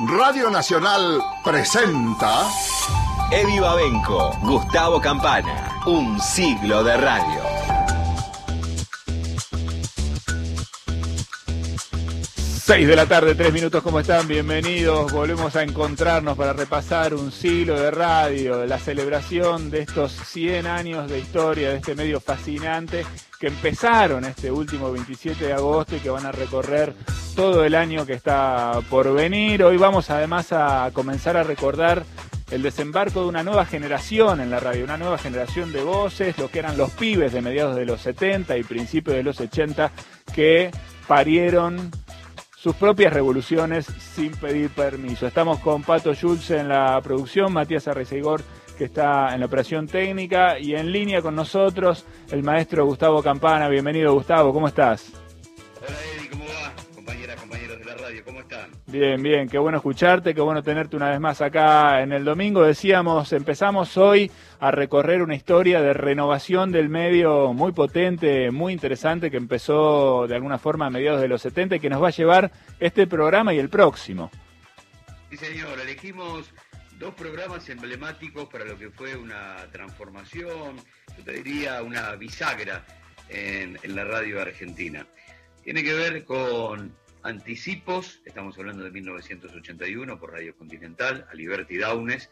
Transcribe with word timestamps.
Radio 0.00 0.50
Nacional 0.50 1.22
presenta. 1.44 2.48
Eddie 3.30 3.60
Babenco, 3.60 4.36
Gustavo 4.40 5.00
Campana, 5.00 5.70
un 5.86 6.20
siglo 6.20 6.82
de 6.82 6.96
radio. 6.96 7.53
Seis 12.74 12.88
de 12.88 12.96
la 12.96 13.06
tarde, 13.06 13.36
tres 13.36 13.52
minutos, 13.52 13.84
¿cómo 13.84 14.00
están? 14.00 14.26
Bienvenidos. 14.26 15.12
Volvemos 15.12 15.54
a 15.54 15.62
encontrarnos 15.62 16.36
para 16.36 16.52
repasar 16.52 17.14
un 17.14 17.30
siglo 17.30 17.78
de 17.78 17.92
radio, 17.92 18.66
la 18.66 18.80
celebración 18.80 19.70
de 19.70 19.82
estos 19.82 20.10
100 20.10 20.66
años 20.66 21.08
de 21.08 21.20
historia 21.20 21.70
de 21.70 21.76
este 21.76 21.94
medio 21.94 22.18
fascinante 22.18 23.06
que 23.38 23.46
empezaron 23.46 24.24
este 24.24 24.50
último 24.50 24.90
27 24.90 25.44
de 25.44 25.52
agosto 25.52 25.94
y 25.94 26.00
que 26.00 26.10
van 26.10 26.26
a 26.26 26.32
recorrer 26.32 26.94
todo 27.36 27.64
el 27.64 27.76
año 27.76 28.04
que 28.06 28.14
está 28.14 28.80
por 28.90 29.14
venir. 29.14 29.62
Hoy 29.62 29.76
vamos 29.76 30.10
además 30.10 30.48
a 30.50 30.90
comenzar 30.92 31.36
a 31.36 31.44
recordar 31.44 32.04
el 32.50 32.62
desembarco 32.62 33.20
de 33.20 33.28
una 33.28 33.44
nueva 33.44 33.66
generación 33.66 34.40
en 34.40 34.50
la 34.50 34.58
radio, 34.58 34.82
una 34.82 34.98
nueva 34.98 35.18
generación 35.18 35.72
de 35.72 35.84
voces, 35.84 36.36
lo 36.38 36.50
que 36.50 36.58
eran 36.58 36.76
los 36.76 36.90
pibes 36.90 37.32
de 37.32 37.40
mediados 37.40 37.76
de 37.76 37.86
los 37.86 38.00
70 38.00 38.58
y 38.58 38.64
principios 38.64 39.14
de 39.14 39.22
los 39.22 39.38
80 39.38 39.92
que 40.34 40.72
parieron 41.06 41.92
sus 42.64 42.76
propias 42.76 43.12
revoluciones 43.12 43.84
sin 43.84 44.32
pedir 44.32 44.70
permiso. 44.70 45.26
Estamos 45.26 45.58
con 45.58 45.82
Pato 45.82 46.14
Schulz 46.14 46.50
en 46.50 46.70
la 46.70 46.98
producción, 47.02 47.52
Matías 47.52 47.86
Arreceigor 47.88 48.40
que 48.78 48.84
está 48.84 49.34
en 49.34 49.40
la 49.40 49.46
operación 49.46 49.86
técnica 49.86 50.58
y 50.58 50.74
en 50.74 50.90
línea 50.90 51.20
con 51.20 51.36
nosotros 51.36 52.06
el 52.30 52.42
maestro 52.42 52.86
Gustavo 52.86 53.22
Campana. 53.22 53.68
Bienvenido 53.68 54.14
Gustavo, 54.14 54.54
¿cómo 54.54 54.66
estás? 54.66 55.12
Hola 55.86 55.98
¿cómo 56.30 56.44
va? 56.46 56.63
La 57.94 58.08
radio, 58.08 58.24
¿cómo 58.24 58.40
están? 58.40 58.70
Bien, 58.86 59.22
bien, 59.22 59.48
qué 59.48 59.58
bueno 59.58 59.78
escucharte, 59.78 60.34
qué 60.34 60.40
bueno 60.40 60.62
tenerte 60.62 60.96
una 60.96 61.10
vez 61.10 61.20
más 61.20 61.40
acá 61.40 62.02
en 62.02 62.12
el 62.12 62.24
domingo. 62.24 62.62
Decíamos, 62.62 63.32
empezamos 63.32 63.96
hoy 63.96 64.30
a 64.58 64.72
recorrer 64.72 65.22
una 65.22 65.36
historia 65.36 65.80
de 65.80 65.92
renovación 65.92 66.72
del 66.72 66.88
medio 66.88 67.52
muy 67.52 67.72
potente, 67.72 68.50
muy 68.50 68.72
interesante, 68.72 69.30
que 69.30 69.36
empezó 69.36 70.26
de 70.26 70.34
alguna 70.34 70.58
forma 70.58 70.86
a 70.86 70.90
mediados 70.90 71.20
de 71.20 71.28
los 71.28 71.42
70 71.42 71.76
y 71.76 71.80
que 71.80 71.88
nos 71.88 72.02
va 72.02 72.08
a 72.08 72.10
llevar 72.10 72.50
este 72.80 73.06
programa 73.06 73.54
y 73.54 73.58
el 73.58 73.68
próximo. 73.68 74.30
Sí, 75.30 75.36
señor, 75.36 75.78
elegimos 75.78 76.52
dos 76.98 77.14
programas 77.14 77.68
emblemáticos 77.68 78.46
para 78.46 78.64
lo 78.64 78.76
que 78.76 78.90
fue 78.90 79.14
una 79.14 79.56
transformación, 79.70 80.76
yo 81.16 81.24
te 81.24 81.32
diría 81.32 81.80
una 81.82 82.16
bisagra 82.16 82.84
en, 83.28 83.78
en 83.82 83.94
la 83.94 84.04
radio 84.04 84.40
argentina. 84.40 85.06
Tiene 85.62 85.84
que 85.84 85.94
ver 85.94 86.24
con 86.24 87.03
Anticipos, 87.24 88.20
estamos 88.26 88.58
hablando 88.58 88.84
de 88.84 88.90
1981 88.90 90.20
por 90.20 90.32
Radio 90.32 90.54
Continental, 90.54 91.26
Aliberti 91.32 91.78
Daunes, 91.78 92.28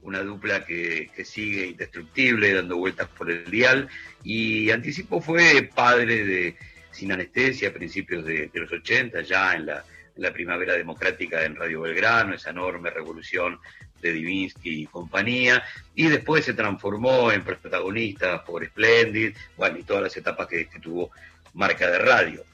una 0.00 0.20
dupla 0.22 0.64
que, 0.64 1.10
que, 1.14 1.26
sigue 1.26 1.66
indestructible, 1.66 2.54
dando 2.54 2.78
vueltas 2.78 3.08
por 3.08 3.30
el 3.30 3.50
dial, 3.50 3.90
y 4.24 4.70
Anticipo 4.70 5.20
fue 5.20 5.68
padre 5.74 6.24
de 6.24 6.56
Sin 6.92 7.12
Anestesia 7.12 7.68
a 7.68 7.72
principios 7.74 8.24
de, 8.24 8.50
los 8.54 8.72
80, 8.72 9.20
ya 9.20 9.52
en 9.52 9.66
la, 9.66 9.84
la, 10.16 10.32
primavera 10.32 10.72
democrática 10.78 11.44
en 11.44 11.54
Radio 11.54 11.82
Belgrano, 11.82 12.32
esa 12.34 12.50
enorme 12.50 12.88
revolución 12.88 13.60
de 14.00 14.14
Divinsky 14.14 14.84
y 14.84 14.86
compañía, 14.86 15.62
y 15.94 16.08
después 16.08 16.46
se 16.46 16.54
transformó 16.54 17.30
en 17.30 17.44
protagonista 17.44 18.42
por 18.42 18.64
Splendid, 18.64 19.36
bueno, 19.58 19.76
y 19.76 19.82
todas 19.82 20.04
las 20.04 20.16
etapas 20.16 20.46
que 20.46 20.66
tuvo 20.80 21.10
marca 21.52 21.90
de 21.90 21.98
radio 21.98 22.46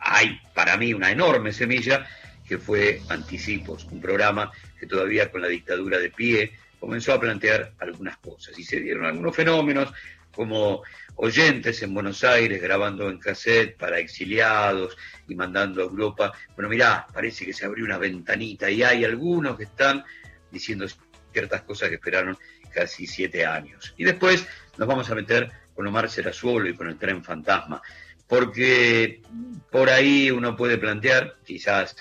hay 0.00 0.40
para 0.54 0.76
mí 0.76 0.94
una 0.94 1.10
enorme 1.10 1.52
semilla 1.52 2.06
que 2.46 2.58
fue 2.58 3.00
Anticipos, 3.08 3.84
un 3.84 4.00
programa 4.00 4.50
que 4.78 4.86
todavía 4.86 5.30
con 5.30 5.42
la 5.42 5.48
dictadura 5.48 5.98
de 5.98 6.10
pie 6.10 6.52
comenzó 6.80 7.12
a 7.12 7.20
plantear 7.20 7.74
algunas 7.78 8.16
cosas 8.16 8.58
y 8.58 8.64
se 8.64 8.80
dieron 8.80 9.04
algunos 9.04 9.36
fenómenos 9.36 9.92
como 10.32 10.82
oyentes 11.16 11.82
en 11.82 11.92
Buenos 11.92 12.24
Aires 12.24 12.62
grabando 12.62 13.08
en 13.10 13.18
cassette 13.18 13.76
para 13.76 13.98
exiliados 13.98 14.96
y 15.28 15.34
mandando 15.34 15.82
a 15.82 15.84
Europa. 15.84 16.32
Bueno, 16.54 16.70
mirá, 16.70 17.06
parece 17.12 17.44
que 17.44 17.52
se 17.52 17.66
abrió 17.66 17.84
una 17.84 17.98
ventanita 17.98 18.70
y 18.70 18.82
hay 18.82 19.04
algunos 19.04 19.56
que 19.56 19.64
están 19.64 20.04
diciendo 20.50 20.86
ciertas 21.32 21.62
cosas 21.62 21.88
que 21.88 21.96
esperaron 21.96 22.38
casi 22.72 23.06
siete 23.06 23.44
años. 23.44 23.94
Y 23.96 24.04
después 24.04 24.46
nos 24.78 24.88
vamos 24.88 25.10
a 25.10 25.14
meter 25.14 25.50
con 25.74 25.86
Omar 25.86 26.08
Serazuolo 26.08 26.68
y 26.68 26.74
con 26.74 26.88
el 26.88 26.96
tren 26.96 27.22
fantasma 27.22 27.82
porque 28.30 29.20
por 29.70 29.90
ahí 29.90 30.30
uno 30.30 30.56
puede 30.56 30.78
plantear, 30.78 31.36
quizás, 31.44 31.96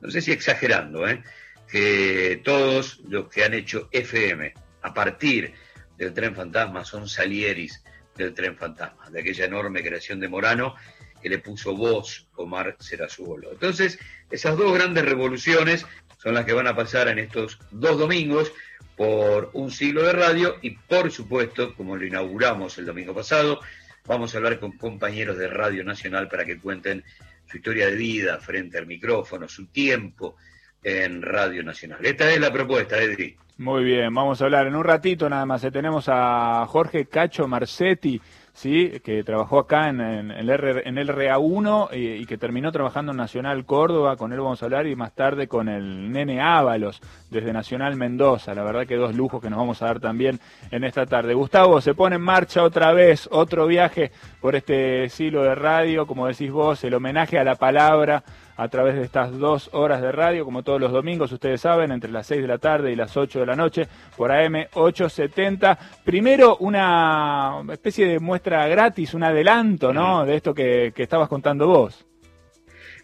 no 0.00 0.10
sé 0.10 0.22
si 0.22 0.30
exagerando, 0.30 1.06
¿eh? 1.08 1.22
que 1.68 2.40
todos 2.44 3.00
los 3.08 3.28
que 3.28 3.44
han 3.44 3.52
hecho 3.52 3.88
FM 3.90 4.54
a 4.82 4.94
partir 4.94 5.52
del 5.98 6.14
tren 6.14 6.36
fantasma 6.36 6.84
son 6.84 7.08
salieris 7.08 7.82
del 8.16 8.32
tren 8.32 8.56
fantasma, 8.56 9.10
de 9.10 9.20
aquella 9.20 9.44
enorme 9.44 9.82
creación 9.82 10.20
de 10.20 10.28
Morano 10.28 10.76
que 11.20 11.28
le 11.28 11.38
puso 11.38 11.76
voz 11.76 12.26
Omar 12.36 12.76
Serazuolo. 12.78 13.52
Entonces, 13.52 13.98
esas 14.30 14.56
dos 14.56 14.72
grandes 14.74 15.04
revoluciones 15.04 15.84
son 16.18 16.34
las 16.34 16.44
que 16.44 16.52
van 16.52 16.68
a 16.68 16.76
pasar 16.76 17.08
en 17.08 17.18
estos 17.18 17.58
dos 17.70 17.98
domingos 17.98 18.52
por 18.96 19.50
un 19.54 19.70
siglo 19.70 20.02
de 20.02 20.12
radio 20.12 20.58
y 20.62 20.70
por 20.70 21.10
supuesto, 21.10 21.74
como 21.74 21.96
lo 21.96 22.06
inauguramos 22.06 22.78
el 22.78 22.86
domingo 22.86 23.14
pasado, 23.14 23.60
Vamos 24.06 24.34
a 24.34 24.38
hablar 24.38 24.58
con 24.58 24.72
compañeros 24.72 25.38
de 25.38 25.48
Radio 25.48 25.84
Nacional 25.84 26.28
para 26.28 26.44
que 26.44 26.58
cuenten 26.58 27.04
su 27.46 27.58
historia 27.58 27.86
de 27.86 27.96
vida 27.96 28.38
frente 28.38 28.78
al 28.78 28.86
micrófono, 28.86 29.48
su 29.48 29.66
tiempo 29.66 30.36
en 30.82 31.22
Radio 31.22 31.62
Nacional. 31.62 32.04
Esta 32.04 32.30
es 32.32 32.40
la 32.40 32.52
propuesta, 32.52 32.98
Edri. 32.98 33.36
Muy 33.58 33.84
bien, 33.84 34.12
vamos 34.12 34.40
a 34.40 34.44
hablar 34.44 34.66
en 34.66 34.74
un 34.74 34.82
ratito 34.82 35.28
nada 35.28 35.46
más. 35.46 35.62
Tenemos 35.70 36.06
a 36.08 36.66
Jorge 36.66 37.06
Cacho 37.06 37.46
Marcetti 37.46 38.20
¿sí? 38.52 39.00
que 39.04 39.24
trabajó 39.24 39.58
acá 39.58 39.88
en, 39.88 40.00
en, 40.00 40.30
en 40.30 40.98
el 40.98 41.08
RA1 41.08 41.88
y, 41.94 42.22
y, 42.22 42.26
que 42.26 42.38
terminó 42.38 42.70
trabajando 42.72 43.12
en 43.12 43.18
Nacional 43.18 43.64
Córdoba, 43.64 44.16
con 44.16 44.32
él 44.32 44.40
vamos 44.40 44.62
a 44.62 44.66
hablar, 44.66 44.86
y 44.86 44.96
más 44.96 45.12
tarde 45.14 45.48
con 45.48 45.68
el 45.68 46.12
Nene 46.12 46.40
Ábalos, 46.40 47.00
desde 47.30 47.52
Nacional 47.52 47.96
Mendoza. 47.96 48.54
La 48.54 48.62
verdad 48.62 48.86
que 48.86 48.96
dos 48.96 49.14
lujos 49.14 49.40
que 49.40 49.50
nos 49.50 49.58
vamos 49.58 49.82
a 49.82 49.86
dar 49.86 50.00
también 50.00 50.40
en 50.70 50.84
esta 50.84 51.06
tarde. 51.06 51.34
Gustavo, 51.34 51.80
se 51.80 51.94
pone 51.94 52.16
en 52.16 52.22
marcha 52.22 52.62
otra 52.62 52.92
vez 52.92 53.28
otro 53.30 53.66
viaje 53.66 54.12
por 54.40 54.54
este 54.54 55.08
siglo 55.08 55.42
de 55.42 55.54
radio, 55.54 56.06
como 56.06 56.26
decís 56.26 56.50
vos, 56.50 56.82
el 56.84 56.94
homenaje 56.94 57.38
a 57.38 57.44
la 57.44 57.54
palabra 57.56 58.22
a 58.56 58.68
través 58.68 58.94
de 58.94 59.02
estas 59.02 59.36
dos 59.38 59.70
horas 59.72 60.02
de 60.02 60.12
radio, 60.12 60.44
como 60.44 60.62
todos 60.62 60.80
los 60.80 60.92
domingos, 60.92 61.32
ustedes 61.32 61.60
saben, 61.60 61.92
entre 61.92 62.10
las 62.10 62.26
6 62.26 62.42
de 62.42 62.48
la 62.48 62.58
tarde 62.58 62.92
y 62.92 62.96
las 62.96 63.16
8 63.16 63.40
de 63.40 63.46
la 63.46 63.56
noche, 63.56 63.88
por 64.16 64.30
AM 64.30 64.66
870. 64.74 65.78
Primero, 66.04 66.56
una 66.58 67.62
especie 67.72 68.06
de 68.06 68.18
muestra 68.18 68.66
gratis, 68.68 69.14
un 69.14 69.24
adelanto, 69.24 69.92
¿no? 69.92 70.24
De 70.24 70.36
esto 70.36 70.54
que, 70.54 70.92
que 70.94 71.02
estabas 71.02 71.28
contando 71.28 71.66
vos. 71.66 72.04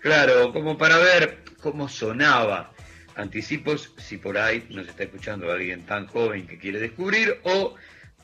Claro, 0.01 0.53
como 0.53 0.77
para 0.77 0.99
ver 0.99 1.45
cómo 1.61 1.89
sonaba. 1.89 2.73
Anticipos, 3.17 3.93
si 3.97 4.19
por 4.19 4.39
ahí 4.39 4.65
nos 4.71 4.87
está 4.87 5.03
escuchando 5.03 5.51
alguien 5.51 5.85
tan 5.85 6.07
joven 6.07 6.47
que 6.47 6.57
quiere 6.57 6.79
descubrir 6.79 7.41
o 7.43 7.75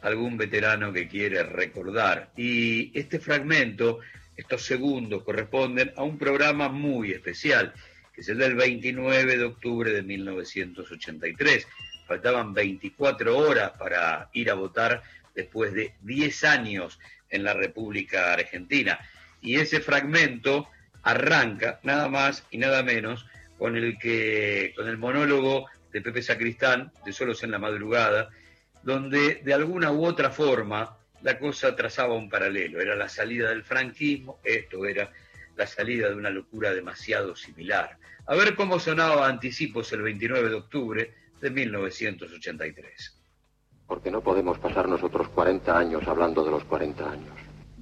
algún 0.03 0.37
veterano 0.37 0.93
que 0.93 1.09
quiere 1.09 1.43
recordar. 1.43 2.31
Y 2.37 2.97
este 2.97 3.19
fragmento 3.19 3.99
estos 4.37 4.65
segundos 4.65 5.23
corresponden 5.23 5.93
a 5.97 6.03
un 6.03 6.19
programa 6.19 6.69
muy 6.69 7.13
especial, 7.13 7.73
que 8.13 8.21
es 8.21 8.29
el 8.29 8.39
del 8.39 8.55
29 8.55 9.37
de 9.37 9.45
octubre 9.45 9.91
de 9.91 10.03
1983. 10.03 11.67
Faltaban 12.07 12.53
24 12.53 13.37
horas 13.37 13.73
para 13.79 14.29
ir 14.33 14.51
a 14.51 14.55
votar 14.55 15.03
después 15.35 15.73
de 15.73 15.95
10 16.03 16.45
años 16.45 16.99
en 17.31 17.45
la 17.45 17.55
República 17.55 18.33
Argentina. 18.33 18.99
Y 19.41 19.57
ese 19.57 19.81
fragmento 19.81 20.69
arranca 21.03 21.81
nada 21.83 22.09
más 22.09 22.45
y 22.51 22.59
nada 22.59 22.83
menos 22.83 23.27
con 23.59 23.77
el 23.77 23.99
que 23.99 24.73
con 24.77 24.89
el 24.89 24.99
monólogo 24.99 25.67
de 25.93 26.01
Pepe 26.01 26.23
Sacristán 26.23 26.93
de 27.05 27.13
Solos 27.13 27.43
en 27.45 27.51
la 27.51 27.59
madrugada, 27.59 28.31
donde 28.83 29.37
de 29.45 29.55
alguna 29.55 29.93
u 29.93 30.05
otra 30.05 30.31
forma 30.31 30.99
la 31.25 31.39
cosa 31.39 31.75
trazaba 31.75 32.15
un 32.15 32.29
paralelo. 32.29 32.81
Era 32.81 32.95
la 32.95 33.09
salida 33.09 33.49
del 33.49 33.65
franquismo, 33.65 34.39
esto 34.45 34.85
era 34.85 35.11
la 35.57 35.67
salida 35.67 36.11
de 36.11 36.15
una 36.15 36.31
locura 36.31 36.73
demasiado 36.73 37.35
similar. 37.35 37.97
A 38.27 38.35
ver 38.35 38.55
cómo 38.55 38.79
sonaba 38.79 39.27
Anticipos 39.27 39.93
el 39.95 40.03
29 40.03 40.51
de 40.51 40.55
octubre 40.55 41.15
de 41.41 41.51
1983. 41.51 43.19
Porque 43.87 44.11
no 44.11 44.21
podemos 44.21 44.59
pasar 44.59 44.89
nosotros 44.89 45.29
40 45.29 45.77
años 45.77 46.07
hablando 46.07 46.45
de 46.45 46.51
los 46.51 46.65
40 46.65 47.11
años. 47.11 47.33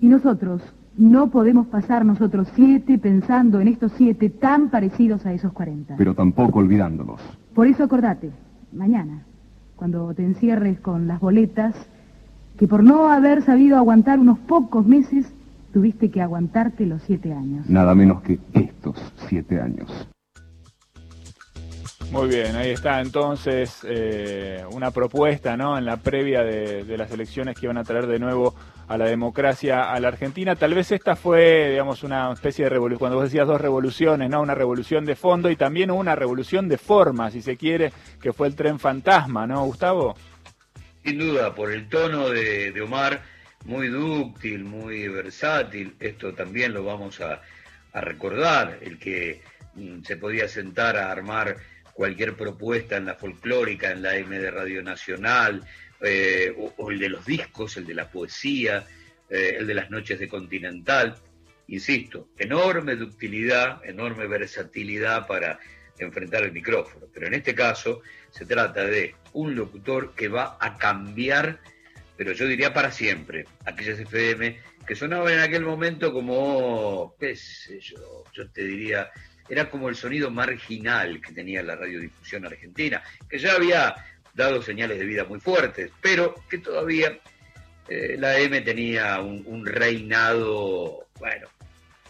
Y 0.00 0.06
nosotros 0.06 0.62
no 0.96 1.30
podemos 1.30 1.66
pasar 1.66 2.04
nosotros 2.04 2.48
siete 2.54 2.98
pensando 2.98 3.60
en 3.60 3.68
estos 3.68 3.92
siete 3.96 4.30
tan 4.30 4.70
parecidos 4.70 5.26
a 5.26 5.32
esos 5.32 5.52
40. 5.52 5.96
Pero 5.96 6.14
tampoco 6.14 6.60
olvidándolos. 6.60 7.20
Por 7.54 7.66
eso 7.66 7.84
acordate, 7.84 8.30
mañana, 8.72 9.24
cuando 9.74 10.14
te 10.14 10.22
encierres 10.22 10.78
con 10.80 11.08
las 11.08 11.18
boletas, 11.18 11.74
que 12.62 12.68
por 12.68 12.84
no 12.84 13.08
haber 13.08 13.42
sabido 13.42 13.76
aguantar 13.76 14.20
unos 14.20 14.38
pocos 14.38 14.86
meses, 14.86 15.26
tuviste 15.72 16.12
que 16.12 16.22
aguantarte 16.22 16.86
los 16.86 17.02
siete 17.02 17.32
años. 17.32 17.68
Nada 17.68 17.92
menos 17.92 18.22
que 18.22 18.38
estos 18.52 18.94
siete 19.28 19.60
años. 19.60 19.90
Muy 22.12 22.28
bien, 22.28 22.54
ahí 22.54 22.70
está 22.70 23.00
entonces 23.00 23.80
eh, 23.82 24.64
una 24.70 24.92
propuesta 24.92 25.56
¿no? 25.56 25.76
en 25.76 25.84
la 25.84 25.96
previa 25.96 26.44
de, 26.44 26.96
las 26.96 27.10
elecciones 27.10 27.58
que 27.58 27.66
van 27.66 27.78
a 27.78 27.82
traer 27.82 28.06
de 28.06 28.20
nuevo 28.20 28.54
a 28.86 28.96
la 28.96 29.06
democracia 29.06 29.92
a 29.92 29.98
la 29.98 30.06
Argentina. 30.06 30.54
Tal 30.54 30.74
vez 30.74 30.92
esta 30.92 31.16
fue, 31.16 31.70
digamos, 31.70 32.04
una 32.04 32.30
especie 32.30 32.66
de 32.66 32.68
revolución, 32.68 33.00
cuando 33.00 33.16
vos 33.16 33.24
decías 33.24 33.48
dos 33.48 33.60
revoluciones, 33.60 34.30
¿no? 34.30 34.40
Una 34.40 34.54
revolución 34.54 35.04
de 35.04 35.16
fondo 35.16 35.50
y 35.50 35.56
también 35.56 35.90
una 35.90 36.14
revolución 36.14 36.68
de 36.68 36.78
forma, 36.78 37.28
si 37.32 37.42
se 37.42 37.56
quiere, 37.56 37.92
que 38.20 38.32
fue 38.32 38.46
el 38.46 38.54
tren 38.54 38.78
fantasma, 38.78 39.48
¿no, 39.48 39.64
Gustavo? 39.64 40.14
Sin 41.04 41.18
duda, 41.18 41.54
por 41.54 41.72
el 41.72 41.88
tono 41.88 42.30
de, 42.30 42.80
Omar, 42.80 43.22
muy 43.64 43.88
dúctil, 43.88 44.64
muy 44.64 45.08
versátil, 45.08 45.94
esto 45.98 46.32
también 46.32 46.72
lo 46.72 46.84
vamos 46.84 47.20
a, 47.20 47.42
a 47.92 48.00
recordar, 48.00 48.78
el 48.82 48.98
que 48.98 49.40
mm, 49.74 50.02
se 50.02 50.16
podía 50.16 50.48
sentar 50.48 50.96
a 50.96 51.10
armar 51.10 51.56
cualquier 51.92 52.36
propuesta 52.36 52.96
en 52.96 53.06
la 53.06 53.14
folclórica, 53.14 53.90
en 53.90 54.02
la 54.02 54.16
M 54.16 54.38
de 54.38 54.50
Radio 54.50 54.82
Nacional, 54.82 55.62
eh, 56.00 56.52
o, 56.76 56.90
el 56.90 56.98
de 56.98 57.08
los 57.08 57.24
discos, 57.24 57.76
el 57.76 57.86
de 57.86 57.94
la 57.94 58.10
poesía, 58.10 58.84
eh, 59.30 59.56
el 59.58 59.66
de 59.66 59.74
las 59.74 59.90
noches 59.90 60.18
de 60.18 60.28
Continental. 60.28 61.14
Insisto, 61.68 62.30
enorme 62.36 62.96
ductilidad, 62.96 63.84
enorme 63.84 64.26
versatilidad 64.26 65.26
para 65.26 65.60
enfrentar 65.98 66.42
el 66.42 66.52
micrófono. 66.52 67.06
Pero 67.12 67.28
en 67.28 67.34
este 67.34 67.54
caso 67.54 68.02
se 68.32 68.46
trata 68.46 68.84
de 68.84 69.14
un 69.34 69.54
locutor 69.54 70.14
que 70.14 70.28
va 70.28 70.56
a 70.60 70.76
cambiar, 70.76 71.60
pero 72.16 72.32
yo 72.32 72.46
diría 72.46 72.74
para 72.74 72.90
siempre, 72.90 73.44
aquellas 73.64 74.00
FM 74.00 74.58
que 74.86 74.96
sonaban 74.96 75.34
en 75.34 75.40
aquel 75.40 75.62
momento 75.62 76.12
como, 76.12 77.14
qué 77.20 77.36
sé 77.36 77.78
yo, 77.78 78.24
yo 78.32 78.50
te 78.50 78.64
diría, 78.64 79.10
era 79.48 79.70
como 79.70 79.88
el 79.88 79.94
sonido 79.94 80.30
marginal 80.30 81.20
que 81.20 81.32
tenía 81.32 81.62
la 81.62 81.76
radiodifusión 81.76 82.44
argentina, 82.46 83.02
que 83.28 83.38
ya 83.38 83.52
había 83.52 83.94
dado 84.34 84.62
señales 84.62 84.98
de 84.98 85.04
vida 85.04 85.24
muy 85.24 85.40
fuertes, 85.40 85.90
pero 86.00 86.34
que 86.48 86.58
todavía 86.58 87.18
eh, 87.88 88.16
la 88.18 88.38
M 88.38 88.60
tenía 88.62 89.20
un, 89.20 89.66
reinado, 89.66 91.06
bueno, 91.18 91.48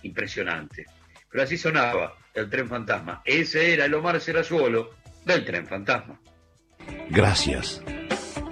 impresionante. 0.03 0.87
Pero 1.31 1.45
así 1.45 1.57
sonaba 1.57 2.17
el 2.35 2.49
tren 2.49 2.69
fantasma. 2.69 3.23
Ese 3.25 3.73
era 3.73 3.87
el 3.87 3.95
Omar 3.95 4.21
Serazuolo 4.21 5.02
del 5.25 5.45
tren 5.45 5.67
fantasma. 5.67 6.21
Gracias 7.11 7.83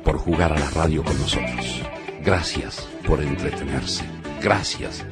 por 0.04 0.18
jugar 0.18 0.52
a 0.52 0.58
la 0.58 0.70
radio 0.70 1.02
con 1.02 1.18
nosotros. 1.18 1.82
Gracias 2.22 2.88
por 3.06 3.20
entretenerse. 3.22 4.04
Gracias 4.40 5.04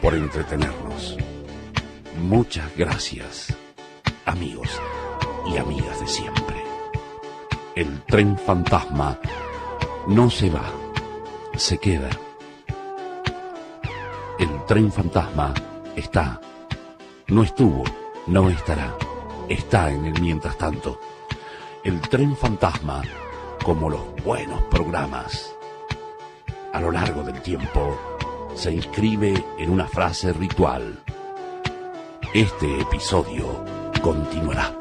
por 0.00 0.14
entretenernos. 0.14 1.16
Muchas 2.20 2.76
gracias, 2.76 3.56
amigos 4.24 4.68
y 5.46 5.56
amigas 5.56 6.00
de 6.00 6.06
siempre. 6.06 6.56
El 7.76 8.02
tren 8.02 8.36
fantasma 8.38 9.18
no 10.08 10.30
se 10.30 10.50
va, 10.50 10.64
se 11.56 11.78
queda. 11.78 12.10
El 14.38 14.64
tren 14.66 14.90
fantasma 14.90 15.54
está, 15.94 16.40
no 17.28 17.42
estuvo, 17.42 17.84
no 18.26 18.50
estará, 18.50 18.96
está 19.48 19.90
en 19.90 20.06
el 20.06 20.20
mientras 20.20 20.56
tanto. 20.58 21.00
El 21.84 22.00
tren 22.00 22.36
fantasma, 22.36 23.02
como 23.64 23.90
los 23.90 24.02
buenos 24.24 24.62
programas, 24.64 25.54
a 26.72 26.80
lo 26.80 26.92
largo 26.92 27.22
del 27.22 27.40
tiempo, 27.42 27.96
se 28.54 28.72
inscribe 28.72 29.44
en 29.58 29.70
una 29.70 29.86
frase 29.86 30.32
ritual 30.32 31.02
este 32.34 32.80
episodio 32.82 33.64
continuará. 34.02 34.77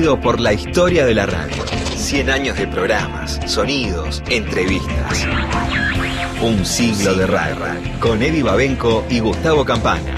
Por 0.00 0.40
la 0.40 0.54
historia 0.54 1.04
de 1.04 1.14
la 1.14 1.26
radio. 1.26 1.62
100 1.94 2.30
años 2.30 2.56
de 2.56 2.66
programas, 2.66 3.38
sonidos, 3.44 4.22
entrevistas. 4.30 5.26
Un 6.40 6.64
siglo 6.64 7.14
de 7.14 7.26
radio. 7.26 7.56
Con 8.00 8.22
Eddie 8.22 8.42
Babenco 8.42 9.04
y 9.10 9.18
Gustavo 9.18 9.62
Campana. 9.62 10.09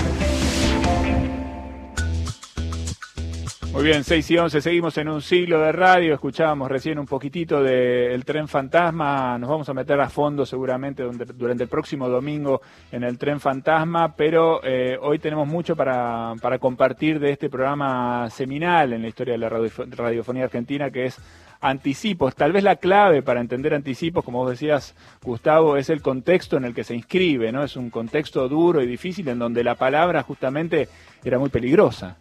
Muy 3.82 3.90
bien, 3.90 4.04
6 4.04 4.30
y 4.30 4.38
11, 4.38 4.60
seguimos 4.60 4.96
en 4.98 5.08
un 5.08 5.20
siglo 5.20 5.58
de 5.58 5.72
radio, 5.72 6.14
escuchábamos 6.14 6.70
recién 6.70 7.00
un 7.00 7.06
poquitito 7.06 7.60
del 7.64 8.24
tren 8.24 8.46
fantasma, 8.46 9.36
nos 9.40 9.50
vamos 9.50 9.68
a 9.68 9.74
meter 9.74 10.00
a 10.00 10.08
fondo 10.08 10.46
seguramente 10.46 11.02
durante 11.02 11.64
el 11.64 11.68
próximo 11.68 12.08
domingo 12.08 12.62
en 12.92 13.02
el 13.02 13.18
tren 13.18 13.40
fantasma, 13.40 14.14
pero 14.14 14.60
eh, 14.62 14.96
hoy 15.02 15.18
tenemos 15.18 15.48
mucho 15.48 15.74
para, 15.74 16.34
para, 16.40 16.60
compartir 16.60 17.18
de 17.18 17.32
este 17.32 17.50
programa 17.50 18.30
seminal 18.30 18.92
en 18.92 19.02
la 19.02 19.08
historia 19.08 19.32
de 19.32 19.38
la 19.38 19.48
radiofonía 19.48 20.44
argentina 20.44 20.88
que 20.92 21.06
es 21.06 21.18
Anticipos. 21.60 22.36
Tal 22.36 22.52
vez 22.52 22.62
la 22.62 22.76
clave 22.76 23.22
para 23.22 23.40
entender 23.40 23.74
anticipos, 23.74 24.24
como 24.24 24.38
vos 24.38 24.50
decías, 24.50 24.94
Gustavo, 25.22 25.76
es 25.76 25.90
el 25.90 26.02
contexto 26.02 26.56
en 26.56 26.64
el 26.64 26.74
que 26.74 26.84
se 26.84 26.94
inscribe, 26.94 27.50
¿no? 27.50 27.64
Es 27.64 27.76
un 27.76 27.90
contexto 27.90 28.48
duro 28.48 28.80
y 28.80 28.86
difícil 28.86 29.26
en 29.28 29.40
donde 29.40 29.64
la 29.64 29.74
palabra 29.74 30.22
justamente 30.22 30.88
era 31.24 31.38
muy 31.40 31.50
peligrosa. 31.50 32.18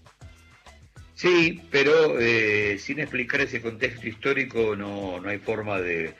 Sí, 1.21 1.61
pero 1.69 2.19
eh, 2.19 2.79
sin 2.79 2.99
explicar 2.99 3.41
ese 3.41 3.61
contexto 3.61 4.07
histórico 4.07 4.75
no, 4.75 5.19
no 5.19 5.29
hay 5.29 5.37
forma 5.37 5.79
de, 5.79 6.15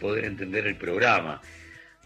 poder 0.00 0.24
entender 0.24 0.66
el 0.66 0.76
programa. 0.76 1.42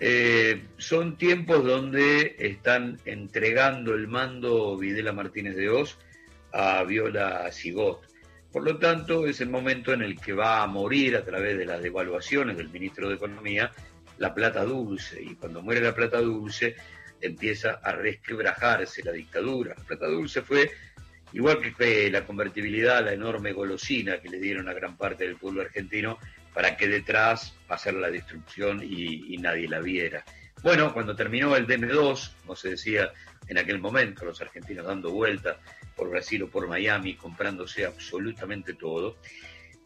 Eh, 0.00 0.64
son 0.76 1.16
tiempos 1.16 1.64
donde 1.64 2.34
están 2.40 2.98
entregando 3.04 3.94
el 3.94 4.08
mando 4.08 4.76
Videla 4.76 5.12
Martínez 5.12 5.54
de 5.54 5.68
Oz 5.68 5.96
a 6.52 6.82
Viola 6.82 7.52
Sigot. 7.52 8.08
Por 8.50 8.64
lo 8.64 8.76
tanto, 8.76 9.28
es 9.28 9.40
el 9.40 9.48
momento 9.48 9.92
en 9.92 10.02
el 10.02 10.18
que 10.18 10.32
va 10.32 10.64
a 10.64 10.66
morir 10.66 11.14
a 11.14 11.24
través 11.24 11.56
de 11.56 11.64
las 11.64 11.80
devaluaciones 11.80 12.56
del 12.56 12.70
ministro 12.70 13.08
de 13.08 13.14
Economía 13.14 13.70
la 14.18 14.34
plata 14.34 14.64
dulce. 14.64 15.22
Y 15.22 15.36
cuando 15.36 15.62
muere 15.62 15.80
la 15.80 15.94
plata 15.94 16.18
dulce, 16.20 16.74
empieza 17.20 17.74
a 17.74 17.92
resquebrajarse 17.92 19.04
la 19.04 19.12
dictadura. 19.12 19.76
La 19.78 19.84
plata 19.84 20.08
dulce 20.08 20.42
fue 20.42 20.72
Igual 21.32 21.60
que 21.60 22.10
la 22.10 22.26
convertibilidad, 22.26 23.04
la 23.04 23.12
enorme 23.12 23.52
golosina 23.52 24.20
que 24.20 24.28
le 24.28 24.38
dieron 24.38 24.68
a 24.68 24.74
gran 24.74 24.96
parte 24.96 25.24
del 25.24 25.36
pueblo 25.36 25.62
argentino 25.62 26.18
para 26.52 26.76
que 26.76 26.86
detrás 26.88 27.54
pasara 27.66 27.98
la 27.98 28.10
destrucción 28.10 28.80
y, 28.82 29.36
nadie 29.38 29.68
la 29.68 29.80
viera. 29.80 30.24
Bueno, 30.62 30.92
cuando 30.92 31.16
terminó 31.16 31.56
el 31.56 31.66
DM2, 31.66 32.32
como 32.42 32.54
se 32.54 32.70
decía 32.70 33.10
en 33.48 33.58
aquel 33.58 33.78
momento, 33.78 34.24
los 34.24 34.40
argentinos 34.40 34.86
dando 34.86 35.10
vueltas 35.10 35.56
por 35.96 36.10
Brasil 36.10 36.42
o 36.42 36.50
por 36.50 36.68
Miami, 36.68 37.16
comprándose 37.16 37.84
absolutamente 37.84 38.74
todo, 38.74 39.16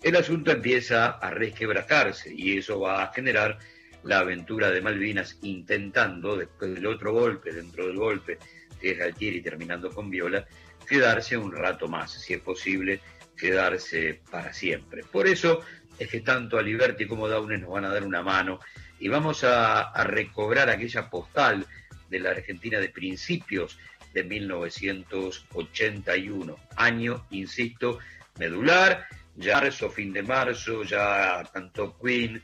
el 0.03 0.17
asunto 0.17 0.51
empieza 0.51 1.13
a 1.13 1.31
resquebrajarse 1.31 2.35
y 2.35 2.59
eso 2.59 2.81
va 2.81 3.03
a 3.03 3.13
generar 3.13 3.59
la 4.03 4.19
aventura 4.19 4.71
de 4.71 4.83
Malvinas 4.83 5.39
intentando, 5.43 6.37
después 6.37 6.75
del 6.75 6.87
otro 6.87 7.13
golpe, 7.13 7.53
dentro 7.53 7.87
del 7.87 7.97
golpe, 7.97 8.39
que 8.81 8.91
es 8.91 8.99
Galtieri 8.99 9.41
terminando 9.41 9.91
con 9.91 10.11
Viola, 10.11 10.47
quedarse 10.87 11.37
un 11.37 11.53
rato 11.53 11.89
más, 11.89 12.13
si 12.13 12.35
es 12.35 12.41
posible, 12.41 13.01
quedarse 13.37 14.21
para 14.31 14.53
siempre. 14.53 15.03
Por 15.03 15.27
eso 15.27 15.63
es 15.99 16.09
que 16.09 16.21
tanto 16.21 16.57
Aliberti 16.59 17.07
como 17.07 17.27
Downes 17.29 17.61
nos 17.61 17.71
van 17.71 17.85
a 17.85 17.93
dar 17.93 18.05
una 18.05 18.23
mano 18.23 18.61
y 18.99 19.09
vamos 19.09 19.45
a, 19.45 19.83
a 19.83 20.05
recobrar 20.05 20.71
aquella 20.71 21.11
postal 21.11 21.67
de 22.09 22.21
la 22.21 22.31
Argentina 22.31 22.79
de 22.79 22.89
principios 22.89 23.79
de 24.15 24.25
1981, 24.25 26.57
año, 26.77 27.27
insisto, 27.31 27.99
medular, 28.39 29.07
ya 29.37 29.61
marzo, 29.61 29.91
fin 29.91 30.13
de 30.13 30.23
marzo, 30.23 30.85
ya 30.85 31.43
cantó 31.53 31.99
Queen 31.99 32.41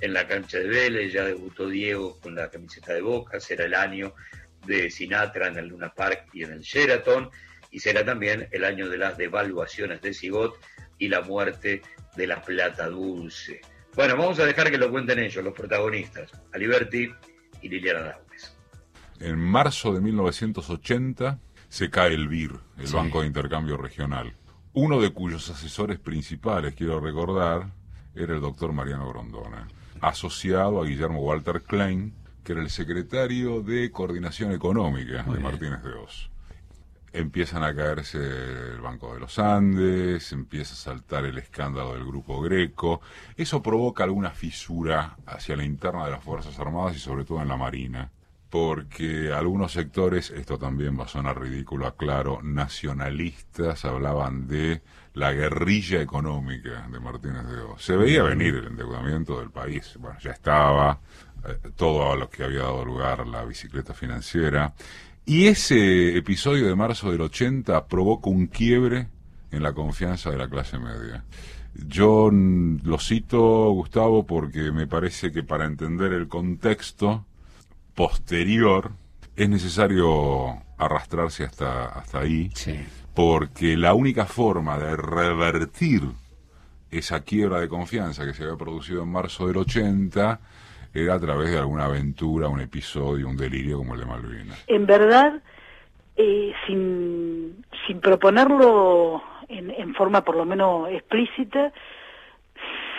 en 0.00 0.12
la 0.12 0.26
cancha 0.26 0.58
de 0.58 0.68
Vélez, 0.68 1.12
ya 1.12 1.24
debutó 1.24 1.68
Diego 1.68 2.18
con 2.20 2.34
la 2.34 2.50
camiseta 2.50 2.92
de 2.94 3.02
Boca, 3.02 3.38
será 3.40 3.66
el 3.66 3.74
año 3.74 4.14
de 4.64 4.90
Sinatra 4.90 5.48
en 5.48 5.58
el 5.58 5.68
Luna 5.68 5.92
Park 5.92 6.28
y 6.32 6.44
en 6.44 6.52
el 6.52 6.60
Sheraton, 6.60 7.30
y 7.70 7.80
será 7.80 8.04
también 8.04 8.48
el 8.50 8.64
año 8.64 8.88
de 8.88 8.98
las 8.98 9.16
devaluaciones 9.16 10.00
de 10.02 10.14
Sigot 10.14 10.54
y 10.98 11.08
la 11.08 11.22
muerte 11.22 11.82
de 12.16 12.26
la 12.26 12.42
plata 12.42 12.88
dulce. 12.88 13.60
Bueno, 13.94 14.16
vamos 14.16 14.38
a 14.38 14.44
dejar 14.44 14.70
que 14.70 14.78
lo 14.78 14.90
cuenten 14.90 15.18
ellos, 15.18 15.42
los 15.42 15.54
protagonistas, 15.54 16.30
Aliberti 16.52 17.10
y 17.62 17.68
Liliana 17.68 18.00
Daumes. 18.00 18.56
En 19.18 19.38
marzo 19.38 19.92
de 19.92 20.00
1980 20.00 21.38
se 21.68 21.90
cae 21.90 22.14
el 22.14 22.28
BIR, 22.28 22.52
el 22.78 22.92
Banco 22.92 23.20
de 23.20 23.26
Intercambio 23.26 23.76
Regional. 23.76 24.34
Uno 24.72 25.00
de 25.00 25.12
cuyos 25.12 25.50
asesores 25.50 25.98
principales, 25.98 26.74
quiero 26.74 27.00
recordar, 27.00 27.72
era 28.14 28.34
el 28.34 28.40
doctor 28.40 28.72
Mariano 28.72 29.08
Grondona, 29.08 29.68
asociado 30.00 30.80
a 30.80 30.86
Guillermo 30.86 31.20
Walter 31.20 31.62
Klein, 31.62 32.14
que 32.44 32.52
era 32.52 32.62
el 32.62 32.70
secretario 32.70 33.60
de 33.62 33.90
Coordinación 33.90 34.52
Económica 34.52 35.22
de 35.24 35.38
Martínez 35.40 35.82
de 35.82 35.92
Oz. 35.94 36.29
Empiezan 37.12 37.64
a 37.64 37.74
caerse 37.74 38.18
el 38.18 38.80
Banco 38.80 39.14
de 39.14 39.20
los 39.20 39.38
Andes, 39.38 40.32
empieza 40.32 40.74
a 40.74 40.76
saltar 40.76 41.24
el 41.24 41.38
escándalo 41.38 41.94
del 41.94 42.04
Grupo 42.04 42.40
Greco. 42.40 43.00
Eso 43.36 43.62
provoca 43.62 44.04
alguna 44.04 44.30
fisura 44.30 45.16
hacia 45.26 45.56
la 45.56 45.64
interna 45.64 46.04
de 46.04 46.12
las 46.12 46.22
Fuerzas 46.22 46.58
Armadas 46.58 46.96
y 46.96 47.00
sobre 47.00 47.24
todo 47.24 47.42
en 47.42 47.48
la 47.48 47.56
Marina 47.56 48.10
porque 48.50 49.32
algunos 49.32 49.72
sectores, 49.72 50.30
esto 50.30 50.58
también 50.58 50.98
va 50.98 51.04
a 51.04 51.08
sonar 51.08 51.40
ridículo, 51.40 51.86
aclaro, 51.86 52.40
nacionalistas 52.42 53.84
hablaban 53.84 54.48
de 54.48 54.82
la 55.14 55.32
guerrilla 55.32 56.02
económica 56.02 56.88
de 56.90 56.98
Martínez 56.98 57.46
de 57.46 57.60
Oz. 57.60 57.84
Se 57.84 57.96
veía 57.96 58.24
venir 58.24 58.56
el 58.56 58.66
endeudamiento 58.66 59.38
del 59.38 59.50
país, 59.50 59.96
bueno, 59.98 60.18
ya 60.20 60.32
estaba, 60.32 60.98
eh, 61.46 61.70
todo 61.76 62.12
a 62.12 62.16
lo 62.16 62.28
que 62.28 62.42
había 62.42 62.62
dado 62.62 62.84
lugar 62.84 63.24
la 63.26 63.44
bicicleta 63.44 63.94
financiera, 63.94 64.74
y 65.26 65.46
ese 65.46 66.16
episodio 66.16 66.66
de 66.66 66.74
marzo 66.74 67.10
del 67.10 67.20
80 67.20 67.86
provoca 67.86 68.30
un 68.30 68.46
quiebre 68.46 69.08
en 69.50 69.62
la 69.62 69.72
confianza 69.72 70.30
de 70.30 70.38
la 70.38 70.48
clase 70.48 70.78
media. 70.78 71.24
Yo 71.74 72.30
lo 72.30 72.98
cito, 72.98 73.70
Gustavo, 73.70 74.26
porque 74.26 74.72
me 74.72 74.86
parece 74.86 75.30
que 75.30 75.42
para 75.42 75.66
entender 75.66 76.12
el 76.12 76.28
contexto, 76.28 77.24
posterior, 77.94 78.92
es 79.36 79.48
necesario 79.48 80.62
arrastrarse 80.76 81.44
hasta, 81.44 81.86
hasta 81.86 82.20
ahí, 82.20 82.50
porque 83.14 83.76
la 83.76 83.94
única 83.94 84.26
forma 84.26 84.78
de 84.78 84.96
revertir 84.96 86.10
esa 86.90 87.20
quiebra 87.20 87.60
de 87.60 87.68
confianza 87.68 88.24
que 88.24 88.34
se 88.34 88.42
había 88.42 88.56
producido 88.56 89.02
en 89.02 89.10
marzo 89.10 89.46
del 89.46 89.58
80 89.58 90.40
era 90.92 91.14
a 91.14 91.20
través 91.20 91.50
de 91.50 91.58
alguna 91.58 91.84
aventura, 91.84 92.48
un 92.48 92.60
episodio, 92.60 93.28
un 93.28 93.36
delirio 93.36 93.78
como 93.78 93.94
el 93.94 94.00
de 94.00 94.06
Malvinas. 94.06 94.64
En 94.66 94.86
verdad, 94.86 95.40
eh, 96.16 96.52
sin, 96.66 97.64
sin 97.86 98.00
proponerlo 98.00 99.22
en, 99.48 99.70
en 99.70 99.94
forma 99.94 100.22
por 100.24 100.36
lo 100.36 100.44
menos 100.44 100.90
explícita, 100.90 101.72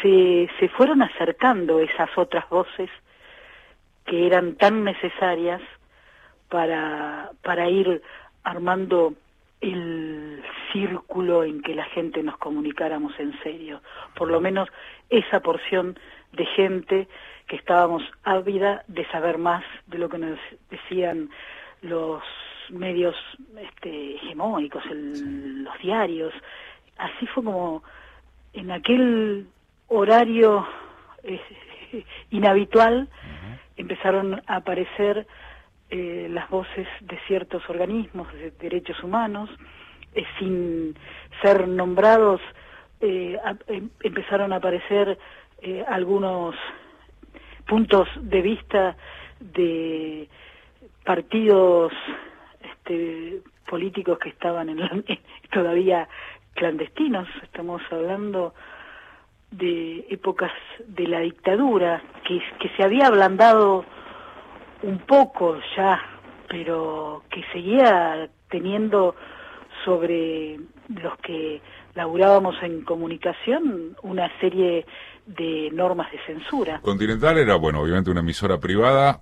se, 0.02 0.50
se 0.60 0.70
fueron 0.70 1.02
acercando 1.02 1.80
esas 1.80 2.10
otras 2.18 2.50
voces 2.50 2.90
que 4.06 4.26
eran 4.26 4.56
tan 4.56 4.84
necesarias 4.84 5.62
para, 6.50 7.32
para 7.44 7.70
ir 7.70 8.02
armando 8.44 9.14
el 9.62 10.44
círculo 10.74 11.44
en 11.44 11.62
que 11.62 11.76
la 11.76 11.86
gente 11.86 12.24
nos 12.24 12.38
comunicáramos 12.38 13.14
en 13.20 13.38
serio. 13.44 13.82
Por 14.16 14.30
lo 14.30 14.42
menos 14.42 14.68
esa 15.10 15.40
porción 15.40 15.98
de 16.34 16.46
gente 16.48 17.08
que 17.48 17.56
estábamos 17.56 18.04
ávida 18.24 18.84
de 18.88 19.06
saber 19.08 19.38
más 19.38 19.64
de 19.88 19.98
lo 19.98 20.10
que 20.10 20.18
nos 20.18 20.40
decían 20.70 21.30
los 21.82 22.24
medios 22.70 23.16
este, 23.60 24.16
hegemónicos, 24.16 24.84
los 24.86 25.78
diarios. 25.80 26.34
Así 26.98 27.28
fue 27.28 27.44
como 27.44 27.84
en 28.54 28.72
aquel 28.72 29.48
horario 29.88 30.66
eh, 31.24 31.42
inhabitual 32.32 33.10
empezaron 33.78 34.42
a 34.48 34.58
aparecer 34.58 35.28
eh, 35.90 36.28
las 36.30 36.50
voces 36.50 36.88
de 37.02 37.20
ciertos 37.28 37.70
organismos 37.70 38.32
de 38.34 38.52
derechos 38.52 39.04
humanos, 39.04 39.50
eh, 40.14 40.24
sin 40.40 40.96
ser 41.42 41.68
nombrados, 41.68 42.40
eh, 43.02 43.38
em, 43.68 43.90
empezaron 44.02 44.54
a 44.54 44.58
aparecer 44.58 45.18
algunos 45.88 46.56
puntos 47.72 48.10
de 48.20 48.42
vista 48.42 48.98
de 49.40 50.28
partidos 51.06 51.94
este, 52.60 53.42
políticos 53.66 54.20
que 54.20 54.28
estaban 54.28 54.68
en 54.68 55.06
todavía 55.54 56.06
clandestinos. 56.54 57.30
Estamos 57.42 57.82
hablando 57.90 58.54
de 59.51 60.06
épocas 60.10 60.51
de 60.86 61.08
la 61.08 61.22
dictadura, 61.22 62.04
que, 62.28 62.42
que 62.60 62.68
se 62.75 62.84
había 62.84 63.08
ablandado 63.08 63.86
un 64.84 64.98
poco 64.98 65.58
ya, 65.78 65.98
pero 66.50 67.24
que 67.30 67.42
seguía 67.54 68.30
teniendo 68.50 69.16
sobre 69.86 70.60
los 70.90 71.18
que 71.20 71.62
laburábamos 71.94 72.62
en 72.63 72.84
comunicación 72.84 73.96
una 74.01 74.30
serie 74.42 74.86
de 75.25 75.70
normas 75.72 76.12
de 76.12 76.20
censura. 76.25 76.82
Continental 76.82 77.38
era, 77.38 77.56
bueno, 77.56 77.82
obviamente 77.82 78.12
una 78.12 78.22
emisora 78.22 78.60
privada, 78.60 79.22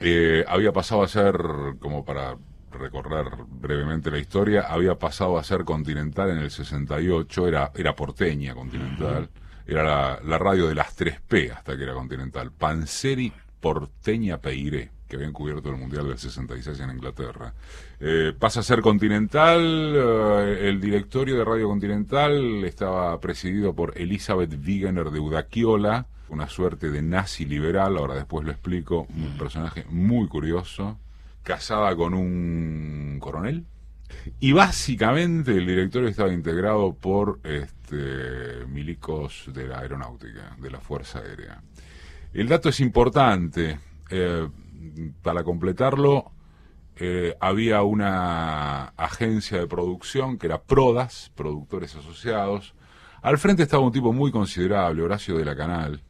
eh, 0.00 0.44
había 0.46 0.72
pasado 0.72 1.02
a 1.02 1.08
ser, 1.08 1.36
como 1.78 2.04
para 2.04 2.36
recorrer 2.70 3.26
brevemente 3.48 4.10
la 4.10 4.18
historia, 4.18 4.66
había 4.68 4.96
pasado 4.96 5.38
a 5.38 5.44
ser 5.44 5.64
Continental 5.64 6.30
en 6.30 6.38
el 6.38 6.50
68, 6.50 7.48
era, 7.48 7.72
era 7.74 7.94
porteña 7.94 8.54
Continental 8.54 9.30
era 9.68 10.18
la, 10.24 10.38
radio 10.38 10.66
de 10.66 10.74
las 10.74 10.98
3P 10.98 11.52
hasta 11.52 11.76
que 11.76 11.82
era 11.82 11.92
continental. 11.92 12.50
Panseri 12.50 13.32
Porteña 13.60 14.38
Peiré, 14.38 14.90
que 15.08 15.16
habían 15.16 15.32
cubierto 15.32 15.70
el 15.70 15.76
Mundial 15.76 16.08
del 16.08 16.18
66 16.18 16.80
en 16.80 16.90
Inglaterra. 16.90 17.54
Eh, 18.00 18.32
pasa 18.38 18.60
a 18.60 18.62
ser 18.62 18.80
continental, 18.80 19.94
eh, 19.96 20.68
el 20.68 20.80
directorio 20.80 21.36
de 21.36 21.44
Radio 21.44 21.68
Continental 21.68 22.64
estaba 22.64 23.18
presidido 23.20 23.74
por 23.74 23.96
Elizabeth 23.96 24.54
Wigener 24.64 25.10
de 25.10 25.20
Udaquiola, 25.20 26.06
una 26.28 26.48
suerte 26.48 26.90
de 26.90 27.02
nazi 27.02 27.46
liberal, 27.46 27.96
ahora 27.96 28.14
después 28.14 28.44
lo 28.44 28.52
explico, 28.52 29.06
un 29.16 29.38
personaje 29.38 29.86
muy 29.88 30.28
curioso, 30.28 30.98
casada 31.42 31.96
con 31.96 32.12
un 32.12 33.18
coronel, 33.18 33.64
y 34.40 34.52
básicamente 34.52 35.52
el 35.52 35.66
directorio 35.66 36.08
estaba 36.08 36.32
integrado 36.32 36.94
por 36.94 37.40
este, 37.44 38.66
milicos 38.66 39.44
de 39.52 39.66
la 39.66 39.80
aeronáutica, 39.80 40.56
de 40.60 40.70
la 40.70 40.80
Fuerza 40.80 41.20
Aérea. 41.20 41.62
El 42.32 42.48
dato 42.48 42.68
es 42.68 42.80
importante. 42.80 43.80
Eh, 44.10 44.48
para 45.22 45.44
completarlo, 45.44 46.30
eh, 46.96 47.36
había 47.40 47.82
una 47.82 48.86
agencia 48.96 49.58
de 49.58 49.66
producción 49.66 50.38
que 50.38 50.46
era 50.46 50.62
Prodas, 50.62 51.30
Productores 51.34 51.94
Asociados. 51.94 52.74
Al 53.22 53.38
frente 53.38 53.62
estaba 53.62 53.84
un 53.84 53.92
tipo 53.92 54.12
muy 54.12 54.30
considerable, 54.30 55.02
Horacio 55.02 55.36
de 55.36 55.44
la 55.44 55.56
Canal. 55.56 56.02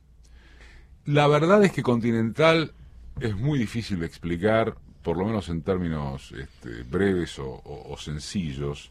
La 1.05 1.27
verdad 1.27 1.65
es 1.65 1.73
que 1.73 1.83
Continental 1.83 2.73
es 3.21 3.37
muy 3.37 3.59
difícil 3.59 4.01
de 4.01 4.07
explicar 4.07 4.77
por 5.03 5.17
lo 5.17 5.25
menos 5.25 5.49
en 5.49 5.63
términos 5.63 6.33
este, 6.33 6.83
breves 6.83 7.39
o, 7.39 7.97
sencillos, 7.99 8.91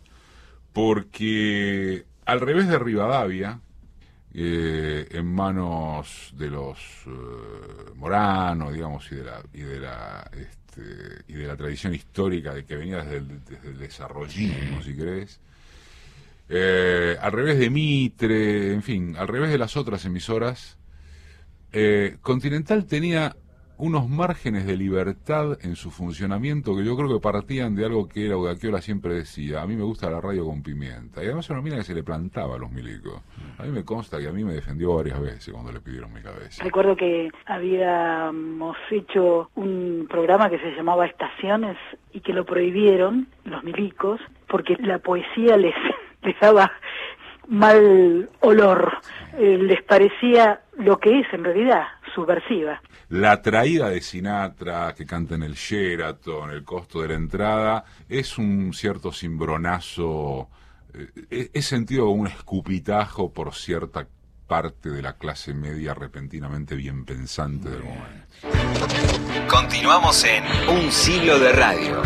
porque 0.74 2.06
al 2.26 2.42
revés 2.42 2.68
de 2.68 2.80
Rivadavia, 2.80 3.60
eh, 4.40 5.08
en 5.10 5.26
manos 5.26 6.32
de 6.38 6.48
los 6.52 6.78
eh, 7.08 7.92
Morano, 7.96 8.72
digamos, 8.72 9.12
y 9.12 9.16
de 9.16 9.24
la, 9.24 9.42
y 9.52 9.62
de 9.62 9.80
la, 9.80 10.30
este, 10.32 11.24
y 11.28 11.34
de 11.34 11.48
la 11.48 11.58
tradición 11.58 11.96
histórica 11.96 12.54
de 12.54 12.64
que 12.64 12.76
venía 12.76 12.98
desde 12.98 13.18
el, 13.18 13.44
desde 13.44 13.70
el 13.70 13.80
desarrollismo, 13.80 14.84
si 14.84 14.96
querés, 14.96 15.40
eh, 16.50 17.18
al 17.20 17.32
revés 17.32 17.58
de 17.58 17.72
Mitre, 17.72 18.74
en 18.74 18.84
fin, 18.84 19.16
al 19.18 19.28
revés 19.28 19.50
de 19.50 19.58
las 19.58 19.76
otras 19.76 20.06
emisoras, 20.06 20.78
Continental 22.22 22.86
tenía 22.86 23.36
unos 23.78 24.10
márgenes 24.10 24.66
de 24.66 24.76
libertad 24.76 25.58
en 25.62 25.76
su 25.76 25.92
funcionamiento 25.92 26.76
que 26.76 26.84
yo 26.84 26.96
creo 26.96 27.10
que 27.10 27.20
partían 27.22 27.76
de 27.76 27.86
algo 27.86 28.08
que 28.08 28.26
era 28.26 28.38
Udaquiola 28.38 28.82
siempre 28.82 29.14
decía, 29.14 29.62
a 29.62 29.68
mí 29.68 29.76
me 29.76 29.84
gusta 29.84 30.10
la 30.10 30.20
radio 30.20 30.46
con 30.46 30.64
pimienta. 30.64 31.22
Y 31.22 31.26
además 31.26 31.50
era 31.50 31.60
una 31.60 31.64
mina 31.64 31.78
que 31.78 31.84
se 31.84 31.94
le 31.94 32.04
plantaba 32.04 32.56
a 32.56 32.58
los 32.58 32.72
milicos. 32.72 33.22
A 33.58 33.64
mí 33.64 33.72
me 33.72 33.84
consta 33.84 34.20
que 34.20 34.28
a 34.28 34.32
mí 34.32 34.44
me 34.44 34.54
defendió 34.54 34.96
varias 34.96 35.22
veces 35.22 35.54
cuando 35.54 35.72
le 35.72 35.80
pidieron 35.80 36.12
mi 36.12 36.22
cabeza. 36.22 36.64
Recuerdo 36.64 36.96
que 36.96 37.30
habíamos 37.46 38.78
hecho 38.90 39.50
un 39.56 40.08
programa 40.10 40.50
que 40.50 40.60
se 40.60 40.72
llamaba 40.72 41.06
Estaciones 41.06 41.78
y 42.14 42.22
que 42.22 42.34
lo 42.34 42.46
prohibieron 42.46 43.28
los 43.46 43.64
milicos 43.64 44.20
porque 44.48 44.76
la 44.80 45.00
poesía 45.00 45.56
les, 45.58 45.76
les 46.24 46.40
daba 46.40 46.72
mal 47.48 48.30
olor, 48.42 48.98
eh, 49.38 49.58
les 49.58 49.82
parecía 49.84 50.62
lo 50.78 51.00
que 51.00 51.20
es 51.20 51.34
en 51.34 51.44
realidad, 51.44 51.86
subversiva. 52.18 52.82
La 53.10 53.42
traída 53.44 53.90
de 53.90 54.02
Sinatra, 54.02 54.94
que 54.96 55.06
canta 55.06 55.36
en 55.36 55.44
el 55.44 55.54
Sheraton, 55.54 56.50
el 56.50 56.64
costo 56.64 57.02
de 57.02 57.10
la 57.10 57.14
entrada, 57.14 57.86
es 58.10 58.40
un 58.40 58.74
cierto 58.74 59.12
cimbronazo, 59.12 60.50
eh, 61.30 61.52
es 61.54 61.66
sentido 61.66 62.10
un 62.10 62.26
escupitajo 62.26 63.32
por 63.32 63.54
cierta 63.54 64.08
parte 64.48 64.90
de 64.90 65.02
la 65.02 65.14
clase 65.14 65.54
media 65.54 65.94
repentinamente 65.94 66.76
bien 66.76 67.06
pensante 67.06 67.70
del 67.70 67.84
momento. 67.84 68.28
Continuamos 69.48 70.24
en 70.24 70.44
Un 70.70 70.92
siglo 70.92 71.38
de 71.38 71.52
radio 71.52 72.02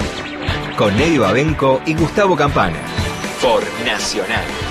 con 0.77 0.93
Eddie 0.99 1.19
Babenco 1.19 1.81
y 1.85 1.93
Gustavo 1.93 2.35
Campana 2.35 2.79
por 3.41 3.63
Nacional. 3.85 4.70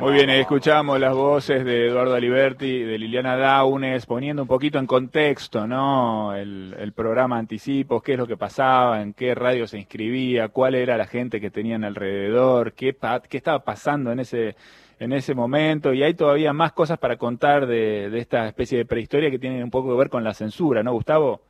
Muy 0.00 0.12
bien, 0.12 0.30
escuchamos 0.30 1.00
las 1.00 1.14
voces 1.14 1.64
de 1.64 1.88
Eduardo 1.88 2.14
Aliberti, 2.14 2.82
de 2.82 2.98
Liliana 2.98 3.36
Daunes, 3.36 4.06
poniendo 4.06 4.42
un 4.42 4.48
poquito 4.48 4.78
en 4.78 4.86
contexto, 4.86 5.66
¿no? 5.66 6.34
El, 6.34 6.92
programa 6.94 7.38
Anticipos, 7.38 8.02
qué 8.02 8.12
es 8.12 8.18
lo 8.18 8.26
que 8.28 8.36
pasaba, 8.36 9.02
en 9.02 9.14
qué 9.14 9.34
radio 9.34 9.66
se 9.66 9.78
inscribía, 9.78 10.48
cuál 10.48 10.76
era 10.76 10.96
la 10.96 11.06
gente 11.06 11.40
que 11.40 11.50
tenían 11.50 11.82
alrededor, 11.82 12.72
qué, 12.72 12.96
estaba 13.30 13.64
pasando 13.64 14.12
en 14.12 14.20
ese 14.20 14.54
en 15.00 15.12
ese 15.12 15.34
momento 15.34 15.92
y 15.92 16.04
hay 16.04 16.14
todavía 16.14 16.52
más 16.52 16.72
cosas 16.72 16.98
para 16.98 17.16
contar 17.16 17.66
de, 17.66 18.16
esta 18.16 18.46
especie 18.46 18.78
de 18.78 18.84
prehistoria 18.84 19.28
que 19.28 19.40
tienen 19.40 19.64
un 19.64 19.70
poco 19.70 19.90
que 19.90 19.98
ver 19.98 20.08
con 20.08 20.22
la 20.22 20.32
censura, 20.32 20.84
¿no, 20.84 20.92
Gustavo? 20.92 21.42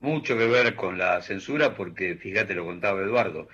Mucho 0.00 0.38
que 0.38 0.46
ver 0.46 0.76
con 0.76 0.96
la 0.96 1.20
censura 1.20 1.74
porque, 1.74 2.14
fíjate, 2.14 2.54
lo 2.54 2.64
contaba 2.64 3.00
Eduardo, 3.00 3.48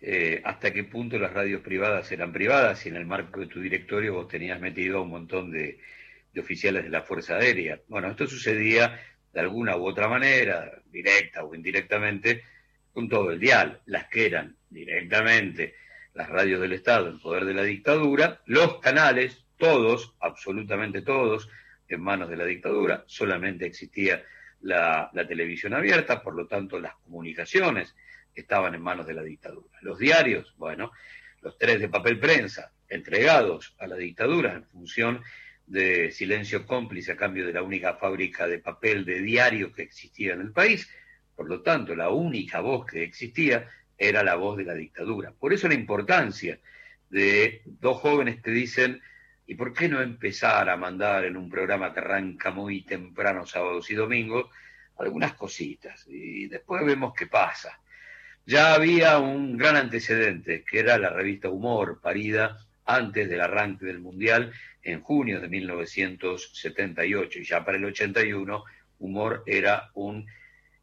eh, 0.00 0.42
hasta 0.44 0.72
qué 0.72 0.84
punto 0.84 1.18
las 1.18 1.32
radios 1.32 1.62
privadas 1.62 2.12
eran 2.12 2.32
privadas 2.32 2.84
y 2.84 2.90
en 2.90 2.96
el 2.96 3.06
marco 3.06 3.40
de 3.40 3.46
tu 3.46 3.60
directorio 3.60 4.14
vos 4.14 4.28
tenías 4.28 4.60
metido 4.60 4.98
a 4.98 5.02
un 5.02 5.10
montón 5.10 5.50
de, 5.50 5.78
oficiales 6.38 6.84
de 6.84 6.90
la 6.90 7.02
Fuerza 7.02 7.36
Aérea. 7.36 7.80
Bueno, 7.88 8.10
esto 8.10 8.26
sucedía 8.26 9.00
de 9.32 9.40
alguna 9.40 9.76
u 9.76 9.86
otra 9.86 10.06
manera, 10.06 10.70
directa 10.90 11.44
o 11.44 11.54
indirectamente, 11.54 12.44
con 12.92 13.08
todo 13.08 13.30
el 13.30 13.40
dial, 13.40 13.80
las 13.86 14.08
que 14.08 14.26
eran 14.26 14.56
directamente 14.68 15.74
las 16.12 16.28
radios 16.28 16.60
del 16.60 16.72
Estado 16.72 17.08
en 17.08 17.18
poder 17.18 17.44
de 17.46 17.54
la 17.54 17.62
dictadura, 17.62 18.42
los 18.46 18.80
canales, 18.80 19.44
todos, 19.56 20.14
absolutamente 20.20 21.02
todos, 21.02 21.48
en 21.88 22.00
manos 22.02 22.28
de 22.28 22.36
la 22.36 22.44
dictadura, 22.44 23.04
solamente 23.06 23.66
existía 23.66 24.22
la 24.60 25.10
televisión 25.28 25.74
abierta, 25.74 26.22
por 26.22 26.34
lo 26.34 26.46
tanto 26.46 26.80
las 26.80 26.96
comunicaciones 26.96 27.94
estaban 28.36 28.74
en 28.74 28.82
manos 28.82 29.06
de 29.06 29.14
la 29.14 29.22
dictadura. 29.22 29.78
Los 29.80 29.98
diarios, 29.98 30.54
bueno, 30.58 30.92
los 31.40 31.58
tres 31.58 31.80
de 31.80 31.88
papel 31.88 32.18
prensa 32.20 32.72
entregados 32.88 33.74
a 33.78 33.86
la 33.86 33.96
dictadura 33.96 34.54
en 34.54 34.64
función 34.64 35.22
de 35.66 36.12
silencio 36.12 36.66
cómplice 36.66 37.12
a 37.12 37.16
cambio 37.16 37.46
de 37.46 37.52
la 37.52 37.62
única 37.62 37.94
fábrica 37.94 38.46
de 38.46 38.60
papel 38.60 39.04
de 39.04 39.20
diarios 39.20 39.72
que 39.74 39.82
existía 39.82 40.34
en 40.34 40.40
el 40.40 40.52
país, 40.52 40.88
por 41.34 41.48
lo 41.48 41.62
tanto 41.62 41.96
la 41.96 42.10
única 42.10 42.60
voz 42.60 42.86
que 42.86 43.02
existía 43.02 43.68
era 43.98 44.22
la 44.22 44.36
voz 44.36 44.56
de 44.56 44.64
la 44.64 44.74
dictadura. 44.74 45.32
Por 45.32 45.52
eso 45.52 45.66
la 45.66 45.74
importancia 45.74 46.60
de 47.10 47.62
dos 47.64 47.98
jóvenes 47.98 48.40
que 48.42 48.50
dicen, 48.50 49.00
¿y 49.46 49.54
por 49.54 49.72
qué 49.72 49.88
no 49.88 50.00
empezar 50.00 50.68
a 50.68 50.76
mandar 50.76 51.24
en 51.24 51.36
un 51.36 51.48
programa 51.48 51.92
que 51.92 52.00
arranca 52.00 52.50
muy 52.50 52.82
temprano 52.82 53.46
sábados 53.46 53.90
y 53.90 53.94
domingos 53.94 54.46
algunas 54.98 55.34
cositas? 55.34 56.06
Y 56.08 56.46
después 56.46 56.84
vemos 56.84 57.12
qué 57.16 57.26
pasa 57.26 57.80
ya 58.46 58.74
había 58.74 59.18
un 59.18 59.56
gran 59.56 59.74
antecedente, 59.76 60.64
que 60.64 60.78
era 60.78 60.98
la 60.98 61.10
revista 61.10 61.50
Humor, 61.50 62.00
parida 62.00 62.56
antes 62.84 63.28
del 63.28 63.40
arranque 63.40 63.86
del 63.86 63.98
Mundial 63.98 64.52
en 64.82 65.02
junio 65.02 65.40
de 65.40 65.48
1978. 65.48 67.40
Y 67.40 67.44
ya 67.44 67.64
para 67.64 67.76
el 67.76 67.84
81, 67.84 68.64
Humor 69.00 69.42
era 69.46 69.90
un 69.94 70.26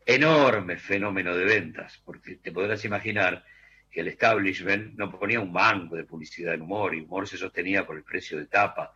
enorme 0.06 0.76
fenómeno 0.76 1.36
de 1.38 1.46
ventas, 1.46 2.02
porque 2.04 2.36
te 2.36 2.52
podrás 2.52 2.84
imaginar 2.84 3.46
que 3.90 4.02
el 4.02 4.10
establishment 4.10 4.96
no 4.98 5.10
ponía 5.18 5.40
un 5.40 5.54
banco 5.54 5.96
de 5.96 6.04
publicidad 6.04 6.54
en 6.54 6.64
Humor, 6.64 6.94
y 6.94 7.00
Humor 7.02 7.30
se 7.30 7.38
sostenía 7.38 7.86
por 7.86 7.96
el 7.96 8.04
precio 8.04 8.38
de 8.38 8.48
tapa. 8.48 8.94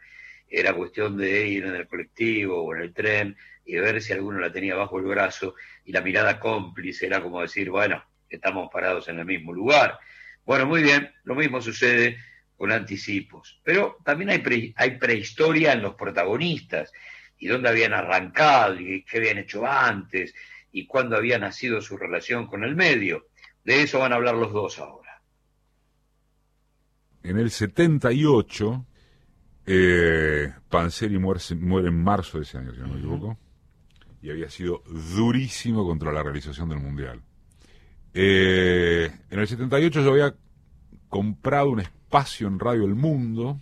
Era 0.50 0.74
cuestión 0.74 1.16
de 1.16 1.48
ir 1.48 1.66
en 1.66 1.76
el 1.76 1.88
colectivo 1.88 2.62
o 2.62 2.76
en 2.76 2.82
el 2.82 2.94
tren 2.94 3.38
y 3.66 3.76
ver 3.78 4.02
si 4.02 4.12
alguno 4.12 4.40
la 4.40 4.52
tenía 4.52 4.76
bajo 4.76 5.00
el 5.00 5.06
brazo, 5.06 5.56
y 5.86 5.94
la 5.94 6.02
mirada 6.02 6.38
cómplice 6.38 7.06
era 7.06 7.22
como 7.22 7.42
decir, 7.42 7.70
bueno, 7.70 8.04
estamos 8.30 8.70
parados 8.72 9.08
en 9.08 9.20
el 9.20 9.26
mismo 9.26 9.54
lugar. 9.54 10.00
Bueno, 10.46 10.66
muy 10.66 10.82
bien, 10.82 11.12
lo 11.24 11.36
mismo 11.36 11.62
sucede 11.62 12.18
con 12.58 12.72
anticipos. 12.72 13.60
Pero 13.63 13.98
también 14.04 14.30
hay, 14.30 14.74
hay 14.76 14.98
prehistoria 14.98 15.74
en 15.74 15.82
los 15.82 15.96
protagonistas, 15.96 16.92
y 17.40 17.48
dónde 17.48 17.70
habían 17.70 17.94
arrancado, 17.94 18.80
y 18.80 19.04
qué 19.04 19.18
habían 19.18 19.38
hecho 19.38 19.66
antes, 19.66 20.34
y 20.72 20.86
cuándo 20.88 21.16
había 21.16 21.38
nacido 21.38 21.82
su 21.82 21.98
relación 21.98 22.48
con 22.48 22.63
el 22.63 22.76
medio. 22.76 23.28
De 23.63 23.84
eso 23.84 24.00
van 24.00 24.13
a 24.13 24.16
hablar 24.16 24.36
los 24.36 24.52
dos 24.52 24.80
ahora. 24.80 25.22
En 27.24 27.38
el 27.38 27.52
78, 27.52 28.86
eh, 29.66 30.54
Panzeri 30.70 31.18
muere, 31.20 31.42
muere, 31.56 31.90
en 31.90 32.02
marzo 32.02 32.38
de 32.38 32.44
ese 32.44 32.58
año, 32.58 32.74
si 32.74 32.80
no 32.80 32.88
me 32.88 32.98
equivoco, 33.00 33.38
y 34.22 34.32
había 34.32 34.50
sido 34.50 34.82
durísimo 34.88 35.86
contra 35.86 36.12
la 36.12 36.24
realización 36.24 36.70
del 36.70 36.80
Mundial. 36.80 37.22
Eh, 38.20 39.12
en 39.30 39.40
el 39.40 39.48
78 39.48 40.02
yo 40.02 40.10
había 40.10 40.34
comprado 41.08 41.70
un 41.70 41.82
espacio 41.82 42.48
en 42.48 42.58
Radio 42.58 42.86
El 42.86 42.96
Mundo. 42.96 43.60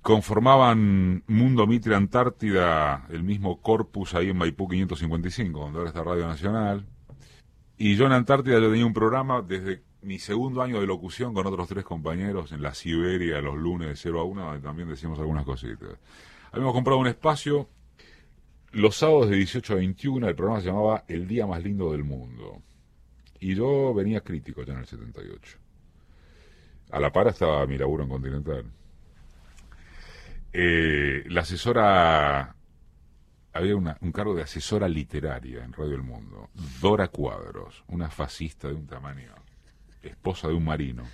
Conformaban 0.00 1.22
Mundo 1.26 1.66
Mitre 1.66 1.94
Antártida, 1.94 3.04
el 3.10 3.22
mismo 3.22 3.60
corpus 3.60 4.14
ahí 4.14 4.30
en 4.30 4.38
Maipú 4.38 4.68
555, 4.68 5.60
donde 5.60 5.78
ahora 5.80 5.90
está 5.90 6.02
Radio 6.02 6.26
Nacional. 6.26 6.86
Y 7.76 7.94
yo 7.96 8.06
en 8.06 8.12
Antártida 8.12 8.58
yo 8.58 8.70
tenía 8.70 8.86
un 8.86 8.94
programa 8.94 9.42
desde 9.42 9.82
mi 10.00 10.18
segundo 10.18 10.62
año 10.62 10.80
de 10.80 10.86
locución 10.86 11.34
con 11.34 11.46
otros 11.46 11.68
tres 11.68 11.84
compañeros 11.84 12.52
en 12.52 12.62
la 12.62 12.72
Siberia 12.72 13.42
los 13.42 13.58
lunes 13.58 13.88
de 13.88 13.96
0 13.96 14.20
a 14.20 14.24
1, 14.24 14.44
donde 14.46 14.60
también 14.60 14.88
decíamos 14.88 15.18
algunas 15.18 15.44
cositas. 15.44 15.90
Habíamos 16.52 16.72
comprado 16.72 17.00
un 17.00 17.06
espacio 17.06 17.68
los 18.72 18.96
sábados 18.96 19.28
de 19.28 19.36
18 19.36 19.74
a 19.74 19.76
21, 19.76 20.26
el 20.26 20.34
programa 20.34 20.62
se 20.62 20.68
llamaba 20.68 21.04
El 21.06 21.28
Día 21.28 21.46
Más 21.46 21.62
Lindo 21.62 21.92
del 21.92 22.04
Mundo. 22.04 22.62
Y 23.40 23.54
yo 23.54 23.94
venía 23.94 24.20
crítico 24.20 24.62
ya 24.64 24.72
en 24.72 24.80
el 24.80 24.86
78. 24.86 25.58
A 26.90 27.00
la 27.00 27.12
par 27.12 27.28
estaba 27.28 27.66
mi 27.66 27.76
laburo 27.76 28.04
en 28.04 28.08
Continental. 28.08 28.64
Eh, 30.52 31.24
la 31.28 31.42
asesora, 31.42 32.56
había 33.52 33.76
un 33.76 34.12
cargo 34.12 34.34
de 34.34 34.42
asesora 34.42 34.88
literaria 34.88 35.62
en 35.64 35.72
Radio 35.72 35.94
El 35.94 36.02
Mundo, 36.02 36.50
Dora 36.80 37.08
Cuadros, 37.08 37.84
una 37.88 38.10
fascista 38.10 38.68
de 38.68 38.74
un 38.74 38.86
tamaño, 38.86 39.34
esposa 40.02 40.48
de 40.48 40.54
un 40.54 40.64
marino. 40.64 41.04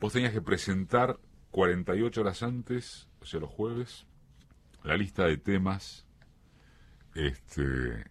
Vos 0.00 0.12
tenías 0.12 0.32
que 0.32 0.42
presentar 0.42 1.18
48 1.52 2.20
horas 2.20 2.42
antes, 2.42 3.08
o 3.20 3.26
sea, 3.26 3.40
los 3.40 3.50
jueves, 3.50 4.06
la 4.82 4.96
lista 4.96 5.24
de 5.24 5.36
temas 5.36 6.04
este, 7.14 8.04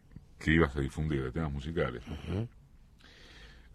que 0.43 0.51
ibas 0.51 0.75
a 0.75 0.81
difundir 0.81 1.23
de 1.23 1.31
temas 1.31 1.53
musicales. 1.53 2.03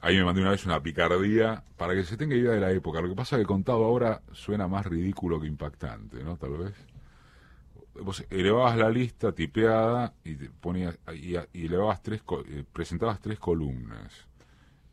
Ahí 0.01 0.17
me 0.17 0.25
mandé 0.25 0.43
una 0.43 0.51
vez 0.51 0.67
una 0.67 0.83
picardía 0.83 1.65
para 1.79 1.95
que 1.95 2.05
se 2.05 2.19
tenga 2.19 2.37
idea 2.37 2.53
de 2.53 2.61
la 2.61 2.71
época. 2.71 3.01
Lo 3.01 3.09
que 3.09 3.15
pasa 3.15 3.37
es 3.37 3.43
que 3.43 3.47
contado 3.47 3.85
ahora 3.85 4.21
suena 4.33 4.69
más 4.69 4.85
ridículo 4.85 5.41
que 5.41 5.47
impactante, 5.47 6.23
¿no? 6.23 6.37
Tal 6.37 6.59
vez. 6.59 6.75
Vos 7.95 8.25
elevabas 8.29 8.77
la 8.77 8.91
lista 8.91 9.33
tipeada 9.33 10.13
y 10.23 10.35
ponías 10.35 10.99
y, 11.15 11.37
elevabas 11.65 12.03
tres 12.03 12.23
eh, 12.47 12.65
presentabas 12.71 13.19
tres 13.19 13.39
columnas. 13.39 14.29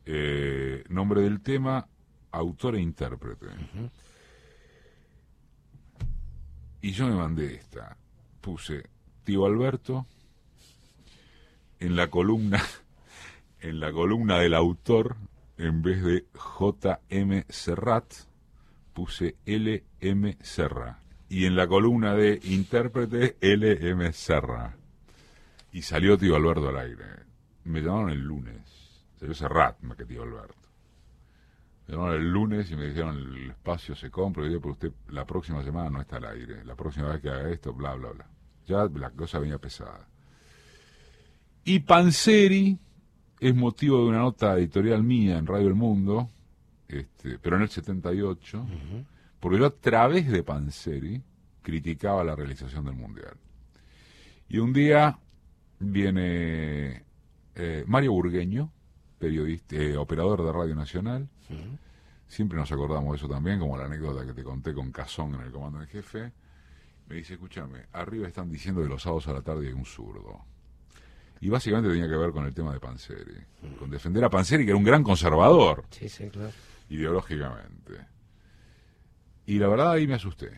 Eh, 0.06 0.82
nombre 0.88 1.20
del 1.20 1.42
tema, 1.42 1.86
autor 2.32 2.76
e 2.76 2.80
intérprete. 2.80 3.48
Y 6.80 6.92
yo 6.92 7.06
me 7.06 7.14
mandé 7.14 7.54
esta. 7.54 7.98
Puse 8.40 8.82
Tío 9.24 9.44
Alberto, 9.44 10.06
en 11.80 11.96
la 11.96 12.08
columna, 12.08 12.62
en 13.60 13.80
la 13.80 13.92
columna 13.92 14.38
del 14.38 14.54
autor, 14.54 15.16
en 15.58 15.82
vez 15.82 16.02
de 16.02 16.26
J.M. 16.34 17.44
Serrat, 17.48 18.12
puse 18.92 19.36
L.M. 19.44 20.38
Serra. 20.40 21.00
y 21.28 21.44
en 21.46 21.56
la 21.56 21.66
columna 21.66 22.14
de 22.14 22.40
intérprete 22.44 23.36
L.M. 23.40 24.12
Serra. 24.12 24.76
Y 25.72 25.82
salió 25.82 26.16
Tío 26.16 26.36
Alberto 26.36 26.68
al 26.68 26.78
aire. 26.78 27.04
Me 27.64 27.82
llamaron 27.82 28.10
el 28.10 28.20
lunes. 28.20 28.62
Salió 29.18 29.34
Serrat 29.34 29.80
más 29.82 29.96
que 29.96 30.06
Tío 30.06 30.22
Alberto. 30.22 30.68
Me 31.86 31.94
llamaron 31.94 32.20
el 32.20 32.30
lunes 32.30 32.70
y 32.70 32.76
me 32.76 32.86
dijeron 32.86 33.16
el 33.16 33.50
espacio 33.50 33.94
se 33.94 34.10
compra. 34.10 34.46
Y 34.46 34.52
yo, 34.52 34.60
pero 34.60 34.72
usted 34.72 34.92
la 35.08 35.26
próxima 35.26 35.62
semana 35.62 35.90
no 35.90 36.00
está 36.00 36.16
al 36.16 36.26
aire. 36.26 36.64
La 36.64 36.74
próxima 36.74 37.08
vez 37.08 37.20
que 37.20 37.28
haga 37.28 37.50
esto, 37.50 37.72
bla, 37.74 37.94
bla, 37.94 38.12
bla. 38.12 38.26
Ya 38.66 38.84
la 38.94 39.10
cosa 39.10 39.38
venía 39.38 39.58
pesada. 39.58 40.08
Y 41.68 41.80
Panseri 41.80 42.78
es 43.40 43.54
motivo 43.56 43.98
de 43.98 44.10
una 44.10 44.18
nota 44.18 44.56
editorial 44.56 45.02
mía 45.02 45.36
en 45.36 45.48
Radio 45.48 45.66
El 45.66 45.74
Mundo, 45.74 46.30
este, 46.86 47.40
pero 47.40 47.56
en 47.56 47.62
el 47.62 47.68
78, 47.68 48.64
porque 49.40 49.58
yo 49.58 49.66
a 49.66 49.74
través 49.74 50.30
de 50.30 50.44
Panseri 50.44 51.20
criticaba 51.62 52.22
la 52.22 52.36
realización 52.36 52.84
del 52.84 52.94
Mundial. 52.94 53.36
Y 54.48 54.58
un 54.58 54.72
día 54.72 55.18
viene 55.80 57.02
eh, 57.56 57.84
Mario 57.88 58.12
Burgueño, 58.12 58.70
periodista, 59.18 59.74
eh, 59.74 59.96
operador 59.96 60.44
de 60.44 60.52
Radio 60.52 60.76
Nacional, 60.76 61.28
siempre 62.28 62.58
nos 62.58 62.70
acordamos 62.70 63.10
de 63.10 63.16
eso 63.16 63.28
también, 63.28 63.58
como 63.58 63.76
la 63.76 63.86
anécdota 63.86 64.24
que 64.24 64.34
te 64.34 64.44
conté 64.44 64.72
con 64.72 64.92
Cazón 64.92 65.34
en 65.34 65.40
el 65.40 65.50
comando 65.50 65.82
en 65.82 65.88
jefe, 65.88 66.30
me 67.08 67.16
dice, 67.16 67.34
escúchame, 67.34 67.86
arriba 67.92 68.28
están 68.28 68.52
diciendo 68.52 68.82
que 68.82 68.88
los 68.88 69.02
sábados 69.02 69.26
a 69.26 69.32
la 69.32 69.42
tarde 69.42 69.66
hay 69.66 69.72
un 69.72 69.84
zurdo. 69.84 70.44
Y 71.40 71.48
básicamente 71.50 71.90
tenía 71.90 72.08
que 72.08 72.16
ver 72.16 72.30
con 72.32 72.46
el 72.46 72.54
tema 72.54 72.72
de 72.72 72.80
Panseri, 72.80 73.34
con 73.78 73.90
defender 73.90 74.24
a 74.24 74.30
Panseri, 74.30 74.64
que 74.64 74.70
era 74.70 74.78
un 74.78 74.84
gran 74.84 75.02
conservador, 75.02 75.84
Sí, 75.90 76.08
sí, 76.08 76.28
claro. 76.30 76.50
ideológicamente. 76.88 78.06
Y 79.46 79.58
la 79.58 79.68
verdad 79.68 79.92
ahí 79.92 80.06
me 80.06 80.14
asusté. 80.14 80.50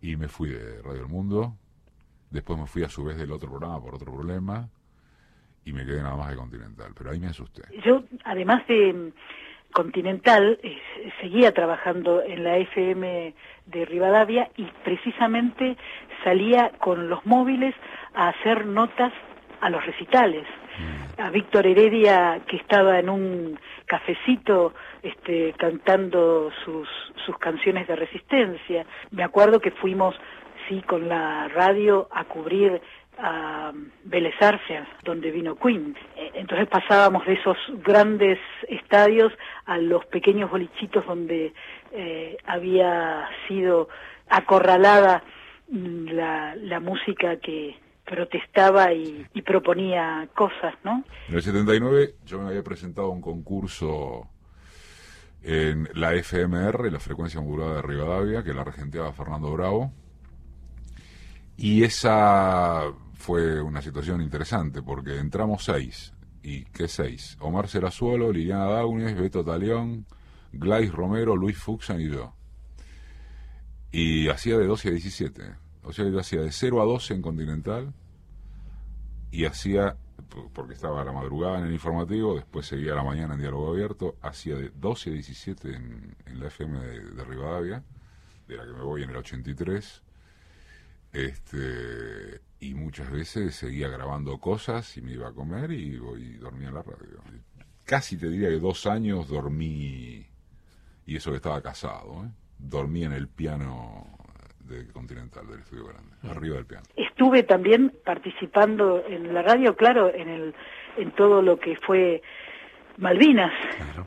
Y 0.00 0.16
me 0.16 0.28
fui 0.28 0.50
de 0.50 0.80
Radio 0.82 1.02
El 1.02 1.08
Mundo, 1.08 1.56
después 2.30 2.58
me 2.58 2.66
fui 2.66 2.82
a 2.82 2.88
su 2.88 3.04
vez 3.04 3.16
del 3.16 3.32
otro 3.32 3.48
programa 3.50 3.80
por 3.80 3.94
otro 3.94 4.12
problema, 4.12 4.68
y 5.64 5.72
me 5.72 5.84
quedé 5.84 6.02
nada 6.02 6.16
más 6.16 6.30
de 6.30 6.36
Continental, 6.36 6.92
pero 6.96 7.10
ahí 7.10 7.18
me 7.20 7.26
asusté. 7.28 7.62
Yo, 7.84 8.04
además 8.24 8.66
de 8.68 8.92
mm, 8.92 9.12
Continental, 9.72 10.58
eh, 10.62 10.78
seguía 11.20 11.52
trabajando 11.52 12.22
en 12.22 12.44
la 12.44 12.56
FM 12.58 13.34
de 13.66 13.84
Rivadavia 13.84 14.50
y 14.56 14.64
precisamente 14.84 15.76
salía 16.24 16.70
con 16.78 17.08
los 17.08 17.24
móviles 17.26 17.74
a 18.14 18.28
hacer 18.28 18.64
notas 18.64 19.12
a 19.60 19.70
los 19.70 19.84
recitales. 19.84 20.46
A 21.18 21.30
Víctor 21.30 21.66
Heredia, 21.66 22.40
que 22.46 22.56
estaba 22.56 22.98
en 22.98 23.08
un 23.08 23.58
cafecito 23.86 24.74
este, 25.02 25.54
cantando 25.56 26.50
sus, 26.64 26.88
sus 27.24 27.38
canciones 27.38 27.88
de 27.88 27.96
resistencia. 27.96 28.84
Me 29.10 29.24
acuerdo 29.24 29.60
que 29.60 29.70
fuimos, 29.70 30.14
sí, 30.68 30.82
con 30.82 31.08
la 31.08 31.48
radio 31.48 32.08
a 32.12 32.24
cubrir 32.24 32.82
a 33.18 33.72
Vélez 34.04 34.34
donde 35.04 35.30
vino 35.30 35.56
Queen. 35.56 35.96
Eh, 36.16 36.32
Entonces 36.34 36.68
pasábamos 36.68 37.24
de 37.24 37.34
esos 37.34 37.56
grandes 37.82 38.38
estadios 38.68 39.32
a 39.64 39.78
los 39.78 40.04
pequeños 40.06 40.50
bolichitos 40.50 41.06
donde 41.06 41.54
eh, 41.92 42.36
había 42.46 43.26
sido 43.48 43.88
acorralada 44.28 45.22
la, 45.68 46.54
la 46.56 46.80
música 46.80 47.36
que 47.36 47.76
protestaba 48.06 48.92
y, 48.92 49.26
proponía 49.44 50.28
cosas, 50.34 50.74
¿no? 50.84 51.04
En 51.28 51.34
el 51.34 51.42
79 51.42 52.14
yo 52.24 52.40
me 52.40 52.48
había 52.48 52.62
presentado 52.62 53.08
a 53.08 53.10
un 53.10 53.20
concurso 53.20 54.28
en 55.42 55.88
la 55.94 56.14
FMR, 56.14 56.90
la 56.90 57.00
frecuencia 57.00 57.40
modulada 57.40 57.76
de 57.76 57.82
Rivadavia, 57.82 58.42
que 58.42 58.54
la 58.54 58.64
regenteaba 58.64 59.12
Fernando 59.12 59.52
Bravo. 59.52 59.92
Y 61.56 61.84
esa 61.84 62.82
fue 63.14 63.60
una 63.60 63.82
situación 63.82 64.20
interesante, 64.20 64.82
porque 64.82 65.18
entramos 65.18 65.64
seis. 65.64 66.12
¿Y 66.42 66.64
qué 66.66 66.88
seis? 66.88 67.36
Omar 67.40 67.68
Serazuelo, 67.68 68.32
Liliana 68.32 68.66
Daunes, 68.66 69.18
Beto 69.18 69.44
Talión, 69.44 70.06
Glais 70.52 70.92
Romero, 70.92 71.36
Luis 71.36 71.58
Fuxan 71.58 72.00
y 72.00 72.10
yo. 72.10 72.34
Y 73.90 74.28
hacía 74.28 74.58
de 74.58 74.66
12 74.66 74.88
a 74.88 74.92
17. 74.92 75.65
O 75.86 75.92
sea, 75.92 76.04
yo 76.08 76.18
hacía 76.18 76.40
de 76.40 76.50
0 76.50 76.82
a 76.82 76.84
12 76.84 77.14
en 77.14 77.22
Continental 77.22 77.94
y 79.30 79.44
hacía, 79.44 79.96
porque 80.52 80.74
estaba 80.74 81.02
a 81.02 81.04
la 81.04 81.12
madrugada 81.12 81.60
en 81.60 81.66
el 81.66 81.72
informativo, 81.72 82.34
después 82.34 82.66
seguía 82.66 82.96
la 82.96 83.04
mañana 83.04 83.34
en 83.34 83.40
Diálogo 83.40 83.70
Abierto, 83.70 84.16
hacía 84.20 84.56
de 84.56 84.70
12 84.74 85.10
a 85.10 85.12
17 85.12 85.76
en, 85.76 86.16
en 86.26 86.40
la 86.40 86.48
FM 86.48 86.80
de, 86.80 87.10
de 87.12 87.24
Rivadavia, 87.24 87.84
de 88.48 88.56
la 88.56 88.64
que 88.64 88.72
me 88.72 88.82
voy 88.82 89.04
en 89.04 89.10
el 89.10 89.16
83, 89.16 90.02
este, 91.12 92.40
y 92.58 92.74
muchas 92.74 93.08
veces 93.08 93.54
seguía 93.54 93.88
grabando 93.88 94.38
cosas 94.38 94.96
y 94.96 95.02
me 95.02 95.12
iba 95.12 95.28
a 95.28 95.32
comer 95.32 95.70
y, 95.70 96.00
y 96.18 96.32
dormía 96.38 96.68
en 96.68 96.74
la 96.74 96.82
radio. 96.82 97.22
Casi 97.84 98.16
te 98.16 98.28
diría 98.28 98.48
que 98.48 98.58
dos 98.58 98.86
años 98.86 99.28
dormí, 99.28 100.26
y 101.06 101.16
eso 101.16 101.30
que 101.30 101.36
estaba 101.36 101.62
casado, 101.62 102.24
¿eh? 102.24 102.30
dormí 102.58 103.04
en 103.04 103.12
el 103.12 103.28
piano 103.28 104.15
de 104.68 104.86
Continental, 104.92 105.46
del 105.46 105.60
Estudio 105.60 105.86
Grande, 105.86 106.12
arriba 106.30 106.56
del 106.56 106.66
piano. 106.66 106.84
Estuve 106.96 107.42
también 107.42 107.92
participando 108.04 109.04
en 109.06 109.32
la 109.32 109.42
radio, 109.42 109.76
claro, 109.76 110.12
en 110.12 110.28
el 110.28 110.54
en 110.96 111.10
todo 111.12 111.42
lo 111.42 111.58
que 111.58 111.76
fue 111.76 112.22
Malvinas 112.98 113.52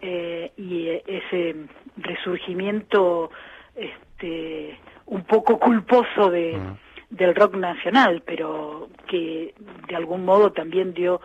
eh, 0.01 0.51
y 0.57 0.87
ese 1.05 1.55
resurgimiento 1.97 3.29
este 3.75 4.79
un 5.05 5.23
poco 5.23 5.59
culposo 5.59 6.29
de 6.29 6.59
del 7.09 7.33
rock 7.33 7.55
nacional, 7.55 8.21
pero 8.25 8.89
que 9.07 9.53
de 9.87 9.95
algún 9.95 10.25
modo 10.25 10.51
también 10.51 10.93
dio 10.93 11.21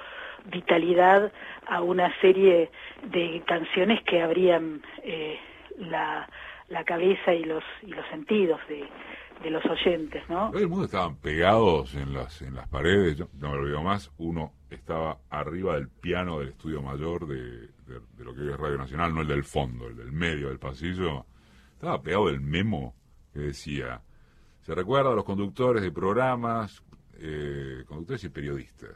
vitalidad 0.47 1.31
a 1.67 1.83
una 1.83 2.15
serie 2.21 2.71
de 3.03 3.43
canciones 3.47 4.03
que 4.05 4.23
abrían 4.23 4.83
eh, 5.03 5.39
la, 5.79 6.29
la 6.69 6.85
cabeza 6.85 7.35
y 7.35 7.45
los 7.45 7.65
y 7.83 7.89
los 7.89 8.07
sentidos 8.09 8.61
de, 8.69 8.85
de 9.43 9.51
los 9.51 9.65
oyentes, 9.67 10.23
¿no? 10.29 10.51
Todo 10.51 10.61
el 10.63 10.69
mundo 10.69 10.85
estaban 10.87 11.17
pegados 11.17 11.95
en 11.95 12.13
las 12.15 12.41
en 12.43 12.55
las 12.55 12.69
paredes, 12.69 13.17
yo 13.19 13.29
no 13.35 13.51
me 13.51 13.59
olvido 13.59 13.83
más, 13.83 14.11
uno 14.19 14.53
estaba 14.71 15.19
arriba 15.31 15.75
del 15.75 15.89
piano 15.89 16.39
del 16.41 16.49
estudio 16.49 16.81
mayor 16.83 17.27
de, 17.27 17.69
de- 17.87 18.01
de 18.17 18.25
lo 18.25 18.35
que 18.35 18.51
es 18.51 18.57
Radio 18.57 18.79
Nacional, 18.79 19.15
no 19.15 19.21
el 19.21 19.29
del 19.29 19.45
fondo, 19.45 19.89
el 19.89 19.97
del 19.97 20.13
medio 20.13 20.49
del 20.49 20.59
pasillo, 20.59 21.27
estaba 21.75 22.01
pegado 22.03 22.29
el 22.31 22.41
memo 22.41 22.95
que 23.33 23.41
decía, 23.41 24.01
se 24.63 24.75
recuerda 24.75 25.13
a 25.13 25.15
los 25.15 25.25
conductores 25.25 25.83
de 25.83 25.93
programas, 25.93 26.83
eh, 27.19 27.85
conductores 27.87 28.25
y 28.25 28.29
periodistas, 28.31 28.91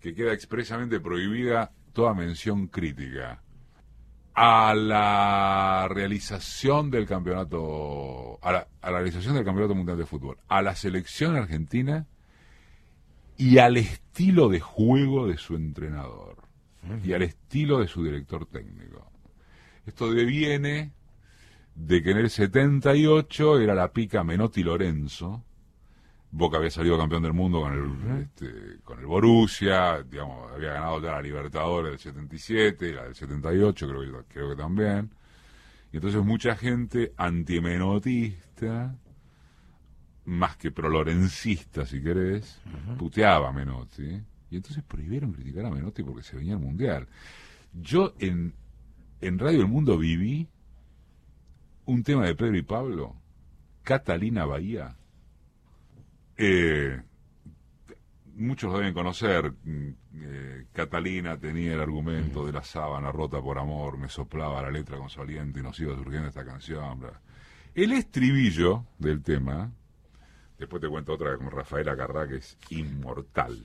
que 0.00 0.14
queda 0.14 0.32
expresamente 0.32 0.98
prohibida 1.00 1.70
toda 1.92 2.12
mención 2.14 2.66
crítica 2.66 3.40
a 4.34 4.74
la 4.74 5.86
realización 5.88 6.90
del 6.90 7.06
campeonato, 7.06 8.38
a 8.42 8.52
la, 8.52 8.66
realización 8.82 9.34
del 9.34 9.44
campeonato 9.44 9.76
mundial 9.76 9.96
de 9.96 10.06
fútbol, 10.06 10.38
a 10.48 10.60
la 10.60 10.74
selección 10.74 11.36
argentina 11.36 12.06
y 13.36 13.58
al 13.58 13.76
estilo 13.76 14.48
de 14.48 14.60
juego 14.60 15.28
de 15.28 15.36
su 15.36 15.54
entrenador 15.54 16.36
y 17.02 17.12
al 17.12 17.22
estilo 17.22 17.78
de 17.78 17.88
su 17.88 18.04
director 18.04 18.46
técnico. 18.46 19.10
Esto 19.86 20.12
deviene 20.12 20.92
de 21.74 22.02
que 22.02 22.10
en 22.10 22.18
el 22.18 22.30
78 22.30 23.60
era 23.60 23.74
la 23.74 23.92
pica 23.92 24.24
Menotti 24.24 24.62
Lorenzo, 24.62 25.44
Boca 26.36 26.56
había 26.56 26.70
salido 26.70 26.98
campeón 26.98 27.22
del 27.22 27.32
mundo 27.32 27.60
con 27.60 27.72
el, 27.72 28.22
este, 28.22 28.80
con 28.82 28.98
el 28.98 29.06
Borussia, 29.06 30.02
digamos, 30.02 30.50
había 30.52 30.72
ganado 30.72 31.00
ya 31.00 31.12
la 31.12 31.22
Libertadores 31.22 31.92
del 31.92 32.00
77, 32.00 32.92
la 32.92 33.04
del 33.04 33.14
78 33.14 33.88
creo 33.88 34.00
que, 34.00 34.34
creo 34.34 34.50
que 34.50 34.56
también. 34.56 35.10
Y 35.92 35.98
entonces 35.98 36.24
mucha 36.24 36.56
gente 36.56 37.12
antimenotista, 37.16 38.96
más 40.24 40.56
que 40.56 40.72
prolorencista 40.72 41.86
si 41.86 42.02
querés, 42.02 42.60
puteaba 42.98 43.50
a 43.50 43.52
Menotti. 43.52 44.20
Y 44.50 44.56
entonces 44.56 44.82
prohibieron 44.82 45.32
criticar 45.32 45.66
a 45.66 45.70
Menotti 45.70 46.02
porque 46.02 46.24
se 46.24 46.36
venía 46.36 46.54
el 46.54 46.58
Mundial. 46.58 47.06
Yo 47.72 48.12
en, 48.18 48.54
en 49.20 49.38
Radio 49.38 49.60
El 49.60 49.68
Mundo 49.68 49.96
viví 49.96 50.48
un 51.84 52.02
tema 52.02 52.26
de 52.26 52.34
Pedro 52.34 52.56
y 52.56 52.62
Pablo, 52.62 53.14
Catalina 53.84 54.46
Bahía. 54.46 54.96
Eh, 56.36 57.00
muchos 58.36 58.72
lo 58.72 58.78
deben 58.78 58.94
conocer. 58.94 59.52
mm, 59.64 59.88
eh, 60.16 60.66
Catalina 60.72 61.38
tenía 61.38 61.74
el 61.74 61.80
argumento 61.80 62.46
de 62.46 62.52
la 62.52 62.62
sábana 62.62 63.12
rota 63.12 63.40
por 63.40 63.58
amor, 63.58 63.98
me 63.98 64.08
soplaba 64.08 64.62
la 64.62 64.70
letra 64.70 64.98
con 64.98 65.08
su 65.08 65.20
aliento 65.20 65.58
y 65.58 65.62
nos 65.62 65.78
iba 65.80 65.94
surgiendo 65.94 66.28
esta 66.28 66.44
canción. 66.44 67.00
bla. 67.00 67.20
El 67.74 67.92
estribillo 67.92 68.86
del 68.98 69.22
tema, 69.22 69.70
después 70.58 70.80
te 70.80 70.88
cuento 70.88 71.12
otra 71.14 71.36
con 71.36 71.50
Rafael 71.50 71.88
Acarrá 71.88 72.28
que 72.28 72.36
es 72.36 72.56
inmortal. 72.70 73.64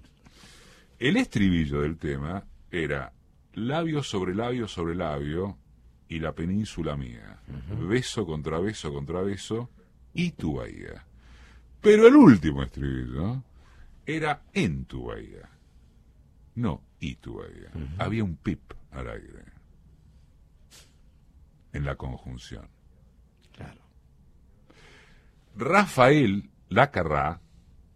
El 0.97 1.17
estribillo 1.17 1.81
del 1.81 1.97
tema 1.97 2.43
era 2.71 3.13
labio 3.53 4.03
sobre 4.03 4.35
labio 4.35 4.67
sobre 4.67 4.95
labio 4.95 5.57
y 6.07 6.19
la 6.19 6.33
península 6.33 6.97
mía. 6.97 7.39
Beso 7.87 8.25
contra 8.25 8.59
beso 8.59 8.91
contra 8.91 9.21
beso 9.21 9.69
y 10.13 10.31
tu 10.31 10.55
bahía. 10.55 11.05
Pero 11.81 12.07
el 12.07 12.15
último 12.15 12.63
estribillo 12.63 13.43
era 14.05 14.41
en 14.53 14.85
tu 14.85 15.05
bahía. 15.05 15.49
No 16.55 16.83
y 16.99 17.15
tu 17.15 17.37
bahía. 17.37 17.71
Había 17.97 18.23
un 18.23 18.35
pip 18.35 18.73
al 18.91 19.09
aire. 19.09 19.45
En 21.71 21.85
la 21.85 21.95
conjunción. 21.95 22.67
Claro. 23.53 23.81
Rafael 25.55 26.49
Lacarra 26.69 27.39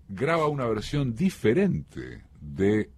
graba 0.08 0.48
una 0.48 0.66
versión 0.68 1.16
diferente 1.16 2.24
de 2.40 2.90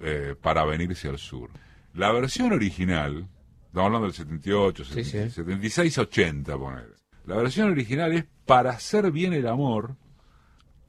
eh, 0.00 0.34
Para 0.40 0.64
venirse 0.64 1.08
al 1.08 1.18
sur. 1.18 1.50
La 1.94 2.10
versión 2.10 2.52
original, 2.52 3.28
estamos 3.66 3.86
hablando 3.86 4.06
del 4.06 4.14
78, 4.14 4.84
Sí, 4.84 5.04
sí. 5.04 5.30
76, 5.30 5.98
80, 5.98 6.58
poner. 6.58 6.96
La 7.26 7.36
versión 7.36 7.70
original 7.70 8.12
es 8.12 8.24
Para 8.46 8.70
hacer 8.70 9.12
bien 9.12 9.32
el 9.32 9.46
amor, 9.46 9.96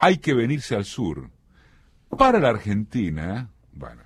hay 0.04 0.18
que 0.18 0.34
venirse 0.34 0.76
al 0.76 0.84
sur. 0.84 1.30
Para 2.18 2.38
la 2.38 2.50
Argentina, 2.50 3.50
bueno, 3.72 4.02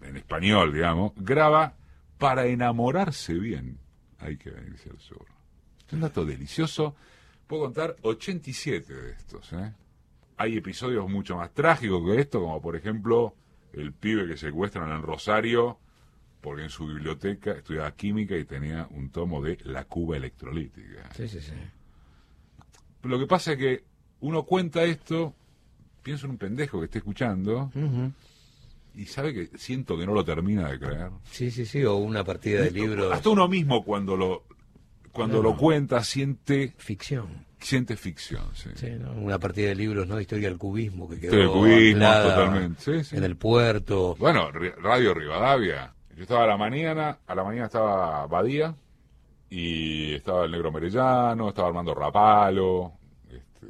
en 0.00 0.16
español, 0.16 0.72
digamos, 0.72 1.12
graba 1.14 1.76
Para 2.16 2.46
enamorarse 2.46 3.34
bien, 3.34 3.78
hay 4.18 4.38
que 4.38 4.50
venirse 4.50 4.88
al 4.88 4.98
sur. 4.98 5.26
Es 5.86 5.92
un 5.92 6.00
dato 6.00 6.24
delicioso. 6.24 6.96
Puedo 7.46 7.64
contar 7.64 7.96
87 8.00 8.94
de 8.94 9.12
estos. 9.12 9.52
¿eh? 9.52 9.74
Hay 10.38 10.56
episodios 10.56 11.06
mucho 11.10 11.36
más 11.36 11.52
trágicos 11.52 12.02
que 12.06 12.18
esto, 12.18 12.40
como 12.40 12.62
por 12.62 12.74
ejemplo 12.74 13.34
el 13.74 13.92
pibe 13.92 14.26
que 14.26 14.38
secuestran 14.38 14.90
en 14.90 15.02
Rosario 15.02 15.78
porque 16.40 16.62
en 16.62 16.70
su 16.70 16.86
biblioteca 16.86 17.52
estudiaba 17.52 17.94
química 17.94 18.36
y 18.36 18.44
tenía 18.44 18.88
un 18.90 19.10
tomo 19.10 19.42
de 19.42 19.58
La 19.64 19.84
Cuba 19.84 20.16
electrolítica. 20.16 21.10
Sí, 21.14 21.28
sí, 21.28 21.40
sí. 21.40 21.52
Lo 23.02 23.18
que 23.18 23.26
pasa 23.26 23.52
es 23.52 23.58
que 23.58 23.84
uno 24.20 24.44
cuenta 24.44 24.82
esto, 24.84 25.34
pienso 26.02 26.26
en 26.26 26.32
un 26.32 26.38
pendejo 26.38 26.78
que 26.78 26.86
esté 26.86 26.98
escuchando 26.98 27.70
y 28.94 29.06
sabe 29.06 29.32
que 29.32 29.58
siento 29.58 29.96
que 29.96 30.04
no 30.06 30.12
lo 30.14 30.24
termina 30.24 30.70
de 30.70 30.78
creer. 30.78 31.10
Sí, 31.30 31.50
sí, 31.50 31.64
sí, 31.64 31.82
o 31.84 31.96
una 31.96 32.24
partida 32.24 32.60
de 32.62 32.70
libros. 32.70 33.12
Hasta 33.12 33.30
uno 33.30 33.48
mismo 33.48 33.84
cuando 33.84 34.16
lo 34.16 34.44
cuando 35.12 35.40
Claro. 35.40 35.50
lo 35.54 35.56
cuenta 35.58 36.02
siente 36.04 36.72
Ficción. 36.78 37.44
siente 37.60 37.96
ficción, 37.96 38.46
sí. 38.54 38.70
Sí, 38.76 38.86
¿no? 38.98 39.12
Una 39.12 39.38
partida 39.38 39.68
de 39.68 39.74
libros, 39.74 40.06
¿no? 40.08 40.18
Historia 40.18 40.48
del 40.48 40.56
cubismo 40.56 41.06
que 41.08 41.20
quedó 41.20 41.36
Historia 41.36 41.44
del 41.44 41.52
cubismo, 41.52 42.00
totalmente, 42.22 42.80
sí, 42.82 43.04
sí. 43.04 43.16
en 43.16 43.24
el 43.24 43.36
puerto. 43.36 44.16
Bueno, 44.18 44.50
Radio 44.50 45.12
Rivadavia. 45.12 45.92
Yo 46.16 46.22
estaba 46.22 46.44
a 46.44 46.46
la 46.46 46.56
mañana, 46.56 47.18
a 47.26 47.34
la 47.34 47.44
mañana 47.44 47.66
estaba 47.66 48.26
Badía 48.26 48.74
y 49.50 50.14
estaba 50.14 50.46
el 50.46 50.50
Negro 50.50 50.72
Merellano, 50.72 51.48
estaba 51.50 51.68
Armando 51.68 51.94
Rapalo, 51.94 52.92
este, 53.30 53.66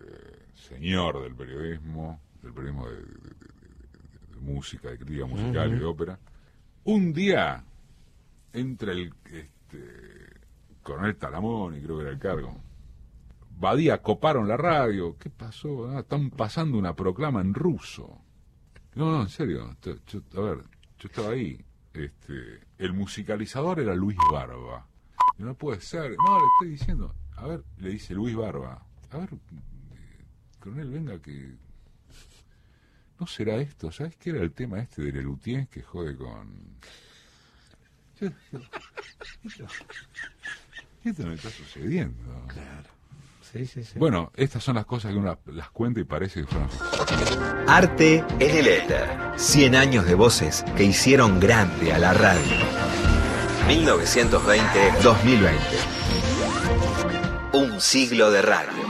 señor 0.55 1.23
del 1.25 1.35
periodismo, 1.35 2.21
del 2.43 2.53
periodismo 2.53 2.89
de, 2.89 2.97
de- 2.97 3.03
de- 3.03 3.09
de- 3.09 4.35
de 4.35 4.41
música, 4.41 4.91
de 4.91 4.99
crítica 4.99 5.27
musical 5.27 5.73
y 5.75 5.79
de 5.79 5.85
ópera. 5.85 6.19
Un 6.85 7.13
día 7.13 7.65
entra 8.53 8.93
el 8.93 9.15
este, 9.27 10.41
coronel 10.83 11.17
Talamón, 11.17 11.77
y 11.77 11.81
creo 11.83 11.97
que 11.97 12.03
era 12.03 12.11
el 12.13 12.19
cargo. 12.19 12.61
Badía 13.59 14.03
coparon 14.03 14.49
la 14.49 14.57
radio. 14.57 15.17
¿Qué 15.19 15.31
pasó? 15.31 15.89
Ah, 15.91 16.01
están 16.01 16.31
pasando 16.31 16.77
una 16.79 16.95
proclama 16.97 17.41
en 17.41 17.55
ruso. 17.55 18.21
No, 18.95 19.11
no, 19.13 19.23
en 19.23 19.29
serio. 19.29 19.77
Yo- 19.83 19.97
yo- 20.07 20.41
a 20.41 20.45
ver, 20.45 20.59
yo 20.99 21.09
estaba 21.09 21.31
ahí. 21.31 21.65
Este, 21.95 22.61
el 22.79 22.93
musicalizador 22.95 23.79
era 23.79 23.95
Luis 23.95 24.19
Barba. 24.33 24.87
No 25.39 25.55
puede 25.55 25.81
ser. 25.81 26.11
No, 26.27 26.39
le 26.39 26.45
estoy 26.57 26.69
diciendo. 26.71 27.15
A 27.37 27.47
ver, 27.47 27.63
le 27.79 27.91
dice 27.91 28.15
Luis 28.15 28.35
Barba. 28.35 28.85
A 29.11 29.19
ver, 29.19 29.29
eh, 29.33 30.25
coronel, 30.59 30.91
venga 30.91 31.19
que... 31.21 31.55
No 33.23 33.29
será 33.29 33.55
esto. 33.59 33.93
¿Sabes 33.93 34.17
qué 34.17 34.31
era 34.31 34.41
el 34.41 34.51
tema 34.51 34.81
este 34.81 35.01
de 35.01 35.13
Lelutier 35.13 35.69
que 35.69 35.81
jode 35.81 36.17
con... 36.17 36.53
Esto, 41.05 41.25
no 41.25 41.33
está 41.33 41.51
sucediendo. 41.51 42.49
Sí, 43.41 43.65
sí, 43.65 43.85
sí. 43.85 43.97
Bueno, 43.97 44.33
estas 44.35 44.65
son 44.65 44.75
las 44.75 44.87
cosas 44.87 45.13
que 45.13 45.19
uno 45.19 45.39
las 45.47 45.71
cuenta 45.71 46.01
y 46.01 46.05
parece 46.05 46.41
que 46.41 46.49
fueron 46.49 46.69
Arte 47.69 48.25
en 48.41 48.57
el 48.57 48.67
éter. 48.67 49.09
100 49.37 49.77
años 49.77 50.05
de 50.05 50.17
voces 50.17 50.65
que 50.77 50.83
hicieron 50.83 51.39
grande 51.39 51.93
a 51.93 52.01
la 52.01 52.15
radio. 52.15 52.57
1920-2020. 53.69 55.59
Un 57.53 57.81
siglo 57.81 58.33
de 58.33 58.43
radio. 58.43 58.83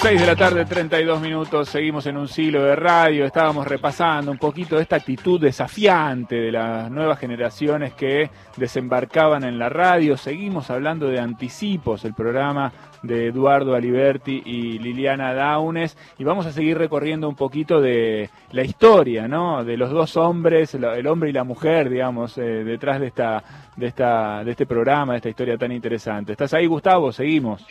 6 0.00 0.20
de 0.20 0.26
la 0.26 0.36
tarde, 0.36 0.64
32 0.64 1.20
minutos, 1.20 1.68
seguimos 1.68 2.06
en 2.06 2.16
un 2.16 2.28
siglo 2.28 2.62
de 2.62 2.76
radio, 2.76 3.24
estábamos 3.24 3.66
repasando 3.66 4.30
un 4.30 4.38
poquito 4.38 4.78
esta 4.78 4.96
actitud 4.96 5.40
desafiante 5.40 6.36
de 6.36 6.52
las 6.52 6.90
nuevas 6.90 7.18
generaciones 7.18 7.94
que 7.94 8.30
desembarcaban 8.56 9.44
en 9.44 9.58
la 9.58 9.68
radio, 9.68 10.16
seguimos 10.16 10.70
hablando 10.70 11.08
de 11.08 11.20
Anticipos, 11.20 12.04
el 12.04 12.14
programa 12.14 12.72
de 13.02 13.28
Eduardo 13.28 13.74
Aliberti 13.74 14.42
y 14.44 14.78
Liliana 14.78 15.34
Daunes, 15.34 15.96
y 16.18 16.24
vamos 16.24 16.46
a 16.46 16.52
seguir 16.52 16.78
recorriendo 16.78 17.28
un 17.28 17.36
poquito 17.36 17.80
de 17.80 18.30
la 18.52 18.62
historia, 18.62 19.28
¿no? 19.28 19.64
De 19.64 19.76
los 19.76 19.90
dos 19.90 20.16
hombres, 20.16 20.74
el 20.74 21.06
hombre 21.06 21.30
y 21.30 21.32
la 21.32 21.44
mujer, 21.44 21.90
digamos, 21.90 22.36
eh, 22.38 22.42
detrás 22.64 23.00
de 23.00 23.06
esta, 23.08 23.42
de 23.76 23.86
esta, 23.86 24.42
de 24.44 24.50
este 24.50 24.66
programa, 24.66 25.12
de 25.12 25.18
esta 25.18 25.28
historia 25.28 25.56
tan 25.56 25.72
interesante. 25.72 26.32
¿Estás 26.46 26.58
ahí, 26.60 26.66
Gustavo? 26.66 27.10
Seguimos. 27.10 27.66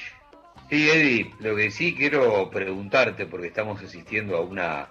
Sí, 0.69 0.89
Eddie, 0.89 1.31
lo 1.39 1.55
que 1.55 1.71
sí 1.71 1.95
quiero 1.95 2.49
preguntarte, 2.49 3.25
porque 3.25 3.47
estamos 3.47 3.81
asistiendo 3.81 4.35
a 4.35 4.41
una 4.41 4.89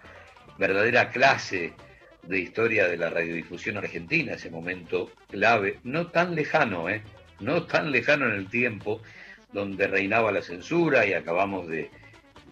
verdadera 0.57 1.11
clase 1.11 1.75
de 2.23 2.39
historia 2.39 2.89
de 2.89 2.97
la 2.97 3.11
radiodifusión 3.11 3.77
argentina, 3.77 4.33
ese 4.33 4.49
momento 4.49 5.13
clave, 5.31 5.81
no 5.85 6.07
tan 6.07 6.35
lejano, 6.35 6.89
¿eh? 6.89 7.03
no 7.41 7.65
tan 7.65 7.91
lejano 7.93 8.25
en 8.25 8.33
el 8.33 8.49
tiempo, 8.49 9.03
donde 9.53 9.87
reinaba 9.87 10.33
la 10.33 10.41
censura 10.41 11.05
y 11.05 11.13
acabamos 11.13 11.69
de- 11.69 11.91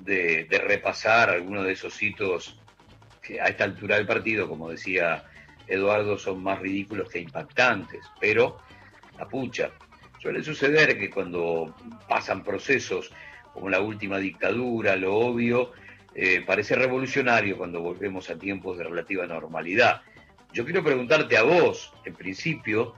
de 0.04 0.58
repasar 0.58 1.30
algunos 1.30 1.64
de 1.64 1.72
esos 1.72 2.02
hitos 2.02 2.60
que 3.22 3.40
a 3.40 3.46
esta 3.46 3.64
altura 3.64 3.96
del 3.96 4.06
partido, 4.06 4.46
como 4.50 4.68
decía 4.68 5.24
Eduardo, 5.66 6.18
son 6.18 6.42
más 6.42 6.58
ridículos 6.58 7.08
que 7.08 7.20
impactantes, 7.20 8.04
pero 8.20 8.58
la 9.16 9.26
pucha. 9.26 9.70
Suele 10.22 10.40
suceder 10.44 10.96
que 10.96 11.11
cuando 11.11 11.74
pasan 12.08 12.44
procesos 12.44 13.11
como 13.52 13.68
la 13.68 13.80
última 13.80 14.18
dictadura, 14.18 14.94
lo 14.94 15.16
obvio, 15.16 15.72
eh, 16.14 16.44
parece 16.46 16.76
revolucionario 16.76 17.58
cuando 17.58 17.80
volvemos 17.80 18.30
a 18.30 18.38
tiempos 18.38 18.78
de 18.78 18.85
relativa 18.85 19.26
normalidad. 19.26 20.02
Yo 20.52 20.64
quiero 20.64 20.85
preguntarte 20.85 21.37
a 21.37 21.42
vos, 21.42 21.92
en 22.04 22.14
principio, 22.14 22.94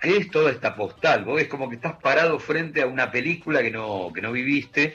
¿qué 0.00 0.16
es 0.16 0.30
toda 0.30 0.50
esta 0.50 0.74
postal? 0.74 1.26
Vos 1.26 1.42
es 1.42 1.48
como 1.48 1.68
que 1.68 1.76
estás 1.76 1.96
parado 2.00 2.38
frente 2.38 2.80
a 2.80 2.86
una 2.86 3.10
película 3.10 3.60
que 3.60 3.70
no, 3.70 4.10
que 4.14 4.22
no 4.22 4.32
viviste, 4.32 4.94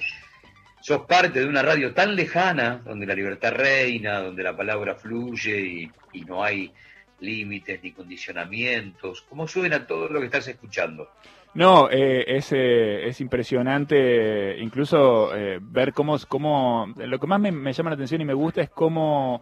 sos 0.82 1.06
parte 1.06 1.42
de 1.42 1.46
una 1.46 1.62
radio 1.62 1.94
tan 1.94 2.16
lejana, 2.16 2.82
donde 2.84 3.06
la 3.06 3.14
libertad 3.14 3.54
reina, 3.54 4.20
donde 4.20 4.42
la 4.42 4.58
palabra 4.58 4.96
fluye 4.96 5.60
y, 5.60 5.92
y 6.14 6.22
no 6.22 6.44
hay 6.44 6.74
límites 7.20 7.84
ni 7.84 7.92
condicionamientos. 7.92 9.22
¿Cómo 9.30 9.48
suena 9.48 9.86
todo 9.86 10.10
lo 10.10 10.20
que 10.20 10.26
estás 10.26 10.48
escuchando? 10.48 11.12
No, 11.54 11.90
eh, 11.90 12.24
es, 12.28 12.54
eh, 12.54 13.08
es 13.08 13.20
impresionante 13.20 13.96
eh, 13.98 14.62
incluso 14.62 15.36
eh, 15.36 15.60
ver 15.62 15.94
cómo, 15.94 16.18
cómo... 16.30 16.94
Lo 16.96 17.20
que 17.20 17.28
más 17.28 17.42
me, 17.42 17.52
me 17.52 17.74
llama 17.74 17.90
la 17.90 17.96
atención 17.96 18.22
y 18.22 18.26
me 18.26 18.34
gusta 18.34 18.62
es 18.62 18.70
cómo 18.70 19.42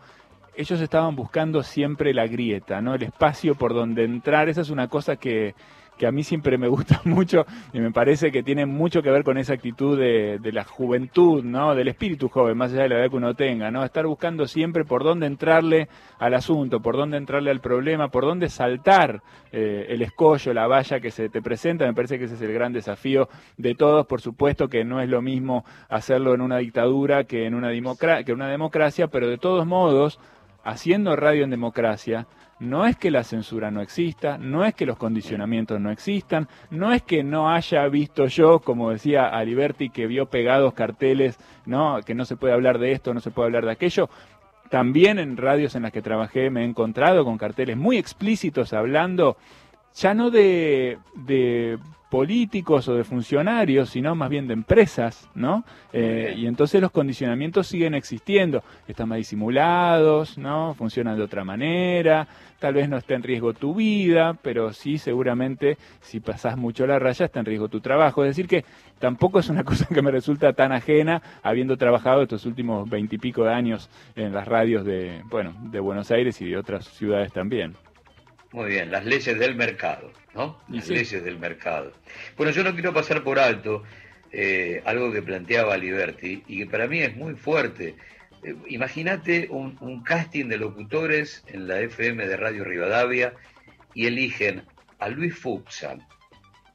ellos 0.55 0.81
estaban 0.81 1.15
buscando 1.15 1.61
siempre 1.61 2.13
la 2.13 2.25
grieta, 2.25 2.81
¿no? 2.81 2.95
El 2.95 3.03
espacio 3.03 3.53
por 3.53 3.75
donde 3.75 4.03
entrar. 4.05 4.49
Esa 4.49 4.61
es 4.61 4.71
una 4.71 4.87
cosa 4.87 5.17
que, 5.17 5.53
que 5.99 6.07
a 6.07 6.11
mí 6.11 6.23
siempre 6.23 6.57
me 6.57 6.67
gusta 6.67 7.01
mucho 7.05 7.45
y 7.73 7.79
me 7.79 7.91
parece 7.91 8.31
que 8.31 8.41
tiene 8.41 8.65
mucho 8.65 9.03
que 9.03 9.11
ver 9.11 9.23
con 9.23 9.37
esa 9.37 9.53
actitud 9.53 9.99
de, 9.99 10.39
la 10.51 10.63
juventud, 10.63 11.43
¿no? 11.43 11.75
Del 11.75 11.89
espíritu 11.89 12.29
joven, 12.29 12.57
más 12.57 12.71
allá 12.71 12.83
de 12.83 12.89
la 12.89 12.99
edad 12.99 13.09
que 13.11 13.17
uno 13.17 13.35
tenga, 13.35 13.69
¿no? 13.69 13.83
Estar 13.83 14.07
buscando 14.07 14.47
siempre 14.47 14.85
por 14.85 15.03
dónde 15.03 15.27
entrarle 15.27 15.89
al 16.17 16.33
asunto, 16.33 16.79
por 16.79 16.97
dónde 16.97 17.17
entrarle 17.17 17.51
al 17.51 17.59
problema, 17.59 18.07
por 18.07 18.23
dónde 18.23 18.49
saltar 18.49 19.21
eh, 19.51 19.87
el 19.89 20.01
escollo, 20.01 20.53
la 20.53 20.65
valla 20.65 20.99
que 20.99 21.11
se 21.11 21.29
te 21.29 21.41
presenta. 21.41 21.85
Me 21.85 21.93
parece 21.93 22.17
que 22.17 22.25
ese 22.25 22.35
es 22.35 22.41
el 22.41 22.53
gran 22.53 22.73
desafío 22.73 23.29
de 23.57 23.75
todos. 23.75 24.07
Por 24.07 24.21
supuesto 24.21 24.69
que 24.69 24.83
no 24.83 25.01
es 25.01 25.09
lo 25.09 25.21
mismo 25.21 25.65
hacerlo 25.89 26.33
en 26.33 26.41
una 26.41 26.57
dictadura 26.57 27.25
que 27.25 27.45
en 27.45 27.53
una, 27.53 27.69
que 27.69 28.31
en 28.31 28.35
una 28.35 28.47
democracia, 28.47 29.07
pero 29.07 29.27
de 29.27 29.37
todos 29.37 29.67
modos, 29.67 30.19
haciendo 30.63 31.15
radio 31.15 31.43
en 31.43 31.49
democracia, 31.49 32.25
no 32.59 32.85
es 32.85 32.97
que 32.97 33.11
la 33.11 33.23
censura 33.23 33.71
no 33.71 33.81
exista, 33.81 34.37
no 34.37 34.65
es 34.65 34.73
que 34.73 34.85
los 34.85 34.97
condicionamientos 34.97 35.79
no 35.79 35.91
existan, 35.91 36.47
no 36.69 36.91
es 36.93 37.01
que 37.01 37.23
no 37.23 37.49
haya 37.49 37.87
visto 37.87 38.27
yo, 38.27 38.59
como 38.59 38.91
decía 38.91 39.27
Aliberti, 39.27 39.89
que 39.89 40.07
vio 40.07 40.25
pegados 40.27 40.73
carteles, 40.73 41.37
no, 41.65 41.99
que 42.05 42.13
no 42.13 42.25
se 42.25 42.35
puede 42.35 42.53
hablar 42.53 42.79
de 42.79 42.91
esto, 42.91 43.13
no 43.13 43.21
se 43.21 43.31
puede 43.31 43.47
hablar 43.47 43.65
de 43.65 43.71
aquello. 43.71 44.09
También 44.69 45.19
en 45.19 45.37
radios 45.37 45.75
en 45.75 45.83
las 45.83 45.91
que 45.91 46.01
trabajé 46.01 46.49
me 46.49 46.61
he 46.61 46.65
encontrado 46.65 47.25
con 47.25 47.37
carteles 47.37 47.77
muy 47.77 47.97
explícitos 47.97 48.73
hablando 48.73 49.37
ya 49.95 50.13
no 50.13 50.29
de, 50.29 50.97
de 51.15 51.79
políticos 52.09 52.87
o 52.87 52.95
de 52.95 53.03
funcionarios, 53.03 53.91
sino 53.91 54.15
más 54.15 54.29
bien 54.29 54.47
de 54.47 54.53
empresas, 54.53 55.29
¿no? 55.35 55.63
Eh, 55.93 56.33
y 56.35 56.47
entonces 56.47 56.81
los 56.81 56.91
condicionamientos 56.91 57.67
siguen 57.67 57.93
existiendo, 57.93 58.63
están 58.87 59.09
más 59.09 59.19
disimulados, 59.19 60.37
¿no? 60.37 60.73
Funcionan 60.73 61.17
de 61.17 61.23
otra 61.23 61.43
manera, 61.43 62.27
tal 62.57 62.73
vez 62.73 62.89
no 62.89 62.97
esté 62.97 63.13
en 63.13 63.23
riesgo 63.23 63.53
tu 63.53 63.75
vida, 63.75 64.35
pero 64.41 64.73
sí 64.73 64.97
seguramente 64.97 65.77
si 66.01 66.19
pasás 66.19 66.57
mucho 66.57 66.87
la 66.87 66.99
raya 66.99 67.25
está 67.25 67.39
en 67.39 67.45
riesgo 67.45 67.69
tu 67.69 67.79
trabajo. 67.79 68.23
Es 68.23 68.31
decir 68.31 68.47
que 68.47 68.65
tampoco 68.97 69.39
es 69.39 69.49
una 69.49 69.63
cosa 69.69 69.85
que 69.85 70.01
me 70.01 70.11
resulta 70.11 70.53
tan 70.53 70.71
ajena 70.71 71.21
habiendo 71.43 71.77
trabajado 71.77 72.23
estos 72.23 72.45
últimos 72.45 72.89
veintipico 72.89 73.43
de 73.43 73.53
años 73.53 73.89
en 74.15 74.33
las 74.33 74.47
radios 74.47 74.83
de, 74.83 75.21
bueno, 75.25 75.53
de 75.71 75.79
Buenos 75.79 76.09
Aires 76.09 76.41
y 76.41 76.49
de 76.49 76.57
otras 76.57 76.85
ciudades 76.85 77.31
también. 77.31 77.75
Muy 78.51 78.69
bien, 78.69 78.89
las 78.89 79.05
leyes 79.05 79.37
del 79.37 79.55
mercado, 79.55 80.09
¿no? 80.33 80.61
Las 80.69 80.87
leyes 80.87 81.23
del 81.23 81.39
mercado. 81.39 81.93
Bueno, 82.37 82.51
yo 82.51 82.63
no 82.63 82.73
quiero 82.73 82.93
pasar 82.93 83.23
por 83.23 83.39
alto 83.39 83.83
eh, 84.31 84.83
algo 84.85 85.11
que 85.11 85.23
planteaba 85.23 85.75
Liberty 85.75 86.43
y 86.47 86.59
que 86.59 86.65
para 86.67 86.87
mí 86.87 86.99
es 86.99 87.15
muy 87.15 87.33
fuerte. 87.33 87.95
Eh, 88.43 88.55
imagínate 88.67 89.47
un, 89.49 90.03
casting 90.03 90.45
de 90.45 90.57
locutores 90.57 91.43
en 91.47 91.67
la 91.67 91.79
FM 91.79 92.27
de 92.27 92.37
Radio 92.37 92.63
Rivadavia 92.63 93.33
y 93.93 94.05
eligen 94.05 94.63
a 94.99 95.09
Luis 95.09 95.35
Fuxan, 95.35 96.05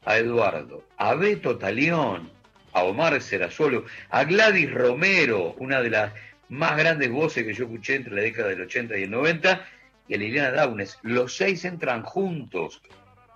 a 0.03 0.17
Eduardo, 0.17 0.83
a 0.97 1.15
Beto 1.15 1.57
Talión, 1.57 2.29
a 2.73 2.83
Omar 2.83 3.21
Serazuelo, 3.21 3.85
a 4.09 4.25
Gladys 4.25 4.71
Romero, 4.71 5.55
una 5.59 5.81
de 5.81 5.91
las 5.91 6.13
más 6.49 6.77
grandes 6.77 7.09
voces 7.09 7.45
que 7.45 7.53
yo 7.53 7.65
escuché 7.65 7.95
entre 7.95 8.15
la 8.15 8.21
década 8.21 8.49
del 8.49 8.61
80 8.61 8.97
y 8.97 9.03
el 9.03 9.11
90, 9.11 9.65
y 10.09 10.13
a 10.13 10.17
Liliana 10.17 10.51
Daunes. 10.51 10.99
Los 11.03 11.37
seis 11.37 11.63
entran 11.63 12.03
juntos 12.03 12.81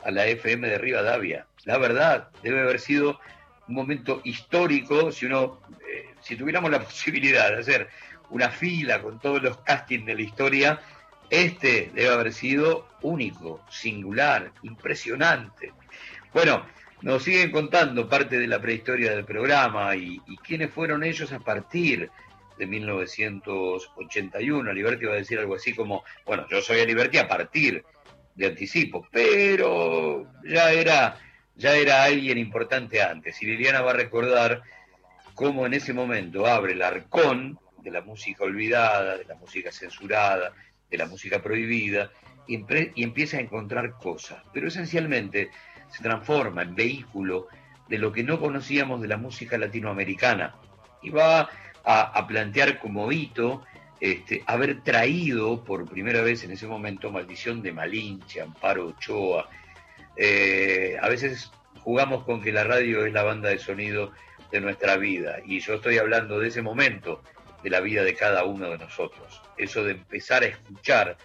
a 0.04 0.12
la 0.12 0.28
FM 0.28 0.68
de 0.68 0.78
Rivadavia. 0.78 1.46
La 1.66 1.78
verdad, 1.78 2.30
debe 2.44 2.62
haber 2.62 2.80
sido 2.80 3.20
un 3.68 3.76
momento 3.76 4.22
histórico 4.24 5.12
si 5.12 5.26
uno, 5.26 5.60
eh, 5.88 6.14
si 6.22 6.36
tuviéramos 6.36 6.72
la 6.72 6.80
posibilidad 6.84 7.50
de 7.50 7.60
hacer 7.60 7.90
una 8.30 8.50
fila 8.50 9.02
con 9.02 9.20
todos 9.20 9.42
los 9.42 9.58
castings 9.58 10.06
de 10.06 10.16
la 10.16 10.22
historia, 10.22 10.80
este 11.30 11.92
debe 11.94 12.10
haber 12.10 12.34
sido 12.34 12.88
único, 13.02 13.62
singular, 13.70 14.52
impresionante. 14.64 15.74
Bueno, 16.34 16.66
nos 17.02 17.24
siguen 17.24 17.52
contando 17.52 18.10
parte 18.10 18.40
de 18.40 18.48
la 18.48 18.60
prehistoria 18.60 19.12
del 19.12 19.26
programa 19.26 19.96
y, 19.96 20.20
quiénes 20.44 20.72
fueron 20.72 21.04
ellos 21.04 21.32
a 21.32 21.40
partir 21.40 22.10
de 22.58 22.68
1981. 22.68 24.74
Liberty 24.74 25.06
va 25.06 25.14
a 25.14 25.18
decir 25.18 25.40
algo 25.40 25.56
así 25.56 25.74
como, 25.74 26.04
bueno, 26.26 26.46
yo 26.50 26.62
soy 26.62 26.82
a 26.82 26.86
Liberty 26.86 27.20
a 27.20 27.28
partir 27.28 27.86
anticipo, 28.46 29.08
pero 29.12 30.32
ya 30.44 30.72
era, 30.72 31.18
ya 31.56 31.76
era 31.76 32.04
alguien 32.04 32.38
importante 32.38 33.02
antes. 33.02 33.42
Y 33.42 33.46
Liliana 33.46 33.82
va 33.82 33.92
a 33.92 33.96
recordar 33.96 34.62
cómo 35.34 35.66
en 35.66 35.74
ese 35.74 35.94
momento 35.94 36.46
abre 36.46 36.74
el 36.74 36.82
arcón 36.82 37.60
de 37.82 37.92
la 37.92 38.02
música 38.02 38.44
olvidada, 38.44 39.18
de 39.18 39.26
la 39.26 39.36
música 39.36 39.72
censurada, 39.72 40.54
de 40.90 40.98
la 40.98 41.06
música 41.06 41.42
prohibida, 41.42 42.12
y, 42.48 42.64
y 42.96 43.04
empieza 43.04 43.38
a 43.38 43.42
encontrar 43.42 43.92
cosas. 43.94 44.44
Pero 44.54 44.68
esencialmente 44.68 45.50
se 45.90 46.04
transforma 46.04 46.64
en 46.64 46.76
vehículo 46.76 47.48
de 47.88 47.98
lo 47.98 48.12
que 48.12 48.24
no 48.24 48.40
conocíamos 48.40 49.02
de 49.02 49.08
la 49.08 49.18
música 49.18 49.58
latinoamericana. 49.58 50.56
Y 51.02 51.10
va 51.10 51.50
a, 51.84 52.28
plantear 52.28 52.80
como 52.80 53.12
hito 53.12 53.64
este, 54.00 54.44
haber 54.46 54.82
traído 54.82 55.64
por 55.64 55.90
primera 55.90 56.22
vez 56.22 56.44
en 56.44 56.52
ese 56.52 56.68
momento 56.68 57.12
Maldición 57.12 57.62
de 57.62 57.72
Malinche, 57.72 58.42
Amparo 58.42 58.88
Ochoa. 58.88 59.50
Eh, 60.16 60.98
a 61.02 61.10
veces 61.10 61.52
jugamos 61.82 62.24
con 62.24 62.42
que 62.42 62.52
la 62.52 62.64
radio 62.64 63.06
es 63.06 63.14
la 63.14 63.24
banda 63.24 63.50
de 63.50 63.60
sonido 63.60 64.12
de 64.52 64.62
nuestra 64.62 64.98
vida 64.98 65.38
y 65.46 65.60
yo 65.60 65.76
estoy 65.76 65.98
hablando 65.98 66.40
de 66.40 66.48
ese 66.48 66.62
momento 66.62 67.22
de 67.64 67.70
la 67.70 67.82
vida 67.82 68.04
de 68.04 68.16
cada 68.16 68.46
uno 68.46 68.70
de 68.70 68.78
nosotros. 68.78 69.42
Eso 69.58 69.84
de 69.84 69.92
empezar 69.92 70.44
a 70.44 70.48
escuchar 70.48 71.18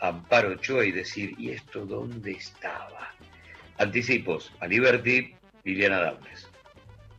a 0.00 0.08
Amparo 0.08 0.50
Ochoa 0.50 0.84
y 0.84 0.92
decir, 0.92 1.34
¿y 1.38 1.50
esto 1.50 1.86
dónde 1.86 2.32
estaba? 2.32 3.14
Anticipos, 3.78 4.52
a 4.60 4.66
Liberty, 4.66 5.34
Liliana 5.64 6.00
Daunes. 6.00 6.48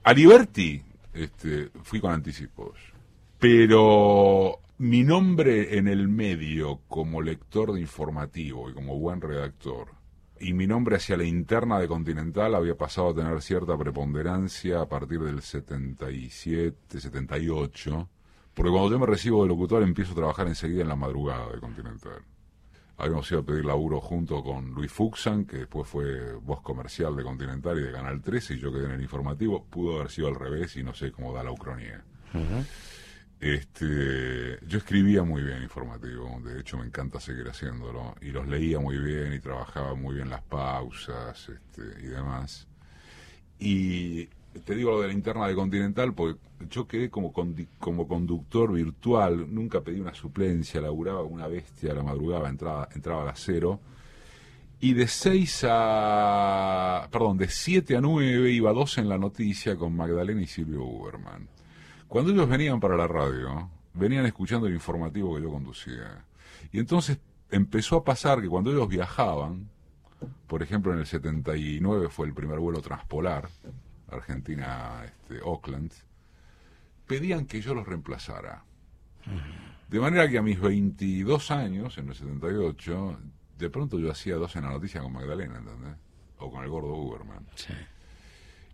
A 0.04 0.14
Liberty 0.14 0.82
este, 1.14 1.70
fui 1.84 2.00
con 2.00 2.12
anticipos. 2.14 2.78
Pero 3.40 4.60
mi 4.78 5.04
nombre 5.04 5.78
en 5.78 5.88
el 5.88 6.08
medio 6.08 6.82
como 6.88 7.22
lector 7.22 7.74
de 7.74 7.82
informativo 7.82 8.70
y 8.70 8.74
como 8.74 9.00
buen 9.00 9.22
redactor, 9.22 9.94
y 10.40 10.54
mi 10.54 10.68
nombre 10.68 10.98
hacia 10.98 11.18
la 11.18 11.26
interna 11.26 11.80
de 11.80 11.88
Continental 11.88 12.56
había 12.56 12.78
pasado 12.78 13.10
a 13.10 13.16
tener 13.16 13.42
cierta 13.42 13.78
preponderancia 13.78 14.82
a 14.82 14.90
partir 14.90 15.22
del 15.22 15.42
77, 15.42 17.00
78, 17.00 18.10
porque 18.54 18.72
cuando 18.72 18.92
yo 18.92 19.00
me 19.00 19.06
recibo 19.06 19.44
de 19.44 19.50
locutor 19.50 19.84
empiezo 19.84 20.12
a 20.14 20.16
trabajar 20.16 20.48
enseguida 20.48 20.82
en 20.82 20.90
la 20.90 20.96
madrugada 20.96 21.50
de 21.52 21.60
Continental 21.60 22.22
habíamos 23.00 23.32
ido 23.32 23.40
a 23.40 23.44
pedir 23.44 23.66
laburo 23.66 24.02
junto 24.02 24.44
con 24.44 24.72
Luis 24.72 24.92
Fuxan, 24.92 25.46
que 25.46 25.60
después 25.60 25.88
fue 25.88 26.34
voz 26.34 26.62
comercial 26.62 27.16
de 27.16 27.24
Continental 27.24 27.80
y 27.80 27.84
de 27.84 27.92
Canal 27.92 28.22
13, 28.22 28.56
y 28.56 28.60
yo 28.60 28.72
quedé 28.72 28.86
en 28.86 28.92
el 28.92 29.02
informativo. 29.02 29.66
Pudo 29.66 29.98
haber 29.98 30.12
sido 30.12 30.28
al 30.28 30.36
revés 30.36 30.76
y 30.76 30.84
no 30.84 30.94
sé 30.94 31.12
cómo 31.12 31.34
da 31.34 31.42
la 31.42 31.52
ucronía. 31.52 32.04
Este, 33.40 34.60
yo 34.68 34.80
escribía 34.80 35.24
muy 35.24 35.42
bien 35.42 35.64
informativo, 35.64 36.42
de 36.44 36.60
hecho 36.60 36.78
me 36.78 36.86
encanta 36.86 37.22
seguir 37.22 37.48
haciéndolo, 37.48 38.16
y 38.22 38.32
los 38.32 38.46
leía 38.48 38.80
muy 38.80 38.98
bien 38.98 39.34
y 39.34 39.40
trabajaba 39.40 39.96
muy 39.96 40.16
bien 40.16 40.30
las 40.30 40.42
pausas 40.42 41.48
este, 41.48 42.04
y 42.04 42.08
demás. 42.08 42.68
Y 43.58 44.26
te 44.66 44.76
digo 44.76 44.92
lo 44.92 45.02
de 45.02 45.08
la 45.08 45.14
interna 45.14 45.48
de 45.48 45.56
Continental, 45.56 46.14
porque 46.14 46.40
yo 46.70 46.88
quedé 46.88 47.10
como, 47.10 47.32
conductor 47.32 48.74
virtual, 48.74 49.54
nunca 49.54 49.82
pedí 49.82 50.00
una 50.02 50.14
suplencia, 50.14 50.82
laburaba 50.82 51.24
una 51.24 51.48
bestia 51.48 51.94
la 51.94 52.04
madrugada, 52.04 52.50
entraba, 52.50 52.90
entraba 52.94 53.22
a 53.24 53.26
las 53.26 53.40
cero. 53.40 53.80
Y 54.82 54.94
de 54.94 55.08
seis 55.08 55.66
a. 55.68 57.08
Perdón, 57.12 57.38
de 57.38 57.50
siete 57.50 57.98
a 57.98 58.02
nueve 58.02 58.50
iba 58.52 58.72
dos 58.72 58.98
en 58.98 59.10
la 59.10 59.18
noticia 59.18 59.76
con 59.76 59.96
Magdalena 59.96 60.42
y 60.42 60.48
Silvio 60.48 60.84
Uberman. 60.84 61.50
Cuando 62.10 62.32
ellos 62.32 62.50
venían 62.50 62.80
para 62.80 62.98
la 62.98 63.08
radio, 63.08 63.70
venían 63.94 64.26
escuchando 64.26 64.66
el 64.66 64.74
informativo 64.74 65.36
que 65.36 65.44
yo 65.44 65.52
conducía. 65.52 66.26
Y 66.72 66.80
entonces 66.80 67.20
empezó 67.52 67.98
a 67.98 68.04
pasar 68.04 68.42
que 68.42 68.50
cuando 68.50 68.72
ellos 68.72 68.90
viajaban, 68.90 69.70
por 70.48 70.64
ejemplo 70.64 70.92
en 70.92 71.00
el 71.00 71.06
79 71.06 72.10
fue 72.10 72.26
el 72.26 72.34
primer 72.34 72.58
vuelo 72.58 72.82
transpolar, 72.82 73.48
Argentina, 74.10 75.04
este, 75.06 75.40
Oakland, 75.44 75.94
pedían 77.06 77.46
que 77.46 77.62
yo 77.62 77.76
los 77.76 77.88
reemplazara. 77.88 78.64
De 79.88 80.00
manera 80.00 80.28
que 80.28 80.40
a 80.40 80.42
mis 80.42 80.60
22 80.60 81.52
años, 81.52 81.96
en 82.00 82.10
el 82.10 82.16
78, 82.16 83.20
de 83.60 83.70
pronto 83.70 84.00
yo 84.00 84.12
hacía 84.12 84.36
dos 84.38 84.56
en 84.56 84.64
la 84.64 84.72
noticia 84.72 85.02
con 85.02 85.14
Magdalena, 85.14 85.60
¿entendés? 85.60 85.96
O 86.40 86.50
con 86.50 86.64
el 86.64 86.72
gordo 86.72 86.96
Uberman. 86.96 87.46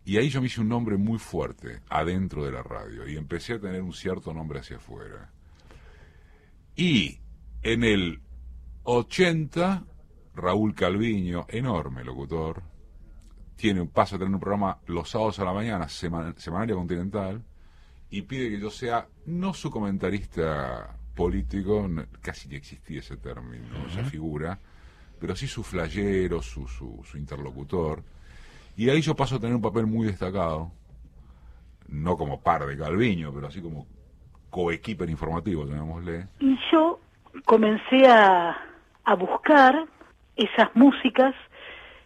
Y 0.05 0.17
ahí 0.17 0.29
yo 0.29 0.39
me 0.39 0.47
hice 0.47 0.61
un 0.61 0.69
nombre 0.69 0.97
muy 0.97 1.17
fuerte 1.17 1.81
adentro 1.89 2.45
de 2.45 2.51
la 2.51 2.61
radio 2.61 3.07
y 3.07 3.17
empecé 3.17 3.53
a 3.53 3.59
tener 3.59 3.81
un 3.81 3.93
cierto 3.93 4.33
nombre 4.33 4.59
hacia 4.59 4.77
afuera. 4.77 5.31
Y 6.75 7.19
en 7.63 7.83
el 7.83 8.21
80, 8.83 9.83
Raúl 10.35 10.75
Calviño, 10.75 11.47
enorme 11.49 12.03
locutor, 12.03 12.61
tiene, 13.55 13.85
pasa 13.85 14.15
a 14.15 14.19
tener 14.19 14.33
un 14.33 14.39
programa 14.39 14.79
los 14.85 15.09
sábados 15.09 15.39
a 15.39 15.45
la 15.45 15.53
mañana, 15.53 15.87
semanario 15.89 16.75
continental, 16.75 17.43
y 18.09 18.21
pide 18.21 18.49
que 18.49 18.59
yo 18.59 18.69
sea 18.69 19.07
no 19.25 19.53
su 19.53 19.71
comentarista 19.71 20.97
político, 21.15 21.89
casi 22.21 22.47
ni 22.47 22.55
existía 22.55 22.99
ese 22.99 23.17
término, 23.17 23.87
esa 23.87 24.03
figura, 24.03 24.59
pero 25.19 25.35
sí 25.35 25.47
su 25.47 25.63
flayero, 25.63 26.41
su, 26.41 26.67
su, 26.67 27.17
interlocutor. 27.17 28.03
Y 28.77 28.89
ahí 28.89 29.01
yo 29.01 29.15
paso 29.15 29.35
a 29.35 29.39
tener 29.39 29.55
un 29.55 29.61
papel 29.61 29.85
muy 29.85 30.07
destacado, 30.07 30.71
no 31.87 32.17
como 32.17 32.41
par 32.41 32.65
de 32.65 32.77
Calviño, 32.77 33.33
pero 33.33 33.47
así 33.47 33.61
como 33.61 33.87
coequiper 34.49 35.09
informativo, 35.09 35.65
llamémosle. 35.65 36.27
Y 36.39 36.57
yo 36.71 36.99
comencé 37.45 38.07
a, 38.07 38.57
a 39.03 39.15
buscar 39.15 39.85
esas 40.35 40.75
músicas 40.75 41.33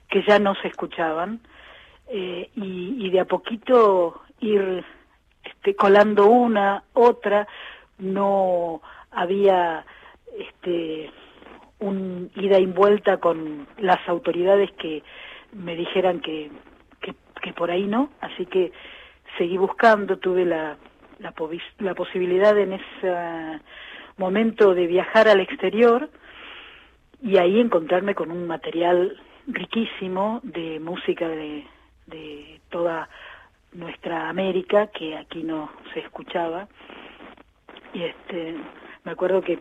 que 0.09 0.23
ya 0.27 0.39
no 0.39 0.55
se 0.55 0.67
escuchaban 0.67 1.39
eh, 2.07 2.49
y, 2.55 3.09
de 3.11 3.19
a 3.19 3.25
poquito 3.25 4.21
ir 4.39 4.83
este, 5.43 5.75
colando 5.75 6.27
una, 6.27 6.83
otra, 6.93 7.47
no 7.99 8.81
había 9.11 9.85
este, 10.37 11.11
un 11.79 12.31
ida 12.35 12.59
y 12.59 12.65
vuelta 12.65 13.17
con 13.17 13.67
las 13.77 13.99
autoridades 14.07 14.71
que 14.73 15.03
me 15.53 15.75
dijeran 15.75 16.19
que, 16.19 16.51
que, 17.01 17.53
por 17.53 17.71
ahí 17.71 17.85
no, 17.85 18.09
así 18.21 18.45
que 18.45 18.71
seguí 19.37 19.57
buscando, 19.57 20.17
tuve 20.17 20.45
la, 20.45 20.77
la, 21.19 21.33
la 21.79 21.95
posibilidad 21.95 22.57
en 22.57 22.73
ese 22.73 23.59
momento 24.17 24.75
de 24.75 24.87
viajar 24.87 25.27
al 25.27 25.39
exterior 25.39 26.09
y 27.21 27.37
ahí 27.37 27.59
encontrarme 27.59 28.15
con 28.15 28.31
un 28.31 28.45
material 28.45 29.17
riquísimo 29.47 30.41
de 30.43 30.79
música 30.79 31.27
de, 31.27 31.65
de 32.07 32.61
toda 32.69 33.09
nuestra 33.73 34.29
América 34.29 34.87
que 34.87 35.17
aquí 35.17 35.43
no 35.43 35.71
se 35.93 36.01
escuchaba. 36.01 36.67
Y 37.93 38.03
este 38.03 38.55
me 39.03 39.11
acuerdo 39.11 39.41
que 39.41 39.59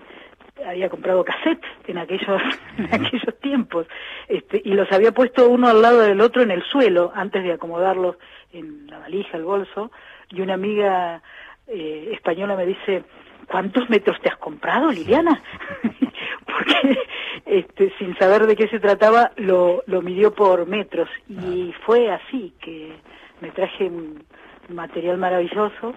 había 0.67 0.89
comprado 0.89 1.25
cassettes 1.25 1.71
en 1.87 1.99
aquellos 1.99 2.43
en 2.79 2.95
aquellos 2.95 3.39
tiempos 3.41 3.87
este, 4.29 4.61
y 4.65 4.75
los 4.75 4.91
había 4.93 5.13
puesto 5.13 5.49
uno 5.49 5.69
al 5.69 5.83
lado 5.83 6.01
del 6.01 6.21
otro 6.21 6.43
en 6.43 6.51
el 6.51 6.63
suelo 6.65 7.13
antes 7.15 7.43
de 7.43 7.53
acomodarlos 7.53 8.17
en 8.53 8.87
la 8.87 8.99
valija 8.99 9.37
el 9.37 9.45
bolso 9.45 9.91
y 10.31 10.41
una 10.41 10.55
amiga 10.55 11.23
eh, 11.67 12.11
española 12.13 12.57
me 12.57 12.67
dice 12.67 13.05
¿cuántos 13.47 13.89
metros 13.89 14.21
te 14.21 14.29
has 14.29 14.37
comprado 14.37 14.91
Liliana? 14.91 15.43
porque 16.47 16.99
este, 17.47 17.93
sin 17.99 18.17
saber 18.17 18.47
de 18.47 18.57
qué 18.57 18.69
se 18.69 18.81
trataba 18.81 19.33
lo, 19.37 19.83
lo 19.87 20.03
midió 20.03 20.35
por 20.35 20.67
metros 20.67 21.09
y 21.29 21.73
fue 21.85 22.11
así 22.11 22.53
que 22.61 22.95
me 23.41 23.51
traje 23.51 23.85
un 23.85 24.25
material 24.69 25.19
maravilloso 25.19 25.95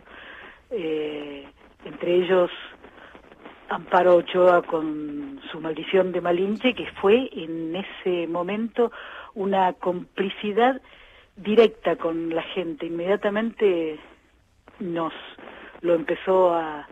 eh, 0.69 1.45
entre 1.85 2.15
ellos 2.15 2.51
Amparo 3.71 4.17
Ochoa 4.17 4.63
con 4.63 5.39
su 5.49 5.61
maldición 5.61 6.11
de 6.11 6.19
Malinche, 6.19 6.73
que 6.73 6.91
fue 6.99 7.29
en 7.31 7.73
ese 7.73 8.27
momento 8.27 8.91
una 9.33 9.71
complicidad 9.71 10.81
directa 11.37 11.95
con 11.95 12.35
la 12.35 12.43
gente. 12.43 12.87
Inmediatamente 12.87 13.97
nos 14.81 15.13
lo 15.79 15.95
empezó 15.95 16.53
a, 16.53 16.87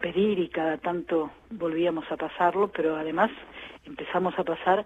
pedir 0.00 0.38
y 0.38 0.48
cada 0.48 0.78
tanto 0.78 1.30
volvíamos 1.50 2.04
a 2.10 2.16
pasarlo, 2.16 2.68
pero 2.68 2.96
además 2.96 3.30
empezamos 3.84 4.38
a 4.38 4.44
pasar 4.44 4.84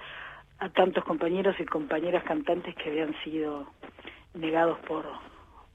a 0.61 0.69
tantos 0.71 1.05
compañeros 1.05 1.57
y 1.59 1.65
compañeras 1.65 2.23
cantantes 2.25 2.75
que 2.77 2.91
habían 2.91 3.15
sido 3.23 3.67
negados 4.35 4.79
por 4.81 5.05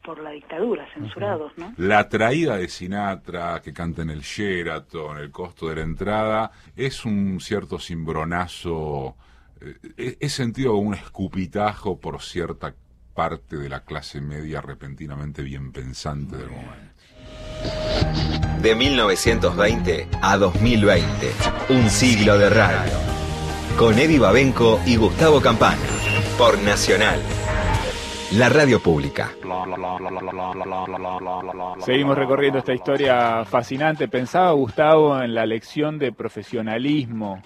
por 0.03 0.19
la 0.19 0.31
dictadura, 0.31 0.85
censurados, 0.93 1.51
¿no? 1.57 1.73
La 1.77 2.07
traída 2.09 2.57
de 2.57 2.67
Sinatra, 2.67 3.61
que 3.61 3.73
canta 3.73 4.01
en 4.01 4.09
el 4.09 4.21
Sheraton, 4.21 5.17
el 5.17 5.31
costo 5.31 5.69
de 5.69 5.75
la 5.77 5.81
entrada, 5.81 6.51
es 6.75 7.05
un 7.05 7.39
cierto 7.39 7.79
cimbronazo, 7.79 9.15
eh, 9.61 10.17
es 10.19 10.33
sentido 10.33 10.75
un 10.75 10.93
escupitajo 10.93 11.99
por 11.99 12.21
cierta 12.21 12.73
parte 13.13 13.57
de 13.57 13.69
la 13.69 13.81
clase 13.81 14.21
media 14.21 14.61
repentinamente 14.61 15.41
bien 15.41 15.71
pensante 15.71 16.37
del 16.37 16.49
momento. 16.49 16.93
De 18.61 18.75
1920 18.75 20.07
a 20.21 20.37
2020, 20.37 21.31
un 21.69 21.89
siglo 21.89 22.37
de 22.37 22.49
radio. 22.49 22.93
Con 23.77 23.97
Eddie 23.97 24.19
Babenco 24.19 24.79
y 24.85 24.97
Gustavo 24.97 25.41
Campana, 25.41 25.81
por 26.37 26.59
Nacional 26.59 27.19
la 28.37 28.49
radio 28.49 28.79
pública. 28.79 29.31
Seguimos 31.85 32.17
recorriendo 32.17 32.59
esta 32.59 32.73
historia 32.73 33.45
fascinante. 33.45 34.07
Pensaba 34.07 34.51
Gustavo 34.51 35.21
en 35.21 35.35
la 35.35 35.45
lección 35.45 35.99
de 35.99 36.11
profesionalismo 36.11 37.41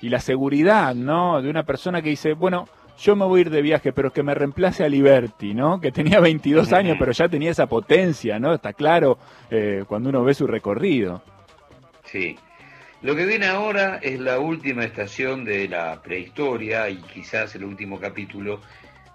y 0.00 0.08
la 0.08 0.20
seguridad, 0.20 0.94
¿no? 0.94 1.42
De 1.42 1.50
una 1.50 1.64
persona 1.64 2.00
que 2.00 2.10
dice, 2.10 2.34
bueno, 2.34 2.68
yo 2.98 3.16
me 3.16 3.24
voy 3.24 3.40
a 3.40 3.42
ir 3.42 3.50
de 3.50 3.62
viaje, 3.62 3.92
pero 3.92 4.12
que 4.12 4.22
me 4.22 4.34
reemplace 4.34 4.84
a 4.84 4.88
Liberty, 4.88 5.54
¿no? 5.54 5.80
Que 5.80 5.90
tenía 5.90 6.20
22 6.20 6.72
años, 6.72 6.96
pero 6.98 7.12
ya 7.12 7.28
tenía 7.28 7.50
esa 7.50 7.66
potencia, 7.66 8.38
¿no? 8.38 8.54
Está 8.54 8.72
claro 8.72 9.18
eh, 9.50 9.84
cuando 9.86 10.10
uno 10.10 10.22
ve 10.22 10.34
su 10.34 10.46
recorrido. 10.46 11.22
Sí. 12.04 12.36
Lo 13.02 13.16
que 13.16 13.24
viene 13.24 13.46
ahora 13.46 13.98
es 14.02 14.20
la 14.20 14.38
última 14.38 14.84
estación 14.84 15.44
de 15.44 15.66
la 15.68 16.02
prehistoria 16.02 16.90
y 16.90 16.96
quizás 16.98 17.54
el 17.54 17.64
último 17.64 17.98
capítulo 17.98 18.60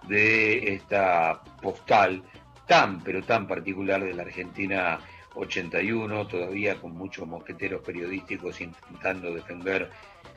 de 0.07 0.73
esta 0.73 1.41
postal 1.61 2.23
tan, 2.67 3.03
pero 3.03 3.21
tan 3.23 3.47
particular 3.47 4.03
de 4.03 4.13
la 4.13 4.23
Argentina 4.23 4.99
81, 5.35 6.27
todavía 6.27 6.75
con 6.75 6.93
muchos 6.93 7.27
mosqueteros 7.27 7.81
periodísticos 7.81 8.61
intentando 8.61 9.33
defender 9.33 9.89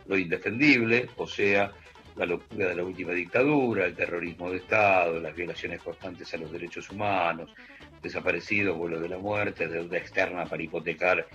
lo 0.07 0.17
indefendible, 0.17 1.09
o 1.17 1.27
sea, 1.27 1.73
la 2.17 2.27
locura 2.27 2.69
de 2.69 2.75
la 2.75 2.83
última 2.83 3.13
dictadura, 3.13 3.87
el 3.87 3.95
terrorismo 3.95 4.51
de 4.51 4.59
Estado, 4.59 5.21
las 5.21 5.35
violaciones 5.35 5.81
constantes 5.83 6.33
a 6.35 6.39
los 6.39 6.51
derechos 6.51 6.91
humanos, 6.91 7.55
desaparecidos, 8.03 8.77
vuelo 8.77 9.01
de 9.01 9.09
la 9.09 9.19
muerte, 9.19 9.69
deuda 9.69 9.99
externa 9.99 10.45
para 10.45 10.63
hipotecar 10.63 11.29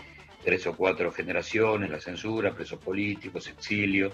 tres 0.43 0.67
o 0.67 0.75
cuatro 0.75 1.11
generaciones, 1.11 1.89
la 1.89 2.01
censura, 2.01 2.53
presos 2.53 2.79
políticos, 2.79 3.47
exilio. 3.47 4.11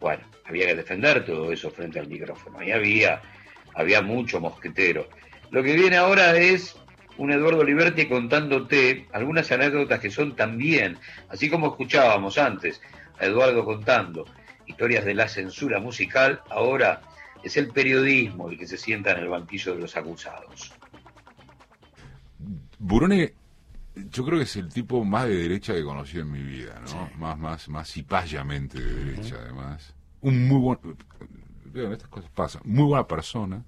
Bueno, 0.00 0.24
había 0.44 0.66
que 0.66 0.74
defender 0.74 1.24
todo 1.24 1.52
eso 1.52 1.70
frente 1.70 2.00
al 2.00 2.08
micrófono. 2.08 2.62
Y 2.62 2.72
había 2.72 3.22
había 3.74 4.02
mucho 4.02 4.40
mosquetero. 4.40 5.08
Lo 5.50 5.62
que 5.62 5.74
viene 5.74 5.96
ahora 5.96 6.36
es 6.36 6.76
un 7.18 7.32
Eduardo 7.32 7.64
Liberti 7.64 8.06
contándote 8.06 9.06
algunas 9.12 9.50
anécdotas 9.52 10.00
que 10.00 10.10
son 10.10 10.34
también, 10.36 10.96
así 11.28 11.50
como 11.50 11.68
escuchábamos 11.68 12.38
antes 12.38 12.80
a 13.18 13.26
Eduardo 13.26 13.64
contando 13.64 14.24
historias 14.66 15.04
de 15.04 15.14
la 15.14 15.28
censura 15.28 15.80
musical, 15.80 16.40
ahora 16.48 17.02
es 17.42 17.56
el 17.56 17.68
periodismo 17.68 18.48
el 18.48 18.58
que 18.58 18.66
se 18.66 18.76
sienta 18.76 19.12
en 19.12 19.18
el 19.18 19.28
banquillo 19.28 19.74
de 19.74 19.80
los 19.80 19.96
acusados. 19.96 20.72
Burone, 22.78 23.34
yo 23.94 24.24
creo 24.24 24.38
que 24.38 24.44
es 24.44 24.56
el 24.56 24.68
tipo 24.72 25.04
más 25.04 25.26
de 25.26 25.36
derecha 25.36 25.74
que 25.74 25.82
conocí 25.82 26.18
en 26.18 26.30
mi 26.30 26.42
vida, 26.42 26.80
¿no? 26.80 27.10
Más, 27.18 27.38
más, 27.38 27.68
más 27.68 27.90
cipayamente 27.90 28.80
de 28.80 29.04
derecha, 29.04 29.36
además. 29.40 29.94
Un 30.22 30.48
muy 30.48 30.58
buen, 30.58 30.78
estas 31.74 32.08
cosas 32.08 32.30
pasan. 32.30 32.62
Muy 32.64 32.84
buena 32.84 33.06
persona. 33.06 33.64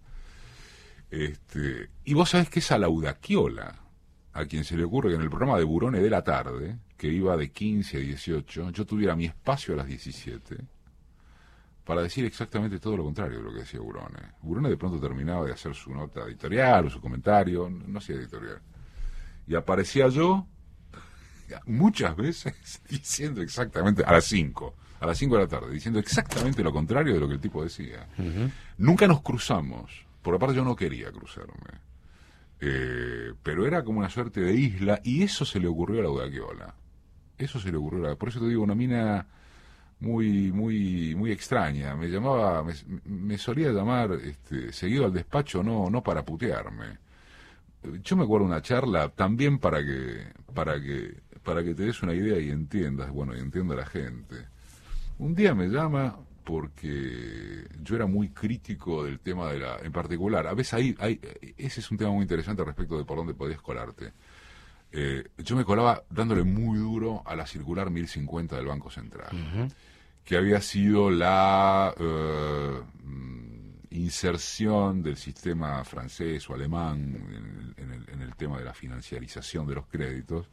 Este, 1.10 1.90
y 2.04 2.14
vos 2.14 2.30
sabés 2.30 2.48
que 2.48 2.60
esa 2.60 2.78
Laudaquiola, 2.78 3.80
a 4.32 4.44
quien 4.46 4.64
se 4.64 4.76
le 4.76 4.84
ocurre 4.84 5.10
que 5.10 5.16
en 5.16 5.22
el 5.22 5.28
programa 5.28 5.58
de 5.58 5.64
Burone 5.64 6.00
de 6.00 6.10
la 6.10 6.24
tarde, 6.24 6.78
que 6.96 7.08
iba 7.08 7.36
de 7.36 7.50
15 7.50 7.98
a 7.98 8.00
18, 8.00 8.70
yo 8.70 8.86
tuviera 8.86 9.14
mi 9.14 9.26
espacio 9.26 9.74
a 9.74 9.78
las 9.78 9.86
17 9.86 10.56
para 11.84 12.02
decir 12.02 12.24
exactamente 12.24 12.78
todo 12.78 12.96
lo 12.96 13.04
contrario 13.04 13.38
de 13.38 13.44
lo 13.44 13.52
que 13.52 13.60
decía 13.60 13.80
Burone. 13.80 14.32
Burone 14.40 14.70
de 14.70 14.76
pronto 14.76 15.00
terminaba 15.00 15.44
de 15.44 15.52
hacer 15.52 15.74
su 15.74 15.92
nota 15.92 16.22
editorial 16.22 16.86
o 16.86 16.90
su 16.90 17.00
comentario, 17.00 17.68
no 17.68 17.98
hacía 17.98 18.16
editorial. 18.16 18.62
Y 19.46 19.54
aparecía 19.54 20.08
yo 20.08 20.46
muchas 21.66 22.16
veces 22.16 22.80
diciendo 22.88 23.42
exactamente 23.42 24.04
a 24.04 24.12
las 24.12 24.24
5 24.24 24.74
a 25.02 25.06
las 25.06 25.18
5 25.18 25.34
de 25.34 25.42
la 25.42 25.48
tarde, 25.48 25.72
diciendo 25.72 25.98
exactamente 25.98 26.62
lo 26.62 26.72
contrario 26.72 27.14
de 27.14 27.20
lo 27.20 27.26
que 27.26 27.34
el 27.34 27.40
tipo 27.40 27.62
decía. 27.62 28.06
Nunca 28.78 29.08
nos 29.08 29.20
cruzamos, 29.20 30.06
por 30.22 30.36
aparte 30.36 30.54
yo 30.54 30.64
no 30.64 30.76
quería 30.76 31.10
cruzarme. 31.10 31.80
Eh, 32.60 33.32
pero 33.42 33.66
era 33.66 33.82
como 33.82 33.98
una 33.98 34.08
suerte 34.08 34.40
de 34.40 34.54
isla, 34.54 35.00
y 35.02 35.24
eso 35.24 35.44
se 35.44 35.58
le 35.58 35.66
ocurrió 35.66 35.98
a 35.98 36.02
la 36.04 36.10
Udaquiola. 36.10 36.74
Eso 37.36 37.58
se 37.58 37.72
le 37.72 37.78
ocurrió 37.78 38.06
a 38.06 38.10
la... 38.10 38.16
Por 38.16 38.28
eso 38.28 38.38
te 38.38 38.46
digo, 38.46 38.62
una 38.62 38.76
mina 38.76 39.26
muy, 39.98 40.52
muy, 40.52 41.16
muy 41.16 41.32
extraña. 41.32 41.96
Me 41.96 42.06
llamaba, 42.06 42.64
me, 43.04 43.38
solía 43.38 43.72
llamar 43.72 44.12
este, 44.12 44.72
seguido 44.72 45.06
al 45.06 45.12
despacho, 45.12 45.64
no, 45.64 45.90
no 45.90 46.00
para 46.04 46.24
putearme. 46.24 46.98
Yo 48.04 48.16
me 48.16 48.22
acuerdo 48.22 48.46
una 48.46 48.62
charla 48.62 49.08
también 49.08 49.58
para 49.58 49.84
que, 49.84 50.28
para 50.54 50.80
que, 50.80 51.16
para 51.42 51.64
que 51.64 51.74
te 51.74 51.82
des 51.82 52.00
una 52.04 52.14
idea 52.14 52.38
y 52.38 52.50
entiendas, 52.50 53.10
bueno, 53.10 53.36
y 53.36 53.40
entienda 53.40 53.74
la 53.74 53.86
gente. 53.86 54.51
Un 55.22 55.36
día 55.36 55.54
me 55.54 55.68
llama 55.68 56.18
porque 56.42 57.64
yo 57.80 57.94
era 57.94 58.06
muy 58.06 58.30
crítico 58.30 59.04
del 59.04 59.20
tema 59.20 59.52
de 59.52 59.60
la, 59.60 59.78
en 59.78 59.92
particular, 59.92 60.48
a 60.48 60.52
veces 60.52 60.74
ahí, 60.74 60.96
hay, 60.98 61.20
ese 61.56 61.78
es 61.78 61.88
un 61.92 61.96
tema 61.96 62.10
muy 62.10 62.22
interesante 62.22 62.64
respecto 62.64 62.98
de 62.98 63.04
por 63.04 63.18
dónde 63.18 63.32
podías 63.32 63.62
colarte. 63.62 64.14
Eh, 64.90 65.22
yo 65.38 65.54
me 65.54 65.64
colaba 65.64 66.02
dándole 66.10 66.42
muy 66.42 66.76
duro 66.76 67.22
a 67.24 67.36
la 67.36 67.46
circular 67.46 67.88
1050 67.88 68.56
del 68.56 68.66
Banco 68.66 68.90
Central, 68.90 69.30
que 70.24 70.36
había 70.36 70.60
sido 70.60 71.08
la 71.08 71.94
eh, 71.96 72.80
inserción 73.90 75.04
del 75.04 75.16
sistema 75.16 75.84
francés 75.84 76.50
o 76.50 76.54
alemán 76.54 77.74
en 77.76 77.92
el, 77.92 78.08
en 78.08 78.22
el 78.22 78.34
tema 78.34 78.58
de 78.58 78.64
la 78.64 78.74
financiarización 78.74 79.68
de 79.68 79.76
los 79.76 79.86
créditos 79.86 80.48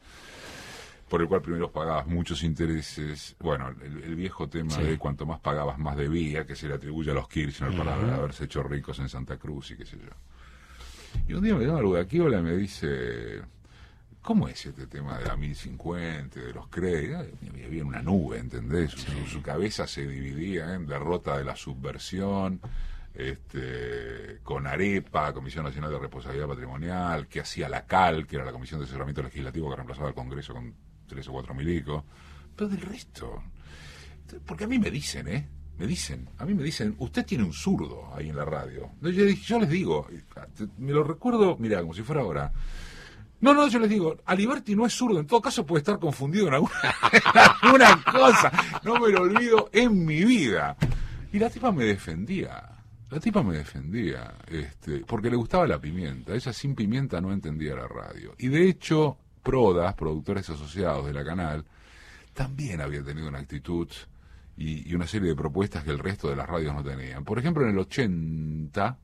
por 1.10 1.20
el 1.20 1.26
cual 1.26 1.42
primero 1.42 1.72
pagabas 1.72 2.06
muchos 2.06 2.44
intereses. 2.44 3.34
Bueno, 3.40 3.74
el, 3.82 4.14
viejo 4.14 4.48
tema 4.48 4.76
de 4.76 4.96
cuanto 4.96 5.26
más 5.26 5.40
pagabas, 5.40 5.76
más 5.76 5.96
debía, 5.96 6.46
que 6.46 6.54
se 6.54 6.68
le 6.68 6.74
atribuye 6.74 7.10
a 7.10 7.14
los 7.14 7.28
Kirchner 7.28 7.76
para 7.76 7.94
haberse 8.14 8.44
hecho 8.44 8.62
ricos 8.62 9.00
en 9.00 9.08
Santa 9.08 9.36
Cruz 9.36 9.72
y 9.72 9.76
qué 9.76 9.84
sé 9.84 9.98
yo. 9.98 10.12
Y 11.26 11.34
un 11.34 11.42
día 11.42 11.56
me 11.56 11.66
llama 11.66 11.80
Ludaquiola 11.80 12.38
y 12.38 12.42
me 12.42 12.56
dice, 12.56 13.42
¿cómo 14.22 14.46
es 14.46 14.64
este 14.64 14.86
tema 14.86 15.18
de 15.18 15.26
la 15.26 15.36
1050, 15.36 16.38
de 16.38 16.54
los 16.54 16.68
créditos? 16.68 17.26
Había 17.66 17.84
una 17.84 18.02
nube, 18.02 18.38
¿entendés? 18.38 18.92
Su, 19.26 19.42
cabeza 19.42 19.88
se 19.88 20.06
dividía 20.06 20.74
en 20.74 20.86
derrota 20.86 21.36
de 21.36 21.42
la 21.42 21.56
subversión, 21.56 22.60
este, 23.14 24.38
con 24.44 24.68
AREPA, 24.68 25.32
Comisión 25.32 25.64
Nacional 25.64 25.90
de 25.90 25.98
Responsabilidad 25.98 26.46
Patrimonial, 26.46 27.26
que 27.26 27.40
hacía 27.40 27.68
la 27.68 27.84
CAL, 27.84 28.28
que 28.28 28.36
era 28.36 28.44
la 28.44 28.52
Comisión 28.52 28.78
de 28.78 28.84
Asesoramiento 28.84 29.24
Legislativo 29.24 29.68
que 29.70 29.74
reemplazaba 29.74 30.06
al 30.06 30.14
Congreso 30.14 30.54
con 30.54 30.72
tres 31.10 31.28
o 31.28 31.32
cuatro 31.32 31.54
milicos, 31.54 32.04
pero 32.56 32.70
del 32.70 32.80
resto. 32.80 33.42
Porque 34.46 34.64
a 34.64 34.68
mí 34.68 34.78
me 34.78 34.90
dicen, 34.90 35.28
¿eh? 35.28 35.48
me 35.76 35.86
dicen, 35.86 36.28
a 36.38 36.44
mí 36.44 36.54
me 36.54 36.62
dicen, 36.62 36.94
usted 36.98 37.24
tiene 37.24 37.42
un 37.42 37.52
zurdo 37.52 38.14
ahí 38.14 38.28
en 38.28 38.36
la 38.36 38.44
radio. 38.44 38.90
Yo, 39.00 39.10
yo 39.10 39.58
les 39.58 39.68
digo, 39.68 40.06
me 40.78 40.92
lo 40.92 41.02
recuerdo, 41.02 41.56
mira, 41.58 41.80
como 41.80 41.94
si 41.94 42.02
fuera 42.02 42.20
ahora. 42.20 42.52
No, 43.40 43.54
no, 43.54 43.66
yo 43.66 43.78
les 43.78 43.88
digo, 43.88 44.18
Aliberti 44.26 44.76
no 44.76 44.84
es 44.84 44.92
zurdo, 44.92 45.18
en 45.18 45.26
todo 45.26 45.40
caso 45.40 45.64
puede 45.64 45.80
estar 45.80 45.98
confundido 45.98 46.48
en 46.48 46.54
alguna, 46.54 46.74
alguna 47.62 48.04
cosa. 48.04 48.52
No 48.84 49.00
me 49.00 49.08
lo 49.08 49.22
olvido 49.22 49.70
en 49.72 50.04
mi 50.04 50.22
vida. 50.24 50.76
Y 51.32 51.38
la 51.38 51.48
tipa 51.48 51.72
me 51.72 51.84
defendía. 51.84 52.70
La 53.08 53.18
tipa 53.18 53.42
me 53.42 53.56
defendía, 53.56 54.34
este, 54.46 54.98
porque 55.06 55.30
le 55.30 55.36
gustaba 55.36 55.66
la 55.66 55.80
pimienta. 55.80 56.34
Ella 56.34 56.52
sin 56.52 56.74
pimienta 56.74 57.20
no 57.20 57.32
entendía 57.32 57.74
la 57.74 57.88
radio. 57.88 58.34
Y 58.38 58.48
de 58.48 58.68
hecho, 58.68 59.16
Prodas, 59.42 59.94
productores 59.94 60.48
asociados 60.50 61.06
de 61.06 61.12
la 61.12 61.24
canal, 61.24 61.64
también 62.32 62.80
había 62.80 63.02
tenido 63.02 63.28
una 63.28 63.38
actitud 63.38 63.88
y, 64.56 64.94
una 64.94 65.06
serie 65.06 65.30
de 65.30 65.36
propuestas 65.36 65.84
que 65.84 65.90
el 65.90 65.98
resto 65.98 66.28
de 66.28 66.36
las 66.36 66.48
radios 66.48 66.74
no 66.74 66.82
tenían. 66.82 67.24
Por 67.24 67.38
ejemplo, 67.38 67.64
en 67.64 67.70
el 67.70 67.78
80, 67.78 68.98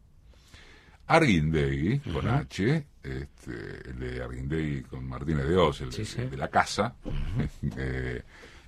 Arguindegui, 1.06 2.00
con 2.00 2.28
H, 2.28 2.86
este, 3.02 3.90
el 3.90 3.98
de 3.98 4.22
Arguindegui 4.22 4.82
con 4.82 5.06
Martínez 5.06 5.46
de 5.46 5.56
Oz, 5.56 5.80
el, 5.80 6.30
de 6.30 6.36
la 6.36 6.48
casa, 6.48 6.94
eh, 7.76 8.22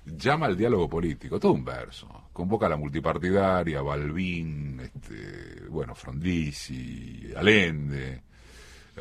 llama 0.05 0.47
al 0.47 0.57
diálogo 0.57 0.89
político, 0.89 1.39
todo 1.39 1.51
un 1.51 1.65
verso. 1.65 2.29
Convoca 2.33 2.65
a 2.65 2.69
la 2.69 2.77
multipartidaria, 2.77 3.81
Balbín, 3.81 4.79
este, 4.79 5.65
bueno, 5.69 5.93
Frondizi, 5.93 7.33
Allende. 7.35 8.28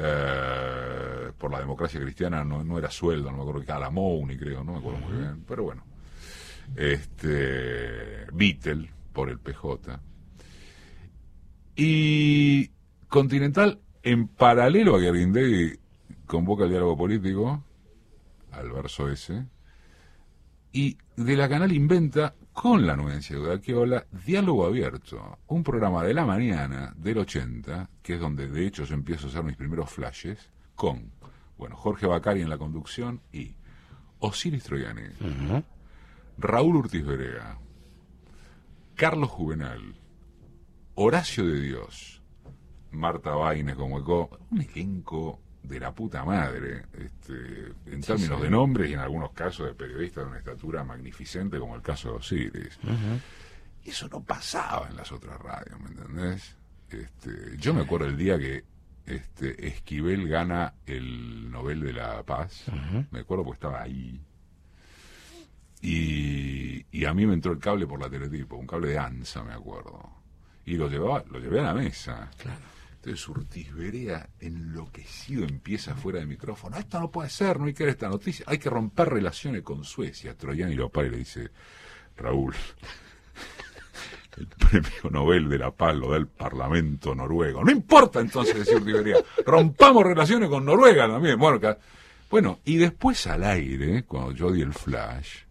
Eh, 0.01 1.33
por 1.37 1.51
la 1.51 1.59
democracia 1.59 2.01
cristiana 2.01 2.45
no, 2.45 2.63
no, 2.63 2.79
era 2.79 2.91
sueldo, 2.91 3.31
no 3.31 3.39
me 3.39 3.43
acuerdo 3.43 3.67
que 3.67 3.73
Alamouni, 3.73 4.37
creo, 4.37 4.63
no 4.63 4.73
me 4.73 4.79
acuerdo 4.79 5.01
muy 5.01 5.19
bien, 5.19 5.45
pero 5.47 5.65
bueno. 5.65 5.83
Este, 6.77 8.27
Beatle, 8.33 8.91
por 9.13 9.29
el 9.29 9.39
PJ. 9.39 10.01
Y 11.77 12.71
Continental, 13.09 13.81
en 14.03 14.29
paralelo 14.29 14.97
a 14.97 15.01
que 15.01 15.79
convoca 16.27 16.65
el 16.65 16.71
diálogo 16.71 16.97
político, 16.97 17.65
al 18.53 18.71
verso 18.71 19.09
ese, 19.09 19.47
y 20.73 20.99
de 21.17 21.37
la 21.37 21.49
canal 21.49 21.73
inventa 21.73 22.35
con 22.61 22.89
la 22.89 22.95
anuencia 22.95 23.37
de 23.37 23.43
Udaquiola 23.43 24.05
Diálogo 24.27 24.67
Abierto, 24.67 25.39
un 25.47 25.63
programa 25.63 26.03
de 26.03 26.13
la 26.13 26.27
mañana 26.27 26.93
del 26.97 27.19
80, 27.19 27.89
que 28.03 28.15
es 28.15 28.21
donde 28.21 28.49
de 28.49 28.67
hecho 28.67 28.83
yo 28.83 28.95
empiezo 28.95 29.27
a 29.27 29.31
hacer 29.31 29.45
mis 29.45 29.57
primeros 29.57 29.89
flashes, 29.89 30.51
con, 30.75 31.13
bueno, 31.57 31.77
Jorge 31.77 32.09
Bacari 32.09 32.43
en 32.43 32.51
la 32.51 32.59
conducción 32.59 33.21
y 33.33 33.55
Osiris 34.19 34.65
Troyani, 34.65 35.03
Raúl 36.37 36.75
Urtiz 36.75 37.07
Verega, 37.07 37.59
Carlos 38.97 39.31
Juvenal, 39.31 39.95
Horacio 40.97 41.47
de 41.47 41.61
Dios, 41.61 42.23
Marta 42.91 43.37
Baines 43.37 43.77
como 43.77 44.01
eco, 44.01 44.37
un 44.51 44.63
elenco 44.63 45.39
de 45.63 45.81
la 45.81 45.93
puta 45.93 46.25
madre, 46.25 46.85
este, 46.93 47.73
en 47.87 48.01
términos 48.01 48.41
de 48.41 48.51
nombres 48.51 48.91
y 48.91 48.95
en 48.95 49.01
algunos 49.01 49.33
casos 49.33 49.67
de 49.67 49.75
periodistas 49.75 50.25
de 50.25 50.31
una 50.31 50.39
estatura 50.39 50.85
magnificente, 50.85 51.59
como 51.59 51.77
el 51.77 51.83
caso 51.83 52.11
de 52.11 52.17
Osiris. 52.17 52.79
Y 53.85 53.91
eso 53.91 54.09
no 54.09 54.23
pasaba 54.23 54.89
en 54.89 54.97
las 54.97 55.11
otras 55.13 55.39
radios, 55.41 55.79
¿me 55.81 55.89
entendés? 55.91 56.57
Este, 56.91 57.57
yo 57.59 57.75
me 57.75 57.83
acuerdo 57.83 58.07
el 58.07 58.17
día 58.17 58.39
que 58.39 58.65
este, 59.07 59.67
Esquivel 59.67 60.29
gana 60.29 60.75
el 60.87 61.51
Nobel 61.51 61.81
de 61.81 61.93
la 61.93 62.23
Paz, 62.23 62.65
me 63.11 63.21
acuerdo 63.21 63.45
porque 63.45 63.57
estaba 63.57 63.83
ahí. 63.83 64.21
Y, 65.81 66.85
y 66.91 67.05
a 67.05 67.15
mí 67.15 67.25
me 67.25 67.35
entró 67.35 67.53
el 67.53 67.59
cable 67.59 67.87
por 67.87 68.01
la 68.01 68.11
teletipo, 68.11 68.57
un 68.57 68.67
cable 68.67 68.89
de 68.89 68.99
ANSA, 68.99 69.45
me 69.45 69.53
acuerdo. 69.53 70.11
Y 70.65 70.77
lo 70.77 70.89
llevaba, 70.89 71.25
lo 71.31 71.39
llevé 71.39 71.61
a 71.61 71.65
la 71.65 71.75
mesa. 71.75 72.31
Claro 72.37 72.78
entonces 72.99 73.29
Urtiz 73.29 73.73
Berea, 73.73 74.29
enloquecido, 74.41 75.45
empieza 75.45 75.95
fuera 75.95 76.19
del 76.19 76.27
micrófono. 76.27 76.77
Esto 76.77 76.99
no 76.99 77.11
puede 77.11 77.31
ser, 77.31 77.61
no 77.61 77.67
hay 77.67 77.73
que 77.73 77.85
ver 77.85 77.93
esta 77.93 78.09
noticia. 78.09 78.45
Hay 78.49 78.59
que 78.59 78.69
romper 78.69 79.09
relaciones 79.09 79.63
con 79.63 79.85
Suecia. 79.85 80.37
Troyani 80.37 80.75
lo 80.75 80.89
para 80.89 81.07
y 81.07 81.11
le 81.11 81.17
dice, 81.19 81.49
Raúl, 82.17 82.55
el 84.37 84.47
premio 84.49 85.11
Nobel 85.11 85.49
de 85.49 85.59
la 85.59 85.71
Paz 85.71 85.95
lo 85.95 86.11
da 86.11 86.17
el 86.17 86.27
Parlamento 86.27 87.15
noruego. 87.15 87.65
No 87.65 87.71
importa 87.71 88.19
entonces, 88.19 88.67
Berea, 88.85 89.19
rompamos 89.47 90.03
relaciones 90.03 90.49
con 90.49 90.65
Noruega 90.65 91.07
también. 91.09 91.39
Bueno, 91.39 92.59
y 92.65 92.77
después 92.79 93.27
al 93.29 93.45
aire, 93.45 94.03
cuando 94.05 94.33
yo 94.33 94.51
di 94.51 94.61
el 94.61 94.75
flash, 94.75 95.45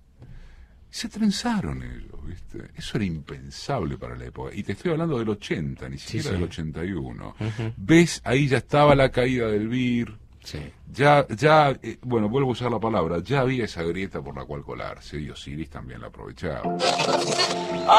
se 0.98 1.10
trenzaron 1.10 1.84
ellos, 1.84 2.26
¿viste? 2.26 2.72
Eso 2.76 2.98
era 2.98 3.06
impensable 3.06 3.98
para 3.98 4.16
la 4.16 4.26
época. 4.26 4.54
Y 4.56 4.64
te 4.64 4.72
estoy 4.72 4.92
hablando 4.92 5.20
del 5.20 5.30
80, 5.30 5.88
ni 5.90 6.00
siquiera 6.00 6.32
del 6.32 6.44
81. 6.44 7.36
¿Ves? 7.78 8.20
Ahí 8.24 8.48
ya 8.48 8.58
estaba 8.58 8.96
la 8.96 9.10
caída 9.10 9.48
del 9.48 9.68
BIR. 9.68 10.18
Sí. 10.44 10.60
Ya, 10.92 11.28
ya, 11.28 11.78
eh, 11.84 11.98
bueno, 12.02 12.30
vuelvo 12.30 12.50
a 12.50 12.54
usar 12.54 12.72
la 12.72 12.80
palabra, 12.80 13.20
ya 13.22 13.42
había 13.42 13.66
esa 13.66 13.84
grieta 13.84 14.22
por 14.22 14.36
la 14.36 14.46
cual 14.46 14.64
colarse 14.64 15.20
y 15.20 15.30
Osiris 15.30 15.70
también 15.70 16.02
la 16.02 16.08
aprovechaba. 16.08 16.64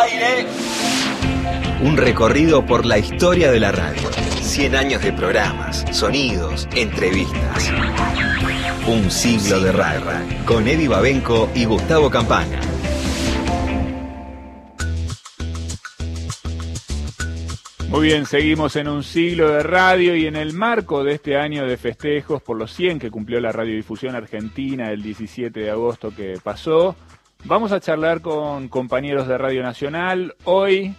¡Aire! 0.03 0.47
Un 1.83 1.97
recorrido 1.97 2.67
por 2.67 2.85
la 2.85 2.99
historia 2.99 3.53
de 3.53 3.61
la 3.61 3.71
radio. 3.71 4.11
100 4.41 4.75
años 4.75 5.03
de 5.03 5.13
programas, 5.13 5.85
sonidos, 5.93 6.67
entrevistas. 6.75 7.71
Un 8.89 9.09
siglo 9.11 9.61
de 9.61 9.71
radio. 9.71 10.01
Con 10.47 10.67
Eddie 10.67 10.89
Babenco 10.89 11.51
y 11.55 11.67
Gustavo 11.67 12.11
Campana. 12.11 12.59
Muy 17.89 18.09
bien, 18.09 18.27
seguimos 18.27 18.77
en 18.77 18.87
un 18.87 19.03
siglo 19.03 19.49
de 19.49 19.63
radio 19.63 20.15
y 20.15 20.27
en 20.27 20.37
el 20.37 20.53
marco 20.53 21.03
de 21.05 21.15
este 21.15 21.39
año 21.39 21.67
de 21.67 21.79
festejos 21.79 22.43
por 22.43 22.59
los 22.59 22.71
100 22.75 22.99
que 22.99 23.11
cumplió 23.11 23.41
la 23.41 23.51
radiodifusión 23.51 24.15
argentina 24.15 24.91
el 24.93 25.01
17 25.01 25.59
de 25.59 25.71
agosto 25.71 26.15
que 26.15 26.39
pasó, 26.43 26.97
vamos 27.45 27.73
a 27.73 27.81
charlar 27.81 28.21
con 28.21 28.69
compañeros 28.69 29.27
de 29.27 29.39
Radio 29.39 29.63
Nacional. 29.63 30.35
Hoy 30.45 30.95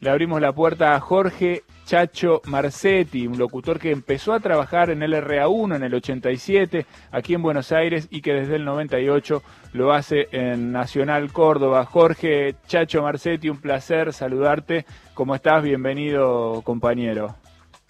le 0.00 0.08
abrimos 0.10 0.40
la 0.40 0.54
puerta 0.54 0.94
a 0.94 1.00
Jorge 1.00 1.64
Chacho 1.84 2.40
Marcetti, 2.46 3.26
un 3.26 3.36
locutor 3.36 3.78
que 3.78 3.90
empezó 3.90 4.32
a 4.32 4.40
trabajar 4.40 4.88
en 4.88 5.02
el 5.02 5.12
RA1 5.12 5.76
en 5.76 5.82
el 5.82 5.94
87, 5.94 6.86
aquí 7.10 7.34
en 7.34 7.42
Buenos 7.42 7.72
Aires, 7.72 8.08
y 8.10 8.22
que 8.22 8.32
desde 8.32 8.56
el 8.56 8.64
98 8.64 9.42
lo 9.74 9.92
hace 9.92 10.28
en 10.32 10.72
Nacional 10.72 11.30
Córdoba. 11.30 11.84
Jorge 11.84 12.54
Chacho 12.66 13.02
Marcetti, 13.02 13.50
un 13.50 13.60
placer 13.60 14.14
saludarte. 14.14 14.86
¿Cómo 15.14 15.34
estás? 15.34 15.62
Bienvenido, 15.62 16.62
compañero. 16.62 17.34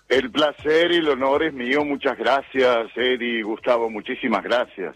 El 0.08 0.30
placer 0.30 0.90
y 0.92 0.96
el 0.96 1.08
honor 1.08 1.44
es 1.44 1.54
mío. 1.54 1.84
Muchas 1.84 2.18
gracias, 2.18 2.88
Eddie, 2.96 3.42
Gustavo, 3.42 3.88
muchísimas 3.88 4.42
gracias. 4.42 4.94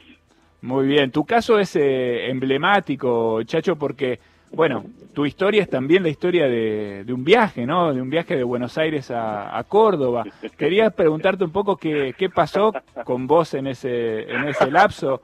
Muy 0.60 0.86
bien, 0.86 1.12
tu 1.12 1.24
caso 1.24 1.58
es 1.58 1.76
eh, 1.76 2.28
emblemático, 2.28 3.42
Chacho, 3.44 3.76
porque 3.76 4.18
bueno, 4.50 4.84
tu 5.14 5.24
historia 5.24 5.62
es 5.62 5.70
también 5.70 6.02
la 6.02 6.08
historia 6.08 6.48
de, 6.48 7.04
un 7.08 7.24
viaje, 7.24 7.64
¿no? 7.64 7.94
De 7.94 8.00
un 8.00 8.10
viaje 8.10 8.36
de 8.36 8.42
Buenos 8.42 8.76
Aires 8.76 9.10
a, 9.14 9.62
Córdoba. 9.68 10.24
Quería 10.58 10.90
preguntarte 10.90 11.44
un 11.44 11.52
poco 11.52 11.76
qué, 11.76 12.14
qué 12.18 12.28
pasó 12.28 12.72
con 13.04 13.26
vos 13.26 13.54
en 13.54 13.68
ese, 13.68 14.30
en 14.30 14.48
ese 14.48 14.70
lapso 14.70 15.22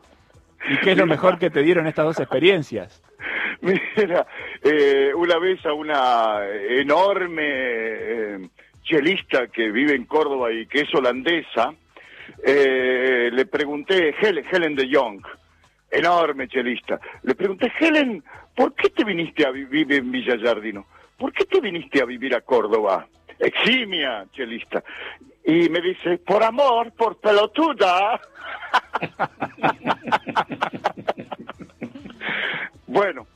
y 0.68 0.78
qué 0.78 0.92
es 0.92 0.98
lo 0.98 1.06
mejor 1.06 1.38
que 1.38 1.50
te 1.50 1.62
dieron 1.62 1.86
estas 1.86 2.04
dos 2.04 2.20
experiencias. 2.20 3.02
Mira, 3.60 4.26
eh, 4.62 5.12
una 5.14 5.38
vez 5.38 5.64
a 5.66 5.72
una 5.72 6.46
enorme 6.48 7.44
eh, 7.44 8.48
chelista 8.82 9.48
que 9.48 9.70
vive 9.70 9.94
en 9.94 10.04
Córdoba 10.04 10.52
y 10.52 10.66
que 10.66 10.80
es 10.80 10.94
holandesa, 10.94 11.74
eh, 12.44 13.30
le 13.32 13.46
pregunté, 13.46 14.14
Helen, 14.20 14.44
Helen 14.50 14.74
de 14.74 14.88
Jong, 14.92 15.22
enorme 15.90 16.48
chelista. 16.48 17.00
Le 17.22 17.34
pregunté, 17.34 17.72
Helen, 17.78 18.22
¿por 18.54 18.74
qué 18.74 18.90
te 18.90 19.04
viniste 19.04 19.46
a 19.46 19.50
vivir 19.50 19.92
en 19.92 20.10
Villa 20.10 20.38
Jardino? 20.38 20.86
¿Por 21.16 21.32
qué 21.32 21.44
te 21.44 21.60
viniste 21.60 22.02
a 22.02 22.04
vivir 22.04 22.34
a 22.34 22.40
Córdoba? 22.40 23.06
Eximia 23.38 24.26
chelista. 24.32 24.82
Y 25.44 25.68
me 25.68 25.80
dice, 25.80 26.18
por 26.18 26.42
amor, 26.42 26.92
por 26.92 27.20
pelotuda. 27.20 28.20
bueno, 32.92 33.26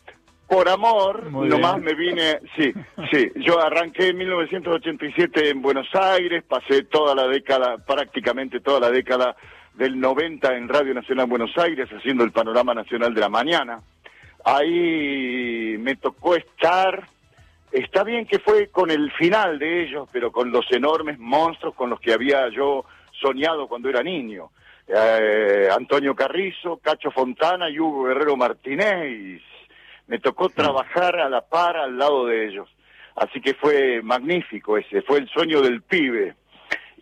por 0.47 0.69
amor, 0.69 1.33
nomás 1.33 1.81
me 1.81 1.95
vine, 1.95 2.41
sí, 2.57 2.73
sí, 3.11 3.33
yo 3.37 3.59
arranqué 3.61 4.09
en 4.09 4.19
1987 4.19 5.49
en 5.49 5.63
Buenos 5.63 5.89
Aires, 5.95 6.45
pasé 6.47 6.85
toda 6.85 7.15
la 7.15 7.27
década, 7.27 7.79
prácticamente 7.79 8.61
toda 8.61 8.81
la 8.81 8.91
década 8.91 9.35
del 9.75 9.99
90 9.99 10.57
en 10.57 10.69
Radio 10.69 10.93
Nacional 10.93 11.27
Buenos 11.27 11.57
Aires 11.57 11.89
haciendo 11.91 12.23
el 12.23 12.33
panorama 12.33 12.75
nacional 12.75 13.15
de 13.15 13.21
la 13.21 13.29
mañana. 13.29 13.81
Ahí 14.45 15.77
me 15.81 15.97
tocó 15.97 16.37
estar, 16.37 17.09
está 17.73 18.05
bien 18.05 18.27
que 18.27 18.39
fue 18.39 18.69
con 18.69 18.91
el 18.91 19.11
final 19.13 19.59
de 19.59 19.85
ellos, 19.85 20.07
pero 20.13 20.31
con 20.31 20.53
los 20.53 20.71
enormes 20.71 21.19
monstruos 21.19 21.75
con 21.75 21.89
los 21.91 21.99
que 21.99 22.13
había 22.13 22.49
yo 22.51 22.85
soñado 23.21 23.67
cuando 23.69 23.89
era 23.89 24.03
niño. 24.03 24.51
Eh, 24.89 25.69
Antonio 25.71 26.15
Carrizo, 26.15 26.79
Cacho 26.79 27.11
Fontana 27.11 27.69
y 27.69 27.79
Hugo 27.79 28.05
Guerrero 28.05 28.37
Martínez, 28.37 29.43
me 30.07 30.19
tocó 30.21 30.49
trabajar 30.49 31.19
a 31.19 31.29
la 31.29 31.41
par 31.43 31.77
al 31.77 31.99
lado 31.99 32.27
de 32.27 32.47
ellos. 32.47 32.69
Así 33.17 33.41
que 33.41 33.55
fue 33.55 34.03
magnífico 34.03 34.79
ese, 34.79 35.03
fue 35.03 35.19
el 35.19 35.29
sueño 35.29 35.61
del 35.61 35.83
pibe. 35.83 36.35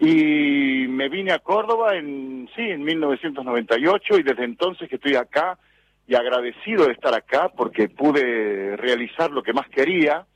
Y 0.00 0.86
me 0.88 1.08
vine 1.08 1.32
a 1.32 1.38
Córdoba 1.40 1.96
en, 1.96 2.48
sí, 2.56 2.62
en 2.62 2.82
1998 2.82 4.18
y 4.18 4.22
desde 4.22 4.44
entonces 4.44 4.88
que 4.88 4.96
estoy 4.96 5.16
acá 5.16 5.58
y 6.06 6.14
agradecido 6.14 6.86
de 6.86 6.92
estar 6.92 7.14
acá 7.14 7.48
porque 7.48 7.88
pude 7.88 8.76
realizar 8.76 9.30
lo 9.30 9.42
que 9.42 9.52
más 9.52 9.68
quería. 9.68 10.26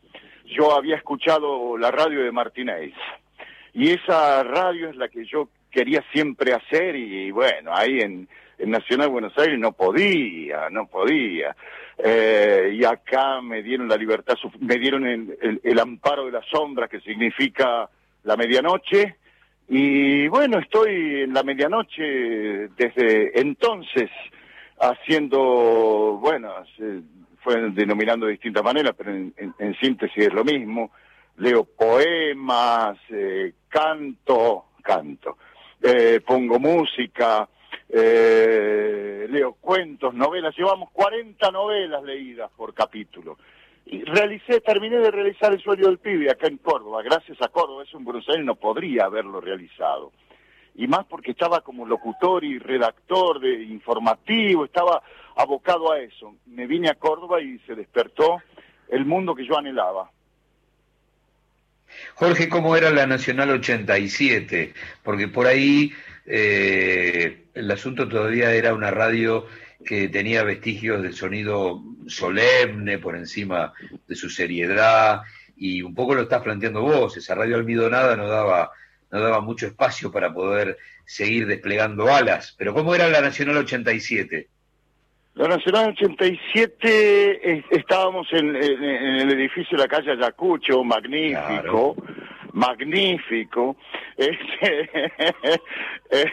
Yo 0.47 0.75
había 0.75 0.97
escuchado 0.97 1.77
la 1.77 1.91
radio 1.91 2.23
de 2.23 2.33
Martínez 2.33 2.95
y 3.73 3.91
esa 3.91 4.43
radio 4.43 4.91
es 4.91 4.97
la 4.97 5.09
que 5.09 5.25
yo 5.25 5.49
quería 5.71 6.05
siempre 6.13 6.53
hacer 6.53 6.97
y 6.97 7.31
bueno, 7.31 7.73
ahí 7.75 8.01
en, 8.01 8.29
Nacional 8.59 9.09
Buenos 9.09 9.39
Aires 9.39 9.57
no 9.57 9.71
podía, 9.71 10.69
no 10.69 10.89
podía. 10.89 11.55
Eh, 11.97 12.73
y 12.75 12.85
acá 12.85 13.41
me 13.41 13.63
dieron 13.63 13.89
la 13.89 13.97
libertad, 13.97 14.35
me 14.59 14.77
dieron 14.79 15.07
el, 15.07 15.61
el, 15.63 15.79
amparo 15.79 16.27
de 16.27 16.33
la 16.33 16.43
sombra 16.43 16.89
que 16.89 17.01
significa 17.01 17.89
la 18.25 18.37
medianoche. 18.37 19.17
Y 19.69 20.27
bueno, 20.27 20.59
estoy 20.59 21.23
en 21.23 21.35
la 21.35 21.45
medianoche 21.45 22.03
desde 22.77 23.39
entonces 23.41 24.11
haciendo, 24.81 26.19
bueno, 26.21 26.53
fue 27.41 27.71
denominando 27.71 28.27
de 28.27 28.33
distintas 28.33 28.63
maneras, 28.63 28.95
pero 28.97 29.13
en, 29.13 29.77
síntesis 29.81 30.27
es 30.27 30.33
lo 30.33 30.45
mismo. 30.45 30.91
Leo 31.37 31.65
poemas, 31.65 32.99
eh, 33.11 33.53
canto, 33.69 34.67
canto, 34.83 35.39
eh, 35.83 36.21
pongo 36.27 36.59
música, 36.59 37.49
eh, 37.89 39.27
leo 39.31 39.55
cuentos, 39.55 40.15
novelas. 40.15 40.57
Llevamos 40.57 40.91
40 40.93 41.51
novelas 41.51 42.03
leídas 42.03 42.51
por 42.57 42.75
capítulo. 42.75 43.39
Y 43.87 44.05
realicé, 44.05 44.61
terminé 44.61 44.99
de 44.99 45.11
realizar 45.11 45.53
el 45.53 45.63
sueño 45.63 45.87
del 45.87 45.99
pibe 45.99 46.31
acá 46.31 46.47
en 46.47 46.59
Córdoba. 46.59 47.03
Gracias 47.03 47.41
a 47.41 47.49
Córdoba, 47.49 47.85
eso 47.85 47.97
en 47.97 48.05
Buenos 48.05 48.29
Aires 48.29 48.45
no 48.45 48.55
podría 48.57 49.05
haberlo 49.05 49.41
realizado 49.41 50.13
y 50.79 50.87
más 50.87 51.05
porque 51.07 51.33
estaba 51.33 51.61
como 51.63 51.85
locutor 51.85 52.45
y 52.45 52.57
redactor 52.61 53.41
de 53.41 53.65
informativo, 53.65 54.65
estaba 54.65 55.03
abocado 55.35 55.91
a 55.91 55.99
eso. 55.99 56.37
Me 56.47 56.69
vine 56.69 56.89
a 56.89 56.95
Córdoba 56.95 57.41
y 57.41 57.59
se 57.67 57.75
despertó 57.75 58.41
el 58.89 59.05
mundo 59.05 59.35
que 59.35 59.45
yo 59.45 59.59
anhelaba. 59.59 60.13
Jorge, 62.15 62.49
¿cómo 62.49 62.77
era 62.77 62.91
la 62.91 63.07
Nacional 63.07 63.51
87? 63.51 64.75
Porque 65.03 65.29
por 65.29 65.47
ahí 65.47 65.93
eh, 66.27 67.45
el 67.55 67.71
asunto 67.71 68.09
todavía 68.09 68.53
era 68.53 68.75
una 68.75 68.91
radio 68.91 69.47
que 69.85 70.09
tenía 70.09 70.43
vestigios 70.43 71.03
de 71.03 71.13
sonido 71.13 71.83
solemne 72.07 72.99
por 72.99 73.17
encima 73.17 73.73
de 74.07 74.15
su 74.15 74.29
seriedad 74.29 75.23
y 75.57 75.83
un 75.83 75.95
poco 75.95 76.15
lo 76.15 76.23
estás 76.23 76.43
planteando 76.43 76.83
vos, 76.83 77.17
esa 77.17 77.35
radio 77.35 77.57
almidonada 77.57 78.17
no 78.17 78.29
daba 78.29 78.71
no 79.11 79.21
daba 79.21 79.41
mucho 79.41 79.67
espacio 79.67 80.13
para 80.13 80.33
poder 80.33 80.77
seguir 81.07 81.47
desplegando 81.47 82.15
alas. 82.15 82.55
Pero 82.59 82.75
¿cómo 82.75 82.95
era 82.95 83.09
la 83.09 83.21
Nacional 83.21 83.57
87? 83.57 84.49
La 85.39 85.47
Nacional 85.47 85.91
87 85.91 87.65
estábamos 87.71 88.27
en, 88.33 88.57
el 88.57 89.31
edificio 89.31 89.77
de 89.77 89.85
la 89.85 89.89
calle 89.89 90.11
Ayacucho, 90.11 90.83
magnífico, 90.83 91.95
magnífico. 92.55 93.77
Este, 94.17 94.91
eh, 96.11 96.33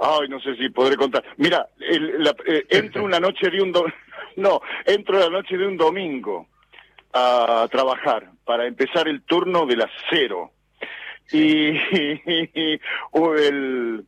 ay, 0.00 0.28
no 0.30 0.40
sé 0.40 0.56
si 0.56 0.70
podré 0.70 0.96
contar. 0.96 1.22
Mira, 1.36 1.68
eh, 1.78 2.64
entro 2.70 3.04
una 3.04 3.20
noche 3.20 3.50
de 3.50 3.60
un 3.60 3.70
no, 4.36 4.62
entro 4.86 5.18
la 5.18 5.28
noche 5.28 5.58
de 5.58 5.66
un 5.66 5.76
domingo 5.76 6.46
a 7.12 7.68
trabajar 7.70 8.30
para 8.46 8.66
empezar 8.66 9.08
el 9.08 9.24
turno 9.24 9.66
de 9.66 9.76
las 9.76 9.90
cero 10.08 10.52
y, 11.30 11.68
el, 13.36 14.06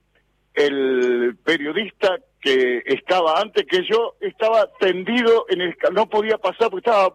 el 0.55 1.36
periodista 1.44 2.16
que 2.40 2.82
estaba 2.86 3.40
antes 3.40 3.66
que 3.66 3.82
yo 3.84 4.14
estaba 4.20 4.68
tendido 4.78 5.46
en 5.48 5.62
el 5.62 5.76
no 5.92 6.07
podía 6.07 6.38
pasar 6.38 6.70
porque 6.70 6.88
estaba 6.88 7.14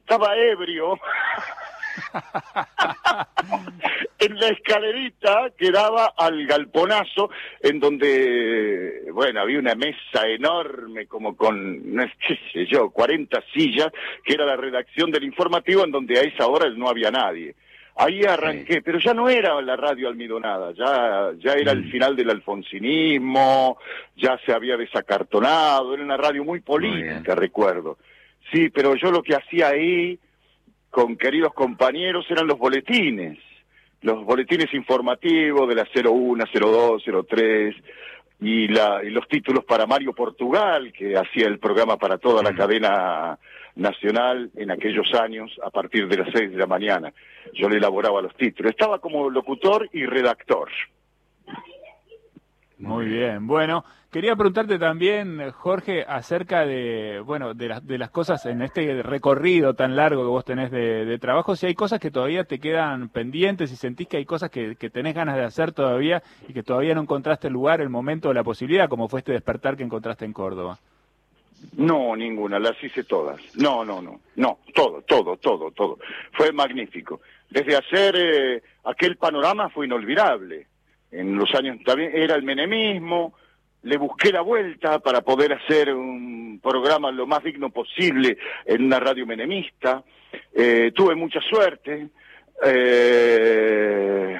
estaba 0.00 0.36
ebrio. 0.36 0.98
En 4.18 4.40
la 4.40 4.48
escalerita 4.48 5.50
que 5.56 5.70
daba 5.70 6.12
al 6.16 6.46
galponazo 6.46 7.30
en 7.60 7.78
donde 7.78 9.02
bueno 9.12 9.40
había 9.40 9.58
una 9.58 9.74
mesa 9.74 10.26
enorme 10.26 11.06
como 11.06 11.36
con 11.36 11.94
no 11.94 12.04
qué 12.26 12.38
sé 12.52 12.66
yo 12.66 12.90
40 12.90 13.42
sillas 13.52 13.88
que 14.24 14.34
era 14.34 14.46
la 14.46 14.56
redacción 14.56 15.10
del 15.10 15.24
informativo 15.24 15.84
en 15.84 15.90
donde 15.90 16.18
a 16.18 16.22
esa 16.22 16.46
hora 16.46 16.68
no 16.70 16.88
había 16.88 17.10
nadie 17.10 17.54
Ahí 17.98 18.24
arranqué, 18.24 18.82
pero 18.82 18.98
ya 18.98 19.14
no 19.14 19.26
era 19.26 19.58
la 19.62 19.74
radio 19.74 20.08
almidonada, 20.08 20.72
ya, 20.72 21.32
ya 21.38 21.54
era 21.54 21.72
el 21.72 21.86
mm. 21.86 21.90
final 21.90 22.14
del 22.14 22.28
alfonsinismo, 22.28 23.78
ya 24.14 24.38
se 24.44 24.52
había 24.52 24.76
desacartonado, 24.76 25.94
era 25.94 26.02
una 26.02 26.18
radio 26.18 26.44
muy 26.44 26.60
política, 26.60 27.34
recuerdo. 27.34 27.96
Sí, 28.52 28.68
pero 28.68 28.94
yo 28.96 29.10
lo 29.10 29.22
que 29.22 29.34
hacía 29.34 29.68
ahí, 29.68 30.18
con 30.90 31.16
queridos 31.16 31.54
compañeros, 31.54 32.26
eran 32.28 32.46
los 32.46 32.58
boletines, 32.58 33.38
los 34.02 34.26
boletines 34.26 34.72
informativos 34.74 35.66
de 35.66 35.74
la 35.74 35.88
01, 35.94 36.44
02, 36.52 37.02
03, 37.26 37.74
y, 38.42 38.68
la, 38.68 39.02
y 39.02 39.08
los 39.08 39.26
títulos 39.26 39.64
para 39.64 39.86
Mario 39.86 40.12
Portugal, 40.12 40.92
que 40.92 41.16
hacía 41.16 41.46
el 41.46 41.58
programa 41.58 41.96
para 41.96 42.18
toda 42.18 42.42
la 42.42 42.52
mm. 42.52 42.56
cadena 42.56 43.38
nacional 43.76 44.50
en 44.56 44.70
aquellos 44.70 45.14
años 45.14 45.52
a 45.62 45.70
partir 45.70 46.08
de 46.08 46.16
las 46.16 46.28
seis 46.32 46.50
de 46.50 46.56
la 46.56 46.66
mañana. 46.66 47.12
Yo 47.54 47.68
le 47.68 47.76
elaboraba 47.76 48.22
los 48.22 48.34
títulos. 48.34 48.70
Estaba 48.70 48.98
como 48.98 49.30
locutor 49.30 49.88
y 49.92 50.04
redactor. 50.06 50.68
Muy 52.78 53.06
bien. 53.06 53.46
Bueno, 53.46 53.84
quería 54.10 54.36
preguntarte 54.36 54.78
también, 54.78 55.50
Jorge, 55.52 56.04
acerca 56.06 56.66
de, 56.66 57.22
bueno, 57.24 57.54
de, 57.54 57.80
de 57.82 57.98
las 57.98 58.10
cosas 58.10 58.44
en 58.44 58.60
este 58.60 59.02
recorrido 59.02 59.72
tan 59.72 59.96
largo 59.96 60.22
que 60.22 60.28
vos 60.28 60.44
tenés 60.44 60.70
de, 60.70 61.18
trabajo, 61.18 61.56
si 61.56 61.66
hay 61.66 61.74
cosas 61.74 62.00
que 62.00 62.10
todavía 62.10 62.44
te 62.44 62.58
quedan 62.58 63.08
pendientes, 63.08 63.70
si 63.70 63.76
sentís 63.76 64.08
que 64.08 64.18
hay 64.18 64.26
cosas 64.26 64.50
que, 64.50 64.76
que 64.76 64.90
tenés 64.90 65.14
ganas 65.14 65.36
de 65.36 65.44
hacer 65.44 65.72
todavía 65.72 66.22
y 66.46 66.52
que 66.52 66.62
todavía 66.62 66.94
no 66.94 67.00
encontraste 67.00 67.46
el 67.46 67.54
lugar, 67.54 67.80
el 67.80 67.88
momento 67.88 68.28
o 68.28 68.34
la 68.34 68.44
posibilidad, 68.44 68.90
como 68.90 69.08
fue 69.08 69.20
este 69.20 69.32
despertar 69.32 69.76
que 69.76 69.82
encontraste 69.82 70.26
en 70.26 70.34
Córdoba. 70.34 70.78
No, 71.76 72.16
ninguna, 72.16 72.58
las 72.58 72.82
hice 72.82 73.04
todas. 73.04 73.38
No, 73.56 73.84
no, 73.84 74.00
no, 74.00 74.20
no, 74.36 74.60
todo, 74.74 75.02
todo, 75.02 75.36
todo, 75.36 75.70
todo. 75.72 75.98
Fue 76.32 76.50
magnífico. 76.50 77.20
Desde 77.50 77.76
hacer 77.76 78.14
eh, 78.16 78.62
aquel 78.84 79.16
panorama 79.16 79.68
fue 79.68 79.84
inolvidable. 79.84 80.66
En 81.10 81.36
los 81.36 81.54
años 81.54 81.76
también 81.84 82.12
era 82.14 82.34
el 82.34 82.42
menemismo, 82.42 83.34
le 83.82 83.98
busqué 83.98 84.32
la 84.32 84.40
vuelta 84.40 84.98
para 85.00 85.20
poder 85.20 85.52
hacer 85.52 85.94
un 85.94 86.60
programa 86.62 87.10
lo 87.12 87.26
más 87.26 87.44
digno 87.44 87.68
posible 87.70 88.38
en 88.64 88.84
una 88.84 88.98
radio 88.98 89.26
menemista. 89.26 90.02
Eh, 90.54 90.92
tuve 90.94 91.14
mucha 91.14 91.40
suerte. 91.42 92.08
Eh, 92.64 94.34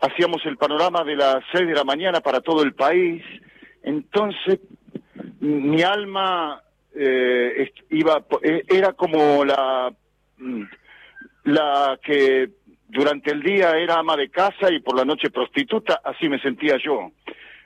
hacíamos 0.00 0.46
el 0.46 0.56
panorama 0.56 1.02
de 1.02 1.16
las 1.16 1.44
seis 1.52 1.66
de 1.66 1.74
la 1.74 1.84
mañana 1.84 2.20
para 2.20 2.40
todo 2.40 2.62
el 2.62 2.74
país. 2.74 3.24
Entonces 3.82 4.60
mi 5.44 5.82
alma 5.82 6.62
eh, 6.94 7.72
iba 7.90 8.24
eh, 8.42 8.62
era 8.68 8.92
como 8.94 9.44
la 9.44 9.92
mm, 10.38 10.62
la 11.44 11.98
que 12.02 12.48
durante 12.88 13.30
el 13.30 13.42
día 13.42 13.76
era 13.76 13.98
ama 13.98 14.16
de 14.16 14.30
casa 14.30 14.72
y 14.72 14.80
por 14.80 14.96
la 14.96 15.04
noche 15.04 15.30
prostituta, 15.30 16.00
así 16.02 16.28
me 16.28 16.40
sentía 16.40 16.78
yo. 16.82 17.10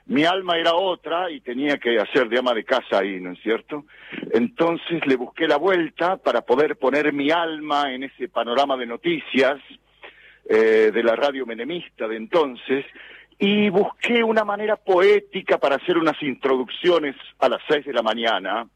Mi 0.07 0.25
alma 0.25 0.57
era 0.57 0.73
otra 0.73 1.29
y 1.29 1.39
tenía 1.39 1.77
que 1.77 1.99
hacer 1.99 2.27
de 2.29 2.39
ama 2.39 2.53
de 2.53 2.63
casa 2.63 2.97
ahí, 2.99 3.19
¿no 3.21 3.33
es 3.33 3.41
cierto? 3.41 3.85
Entonces 4.33 5.05
le 5.05 5.15
busqué 5.15 5.47
la 5.47 5.57
vuelta 5.57 6.17
para 6.17 6.41
poder 6.41 6.77
poner 6.77 7.13
mi 7.13 7.29
alma 7.29 7.93
en 7.93 8.03
ese 8.03 8.27
panorama 8.27 8.75
de 8.75 8.87
noticias 8.87 9.61
eh, 10.49 10.91
de 10.91 11.03
la 11.03 11.15
radio 11.15 11.45
menemista 11.45 12.07
de 12.07 12.17
entonces 12.17 12.85
y 13.39 13.69
busqué 13.69 14.21
una 14.21 14.43
manera 14.43 14.75
poética 14.75 15.57
para 15.57 15.77
hacer 15.77 15.97
unas 15.97 16.21
introducciones 16.21 17.15
a 17.39 17.47
las 17.47 17.61
seis 17.67 17.85
de 17.85 17.93
la 17.93 18.03
mañana 18.03 18.67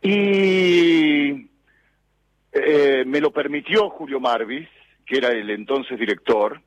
y 0.00 1.48
eh, 2.52 3.04
me 3.06 3.20
lo 3.20 3.30
permitió 3.30 3.90
Julio 3.90 4.20
Marvis, 4.20 4.68
que 5.06 5.18
era 5.18 5.28
el 5.28 5.50
entonces 5.50 5.98
director, 5.98 6.60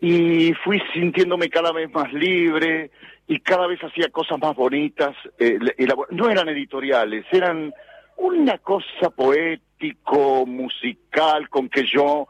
y 0.00 0.52
fui 0.64 0.80
sintiéndome 0.92 1.50
cada 1.50 1.72
vez 1.72 1.90
más 1.92 2.12
libre 2.12 2.90
y 3.26 3.40
cada 3.40 3.66
vez 3.66 3.82
hacía 3.82 4.08
cosas 4.10 4.38
más 4.40 4.54
bonitas. 4.54 5.16
Eh, 5.38 5.58
no 6.10 6.30
eran 6.30 6.48
editoriales, 6.48 7.26
eran 7.32 7.72
una 8.16 8.58
cosa 8.58 9.10
poético, 9.10 10.46
musical, 10.46 11.48
con 11.48 11.68
que 11.68 11.84
yo 11.84 12.28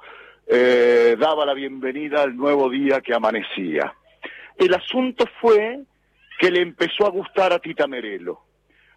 eh, 0.48 1.16
daba 1.18 1.44
la 1.44 1.52
bienvenida 1.52 2.22
al 2.22 2.34
nuevo 2.34 2.70
día 2.70 3.02
que 3.02 3.14
amanecía. 3.14 3.92
El 4.56 4.74
asunto 4.74 5.26
fue 5.40 5.80
que 6.38 6.50
le 6.50 6.62
empezó 6.62 7.06
a 7.06 7.10
gustar 7.10 7.52
a 7.52 7.58
Tita 7.58 7.86
Merelo. 7.86 8.40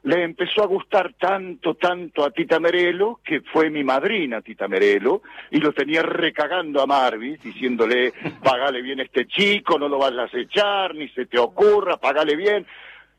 le 0.04 0.24
empezó 0.24 0.64
a 0.64 0.66
gustar 0.66 1.14
tanto, 1.20 1.76
tanto 1.76 2.24
a 2.24 2.32
Tita 2.32 2.60
Merelo, 2.60 3.20
que 3.24 3.42
fue 3.42 3.70
mi 3.70 3.84
madrina 3.84 4.42
Tita 4.42 4.68
Merelo, 4.68 5.22
y 5.52 5.60
lo 5.60 5.74
tenía 5.74 6.02
recagando 6.02 6.82
a 6.82 6.88
Marvis, 6.88 7.44
diciéndole, 7.44 8.12
pagale 8.44 8.82
bien 8.82 9.02
a 9.02 9.04
este 9.04 9.28
chico, 9.28 9.78
no 9.78 9.88
lo 9.88 10.00
vayas 10.00 10.34
a 10.34 10.40
echar, 10.40 10.96
ni 10.96 11.08
se 11.10 11.26
te 11.26 11.38
ocurra, 11.38 11.98
pagale 11.98 12.36
bien. 12.36 12.66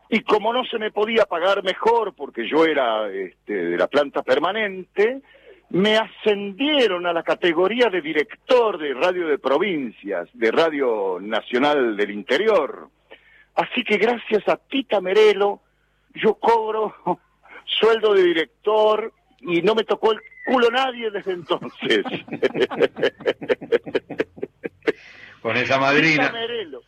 Y 0.09 0.21
como 0.21 0.53
no 0.53 0.65
se 0.65 0.79
me 0.79 0.91
podía 0.91 1.25
pagar 1.27 1.63
mejor, 1.63 2.15
porque 2.15 2.49
yo 2.49 2.65
era 2.65 3.11
este, 3.13 3.55
de 3.55 3.77
la 3.77 3.87
planta 3.87 4.23
permanente, 4.23 5.23
me 5.73 5.97
ascendieron 5.97 7.07
a 7.07 7.15
la 7.15 7.23
categoría 7.23 7.89
de 7.89 8.03
director 8.03 8.77
de 8.79 8.93
radio 8.93 9.27
de 9.27 9.39
provincias, 9.39 10.29
de 10.35 10.51
Radio 10.51 11.19
Nacional 11.21 11.97
del 11.97 12.11
Interior. 12.11 12.91
Así 13.55 13.83
que 13.83 13.97
gracias 13.97 14.47
a 14.49 14.57
Tita 14.57 15.01
Merelo, 15.01 15.63
yo 16.15 16.35
cobro 16.35 16.95
sueldo 17.65 18.13
de 18.13 18.23
director 18.23 19.13
y 19.41 19.63
no 19.63 19.75
me 19.75 19.85
tocó 19.85 20.13
el 20.13 20.21
culo 20.47 20.71
nadie 20.71 21.11
desde 21.11 21.33
entonces. 21.33 22.05
Con 25.41 25.57
esa 25.57 25.79
madrina. 25.79 26.27
Tita 26.27 26.33
Merelo. 26.33 26.83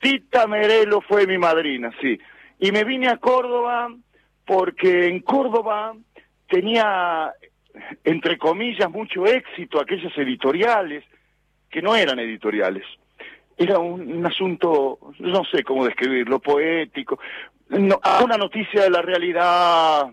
Tita 0.00 0.46
Merelo 0.46 1.02
fue 1.02 1.26
mi 1.26 1.36
madrina, 1.36 1.90
sí. 2.00 2.18
Y 2.58 2.72
me 2.72 2.84
vine 2.84 3.08
a 3.08 3.18
Córdoba 3.18 3.94
porque 4.46 5.08
en 5.08 5.20
Córdoba 5.20 5.94
tenía, 6.48 7.30
entre 8.04 8.38
comillas, 8.38 8.90
mucho 8.90 9.26
éxito 9.26 9.80
aquellas 9.80 10.16
editoriales 10.16 11.04
que 11.70 11.82
no 11.82 11.96
eran 11.96 12.18
editoriales. 12.18 12.84
Era 13.56 13.78
un, 13.78 14.12
un 14.12 14.26
asunto, 14.26 14.98
no 15.18 15.44
sé 15.44 15.62
cómo 15.62 15.84
describirlo, 15.84 16.40
poético, 16.40 17.18
una 17.70 18.36
noticia 18.36 18.82
de 18.82 18.90
la 18.90 19.02
realidad 19.02 20.12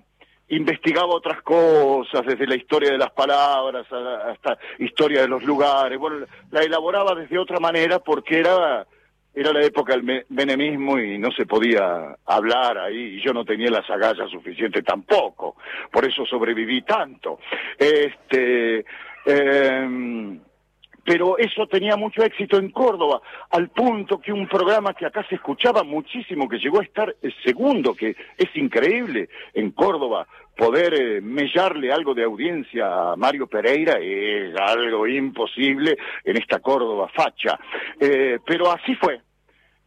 investigaba 0.50 1.08
otras 1.08 1.42
cosas, 1.42 2.26
desde 2.26 2.48
la 2.48 2.56
historia 2.56 2.92
de 2.92 2.98
las 2.98 3.12
palabras 3.12 3.86
hasta 3.92 4.58
historia 4.80 5.22
de 5.22 5.28
los 5.28 5.44
lugares. 5.44 6.00
Bueno, 6.00 6.26
la 6.52 6.62
elaboraba 6.62 7.16
desde 7.16 7.38
otra 7.38 7.60
manera 7.60 8.00
porque 8.00 8.40
era 8.40 8.88
era 9.34 9.54
la 9.54 9.64
época 9.64 9.96
del 9.96 10.26
menemismo 10.30 11.00
y 11.00 11.18
no 11.18 11.32
se 11.32 11.46
podía 11.46 12.16
hablar 12.26 12.78
ahí 12.78 13.18
y 13.18 13.22
yo 13.22 13.32
no 13.32 13.46
tenía 13.46 13.70
las 13.70 13.90
agallas 13.90 14.30
suficientes 14.30 14.84
tampoco. 14.84 15.56
Por 15.92 16.06
eso 16.06 16.26
sobreviví 16.26 16.82
tanto. 16.82 17.40
Este 17.78 18.84
eh, 19.26 20.40
pero 21.04 21.38
eso 21.38 21.68
tenía 21.68 21.96
mucho 21.96 22.24
éxito 22.24 22.58
en 22.58 22.72
Córdoba, 22.72 23.22
al 23.52 23.70
punto 23.70 24.20
que 24.20 24.32
un 24.32 24.48
programa 24.48 24.94
que 24.94 25.06
acá 25.06 25.26
se 25.28 25.36
escuchaba 25.36 25.84
muchísimo, 25.84 26.48
que 26.48 26.60
llegó 26.60 26.80
a 26.80 26.84
estar 26.84 27.16
el 27.22 27.34
segundo, 27.44 27.94
que 27.94 28.16
es 28.38 28.56
increíble 28.56 29.30
en 29.54 29.72
Córdoba, 29.72 30.28
poder 30.60 30.94
eh, 30.94 31.22
mellarle 31.22 31.92
algo 31.92 32.14
de 32.14 32.24
audiencia 32.24 33.12
a 33.12 33.16
Mario 33.16 33.48
Pereira 33.48 33.98
es 34.00 34.54
algo 34.58 35.08
imposible 35.08 35.98
en 36.24 36.38
esta 36.38 36.60
Córdoba 36.60 37.10
facha. 37.16 37.58
Eh, 38.00 38.40
pero 38.46 38.70
así 38.70 38.94
fue. 38.96 39.22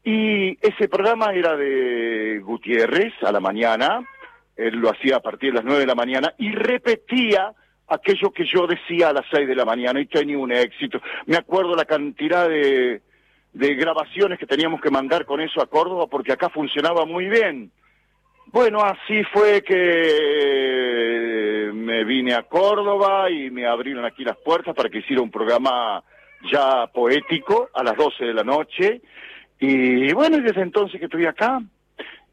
Y 0.03 0.57
ese 0.67 0.89
programa 0.89 1.33
era 1.33 1.57
de 1.57 2.41
Gutiérrez 2.43 3.13
a 3.23 3.31
la 3.31 3.39
mañana, 3.39 4.01
él 4.57 4.77
lo 4.77 4.91
hacía 4.91 5.17
a 5.17 5.21
partir 5.21 5.51
de 5.51 5.57
las 5.57 5.65
nueve 5.65 5.81
de 5.81 5.87
la 5.87 5.95
mañana 5.95 6.35
y 6.39 6.51
repetía 6.53 7.53
aquello 7.95 8.31
que 8.33 8.45
yo 8.45 8.67
decía 8.67 9.09
a 9.09 9.13
las 9.13 9.25
seis 9.31 9.47
de 9.47 9.55
la 9.55 9.65
mañana 9.65 10.01
y 10.01 10.07
tenía 10.07 10.39
un 10.39 10.53
éxito. 10.53 11.01
Me 11.27 11.37
acuerdo 11.37 11.75
la 11.75 11.85
cantidad 11.85 12.49
de, 12.49 13.03
de 13.53 13.75
grabaciones 13.75 14.39
que 14.39 14.47
teníamos 14.47 14.81
que 14.81 14.91
mandar 14.91 15.25
con 15.27 15.41
eso 15.41 15.61
a 15.61 15.67
Córdoba 15.67 16.07
porque 16.07 16.33
acá 16.33 16.49
funcionaba 16.49 17.05
muy 17.05 17.27
bien. 17.27 17.71
Bueno, 18.47 18.81
así 18.81 19.23
fue 19.33 19.63
que 19.63 20.93
me 21.73 22.05
vine 22.05 22.35
a 22.35 22.43
Córdoba 22.43 23.31
y 23.31 23.51
me 23.51 23.67
abrieron 23.67 24.05
aquí 24.05 24.25
las 24.25 24.37
puertas 24.37 24.75
para 24.75 24.91
que 24.91 24.99
hiciera 24.99 25.23
un 25.23 25.31
programa 25.31 26.03
ya 26.51 26.87
poético 26.89 27.71
a 27.73 27.83
las 27.83 27.97
doce 27.97 28.27
de 28.27 28.35
la 28.35 28.45
noche. 28.45 29.01
Y 29.59 30.13
bueno, 30.13 30.39
desde 30.39 30.61
entonces 30.61 30.99
que 30.99 31.07
estoy 31.07 31.25
acá, 31.25 31.63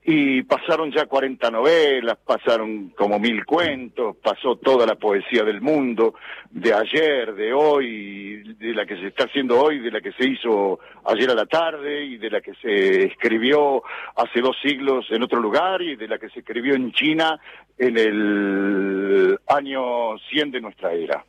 y 0.04 0.44
pasaron 0.44 0.92
ya 0.92 1.06
40 1.06 1.52
novelas, 1.52 2.18
pasaron 2.26 2.90
como 2.90 3.20
mil 3.20 3.46
cuentos, 3.46 4.16
pasó 4.18 4.56
toda 4.56 4.86
la 4.86 4.96
poesía 4.96 5.44
del 5.44 5.62
mundo, 5.62 6.16
de 6.50 6.74
ayer, 6.74 7.34
de 7.36 7.54
hoy, 7.54 8.56
de 8.58 8.74
la 8.74 8.86
que 8.86 8.96
se 8.96 9.08
está 9.08 9.26
haciendo 9.26 9.62
hoy, 9.62 9.80
de 9.80 9.92
la 9.92 10.02
que 10.02 10.14
se 10.14 10.28
hizo 10.28 10.80
ayer 11.06 11.30
a 11.30 11.36
la 11.36 11.46
tarde 11.46 12.06
y 12.06 12.18
de 12.18 12.30
la 12.30 12.42
que 12.42 12.54
se 12.56 13.04
escribió 13.04 13.84
hace 14.16 14.40
dos 14.42 14.56
siglos 14.62 15.06
en 15.10 15.24
otro 15.24 15.40
lugar 15.42 15.82
y 15.82 15.96
de 15.96 16.08
la 16.08 16.18
que 16.18 16.30
se 16.30 16.40
escribió 16.40 16.76
en 16.76 16.92
China 16.94 17.40
en 17.78 17.98
el 17.98 19.38
año 19.48 20.18
100 20.30 20.52
de 20.52 20.62
nuestra 20.62 20.94
era. 20.94 21.26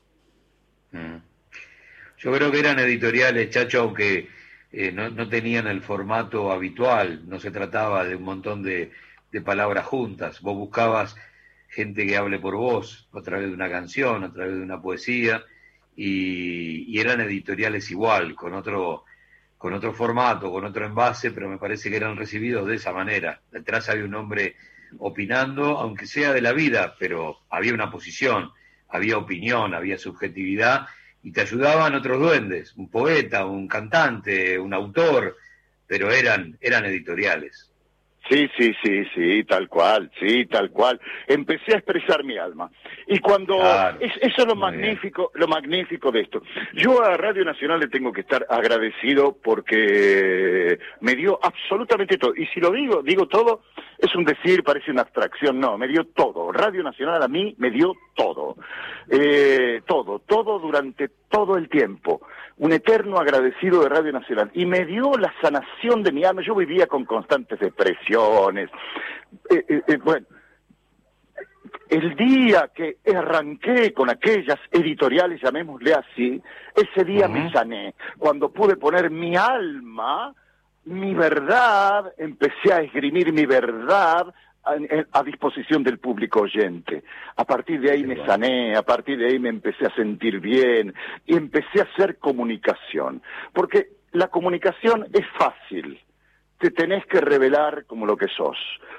Mm. 0.93 1.17
Yo 2.19 2.33
creo 2.33 2.51
que 2.51 2.61
eran 2.61 2.79
editoriales, 2.79 3.51
Chacho, 3.51 3.81
aunque 3.81 4.29
eh, 4.73 4.93
no, 4.93 5.29
tenían 5.29 5.67
el 5.67 5.83
formato 5.83 6.53
habitual, 6.53 7.29
no 7.29 7.41
se 7.41 7.51
trataba 7.51 8.05
de 8.05 8.17
un 8.17 8.23
montón 8.23 8.63
de, 8.63 8.93
de, 9.33 9.41
palabras 9.41 9.87
juntas, 9.87 10.41
vos 10.41 10.57
buscabas 10.57 11.17
gente 11.69 12.07
que 12.07 12.17
hable 12.17 12.39
por 12.39 12.57
vos 12.57 13.09
a 13.13 13.21
través 13.23 13.49
de 13.49 13.55
una 13.55 13.69
canción, 13.69 14.25
a 14.25 14.33
través 14.33 14.57
de 14.57 14.63
una 14.63 14.81
poesía, 14.81 15.43
y, 15.97 16.85
y 16.93 17.01
eran 17.01 17.21
editoriales 17.21 17.91
igual, 17.91 18.35
con 18.35 18.55
otro, 18.55 19.05
con 19.59 19.75
otro 19.75 19.93
formato, 19.93 20.51
con 20.51 20.65
otro 20.65 20.87
envase, 20.87 21.33
pero 21.33 21.49
me 21.49 21.59
parece 21.59 21.91
que 21.91 21.97
eran 21.97 22.17
recibidos 22.17 22.67
de 22.67 22.77
esa 22.77 22.93
manera. 22.93 23.43
Detrás 23.51 23.89
había 23.89 24.05
un 24.05 24.15
hombre 24.15 24.57
opinando, 24.99 25.79
aunque 25.79 26.07
sea 26.07 26.33
de 26.33 26.41
la 26.41 26.53
vida, 26.53 26.97
pero 26.99 27.41
había 27.51 27.75
una 27.75 27.91
posición, 27.91 28.51
había 28.89 29.19
opinión, 29.19 29.75
había 29.75 29.99
subjetividad, 29.99 30.87
y 31.23 31.33
te 31.33 31.43
ayudaban 31.43 31.95
otros 31.95 32.19
duendes, 32.19 32.75
un 32.77 32.89
poeta, 32.89 33.45
un 33.47 33.69
cantante, 33.69 34.59
un 34.59 34.73
autor, 34.73 35.37
pero 35.87 36.11
eran, 36.11 36.57
eran 36.61 36.85
editoriales. 36.87 37.70
Sí, 38.31 38.49
sí, 38.57 38.73
sí, 38.81 39.05
sí, 39.13 39.45
tal 39.45 39.69
cual, 39.69 40.09
sí, 40.21 40.47
tal 40.47 40.71
cual. 40.71 41.01
Empecé 41.27 41.75
a 41.75 41.79
expresar 41.79 42.23
mi 42.23 42.39
alma. 42.39 42.71
Y 43.09 43.19
cuando 43.19 43.57
es, 43.99 44.13
eso 44.21 44.43
es 44.43 44.47
lo 44.47 44.55
magnífico, 44.55 45.33
lo 45.35 45.49
magnífico 45.49 46.13
de 46.13 46.21
esto. 46.21 46.41
Yo 46.75 47.03
a 47.03 47.17
Radio 47.17 47.45
Nacional 47.45 47.81
le 47.81 47.89
tengo 47.89 48.13
que 48.13 48.21
estar 48.21 48.47
agradecido 48.49 49.37
porque 49.43 50.79
me 51.01 51.17
dio 51.17 51.41
absolutamente 51.43 52.19
todo. 52.19 52.33
Y 52.37 52.47
si 52.47 52.61
lo 52.61 52.71
digo, 52.71 53.03
digo 53.03 53.27
todo, 53.27 53.63
es 53.99 54.15
un 54.15 54.25
decir, 54.25 54.63
parece 54.63 54.93
una 54.93 55.03
abstracción, 55.03 55.59
no, 55.59 55.77
me 55.77 55.89
dio 55.89 56.05
todo. 56.05 56.53
Radio 56.53 56.85
Nacional 56.85 57.21
a 57.25 57.29
mí 57.29 57.57
me 57.59 57.73
dio 57.73 57.95
todo. 58.15 58.55
Eh, 59.11 59.83
todo, 59.87 60.21
todo 60.21 60.61
durante 60.61 61.11
todo 61.29 61.57
el 61.57 61.69
tiempo 61.69 62.21
un 62.61 62.73
eterno 62.73 63.17
agradecido 63.19 63.83
de 63.83 63.89
Radio 63.89 64.13
Nacional 64.13 64.51
y 64.53 64.67
me 64.67 64.85
dio 64.85 65.13
la 65.15 65.33
sanación 65.41 66.03
de 66.03 66.13
mi 66.13 66.25
alma. 66.25 66.43
Yo 66.43 66.55
vivía 66.55 66.87
con 66.87 67.07
constantes 67.07 67.59
depresiones. 67.59 68.69
Eh, 69.49 69.65
eh, 69.67 69.83
eh, 69.87 69.97
bueno, 69.97 70.27
el 71.89 72.15
día 72.17 72.71
que 72.75 72.99
arranqué 73.17 73.95
con 73.95 74.11
aquellas 74.11 74.59
editoriales, 74.71 75.41
llamémosle 75.43 75.95
así, 75.95 76.43
ese 76.77 77.05
día 77.05 77.29
me 77.29 77.51
sané. 77.51 77.95
Cuando 78.19 78.51
pude 78.51 78.77
poner 78.77 79.11
mi 79.11 79.37
alma, 79.37 80.35
mi 80.85 81.15
verdad, 81.15 82.13
empecé 82.19 82.75
a 82.75 82.83
esgrimir 82.83 83.33
mi 83.33 83.47
verdad 83.47 84.35
a, 84.65 85.23
disposición 85.23 85.83
del 85.83 85.99
público 85.99 86.41
oyente. 86.41 87.03
A 87.37 87.45
partir 87.45 87.81
de 87.81 87.91
ahí 87.91 88.05
me 88.05 88.25
sané, 88.27 88.77
a 88.77 88.83
partir 88.83 89.19
de 89.19 89.27
ahí 89.27 89.39
me 89.39 89.49
empecé 89.49 89.87
a 89.87 89.95
sentir 89.95 90.41
bien 90.41 90.95
y 91.27 91.37
empecé 91.37 91.81
a 91.81 91.85
hacer 91.85 92.19
comunicación. 92.19 93.23
Porque 93.53 93.89
la 94.13 94.29
comunicación 94.29 95.07
es 95.13 95.27
fácil. 95.39 96.01
Te 96.61 96.71
tenés 96.71 97.05
que 97.07 97.21
revelar 97.21 97.87
como 97.87 98.07
lo 98.07 98.17
que 98.17 98.29
sos. 98.29 98.57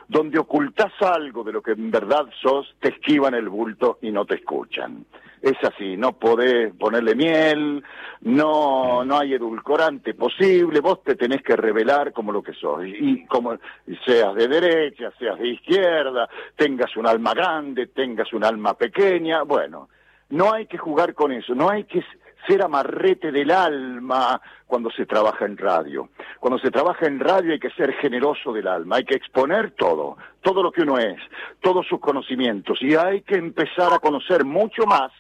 Donde 0.10 0.40
ocultás 0.40 0.92
algo 1.00 1.46
de 1.46 1.54
lo 1.54 1.62
que 1.62 1.72
en 1.72 1.90
verdad 1.90 2.26
sos, 2.42 2.76
te 2.82 2.90
esquivan 2.90 3.36
el 3.36 3.48
bulto 3.48 4.00
y 4.02 4.12
no 4.12 4.26
te 4.26 4.36
escuchan 4.36 5.06
es 5.42 5.58
así, 5.64 5.98
no 5.98 6.14
podés 6.14 6.74
ponerle 6.76 7.16
miel, 7.16 7.84
no, 8.22 9.04
no 9.04 9.20
hay 9.20 9.34
edulcorante 9.34 10.14
posible, 10.14 10.80
vos 10.80 11.04
te 11.04 11.16
tenés 11.16 11.42
que 11.42 11.56
revelar 11.56 12.14
como 12.14 12.32
lo 12.32 12.44
que 12.44 12.54
sos, 12.54 12.86
y 12.86 13.26
como 13.26 13.58
seas 14.06 14.36
de 14.36 14.48
derecha, 14.48 15.12
seas 15.18 15.40
de 15.40 15.50
izquierda, 15.50 16.30
tengas 16.56 16.96
un 16.96 17.08
alma 17.08 17.34
grande, 17.34 17.88
tengas 17.88 18.32
un 18.34 18.44
alma 18.44 18.76
pequeña, 18.76 19.42
bueno, 19.42 19.90
no 20.30 20.54
hay 20.54 20.68
que 20.68 20.78
jugar 20.78 21.16
con 21.16 21.32
eso, 21.32 21.56
no 21.56 21.70
hay 21.70 21.86
que 21.86 22.04
ser 22.48 22.64
amarrete 22.64 23.32
del 23.32 23.52
alma 23.52 24.42
cuando 24.66 24.90
se 24.92 25.06
trabaja 25.06 25.46
en 25.46 25.58
radio. 25.58 26.10
Cuando 26.40 26.60
se 26.60 26.72
trabaja 26.72 27.06
en 27.06 27.20
radio 27.20 27.54
hay 27.54 27.60
que 27.60 27.72
ser 27.72 27.94
generoso 27.94 28.54
del 28.54 28.68
alma, 28.68 28.98
hay 28.98 29.04
que 29.04 29.16
exponer 29.16 29.72
todo, 29.72 30.18
todo 30.42 30.64
lo 30.64 30.72
que 30.72 30.82
uno 30.82 30.98
es, 30.98 31.18
todos 31.62 31.86
sus 31.88 32.00
conocimientos, 32.00 32.80
y 32.82 32.96
hay 32.96 33.22
que 33.22 33.36
empezar 33.36 33.94
a 33.94 34.00
conocer 34.00 34.46
mucho 34.46 34.86
más 34.86 35.12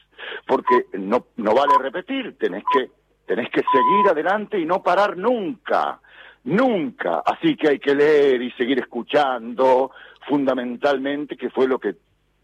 porque 0.47 0.86
no, 0.93 1.28
no 1.38 1.53
vale 1.53 1.74
repetir, 1.80 2.38
tenés 2.38 2.63
que, 2.72 2.89
tenés 3.26 3.49
que 3.49 3.61
seguir 3.61 4.09
adelante 4.09 4.59
y 4.59 4.65
no 4.65 4.82
parar 4.82 5.17
nunca, 5.17 5.99
nunca. 6.43 7.22
Así 7.26 7.55
que 7.55 7.69
hay 7.69 7.80
que 7.80 7.95
leer 7.95 8.41
y 8.41 8.51
seguir 8.51 8.80
escuchando, 8.80 9.91
fundamentalmente, 10.28 11.38
que 11.38 11.49
fue 11.49 11.67
lo 11.67 11.80
que 11.80 11.95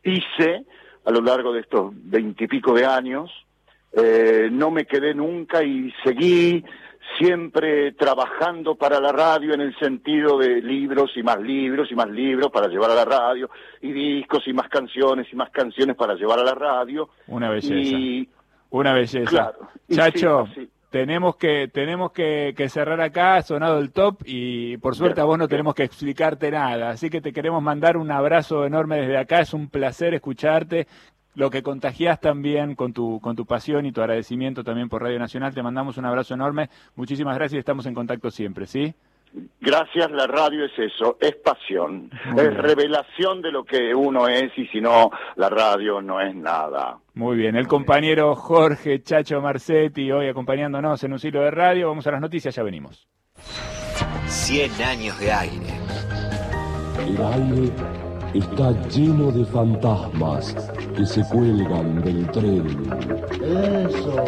hice 0.04 0.66
a 1.06 1.12
lo 1.12 1.22
largo 1.22 1.54
de 1.54 1.62
estos 1.62 1.92
veintipico 1.94 2.74
de 2.74 2.86
años. 2.86 3.32
Eh, 3.98 4.50
no 4.52 4.72
me 4.72 4.86
quedé 4.86 5.14
nunca 5.14 5.64
y 5.64 5.92
seguí 6.04 6.64
siempre 7.18 7.94
trabajando 7.94 8.76
para 8.76 9.00
la 9.00 9.12
radio 9.12 9.54
en 9.54 9.62
el 9.62 9.76
sentido 9.78 10.38
de 10.38 10.62
libros 10.62 11.12
y 11.16 11.24
más 11.24 11.40
libros 11.40 11.92
y 11.92 11.96
más 11.96 12.10
libros 12.10 12.52
para 12.52 12.68
llevar 12.68 12.92
a 12.92 12.96
la 12.96 13.06
radio, 13.06 13.50
y 13.82 13.92
discos 13.92 14.48
y 14.48 14.54
más 14.54 14.68
canciones 14.70 15.28
y 15.32 15.36
más 15.36 15.50
canciones 15.50 15.96
para 15.96 16.16
llevar 16.16 16.40
a 16.40 16.44
la 16.44 16.54
radio. 16.54 17.10
Una 17.28 17.50
belleza. 17.50 18.30
Una 18.70 18.94
belleza. 18.94 19.54
Chacho, 19.90 20.48
tenemos 20.90 21.36
que 21.38 21.68
tenemos 21.68 22.12
que, 22.12 22.54
cerrar 22.70 23.02
acá, 23.02 23.36
ha 23.36 23.42
sonado 23.42 23.80
el 23.80 23.92
top 23.92 24.22
y 24.26 24.78
por 24.78 24.96
suerte 24.96 25.22
a 25.22 25.26
vos 25.26 25.38
no 25.38 25.48
tenemos 25.48 25.76
que 25.76 25.84
explicarte 25.84 26.52
nada, 26.52 26.90
así 26.90 27.10
que 27.10 27.22
te 27.22 27.34
queremos 27.34 27.62
mandar 27.62 27.98
un 27.98 28.12
abrazo 28.12 28.66
enorme 28.66 28.98
desde 28.98 29.18
acá, 29.18 29.40
es 29.42 29.54
un 29.54 29.70
placer 29.70 30.14
escucharte, 30.14 30.88
lo 31.38 31.52
que 31.52 31.62
contagias 31.62 32.20
también 32.20 32.74
con 32.74 32.94
tu, 32.94 33.22
con 33.22 33.36
tu 33.36 33.46
pasión 33.46 33.86
y 33.86 33.92
tu 33.92 34.02
agradecimiento 34.02 34.64
también 34.64 34.90
por 34.90 35.04
Radio 35.04 35.20
Nacional. 35.20 35.54
Te 35.54 35.62
mandamos 35.62 35.96
un 35.98 36.06
abrazo 36.06 36.34
enorme. 36.34 36.68
Muchísimas 36.96 37.36
gracias 37.36 37.58
y 37.58 37.60
estamos 37.60 37.86
en 37.86 37.94
contacto 37.94 38.32
siempre, 38.32 38.66
¿sí? 38.66 38.96
Gracias, 39.62 40.10
la 40.10 40.26
radio 40.26 40.66
es 40.66 40.72
eso, 40.80 41.18
es 41.22 41.36
pasión, 41.36 42.10
es 42.36 42.54
revelación 42.56 43.42
de 43.42 43.52
lo 43.52 43.66
que 43.66 43.94
uno 43.94 44.28
es 44.28 44.58
y 44.58 44.66
si 44.68 44.82
no, 44.82 45.12
la 45.36 45.50
radio 45.50 46.02
no 46.02 46.20
es 46.20 46.34
nada. 46.34 46.98
Muy 47.14 47.38
bien, 47.38 47.56
el 47.56 47.68
compañero 47.68 48.34
Jorge 48.36 49.04
Chacho 49.04 49.40
Marcetti 49.40 50.12
hoy 50.12 50.30
acompañándonos 50.30 51.04
en 51.04 51.14
un 51.14 51.20
silo 51.20 51.42
de 51.42 51.52
radio. 51.52 51.90
Vamos 51.90 52.08
a 52.08 52.12
las 52.12 52.22
noticias, 52.22 52.56
ya 52.56 52.64
venimos. 52.64 53.08
100 54.26 54.82
años 54.82 55.20
de 55.20 55.32
aire. 55.32 55.74
El 57.06 57.18
aire 57.22 57.72
está 58.34 58.72
lleno 58.90 59.32
de 59.32 59.46
fantasmas 59.46 60.56
que 60.98 61.06
se 61.06 61.24
cuelgan 61.26 62.02
del 62.02 62.26
tren. 62.32 62.66
Eso. 63.40 64.26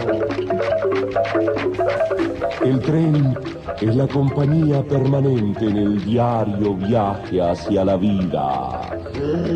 El 2.63 2.79
tren 2.81 3.37
es 3.81 3.95
la 3.95 4.07
compañía 4.07 4.83
permanente 4.83 5.65
en 5.65 5.77
el 5.77 6.05
diario 6.05 6.75
viaje 6.75 7.41
hacia 7.41 7.83
la 7.85 7.97
vida. 7.97 8.81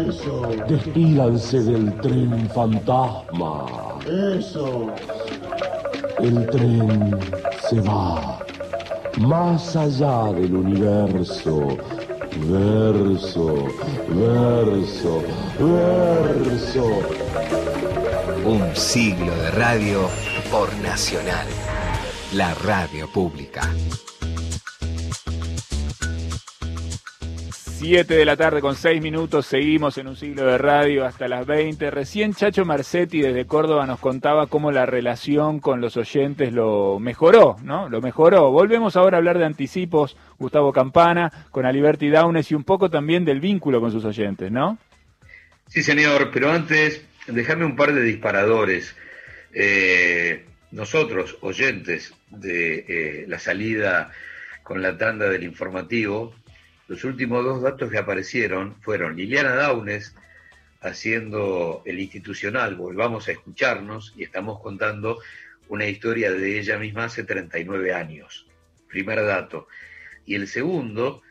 Eso. 0.07 0.41
Despídanse 0.67 1.61
del 1.61 1.93
tren 1.97 2.49
fantasma. 2.49 3.65
Eso. 4.35 4.87
El 6.19 6.47
tren 6.47 7.19
se 7.69 7.79
va 7.81 8.39
más 9.19 9.75
allá 9.75 10.33
del 10.33 10.55
universo 10.55 11.77
verso, 12.39 13.67
verso, 14.09 15.23
verso. 15.59 16.85
Un 18.45 18.75
siglo 18.75 19.33
de 19.35 19.51
radio 19.51 20.09
por 20.51 20.73
Nacional, 20.77 21.47
la 22.33 22.53
radio 22.55 23.07
pública. 23.07 23.69
7 27.85 28.13
de 28.15 28.23
la 28.23 28.37
tarde 28.37 28.61
con 28.61 28.77
6 28.77 29.01
minutos, 29.01 29.45
seguimos 29.45 29.97
en 29.97 30.07
un 30.07 30.15
siglo 30.15 30.45
de 30.45 30.57
radio 30.57 31.03
hasta 31.03 31.27
las 31.27 31.45
20. 31.45 31.91
Recién 31.91 32.33
Chacho 32.33 32.63
Marcetti 32.63 33.19
desde 33.19 33.45
Córdoba 33.45 33.85
nos 33.85 33.99
contaba 33.99 34.47
cómo 34.47 34.71
la 34.71 34.85
relación 34.85 35.59
con 35.59 35.81
los 35.81 35.97
oyentes 35.97 36.53
lo 36.53 36.97
mejoró, 37.01 37.57
¿no? 37.61 37.89
Lo 37.89 37.99
mejoró. 37.99 38.51
Volvemos 38.51 38.95
ahora 38.95 39.17
a 39.17 39.19
hablar 39.19 39.37
de 39.37 39.43
anticipos, 39.43 40.15
Gustavo 40.39 40.71
Campana, 40.71 41.29
con 41.51 41.65
Aliberti 41.65 42.09
Daunes 42.09 42.49
y 42.51 42.55
un 42.55 42.63
poco 42.63 42.89
también 42.89 43.25
del 43.25 43.41
vínculo 43.41 43.81
con 43.81 43.91
sus 43.91 44.05
oyentes, 44.05 44.49
¿no? 44.49 44.77
Sí, 45.67 45.83
señor, 45.83 46.31
pero 46.31 46.53
antes, 46.53 47.05
déjame 47.27 47.65
un 47.65 47.75
par 47.75 47.93
de 47.93 48.03
disparadores. 48.03 48.95
Eh, 49.53 50.45
nosotros, 50.71 51.37
oyentes 51.41 52.13
de 52.29 52.85
eh, 52.87 53.25
la 53.27 53.39
salida 53.39 54.13
con 54.63 54.81
la 54.81 54.97
tanda 54.97 55.27
del 55.27 55.43
informativo, 55.43 56.33
los 56.87 57.03
últimos 57.03 57.43
dos 57.43 57.61
datos 57.61 57.89
que 57.89 57.97
aparecieron 57.97 58.75
fueron 58.81 59.15
Liliana 59.15 59.55
Daunes 59.55 60.15
haciendo 60.81 61.81
el 61.85 61.99
institucional, 61.99 62.75
volvamos 62.75 63.27
a 63.27 63.31
escucharnos, 63.31 64.13
y 64.17 64.23
estamos 64.23 64.59
contando 64.59 65.19
una 65.69 65.85
historia 65.85 66.31
de 66.31 66.59
ella 66.59 66.77
misma 66.77 67.05
hace 67.05 67.23
39 67.23 67.93
años. 67.93 68.45
Primer 68.89 69.23
dato. 69.25 69.67
Y 70.25 70.35
el 70.35 70.47
segundo, 70.47 71.21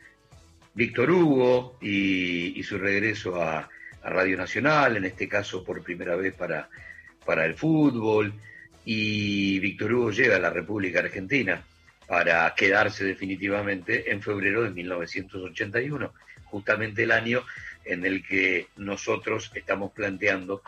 Víctor 0.73 1.11
Hugo 1.11 1.77
y, 1.81 2.61
su 2.63 2.77
regreso 2.77 3.41
a, 3.41 3.69
Radio 4.05 4.35
Nacional, 4.35 4.97
en 4.97 5.05
este 5.05 5.29
caso 5.29 5.63
por 5.63 5.81
primera 5.81 6.17
vez 6.17 6.33
para, 6.33 6.67
para 7.25 7.45
el 7.45 7.53
fútbol, 7.53 8.33
y 8.83 9.59
Víctor 9.59 9.93
Hugo 9.93 10.11
llega 10.11 10.35
a 10.35 10.39
la 10.39 10.49
República 10.49 10.99
Argentina 10.99 11.63
para 12.07 12.53
quedarse 12.55 13.05
definitivamente 13.05 14.11
en 14.11 14.21
febrero 14.21 14.63
de 14.63 14.71
1981, 14.71 16.13
justamente 16.45 17.03
el 17.03 17.11
año 17.11 17.43
en 17.85 18.05
el 18.05 18.25
que 18.25 18.67
nosotros 18.77 19.51
estamos 19.55 19.91
planteando 19.91 20.61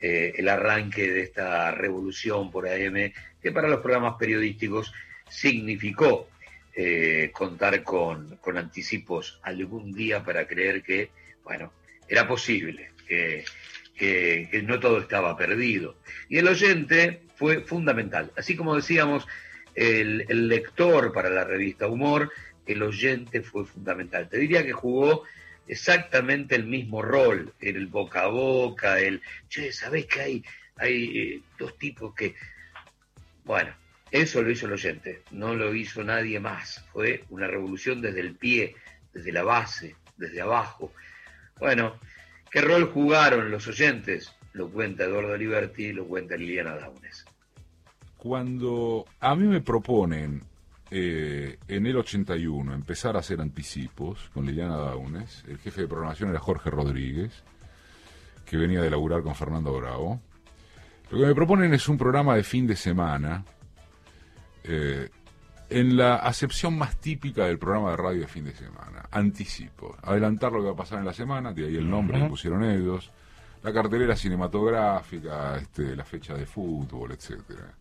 eh, 0.00 0.34
el 0.36 0.48
arranque 0.48 1.10
de 1.10 1.22
esta 1.22 1.70
revolución 1.72 2.50
por 2.50 2.68
AM, 2.68 3.12
que 3.42 3.52
para 3.52 3.68
los 3.68 3.80
programas 3.80 4.14
periodísticos 4.18 4.92
significó 5.28 6.28
eh, 6.74 7.30
contar 7.32 7.82
con, 7.82 8.36
con, 8.36 8.56
anticipos 8.56 9.40
algún 9.42 9.92
día 9.92 10.22
para 10.22 10.46
creer 10.46 10.82
que, 10.82 11.10
bueno, 11.42 11.72
era 12.08 12.28
posible, 12.28 12.92
que, 13.06 13.44
que 13.96 14.62
no 14.64 14.78
todo 14.78 15.00
estaba 15.00 15.36
perdido. 15.36 15.96
Y 16.28 16.38
el 16.38 16.46
oyente 16.46 17.22
fue 17.34 17.60
fundamental. 17.60 18.30
Así 18.36 18.54
como 18.54 18.76
decíamos, 18.76 19.26
el, 19.78 20.48
lector 20.48 21.12
para 21.12 21.30
la 21.30 21.44
revista 21.44 21.86
Humor, 21.86 22.32
el 22.66 22.82
oyente 22.82 23.42
fue 23.42 23.64
fundamental. 23.64 24.28
Te 24.28 24.38
diría 24.38 24.64
que 24.64 24.72
jugó 24.72 25.24
exactamente 25.68 26.56
el 26.56 26.64
mismo 26.64 27.00
rol, 27.00 27.54
el 27.60 27.86
boca 27.86 28.22
a 28.22 28.26
boca, 28.26 28.98
el, 28.98 29.22
che, 29.48 29.72
¿sabés 29.72 30.06
que 30.06 30.20
hay, 30.20 30.44
hay 30.76 31.18
eh, 31.18 31.42
dos 31.58 31.78
tipos 31.78 32.14
que... 32.14 32.34
Bueno, 33.44 33.72
eso 34.10 34.42
lo 34.42 34.50
hizo 34.50 34.66
el 34.66 34.72
oyente, 34.72 35.22
no 35.30 35.54
lo 35.54 35.74
hizo 35.74 36.02
nadie 36.02 36.40
más. 36.40 36.84
Fue 36.92 37.24
una 37.30 37.46
revolución 37.46 38.02
desde 38.02 38.20
el 38.20 38.34
pie, 38.34 38.74
desde 39.12 39.32
la 39.32 39.44
base, 39.44 39.94
desde 40.16 40.40
abajo. 40.40 40.92
Bueno, 41.58 42.00
¿qué 42.50 42.60
rol 42.60 42.90
jugaron 42.90 43.50
los 43.50 43.68
oyentes? 43.68 44.34
Lo 44.54 44.68
cuenta 44.68 45.04
Eduardo 45.04 45.36
Liberti, 45.36 45.92
lo 45.92 46.06
cuenta 46.06 46.36
Liliana 46.36 46.74
Daunes 46.74 47.24
cuando 48.18 49.06
a 49.20 49.34
mí 49.36 49.46
me 49.46 49.60
proponen 49.60 50.42
eh, 50.90 51.56
en 51.68 51.86
el 51.86 51.96
81 51.96 52.74
empezar 52.74 53.16
a 53.16 53.20
hacer 53.20 53.40
anticipos 53.40 54.30
con 54.34 54.44
Liliana 54.44 54.76
Daunes, 54.76 55.44
el 55.48 55.58
jefe 55.58 55.82
de 55.82 55.88
programación 55.88 56.30
era 56.30 56.40
Jorge 56.40 56.68
Rodríguez, 56.68 57.44
que 58.44 58.56
venía 58.56 58.82
de 58.82 58.90
laburar 58.90 59.22
con 59.22 59.34
Fernando 59.34 59.72
Bravo. 59.72 60.20
Lo 61.10 61.18
que 61.18 61.26
me 61.26 61.34
proponen 61.34 61.72
es 61.72 61.88
un 61.88 61.96
programa 61.96 62.34
de 62.34 62.42
fin 62.42 62.66
de 62.66 62.76
semana, 62.76 63.44
eh, 64.64 65.08
en 65.70 65.96
la 65.96 66.16
acepción 66.16 66.76
más 66.76 66.98
típica 66.98 67.44
del 67.44 67.58
programa 67.58 67.90
de 67.90 67.96
radio 67.98 68.20
de 68.22 68.26
fin 68.26 68.44
de 68.44 68.54
semana, 68.54 69.06
anticipo, 69.12 69.96
adelantar 70.02 70.50
lo 70.50 70.60
que 70.60 70.66
va 70.66 70.72
a 70.72 70.76
pasar 70.76 70.98
en 70.98 71.04
la 71.04 71.12
semana, 71.12 71.52
de 71.52 71.66
ahí 71.66 71.76
el 71.76 71.88
nombre 71.88 72.20
que 72.20 72.28
pusieron 72.28 72.64
ellos, 72.64 73.12
la 73.62 73.72
cartelera 73.72 74.16
cinematográfica, 74.16 75.56
este, 75.56 75.94
la 75.94 76.04
fecha 76.04 76.34
de 76.34 76.46
fútbol, 76.46 77.12
etcétera. 77.12 77.74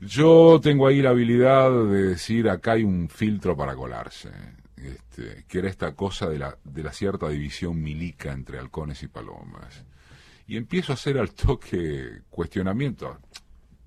Yo 0.00 0.60
tengo 0.62 0.86
ahí 0.86 1.02
la 1.02 1.10
habilidad 1.10 1.70
de 1.70 2.10
decir 2.10 2.48
acá 2.48 2.72
hay 2.72 2.84
un 2.84 3.08
filtro 3.08 3.56
para 3.56 3.74
colarse, 3.74 4.30
este, 4.76 5.44
que 5.48 5.58
era 5.58 5.68
esta 5.68 5.94
cosa 5.94 6.28
de 6.28 6.38
la, 6.38 6.56
de 6.62 6.82
la 6.84 6.92
cierta 6.92 7.28
división 7.28 7.82
milica 7.82 8.32
entre 8.32 8.58
halcones 8.58 9.02
y 9.02 9.08
palomas. 9.08 9.84
Y 10.46 10.56
empiezo 10.56 10.92
a 10.92 10.94
hacer 10.94 11.18
al 11.18 11.32
toque 11.32 12.22
cuestionamiento, 12.30 13.18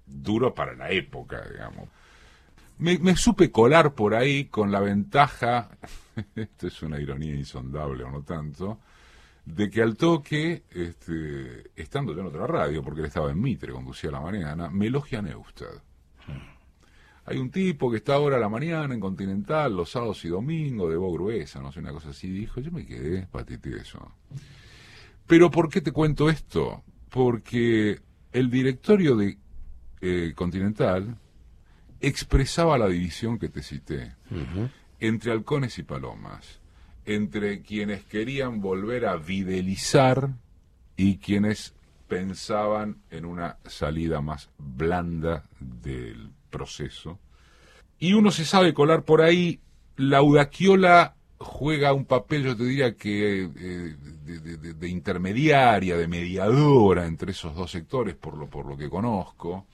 duro 0.06 0.54
para 0.54 0.76
la 0.76 0.92
época, 0.92 1.42
digamos. 1.50 1.88
Me, 2.78 3.16
supe 3.16 3.52
colar 3.52 3.94
por 3.94 4.16
ahí 4.16 4.46
con 4.46 4.72
la 4.72 4.80
ventaja, 4.80 5.70
esto 6.36 6.68
es 6.68 6.82
una 6.82 7.00
ironía 7.00 7.36
insondable 7.36 8.04
o 8.04 8.12
no 8.12 8.24
tanto, 8.24 8.80
de 9.46 9.70
que 9.70 9.82
al 9.82 9.96
toque, 9.96 10.64
este, 10.72 11.72
estando 11.76 12.14
yo 12.14 12.22
en 12.22 12.28
otra 12.28 12.48
radio, 12.48 12.84
porque 12.84 13.02
él 13.02 13.08
estaba 13.08 13.32
en 13.32 13.40
Mitre, 13.40 13.72
conducía 13.72 14.12
la 14.12 14.20
mañana, 14.20 14.70
me 14.70 14.88
elogia 14.88 15.22
Neustad. 15.22 15.82
Hay 17.26 17.38
un 17.38 17.52
tipo 17.52 17.92
que 17.92 17.98
está 17.98 18.16
ahora 18.16 18.38
a 18.38 18.40
la 18.40 18.50
mañana 18.50 18.94
en 18.94 19.00
Continental, 19.00 19.76
los 19.76 19.92
sábados 19.92 20.26
y 20.26 20.30
domingos, 20.30 20.90
de 20.90 20.98
voz 20.98 21.14
gruesa, 21.14 21.62
no 21.62 21.72
sé, 21.72 21.80
una 21.80 21.92
cosa 21.92 22.10
así, 22.10 22.30
dijo, 22.30 22.60
yo 22.62 22.72
me 22.72 22.86
quedé 22.86 23.28
eso. 23.80 24.12
Pero 25.28 25.52
¿por 25.52 25.70
qué 25.70 25.82
te 25.82 25.92
cuento 25.92 26.30
esto? 26.30 26.84
Porque 27.10 28.02
el 28.32 28.50
directorio 28.50 29.16
de 29.16 29.38
eh, 30.02 30.34
Continental 30.36 31.16
expresaba 32.00 32.78
la 32.78 32.88
división 32.88 33.38
que 33.38 33.50
te 33.50 33.62
cité 33.62 34.16
entre 35.00 35.32
halcones 35.32 35.78
y 35.78 35.84
palomas. 35.84 36.60
entre 37.06 37.62
quienes 37.62 38.04
querían 38.06 38.62
volver 38.62 39.06
a 39.06 39.20
fidelizar 39.20 40.30
y 40.98 41.18
quienes 41.18 41.74
pensaban 42.08 42.98
en 43.10 43.26
una 43.26 43.58
salida 43.66 44.22
más 44.22 44.50
blanda 44.58 45.44
del 45.60 46.30
proceso. 46.52 47.20
Y 47.98 48.14
uno 48.14 48.30
se 48.30 48.46
sabe 48.46 48.76
colar 48.76 49.04
por 49.04 49.24
ahí. 49.24 49.60
La 49.96 50.20
Audaquiola 50.20 51.16
juega 51.42 51.94
un 51.94 52.06
papel, 52.06 52.44
yo 52.44 52.56
te 52.56 52.64
diría 52.64 52.96
que 52.96 53.44
eh, 53.44 53.96
de, 54.76 54.88
intermediaria, 54.90 55.98
de 55.98 56.08
mediadora 56.08 57.08
entre 57.08 57.32
esos 57.32 57.56
dos 57.56 57.72
sectores, 57.72 58.16
por 58.16 58.38
lo, 58.38 58.48
por 58.48 58.66
lo 58.66 58.78
que 58.78 58.90
conozco. 58.90 59.66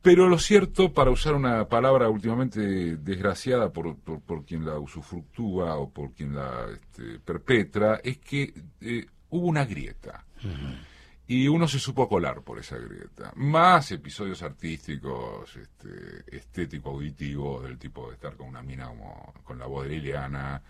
Pero 0.00 0.28
lo 0.28 0.38
cierto, 0.38 0.92
para 0.92 1.10
usar 1.10 1.34
una 1.34 1.66
palabra 1.68 2.08
últimamente 2.08 2.60
desgraciada 2.96 3.72
por, 3.72 3.96
por, 3.96 4.44
quien 4.44 4.64
la 4.64 4.78
usufructúa 4.78 5.76
o 5.76 5.90
por 5.90 6.12
quien 6.12 6.34
la 6.36 6.66
este, 6.72 7.18
perpetra, 7.18 8.00
es 8.04 8.18
que 8.18 8.54
eh, 8.80 9.06
hubo 9.30 9.46
una 9.46 9.64
grieta. 9.64 10.24
Y 11.30 11.46
uno 11.46 11.68
se 11.68 11.78
supo 11.78 12.08
colar 12.08 12.40
por 12.40 12.58
esa 12.58 12.78
grieta. 12.78 13.32
Más 13.36 13.92
episodios 13.92 14.42
artísticos, 14.42 15.54
este, 15.56 16.24
estético, 16.34 16.88
auditivo, 16.88 17.60
del 17.60 17.78
tipo 17.78 18.08
de 18.08 18.14
estar 18.14 18.34
con 18.34 18.48
una 18.48 18.62
mina 18.62 18.86
como 18.86 19.34
con 19.44 19.58
la 19.58 19.66
voz 19.66 19.84
de 19.84 19.90
Liliana, 19.90 20.62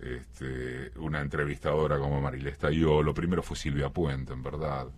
este, 0.00 0.90
una 0.98 1.20
entrevistadora 1.20 1.96
como 1.96 2.20
Marilesta 2.20 2.72
yo. 2.72 3.04
Lo 3.04 3.14
primero 3.14 3.40
fue 3.40 3.56
Silvia 3.56 3.88
Puente, 3.88 4.32
en 4.32 4.42
verdad. 4.42 4.88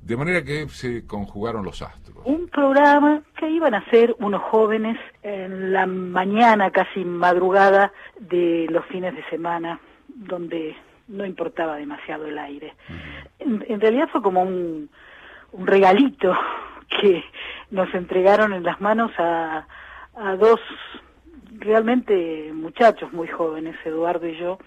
De 0.00 0.16
manera 0.16 0.44
que 0.44 0.68
se 0.68 1.04
conjugaron 1.04 1.64
los 1.64 1.82
astros. 1.82 2.24
Un 2.24 2.46
programa 2.46 3.24
que 3.36 3.50
iban 3.50 3.74
a 3.74 3.78
hacer 3.78 4.14
unos 4.20 4.42
jóvenes 4.42 4.98
en 5.24 5.72
la 5.72 5.86
mañana, 5.86 6.70
casi 6.70 7.04
madrugada 7.04 7.92
de 8.20 8.68
los 8.70 8.86
fines 8.86 9.16
de 9.16 9.24
semana, 9.30 9.80
donde 10.06 10.76
no 11.08 11.24
importaba 11.24 11.76
demasiado 11.76 12.26
el 12.26 12.38
aire. 12.38 12.74
en, 13.38 13.80
realidad 13.80 14.08
fue 14.10 14.22
como 14.22 14.42
un, 14.42 14.90
un 15.52 15.66
regalito 15.66 16.36
que 17.00 17.24
nos 17.70 17.92
entregaron 17.94 18.52
en 18.52 18.62
las 18.62 18.80
manos 18.80 19.12
a, 19.18 19.66
a 20.14 20.36
dos 20.36 20.60
realmente 21.58 22.50
muchachos 22.52 23.12
muy 23.12 23.28
jóvenes, 23.28 23.76
Eduardo 23.84 24.26
y 24.26 24.36
yo, 24.36 24.58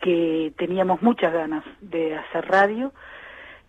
que 0.00 0.52
teníamos 0.56 1.02
muchas 1.02 1.32
ganas 1.32 1.64
de 1.80 2.16
hacer 2.16 2.46
radio, 2.48 2.92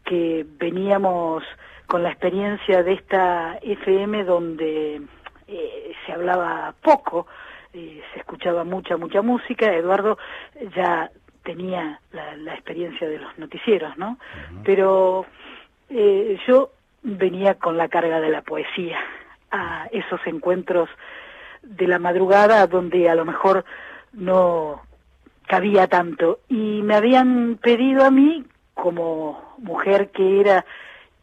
que 0.06 0.46
veníamos 0.58 1.44
con 1.88 2.04
la 2.04 2.10
experiencia 2.10 2.84
de 2.84 2.94
esta 2.94 3.58
FM 3.62 4.24
donde 4.24 5.02
eh, 5.48 5.94
se 6.06 6.12
hablaba 6.12 6.74
poco, 6.82 7.28
eh, 7.74 8.02
se 8.14 8.20
escuchaba 8.20 8.64
mucha, 8.64 8.98
mucha 8.98 9.22
música. 9.22 9.74
Eduardo 9.74 10.18
ya 10.76 11.12
tenía 11.44 12.00
la, 12.12 12.54
experiencia 12.54 13.08
de 13.08 13.20
los 13.20 13.38
noticieros, 13.38 13.98
¿no? 13.98 14.18
Pero 14.64 15.26
eh, 15.90 16.38
yo 16.48 16.72
venía 17.02 17.56
con 17.56 17.78
la 17.78 17.90
carga 17.90 18.22
de 18.22 18.30
la 18.30 18.42
poesía 18.42 18.98
a 19.52 19.88
esos 19.92 20.22
encuentros 20.26 20.90
de 21.62 21.88
la 21.88 22.00
madrugada 22.00 22.66
donde 22.68 23.10
a 23.10 23.16
lo 23.16 23.26
mejor 23.26 23.66
no 24.14 24.82
cabía 25.48 25.88
tanto 25.88 26.40
y 26.50 26.82
me 26.82 26.96
habían 26.96 27.58
pedido 27.62 28.06
a 28.06 28.12
mí 28.12 28.46
como 28.74 29.56
mujer 29.60 30.10
que 30.10 30.40
era 30.40 30.66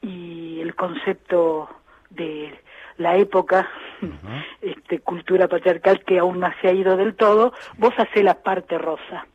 y 0.02 0.60
el 0.60 0.74
concepto 0.74 1.68
de 2.10 2.58
la 2.98 3.16
época, 3.16 3.68
este, 4.60 5.00
cultura 5.00 5.48
patriarcal 5.48 6.04
que 6.04 6.18
aún 6.18 6.40
no 6.40 6.50
se 6.60 6.68
ha 6.68 6.72
ido 6.72 6.96
del 6.96 7.14
todo, 7.14 7.52
vos 7.78 7.94
hacés 7.96 8.22
la 8.22 8.34
parte 8.34 8.78
rosa. 8.78 9.26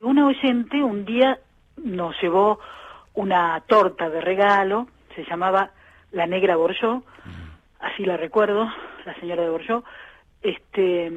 Una 0.00 0.26
oyente 0.26 0.82
un 0.82 1.06
día 1.06 1.38
nos 1.78 2.20
llevó 2.20 2.60
una 3.14 3.62
torta 3.66 4.10
de 4.10 4.20
regalo, 4.20 4.88
se 5.14 5.24
llamaba 5.24 5.70
La 6.12 6.26
Negra 6.26 6.56
Borjó, 6.56 7.02
así 7.80 8.04
la 8.04 8.18
recuerdo, 8.18 8.70
la 9.06 9.14
señora 9.18 9.42
de 9.42 9.48
Borjó, 9.48 9.84
este, 10.42 11.10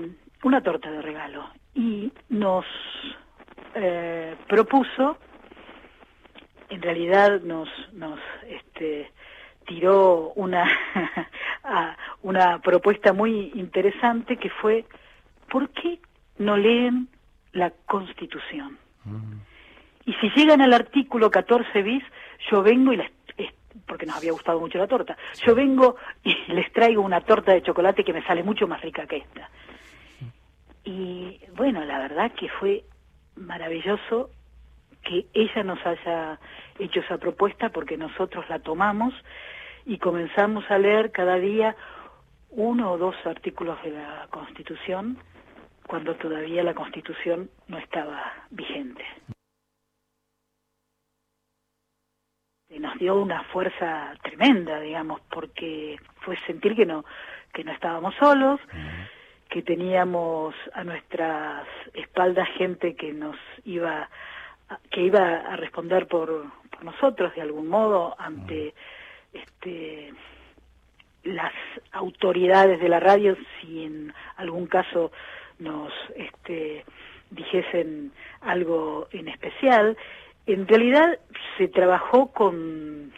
una 0.44 0.62
torta 0.64 0.90
de 0.90 1.02
regalo. 1.02 1.50
Y 1.76 2.14
nos 2.30 2.66
eh, 3.76 4.38
propuso, 4.48 5.18
en 6.70 6.82
realidad 6.82 7.42
nos, 7.42 7.68
nos 7.92 8.18
este, 8.48 9.12
tiró 9.68 10.32
una, 10.36 10.66
una 12.22 12.60
propuesta 12.60 13.12
muy 13.12 13.52
interesante 13.56 14.38
que 14.38 14.50
fue, 14.50 14.86
¿por 15.50 15.68
qué 15.72 16.00
no 16.38 16.56
leen 16.56 17.10
la 17.54 17.72
Constitución. 17.86 18.78
Y 20.06 20.14
si 20.16 20.30
llegan 20.32 20.62
al 20.62 20.74
artículo 20.74 21.30
14 21.30 21.82
bis, 21.82 22.04
yo 22.50 22.62
vengo 22.64 22.94
y 22.94 22.98
les, 22.98 23.12
porque 23.86 24.06
nos 24.06 24.18
había 24.18 24.32
gustado 24.32 24.60
mucho 24.60 24.78
la 24.78 24.88
torta, 24.88 25.18
yo 25.46 25.56
vengo 25.56 25.96
y 26.24 26.36
les 26.54 26.72
traigo 26.72 27.02
una 27.02 27.22
torta 27.22 27.54
de 27.54 27.62
chocolate 27.62 28.04
que 28.04 28.14
me 28.14 28.24
sale 28.24 28.44
mucho 28.44 28.68
más 28.68 28.82
rica 28.82 29.06
que 29.08 29.18
esta. 29.18 29.50
Y 30.84 31.40
bueno, 31.56 31.84
la 31.86 32.00
verdad 32.00 32.32
que 32.32 32.50
fue 32.50 32.84
maravilloso 33.36 34.32
que 35.04 35.28
ella 35.34 35.64
nos 35.64 35.84
haya 35.86 36.40
hecho 36.78 37.00
esa 37.00 37.18
propuesta 37.18 37.70
porque 37.70 37.98
nosotros 37.98 38.46
la 38.50 38.60
tomamos 38.60 39.14
y 39.86 39.98
comenzamos 39.98 40.70
a 40.70 40.78
leer 40.78 41.12
cada 41.12 41.36
día 41.36 41.76
uno 42.52 42.92
o 42.92 42.98
dos 42.98 43.16
artículos 43.26 43.82
de 43.84 43.92
la 43.92 44.28
Constitución 44.30 45.18
cuando 45.90 46.14
todavía 46.14 46.62
la 46.62 46.76
Constitución 46.76 47.50
no 47.68 47.80
estaba 47.80 48.32
vigente. 48.52 49.04
Nos 52.80 53.00
dio 53.00 53.16
una 53.16 53.44
fuerza 53.46 54.14
tremenda, 54.22 54.80
digamos, 54.80 55.20
porque 55.32 55.98
fue 56.22 56.38
sentir 56.46 56.76
que 56.76 56.86
no 56.86 57.04
que 57.54 57.64
no 57.64 57.72
estábamos 57.72 58.14
solos, 58.20 58.60
que 59.50 59.64
teníamos 59.64 60.54
a 60.74 60.84
nuestras 60.84 61.68
espaldas 61.96 62.48
gente 62.50 62.96
que 62.96 63.12
nos 63.12 63.36
iba 63.66 64.08
que 64.92 65.02
iba 65.02 65.38
a 65.38 65.56
responder 65.56 66.08
por, 66.08 66.52
por 66.70 66.84
nosotros 66.84 67.34
de 67.34 67.42
algún 67.42 67.68
modo 67.68 68.16
ante 68.20 68.76
este 69.34 70.14
las 71.24 71.54
autoridades 71.92 72.80
de 72.80 72.90
la 72.90 73.00
radio 73.00 73.36
si 73.60 73.86
en 73.86 74.14
algún 74.38 74.68
caso 74.68 75.12
nos 75.60 75.94
este, 76.16 76.86
dijesen 77.30 78.12
algo 78.42 79.08
en 79.12 79.28
especial. 79.28 79.98
En 80.46 80.68
realidad 80.68 81.20
se 81.58 81.68
trabajó 81.68 82.32
con, 82.32 83.12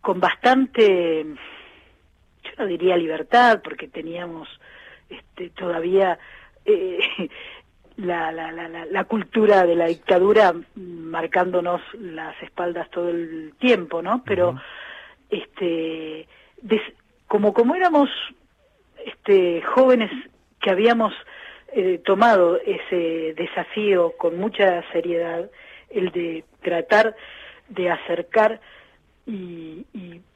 con 0.00 0.20
bastante, 0.20 1.24
yo 1.24 2.50
no 2.58 2.66
diría 2.66 2.96
libertad, 2.96 3.60
porque 3.62 3.88
teníamos 3.88 4.48
este, 5.08 5.50
todavía 5.50 6.18
eh, 6.64 6.98
la, 7.96 8.32
la, 8.32 8.52
la, 8.52 8.68
la, 8.68 9.04
cultura 9.04 9.64
de 9.64 9.76
la 9.76 9.86
dictadura 9.86 10.54
marcándonos 10.74 11.80
las 11.94 12.40
espaldas 12.42 12.90
todo 12.90 13.08
el 13.08 13.54
tiempo, 13.58 14.02
¿no? 14.02 14.22
Pero, 14.24 14.60
este, 15.30 16.26
como, 17.26 17.52
como 17.52 17.74
éramos 17.74 18.10
este, 19.06 19.62
jóvenes 19.62 20.10
que 20.62 20.70
habíamos 20.70 21.12
eh, 21.72 22.00
tomado 22.04 22.58
ese 22.64 23.34
desafío 23.34 24.12
con 24.16 24.38
mucha 24.38 24.82
seriedad, 24.92 25.50
el 25.90 26.10
de 26.10 26.44
tratar 26.62 27.14
de 27.68 27.90
acercar 27.90 28.60
y, 29.26 29.84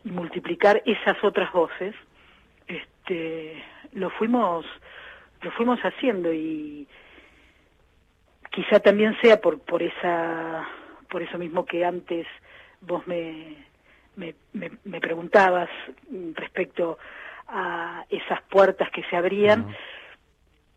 multiplicar 0.05 0.83
esas 0.87 1.23
otras 1.25 1.53
voces, 1.53 1.95
este, 2.69 3.63
lo 3.93 4.11
fuimos 4.11 4.65
lo 5.43 5.51
fuimos 5.53 5.79
haciendo 5.81 6.33
y 6.33 6.87
quizá 8.51 8.81
también 8.81 9.17
sea 9.21 9.41
por 9.41 9.83
esa 9.83 10.67
por 11.11 11.23
eso 11.23 11.39
mismo 11.39 11.65
que 11.65 11.85
antes 11.85 12.27
vos 12.81 13.07
me, 13.07 13.57
me, 14.17 15.01
preguntabas 15.01 15.69
respecto 16.35 16.99
a 17.49 18.05
esas 18.09 18.43
puertas 18.43 18.91
que 18.91 19.03
se 19.05 19.17
abrían 19.17 19.67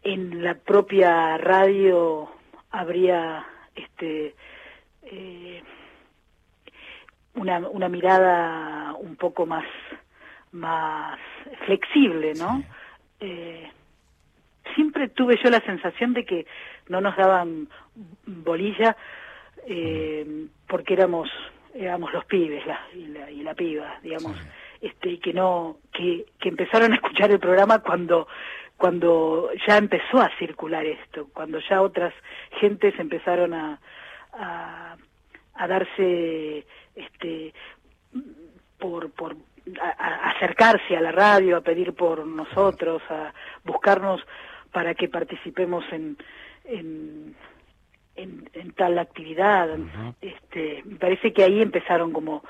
en 0.03 0.43
la 0.43 0.55
propia 0.55 1.37
radio 1.37 2.29
habría 2.71 3.45
este 3.75 4.35
eh, 5.03 5.63
una, 7.35 7.59
una 7.59 7.89
mirada 7.89 8.93
un 8.93 9.15
poco 9.15 9.45
más 9.45 9.65
más 10.51 11.19
flexible 11.65 12.33
no 12.35 12.63
eh, 13.19 13.69
siempre 14.75 15.09
tuve 15.09 15.37
yo 15.43 15.49
la 15.49 15.61
sensación 15.61 16.13
de 16.13 16.25
que 16.25 16.45
no 16.87 17.01
nos 17.01 17.15
daban 17.17 17.67
bolilla 18.25 18.95
eh, 19.67 20.47
porque 20.67 20.93
éramos 20.93 21.29
éramos 21.73 22.11
los 22.13 22.25
pibes 22.25 22.65
la, 22.65 22.79
y, 22.93 23.07
la, 23.07 23.31
y 23.31 23.43
la 23.43 23.53
piba 23.53 23.99
digamos. 24.01 24.37
Este 24.81 25.19
que 25.19 25.33
no 25.33 25.77
que, 25.91 26.25
que 26.39 26.49
empezaron 26.49 26.93
a 26.93 26.95
escuchar 26.95 27.31
el 27.31 27.39
programa 27.39 27.79
cuando 27.79 28.27
cuando 28.79 29.49
ya 29.67 29.77
empezó 29.77 30.21
a 30.21 30.31
circular 30.39 30.85
esto, 30.85 31.27
cuando 31.33 31.59
ya 31.59 31.81
otras 31.81 32.13
gentes 32.61 32.97
empezaron 32.97 33.53
a, 33.53 33.79
a, 34.31 34.95
a 35.53 35.67
darse 35.67 36.65
este 36.95 37.53
por, 38.77 39.11
por 39.11 39.35
a, 39.81 40.29
acercarse 40.31 40.95
a 40.95 41.01
la 41.01 41.11
radio, 41.11 41.57
a 41.57 41.61
pedir 41.61 41.93
por 41.93 42.25
nosotros, 42.25 43.01
a 43.09 43.33
buscarnos 43.65 44.21
para 44.71 44.95
que 44.95 45.09
participemos 45.09 45.83
en, 45.91 46.17
en, 46.63 47.35
en, 48.15 48.71
tal 48.77 48.97
actividad. 48.97 49.77
este, 50.21 50.83
me 50.85 50.95
parece 50.95 51.33
que 51.33 51.43
ahí 51.43 51.61
empezaron 51.61 52.13
como 52.13 52.43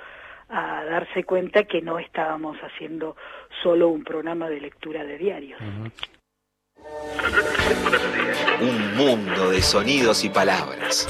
a 0.50 0.84
darse 0.86 1.24
cuenta 1.24 1.64
que 1.64 1.82
no 1.82 1.98
estábamos 1.98 2.56
haciendo 2.60 3.16
solo 3.64 3.90
un 3.90 4.04
programa 4.04 4.48
de 4.48 4.62
lectura 4.62 5.04
de 5.04 5.18
diarios. 5.18 5.60
Un 8.62 8.96
mundo 8.96 9.52
de 9.52 9.62
sonidos 9.62 10.24
y 10.24 10.30
palabras. 10.30 11.08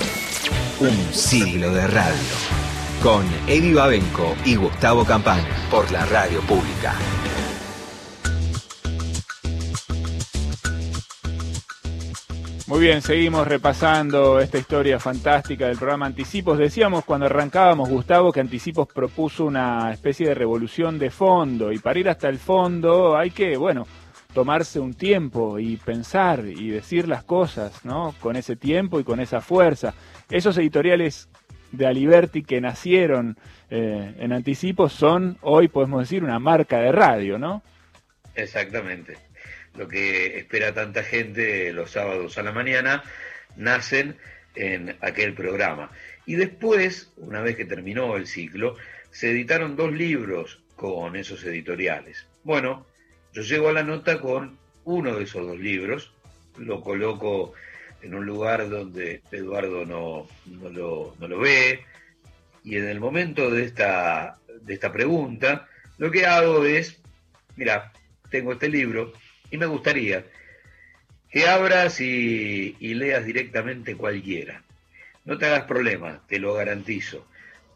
Un 0.80 1.14
siglo 1.14 1.74
de 1.74 1.88
radio 1.88 2.60
con 3.02 3.26
Eddie 3.48 3.74
Babenco 3.74 4.36
y 4.46 4.56
Gustavo 4.56 5.06
Campana 5.06 5.48
por 5.72 5.90
la 5.92 6.06
radio 6.06 6.42
pública. 6.42 6.94
Muy 12.70 12.82
bien, 12.82 13.02
seguimos 13.02 13.48
repasando 13.48 14.40
esta 14.40 14.60
historia 14.60 15.00
fantástica 15.00 15.66
del 15.66 15.78
programa 15.78 16.06
Anticipos. 16.06 16.60
Decíamos 16.60 17.04
cuando 17.04 17.26
arrancábamos, 17.26 17.90
Gustavo, 17.90 18.32
que 18.32 18.42
Anticipos 18.42 18.88
propuso 18.94 19.46
una 19.46 19.92
especie 19.92 20.28
de 20.28 20.36
revolución 20.36 21.00
de 21.00 21.10
fondo 21.10 21.72
y 21.72 21.80
para 21.80 21.98
ir 21.98 22.08
hasta 22.10 22.30
el 22.30 22.38
fondo 22.38 23.18
hay 23.18 23.32
que, 23.32 23.58
bueno, 23.58 23.88
tomarse 24.34 24.80
un 24.80 24.94
tiempo 24.94 25.58
y 25.60 25.78
pensar 25.78 26.46
y 26.46 26.70
decir 26.70 27.08
las 27.08 27.24
cosas, 27.24 27.84
¿no? 27.84 28.14
Con 28.20 28.36
ese 28.36 28.56
tiempo 28.56 29.00
y 29.00 29.04
con 29.04 29.20
esa 29.20 29.42
fuerza. 29.42 29.94
Esos 30.30 30.58
editoriales 30.58 31.30
de 31.72 31.88
Aliberti 31.88 32.44
que 32.44 32.62
nacieron 32.62 33.38
eh, 33.70 34.16
en 34.20 34.32
anticipo 34.32 34.88
son 34.88 35.38
hoy, 35.42 35.68
podemos 35.68 36.02
decir, 36.02 36.24
una 36.24 36.40
marca 36.40 36.80
de 36.80 36.92
radio, 36.92 37.40
¿no? 37.40 37.64
Exactamente. 38.36 39.18
Lo 39.76 39.88
que 39.88 40.38
espera 40.38 40.74
tanta 40.74 41.04
gente 41.04 41.74
los 41.74 41.92
sábados 41.92 42.38
a 42.38 42.44
la 42.44 42.52
mañana, 42.52 43.04
nacen 43.56 44.18
en 44.56 44.96
aquel 45.02 45.34
programa. 45.34 45.92
Y 46.26 46.36
después, 46.36 47.12
una 47.18 47.42
vez 47.42 47.56
que 47.56 47.66
terminó 47.66 48.16
el 48.16 48.28
ciclo, 48.28 48.76
se 49.10 49.32
editaron 49.32 49.76
dos 49.76 49.92
libros 49.92 50.62
con 50.76 51.16
esos 51.16 51.44
editoriales. 51.44 52.28
Bueno, 52.44 52.86
yo 53.34 53.42
llego 53.42 53.70
a 53.70 53.74
la 53.74 53.84
nota 53.84 54.20
con 54.20 54.58
uno 54.86 55.16
de 55.16 55.24
esos 55.24 55.46
dos 55.46 55.60
libros, 55.60 56.12
lo 56.58 56.82
coloco 56.82 57.54
en 58.02 58.16
un 58.16 58.26
lugar 58.26 58.70
donde 58.70 59.22
Eduardo 59.32 59.86
no, 59.86 60.28
no, 60.46 60.70
lo, 60.70 61.16
no 61.20 61.28
lo 61.28 61.40
ve. 61.40 61.86
Y 62.64 62.78
en 62.78 62.88
el 62.88 63.00
momento 63.00 63.50
de 63.50 63.64
esta, 63.64 64.38
de 64.62 64.74
esta 64.74 64.92
pregunta, 64.92 65.68
lo 65.98 66.12
que 66.12 66.26
hago 66.26 66.66
es, 66.66 67.00
mira, 67.56 67.92
tengo 68.30 68.54
este 68.54 68.70
libro 68.70 69.14
y 69.52 69.58
me 69.58 69.66
gustaría 69.66 70.26
que 71.30 71.48
abras 71.48 72.02
y, 72.02 72.76
y 72.80 72.94
leas 72.96 73.26
directamente 73.26 73.96
cualquiera. 73.96 74.64
No 75.26 75.38
te 75.38 75.46
hagas 75.46 75.64
problema, 75.64 76.24
te 76.28 76.40
lo 76.40 76.54
garantizo. 76.54 77.28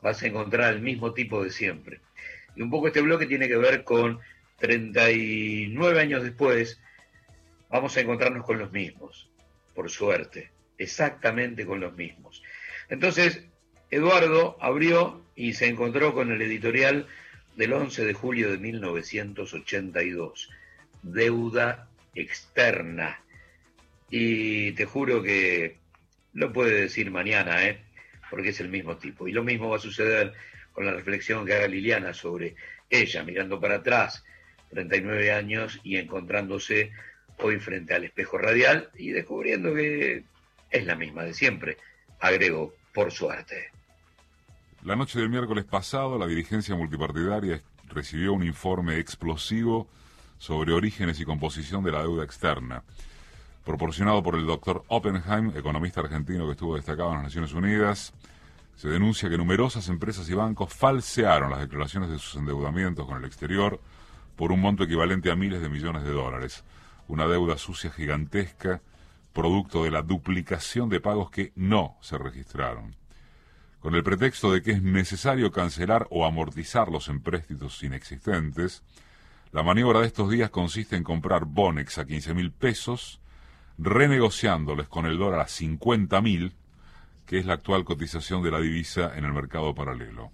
Vas 0.01 0.24
a 0.24 0.28
encontrar 0.28 0.74
el 0.74 0.82
mismo 0.82 1.14
tipo 1.14 1.43
de 1.43 1.51
siempre. 1.51 1.99
Y 2.56 2.62
un 2.62 2.70
poco 2.70 2.88
este 2.88 3.01
bloque 3.01 3.26
tiene 3.26 3.47
que 3.47 3.58
ver 3.58 3.84
con 3.84 4.20
39 4.64 5.99
años 5.99 6.24
después, 6.24 6.80
vamos 7.70 7.97
a 7.97 7.99
encontrarnos 7.99 8.45
con 8.45 8.59
los 8.59 8.72
mismos 8.72 9.30
por 9.76 9.89
suerte, 9.89 10.51
exactamente 10.78 11.66
con 11.66 11.82
los 11.82 11.93
mismos. 11.97 12.41
Entonces, 12.88 13.43
Eduardo 13.91 14.57
abrió 14.61 15.22
y 15.36 15.51
se 15.51 15.68
encontró 15.68 16.14
con 16.14 16.32
el 16.32 16.41
editorial 16.41 17.07
del 17.57 17.74
11 17.74 18.05
de 18.05 18.14
julio 18.14 18.51
de 18.51 18.57
1982, 18.57 20.49
Deuda 21.01 21.89
Externa. 22.16 23.20
Y 24.09 24.72
te 24.72 24.86
juro 24.86 25.22
que 25.22 25.76
lo 26.32 26.53
puede 26.53 26.84
decir 26.84 27.11
mañana, 27.11 27.68
¿eh? 27.68 27.82
porque 28.30 28.49
es 28.49 28.61
el 28.61 28.70
mismo 28.70 28.95
tipo. 28.95 29.28
Y 29.28 29.34
lo 29.34 29.43
mismo 29.43 29.72
va 29.72 29.76
a 29.76 29.82
suceder 29.82 30.32
con 30.72 30.86
la 30.86 30.93
reflexión 30.93 31.45
que 31.45 31.53
haga 31.53 31.68
Liliana 31.68 32.14
sobre 32.14 32.55
ella, 32.89 33.24
mirando 33.24 33.59
para 33.59 33.76
atrás, 33.76 34.24
39 34.74 35.32
años 35.32 35.80
y 35.84 35.97
encontrándose 35.97 36.91
hoy 37.39 37.59
frente 37.59 37.93
al 37.93 38.03
espejo 38.03 38.38
radial 38.38 38.89
y 38.95 39.11
descubriendo 39.11 39.74
que 39.74 40.24
es 40.69 40.86
la 40.86 40.95
misma 40.95 41.24
de 41.24 41.34
siempre, 41.34 41.78
agrego, 42.19 42.74
por 42.93 43.11
suerte. 43.11 43.71
La 44.84 44.95
noche 44.95 45.19
del 45.19 45.30
miércoles 45.30 45.65
pasado, 45.65 46.17
la 46.17 46.28
dirigencia 46.28 46.76
multipartidaria 46.76 47.61
recibió 47.89 48.34
un 48.34 48.43
informe 48.43 48.97
explosivo 48.97 49.88
sobre 50.38 50.74
orígenes 50.74 51.19
y 51.19 51.26
composición 51.26 51.84
de 51.84 51.91
la 51.91 52.01
deuda 52.01 52.24
externa, 52.24 52.84
proporcionado 53.63 54.21
por 54.21 54.36
el 54.36 54.45
doctor 54.45 54.84
Oppenheim, 54.88 55.55
economista 55.55 56.01
argentino 56.01 56.45
que 56.45 56.51
estuvo 56.51 56.76
destacado 56.76 57.09
en 57.09 57.15
las 57.15 57.24
Naciones 57.24 57.53
Unidas. 57.53 58.13
Se 58.76 58.89
denuncia 58.89 59.30
que 59.30 59.38
numerosas 59.38 59.88
empresas 59.88 60.30
y 60.30 60.34
bancos 60.34 60.74
falsearon 60.74 61.51
las 61.51 61.61
declaraciones 61.61 62.09
de 62.09 62.19
sus 62.19 62.36
endeudamientos 62.36 63.05
con 63.05 63.17
el 63.17 63.26
exterior 63.26 63.80
por 64.36 64.51
un 64.51 64.61
monto 64.61 64.84
equivalente 64.84 65.31
a 65.31 65.36
miles 65.36 65.61
de 65.61 65.69
millones 65.69 66.03
de 66.03 66.11
dólares 66.11 66.63
una 67.07 67.27
deuda 67.27 67.57
sucia 67.57 67.91
gigantesca, 67.91 68.81
producto 69.34 69.84
de 69.84 69.91
la 69.91 70.01
duplicación 70.01 70.89
de 70.89 70.99
pagos 70.99 71.29
que 71.29 71.51
no 71.55 71.97
se 72.01 72.17
registraron. 72.17 72.95
Con 73.79 73.95
el 73.95 74.03
pretexto 74.03 74.51
de 74.51 74.61
que 74.61 74.71
es 74.71 74.81
necesario 74.81 75.51
cancelar 75.51 76.07
o 76.09 76.25
amortizar 76.25 76.89
los 76.89 77.09
empréstitos 77.09 77.84
inexistentes, 77.84 78.84
la 79.51 79.63
maniobra 79.63 79.99
de 79.99 80.07
estos 80.07 80.29
días 80.29 80.49
consiste 80.49 80.95
en 80.95 81.03
comprar 81.03 81.45
Bonex 81.45 81.97
a 81.97 82.05
15 82.05 82.34
mil 82.34 82.51
pesos, 82.51 83.19
renegociándoles 83.77 84.88
con 84.88 85.05
el 85.05 85.17
dólar 85.17 85.41
a 85.41 85.47
50 85.47 86.21
mil, 86.21 86.53
que 87.25 87.39
es 87.39 87.45
la 87.45 87.55
actual 87.55 87.84
cotización 87.84 88.43
de 88.43 88.51
la 88.51 88.59
divisa 88.59 89.11
en 89.15 89.25
el 89.25 89.34
mercado 89.34 89.75
paralelo. 89.75 90.31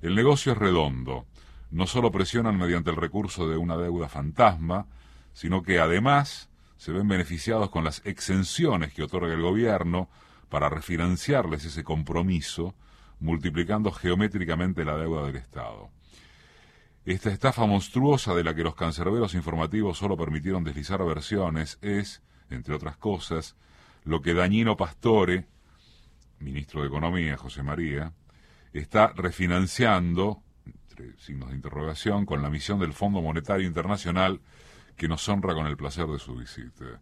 El 0.00 0.14
negocio 0.14 0.52
es 0.52 0.58
redondo. 0.58 1.26
No 1.70 1.86
solo 1.86 2.10
presionan 2.10 2.56
mediante 2.56 2.90
el 2.90 2.96
recurso 2.96 3.48
de 3.48 3.56
una 3.56 3.76
deuda 3.76 4.08
fantasma, 4.08 4.86
sino 5.32 5.62
que 5.62 5.80
además 5.80 6.48
se 6.76 6.92
ven 6.92 7.08
beneficiados 7.08 7.70
con 7.70 7.84
las 7.84 8.04
exenciones 8.06 8.92
que 8.94 9.02
otorga 9.02 9.34
el 9.34 9.42
gobierno 9.42 10.08
para 10.48 10.68
refinanciarles 10.68 11.64
ese 11.64 11.84
compromiso, 11.84 12.74
multiplicando 13.20 13.92
geométricamente 13.92 14.84
la 14.84 14.96
deuda 14.96 15.26
del 15.26 15.36
Estado. 15.36 15.90
Esta 17.04 17.30
estafa 17.30 17.66
monstruosa 17.66 18.34
de 18.34 18.44
la 18.44 18.54
que 18.54 18.62
los 18.62 18.74
cancerberos 18.74 19.34
informativos 19.34 19.98
solo 19.98 20.16
permitieron 20.16 20.62
deslizar 20.62 21.04
versiones 21.04 21.78
es, 21.80 22.22
entre 22.50 22.74
otras 22.74 22.96
cosas, 22.96 23.56
lo 24.04 24.22
que 24.22 24.34
Dañino 24.34 24.76
Pastore, 24.76 25.46
ministro 26.38 26.82
de 26.82 26.88
Economía, 26.88 27.36
José 27.36 27.62
María, 27.62 28.12
está 28.72 29.12
refinanciando, 29.14 30.42
entre 30.98 31.18
signos 31.22 31.50
de 31.50 31.56
interrogación, 31.56 32.26
con 32.26 32.42
la 32.42 32.50
misión 32.50 32.80
del 32.80 32.92
Fondo 32.92 33.22
Monetario 33.22 33.66
Internacional 33.66 34.40
que 34.96 35.08
nos 35.08 35.28
honra 35.28 35.54
con 35.54 35.66
el 35.66 35.76
placer 35.76 36.06
de 36.06 36.18
su 36.18 36.34
visita. 36.34 37.00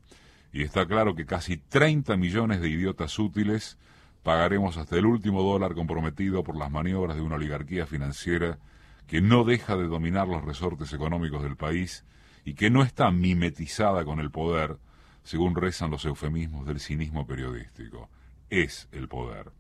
Y 0.53 0.63
está 0.63 0.87
claro 0.87 1.15
que 1.15 1.25
casi 1.25 1.57
30 1.57 2.17
millones 2.17 2.61
de 2.61 2.69
idiotas 2.69 3.19
útiles 3.19 3.79
pagaremos 4.23 4.77
hasta 4.77 4.97
el 4.97 5.07
último 5.07 5.43
dólar 5.43 5.75
comprometido 5.75 6.45
por 6.45 6.57
las 6.57 6.71
maniobras 6.71 7.17
de 7.17 7.23
una 7.23 7.37
oligarquía 7.37 7.87
financiera 7.87 8.59
que 9.07 9.21
no 9.21 9.45
deja 9.45 9.77
de 9.77 9.87
dominar 9.87 10.29
los 10.29 10.45
resortes 10.45 10.93
económicos 10.93 11.43
del 11.43 11.57
país 11.57 12.05
y 12.45 12.55
que 12.55 12.71
no 12.71 12.83
está 12.83 13.11
mimetizada 13.11 14.05
con 14.05 14.21
el 14.21 14.31
poder, 14.31 14.77
según 15.23 15.55
rezan 15.55 15.91
los 15.91 16.05
eufemismos 16.05 16.67
del 16.67 16.81
cinismo 16.81 17.27
periodístico. 17.27 18.11
Es 18.51 18.89
el 18.93 19.09
poder. 19.09 19.53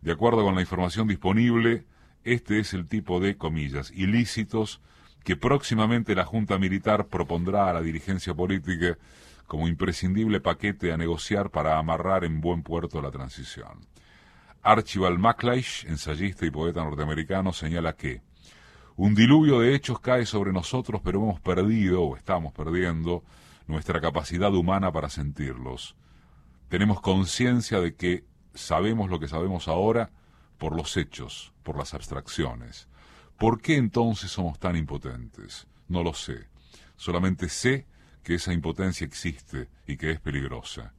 De 0.00 0.12
acuerdo 0.12 0.42
con 0.42 0.54
la 0.54 0.60
información 0.60 1.06
disponible, 1.06 1.84
este 2.24 2.58
es 2.60 2.74
el 2.74 2.86
tipo 2.86 3.20
de, 3.20 3.36
comillas, 3.36 3.90
ilícitos 3.92 4.80
que 5.24 5.36
próximamente 5.36 6.14
la 6.14 6.24
Junta 6.24 6.58
Militar 6.58 7.06
propondrá 7.08 7.68
a 7.68 7.74
la 7.74 7.82
dirigencia 7.82 8.34
política 8.34 8.96
como 9.46 9.68
imprescindible 9.68 10.40
paquete 10.40 10.92
a 10.92 10.96
negociar 10.96 11.50
para 11.50 11.78
amarrar 11.78 12.24
en 12.24 12.40
buen 12.40 12.62
puerto 12.62 13.02
la 13.02 13.10
transición. 13.10 13.80
Archibald 14.62 15.18
MacLeish, 15.18 15.86
ensayista 15.86 16.46
y 16.46 16.50
poeta 16.50 16.84
norteamericano, 16.84 17.52
señala 17.52 17.94
que 17.94 18.22
un 18.96 19.14
diluvio 19.14 19.60
de 19.60 19.74
hechos 19.74 19.98
cae 20.00 20.26
sobre 20.26 20.52
nosotros, 20.52 21.00
pero 21.02 21.22
hemos 21.22 21.40
perdido, 21.40 22.02
o 22.02 22.16
estamos 22.16 22.52
perdiendo, 22.52 23.24
nuestra 23.66 24.00
capacidad 24.00 24.54
humana 24.54 24.92
para 24.92 25.08
sentirlos. 25.08 25.96
Tenemos 26.68 27.00
conciencia 27.00 27.80
de 27.80 27.94
que 27.94 28.24
sabemos 28.54 29.08
lo 29.10 29.18
que 29.18 29.28
sabemos 29.28 29.68
ahora 29.68 30.10
por 30.60 30.76
los 30.76 30.98
hechos, 30.98 31.54
por 31.62 31.78
las 31.78 31.94
abstracciones. 31.94 32.86
¿Por 33.38 33.62
qué 33.62 33.76
entonces 33.76 34.30
somos 34.30 34.58
tan 34.58 34.76
impotentes? 34.76 35.66
No 35.88 36.04
lo 36.04 36.12
sé. 36.12 36.48
Solamente 36.96 37.48
sé 37.48 37.86
que 38.22 38.34
esa 38.34 38.52
impotencia 38.52 39.06
existe 39.06 39.70
y 39.86 39.96
que 39.96 40.10
es 40.10 40.20
peligrosa. 40.20 40.92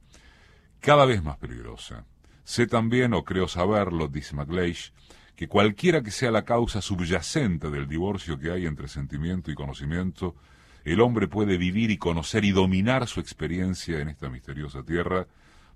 Cada 0.80 1.06
vez 1.06 1.22
más 1.22 1.38
peligrosa. 1.38 2.04
Sé 2.42 2.66
también, 2.66 3.14
o 3.14 3.22
creo 3.22 3.46
saberlo, 3.46 4.08
dice 4.08 4.34
McLeish, 4.34 4.92
que 5.36 5.46
cualquiera 5.46 6.02
que 6.02 6.10
sea 6.10 6.32
la 6.32 6.44
causa 6.44 6.82
subyacente 6.82 7.70
del 7.70 7.86
divorcio 7.86 8.40
que 8.40 8.50
hay 8.50 8.66
entre 8.66 8.88
sentimiento 8.88 9.52
y 9.52 9.54
conocimiento, 9.54 10.34
el 10.82 11.00
hombre 11.00 11.28
puede 11.28 11.56
vivir 11.56 11.92
y 11.92 11.98
conocer 11.98 12.44
y 12.44 12.50
dominar 12.50 13.06
su 13.06 13.20
experiencia 13.20 14.00
en 14.00 14.08
esta 14.08 14.28
misteriosa 14.28 14.82
tierra 14.82 15.28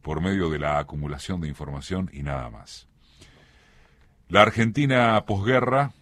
por 0.02 0.20
medio 0.20 0.50
de 0.50 0.58
la 0.58 0.80
acumulación 0.80 1.40
de 1.40 1.46
información 1.46 2.10
y 2.12 2.24
nada 2.24 2.50
más. 2.50 2.88
La 4.28 4.42
Argentina 4.42 5.24
posguerra 5.24 5.92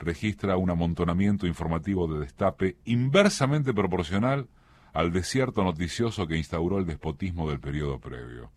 registra 0.00 0.56
un 0.56 0.70
amontonamiento 0.70 1.46
informativo 1.46 2.12
de 2.12 2.18
destape 2.18 2.76
inversamente 2.84 3.72
proporcional 3.72 4.48
al 4.92 5.12
desierto 5.12 5.62
noticioso 5.62 6.26
que 6.26 6.36
instauró 6.36 6.78
el 6.78 6.86
despotismo 6.86 7.48
del 7.48 7.60
periodo 7.60 8.00
previo. 8.00 8.50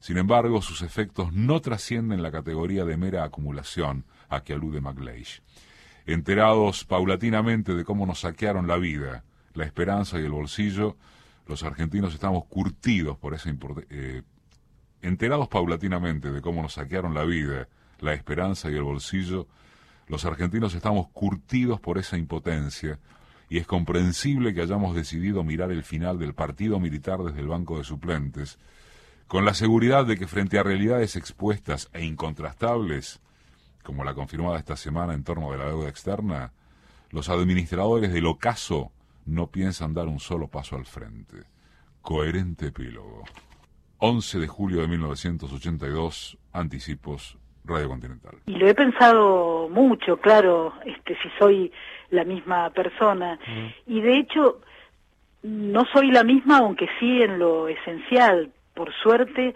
Sin 0.00 0.18
embargo, 0.18 0.60
sus 0.60 0.82
efectos 0.82 1.32
no 1.32 1.60
trascienden 1.60 2.20
la 2.20 2.32
categoría 2.32 2.84
de 2.84 2.96
mera 2.96 3.22
acumulación 3.22 4.06
a 4.28 4.42
que 4.42 4.54
alude 4.54 4.80
McLeish. 4.80 5.40
Enterados 6.04 6.84
paulatinamente 6.84 7.76
de 7.76 7.84
cómo 7.84 8.06
nos 8.06 8.22
saquearon 8.22 8.66
la 8.66 8.76
vida, 8.76 9.22
la 9.54 9.64
esperanza 9.64 10.18
y 10.18 10.24
el 10.24 10.32
bolsillo, 10.32 10.96
los 11.46 11.62
argentinos 11.62 12.12
estamos 12.12 12.46
curtidos 12.46 13.16
por 13.18 13.34
esa 13.34 13.54
eh, 13.88 14.22
enterados 15.00 15.46
paulatinamente 15.46 16.32
de 16.32 16.40
cómo 16.40 16.60
nos 16.60 16.72
saquearon 16.72 17.14
la 17.14 17.24
vida, 17.24 17.68
la 18.02 18.14
esperanza 18.14 18.70
y 18.70 18.74
el 18.74 18.82
bolsillo, 18.82 19.46
los 20.08 20.24
argentinos 20.24 20.74
estamos 20.74 21.08
curtidos 21.08 21.80
por 21.80 21.98
esa 21.98 22.18
impotencia 22.18 22.98
y 23.48 23.58
es 23.58 23.66
comprensible 23.66 24.54
que 24.54 24.62
hayamos 24.62 24.94
decidido 24.94 25.44
mirar 25.44 25.70
el 25.70 25.84
final 25.84 26.18
del 26.18 26.34
partido 26.34 26.80
militar 26.80 27.20
desde 27.22 27.40
el 27.40 27.48
banco 27.48 27.78
de 27.78 27.84
suplentes, 27.84 28.58
con 29.26 29.44
la 29.44 29.54
seguridad 29.54 30.04
de 30.06 30.16
que 30.16 30.26
frente 30.26 30.58
a 30.58 30.62
realidades 30.62 31.16
expuestas 31.16 31.88
e 31.92 32.04
incontrastables, 32.04 33.20
como 33.82 34.04
la 34.04 34.14
confirmada 34.14 34.58
esta 34.58 34.76
semana 34.76 35.14
en 35.14 35.24
torno 35.24 35.52
de 35.52 35.58
la 35.58 35.66
deuda 35.66 35.88
externa, 35.88 36.52
los 37.10 37.28
administradores 37.28 38.12
del 38.12 38.26
ocaso 38.26 38.90
no 39.26 39.48
piensan 39.48 39.94
dar 39.94 40.08
un 40.08 40.18
solo 40.18 40.48
paso 40.48 40.76
al 40.76 40.86
frente. 40.86 41.44
Coherente 42.00 42.68
epílogo. 42.68 43.24
11 43.98 44.40
de 44.40 44.48
julio 44.48 44.80
de 44.80 44.88
1982, 44.88 46.38
anticipos, 46.52 47.38
Radio 47.64 47.88
Continental. 47.88 48.34
Y 48.46 48.56
lo 48.56 48.66
he 48.66 48.74
pensado 48.74 49.68
mucho, 49.68 50.16
claro, 50.18 50.74
este, 50.84 51.16
si 51.22 51.28
soy 51.38 51.72
la 52.10 52.24
misma 52.24 52.70
persona. 52.70 53.38
Y 53.86 54.00
de 54.00 54.18
hecho, 54.18 54.60
no 55.42 55.84
soy 55.86 56.10
la 56.10 56.24
misma, 56.24 56.58
aunque 56.58 56.88
sí 56.98 57.22
en 57.22 57.38
lo 57.38 57.68
esencial. 57.68 58.50
Por 58.74 58.92
suerte, 58.94 59.54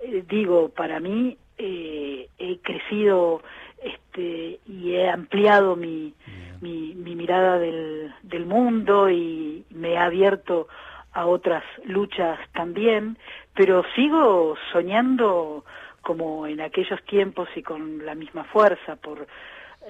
eh, 0.00 0.24
digo, 0.28 0.70
para 0.70 1.00
mí 1.00 1.36
eh, 1.58 2.28
he 2.38 2.58
crecido 2.58 3.42
este, 3.82 4.60
y 4.66 4.92
he 4.92 5.08
ampliado 5.08 5.76
mi, 5.76 6.14
mi, 6.60 6.94
mirada 6.94 7.58
del, 7.58 8.12
del 8.22 8.46
mundo 8.46 9.10
y 9.10 9.64
me 9.70 9.92
he 9.92 9.98
abierto 9.98 10.68
a 11.12 11.26
otras 11.26 11.64
luchas 11.84 12.38
también, 12.52 13.18
pero 13.54 13.84
sigo 13.94 14.56
soñando 14.72 15.64
como 16.08 16.46
en 16.46 16.62
aquellos 16.62 17.04
tiempos 17.04 17.50
y 17.54 17.62
con 17.62 18.06
la 18.06 18.14
misma 18.14 18.44
fuerza 18.44 18.96
por 18.96 19.26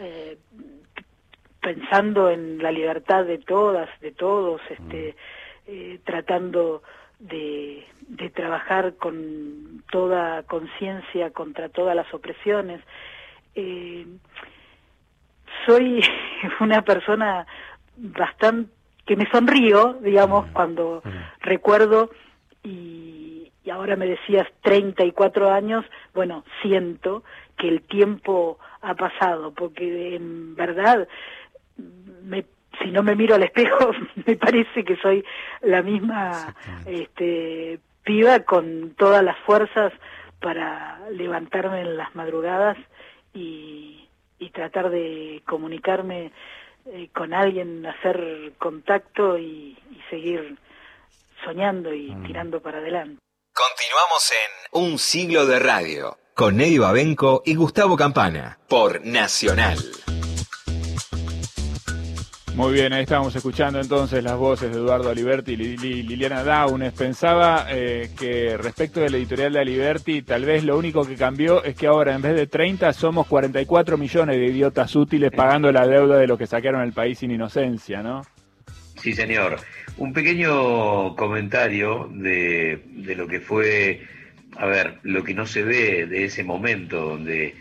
eh, 0.01 0.37
pensando 1.61 2.29
en 2.29 2.61
la 2.61 2.73
libertad 2.73 3.25
de 3.25 3.39
todas, 3.39 3.89
de 4.01 4.11
todos, 4.11 4.61
este, 4.69 5.15
eh, 5.69 6.01
tratando 6.03 6.83
de, 7.21 7.87
de 8.09 8.31
trabajar 8.31 8.97
con 8.97 9.85
toda 9.93 10.43
conciencia 10.43 11.31
contra 11.31 11.69
todas 11.69 11.95
las 11.95 12.13
opresiones. 12.13 12.81
Eh, 13.55 14.05
soy 15.67 16.03
una 16.59 16.83
persona 16.83 17.47
bastante 17.97 18.73
que 19.07 19.15
me 19.15 19.31
sonrío, 19.31 19.99
digamos, 20.03 20.47
cuando 20.53 21.01
recuerdo 21.43 22.11
y, 22.65 23.38
y, 23.69 23.71
ahora 23.71 23.97
me 23.97 24.07
decías 24.07 24.47
34 24.63 25.51
años, 25.51 25.85
bueno, 26.15 26.45
siento 26.63 27.23
que 27.57 27.69
el 27.69 27.83
tiempo 27.83 28.59
ha 28.81 28.95
pasado, 28.95 29.53
porque 29.53 30.17
en 30.17 30.55
verdad, 30.55 31.09
me, 32.23 32.45
si 32.83 32.91
no 32.91 33.03
me 33.03 33.15
miro 33.15 33.35
al 33.35 33.43
espejo, 33.43 33.91
me 34.27 34.37
parece 34.37 34.85
que 34.85 34.97
soy 34.97 35.25
la 35.63 35.83
misma 35.83 36.55
este, 36.87 37.81
piba 38.05 38.41
con 38.41 38.95
todas 38.97 39.23
las 39.23 39.39
fuerzas 39.41 39.93
para 40.41 41.01
levantarme 41.11 41.81
en 41.81 41.97
las 41.97 42.15
madrugadas 42.15 42.77
y, 43.35 44.09
y 44.39 44.51
tratar 44.51 44.91
de 44.91 45.43
comunicarme 45.47 46.33
eh, 46.87 47.11
con 47.15 47.35
alguien, 47.35 47.85
hacer 47.85 48.53
contacto 48.59 49.39
y, 49.39 49.77
seguir 50.09 50.57
soñando 51.45 51.93
y 51.93 52.11
mm. 52.11 52.23
tirando 52.25 52.63
para 52.63 52.79
adelante. 52.79 53.21
Continuamos 53.59 54.31
en 54.31 54.83
Un 54.83 54.99
siglo 55.01 55.45
de 55.45 55.59
radio 55.59 56.17
con 56.35 56.59
Nelly 56.59 56.79
Babenco 56.79 57.43
y 57.45 57.57
Gustavo 57.57 57.97
Campana 57.97 58.57
por 58.69 59.05
Nacional. 59.05 59.77
Muy 62.55 62.73
bien, 62.73 62.93
ahí 62.93 63.03
estábamos 63.03 63.35
escuchando 63.35 63.81
entonces 63.81 64.23
las 64.23 64.37
voces 64.37 64.71
de 64.71 64.77
Eduardo 64.79 65.11
Aliberti 65.11 65.55
y 65.55 65.57
Liliana 66.05 66.45
Daunes. 66.45 66.93
Pensaba 66.93 67.67
eh, 67.69 68.11
que 68.17 68.57
respecto 68.57 69.01
de 69.01 69.11
la 69.11 69.17
editorial 69.17 69.53
de 69.53 69.61
Aliberti, 69.61 70.23
tal 70.23 70.45
vez 70.45 70.63
lo 70.63 70.79
único 70.79 71.05
que 71.05 71.17
cambió 71.17 71.65
es 71.65 71.75
que 71.75 71.89
ahora 71.89 72.15
en 72.15 72.23
vez 72.23 72.37
de 72.37 72.47
30 72.47 72.93
somos 72.93 73.27
44 73.27 73.99
millones 73.99 74.37
de 74.37 74.47
idiotas 74.47 74.95
útiles 74.95 75.33
pagando 75.33 75.73
la 75.73 75.85
deuda 75.85 76.17
de 76.17 76.29
los 76.29 76.39
que 76.39 76.47
saquearon 76.47 76.83
el 76.83 76.93
país 76.93 77.19
sin 77.19 77.33
inocencia, 77.33 78.05
¿no? 78.05 78.23
Sí, 79.03 79.13
señor. 79.15 79.59
Un 79.99 80.13
pequeño 80.13 81.17
comentario 81.17 82.09
de, 82.13 82.81
lo 83.17 83.27
que 83.27 83.41
fue, 83.41 84.07
a 84.57 84.65
ver, 84.65 85.01
lo 85.03 85.25
que 85.25 85.35
no 85.35 85.45
se 85.45 85.65
ve 85.65 86.07
de 86.07 86.25
ese 86.25 86.45
momento 86.45 87.01
donde 87.01 87.47
eh, 87.47 87.55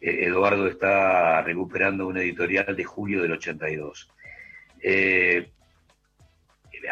Eduardo 0.00 0.68
está 0.68 1.42
recuperando 1.42 2.06
una 2.06 2.20
editorial 2.20 2.76
de 2.76 2.84
julio 2.84 3.22
del 3.22 3.32
82. 3.32 4.08
Eh, 4.80 5.48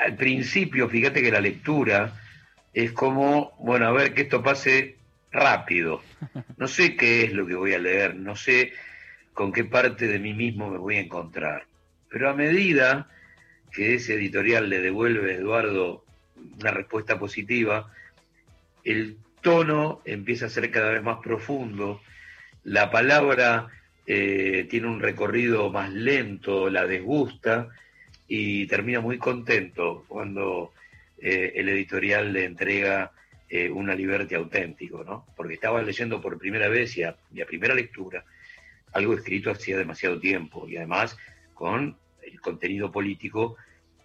al 0.05 0.17
principio, 0.17 0.89
fíjate 0.89 1.23
que 1.23 1.31
la 1.31 1.41
lectura 1.41 2.21
es 2.75 2.91
como, 2.91 3.53
bueno, 3.61 3.87
a 3.87 3.93
ver 3.93 4.15
que 4.15 4.23
esto 4.23 4.43
pase 4.43 4.97
rápido. 5.31 6.03
No 6.57 6.67
sé 6.67 6.97
qué 6.97 7.23
es 7.23 7.33
lo 7.33 7.47
que 7.47 7.55
voy 7.55 7.73
a 7.73 7.79
leer, 7.79 8.17
no 8.17 8.35
sé 8.35 8.73
con 9.33 9.53
qué 9.53 9.63
parte 9.63 10.09
de 10.09 10.19
mí 10.19 10.35
mismo 10.35 10.69
me 10.69 10.79
voy 10.79 10.97
a 10.97 11.01
encontrar. 11.03 11.67
Pero 12.11 12.31
a 12.31 12.35
medida 12.35 13.09
que 13.73 13.95
ese 13.95 14.15
editorial 14.15 14.69
le 14.69 14.81
devuelve 14.81 15.33
a 15.33 15.37
Eduardo 15.37 16.05
una 16.61 16.71
respuesta 16.71 17.19
positiva, 17.19 17.93
el 18.85 19.17
tono 19.43 20.01
empieza 20.05 20.47
a 20.47 20.51
ser 20.51 20.71
cada 20.71 20.93
vez 20.93 21.03
más 21.03 21.19
profundo, 21.23 22.01
la 22.65 22.91
palabra 22.91 23.69
eh, 24.07 24.67
tiene 24.71 24.87
un 24.87 25.01
recorrido 25.01 25.71
más 25.71 25.93
lento, 25.93 26.71
la 26.71 26.87
desgusta 26.87 27.69
y 28.27 28.67
termina 28.67 29.01
muy 29.01 29.19
contento 29.19 30.05
cuando 30.09 30.73
eh, 31.19 31.53
el 31.57 31.69
editorial 31.69 32.33
le 32.33 32.45
entrega 32.45 33.13
eh, 33.49 33.71
una 33.71 33.95
Liberty 33.95 34.35
auténtico, 34.35 35.05
¿no? 35.05 35.27
Porque 35.37 35.55
estaba 35.55 35.83
leyendo 35.83 36.21
por 36.21 36.39
primera 36.39 36.69
vez 36.69 36.97
y 36.97 37.03
a, 37.03 37.17
primera 37.47 37.75
lectura 37.75 38.25
algo 38.93 39.15
escrito 39.15 39.51
hacía 39.51 39.77
demasiado 39.77 40.19
tiempo 40.19 40.69
y 40.69 40.77
además 40.77 41.17
con 41.55 41.97
el 42.39 42.41
contenido 42.41 42.91
político 42.91 43.57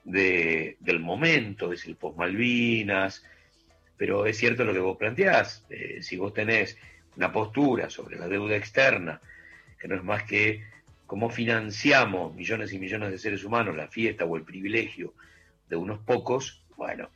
de, 0.03 0.75
del 0.79 0.99
momento, 0.99 1.71
es 1.71 1.85
el 1.85 1.95
post-Malvinas, 1.95 3.23
pero 3.95 4.25
es 4.25 4.37
cierto 4.37 4.65
lo 4.65 4.73
que 4.73 4.79
vos 4.79 4.97
planteás, 4.97 5.65
si 6.01 6.17
vos 6.17 6.33
tenés 6.33 6.77
una 7.15 7.31
postura 7.31 7.89
sobre 7.89 8.17
la 8.17 8.27
deuda 8.27 8.55
externa, 8.55 9.21
que 9.79 9.87
no 9.87 9.95
es 9.95 10.03
más 10.03 10.23
que 10.23 10.63
cómo 11.05 11.29
financiamos 11.29 12.33
millones 12.33 12.73
y 12.73 12.79
millones 12.79 13.11
de 13.11 13.19
seres 13.19 13.43
humanos 13.43 13.75
la 13.75 13.87
fiesta 13.87 14.25
o 14.25 14.35
el 14.35 14.43
privilegio 14.43 15.13
de 15.69 15.75
unos 15.75 15.99
pocos, 15.99 16.63
bueno, 16.75 17.09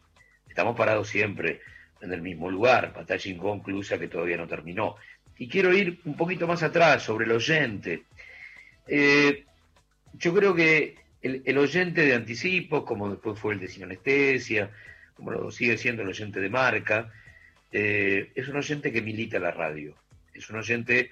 estamos 0.48 0.77
parados 0.77 1.10
siempre 1.10 1.61
en 2.02 2.14
el 2.14 2.22
mismo 2.22 2.52
lugar, 2.52 2.94
batalla 2.94 3.31
inconclusa 3.31 3.98
que 3.98 4.07
todavía 4.07 4.38
no 4.38 4.48
terminó. 4.48 4.95
Y 5.38 5.48
quiero 5.48 5.73
ir 5.73 5.99
un 6.06 6.15
poquito 6.15 6.48
más 6.48 6.64
atrás 6.64 7.03
sobre 7.03 7.26
el 7.26 7.31
oyente. 7.31 8.03
Eh, 8.88 9.45
yo 10.14 10.34
creo 10.34 10.53
que 10.56 10.95
el, 11.45 11.57
oyente 11.57 12.01
de 12.01 12.13
anticipo, 12.13 12.85
como 12.85 13.09
después 13.09 13.39
fue 13.39 13.53
el 13.53 13.59
de 13.59 13.67
sin 13.67 13.83
anestesia, 13.83 14.71
como 15.13 15.31
lo 15.31 15.51
sigue 15.51 15.77
siendo 15.77 16.03
el 16.03 16.09
oyente 16.09 16.39
de 16.39 16.49
marca, 16.49 17.11
eh, 17.71 18.31
es 18.35 18.47
un 18.47 18.57
oyente 18.57 18.91
que 18.91 19.01
milita 19.01 19.39
la 19.39 19.51
radio. 19.51 19.95
Es 20.33 20.49
un 20.49 20.57
oyente 20.57 21.11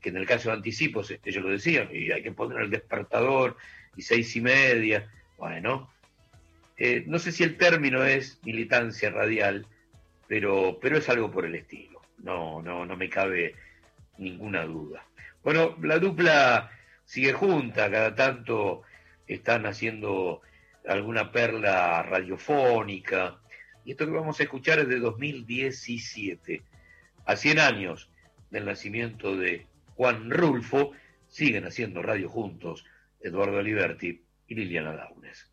que 0.00 0.08
en 0.10 0.16
el 0.16 0.26
caso 0.26 0.50
de 0.50 0.56
anticipos, 0.56 1.12
ellos 1.24 1.42
lo 1.42 1.50
decían, 1.50 1.88
y 1.92 2.10
hay 2.10 2.22
que 2.22 2.32
poner 2.32 2.60
el 2.60 2.70
despertador 2.70 3.56
y 3.96 4.02
seis 4.02 4.34
y 4.36 4.40
media. 4.40 5.10
Bueno, 5.38 5.90
eh, 6.76 7.04
no 7.06 7.18
sé 7.18 7.32
si 7.32 7.42
el 7.42 7.56
término 7.56 8.04
es 8.04 8.38
militancia 8.44 9.10
radial, 9.10 9.66
pero, 10.26 10.78
pero 10.80 10.98
es 10.98 11.08
algo 11.08 11.30
por 11.30 11.46
el 11.46 11.54
estilo. 11.54 12.00
No, 12.22 12.62
no, 12.62 12.84
no 12.84 12.96
me 12.96 13.08
cabe 13.08 13.54
ninguna 14.18 14.64
duda. 14.64 15.04
Bueno, 15.42 15.76
la 15.82 15.98
dupla 15.98 16.70
sigue 17.04 17.32
junta, 17.32 17.90
cada 17.90 18.14
tanto 18.14 18.82
están 19.26 19.66
haciendo 19.66 20.40
alguna 20.86 21.32
perla 21.32 22.02
radiofónica. 22.02 23.38
Y 23.84 23.92
esto 23.92 24.06
que 24.06 24.12
vamos 24.12 24.40
a 24.40 24.42
escuchar 24.42 24.78
es 24.78 24.88
de 24.88 24.98
2017, 24.98 26.62
a 27.26 27.36
100 27.36 27.58
años 27.58 28.10
del 28.50 28.66
nacimiento 28.66 29.36
de 29.36 29.66
Juan 29.96 30.30
Rulfo, 30.30 30.92
siguen 31.28 31.64
haciendo 31.64 32.02
radio 32.02 32.28
juntos 32.28 32.84
Eduardo 33.20 33.58
Aliberti 33.58 34.22
y 34.46 34.54
Liliana 34.54 34.92
Daunes. 34.94 35.50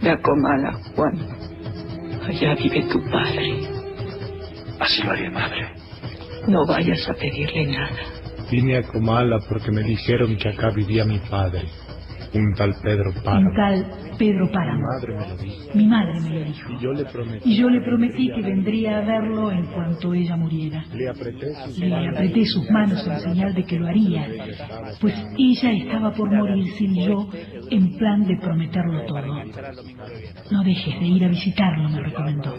La 0.00 0.20
comala, 0.20 0.72
Juan. 0.94 1.18
Allá 2.26 2.54
vive 2.56 2.82
tu 2.90 3.02
padre. 3.10 3.84
Así 4.80 5.02
lo 5.02 5.12
haré, 5.12 5.30
madre. 5.30 5.83
No 6.48 6.66
vayas 6.66 7.08
a 7.08 7.14
pedirle 7.14 7.66
nada. 7.66 7.96
Vine 8.50 8.76
a 8.78 8.82
Comala 8.82 9.38
porque 9.48 9.70
me 9.70 9.82
dijeron 9.82 10.36
que 10.36 10.48
acá 10.48 10.70
vivía 10.70 11.04
mi 11.04 11.18
padre 11.18 11.62
un 12.34 12.52
tal 12.54 12.74
Pedro 12.82 13.12
Páramo. 13.24 13.48
Un 13.48 13.56
tal 13.56 13.86
Pedro 14.18 14.50
Páramo. 14.50 14.82
Mi 14.82 14.96
madre 14.96 15.14
me 15.14 15.28
lo 15.28 15.36
dijo. 15.36 15.74
Mi 15.74 15.86
madre 15.86 16.20
me 16.20 16.30
lo 16.30 16.44
dijo. 16.44 16.72
Y 16.72 16.78
yo 16.82 16.92
le 16.92 17.04
prometí. 17.04 17.50
Y 17.50 17.56
yo 17.56 17.70
le 17.70 17.80
prometí 17.80 18.32
que 18.32 18.42
vendría 18.42 18.98
a 18.98 19.00
verlo 19.02 19.50
en 19.52 19.66
cuanto 19.66 20.14
ella 20.14 20.36
muriera. 20.36 20.84
Le 20.92 21.08
apreté 21.08 21.46
sus 21.64 21.78
Le 21.78 21.88
manos. 21.90 22.14
apreté 22.14 22.44
sus 22.46 22.70
manos 22.70 23.06
en 23.06 23.20
señal 23.20 23.54
de 23.54 23.64
que 23.64 23.78
lo 23.78 23.86
haría, 23.86 24.26
pues 25.00 25.14
ella 25.38 25.72
estaba 25.72 26.12
por 26.12 26.30
morirse 26.30 26.84
y 26.84 27.06
yo 27.06 27.28
en 27.70 27.96
plan 27.96 28.26
de 28.26 28.36
prometerlo 28.38 29.04
todo. 29.06 29.26
No 30.50 30.62
dejes 30.64 31.00
de 31.00 31.06
ir 31.06 31.24
a 31.24 31.28
visitarlo, 31.28 31.88
me 31.88 32.00
recomendó. 32.00 32.54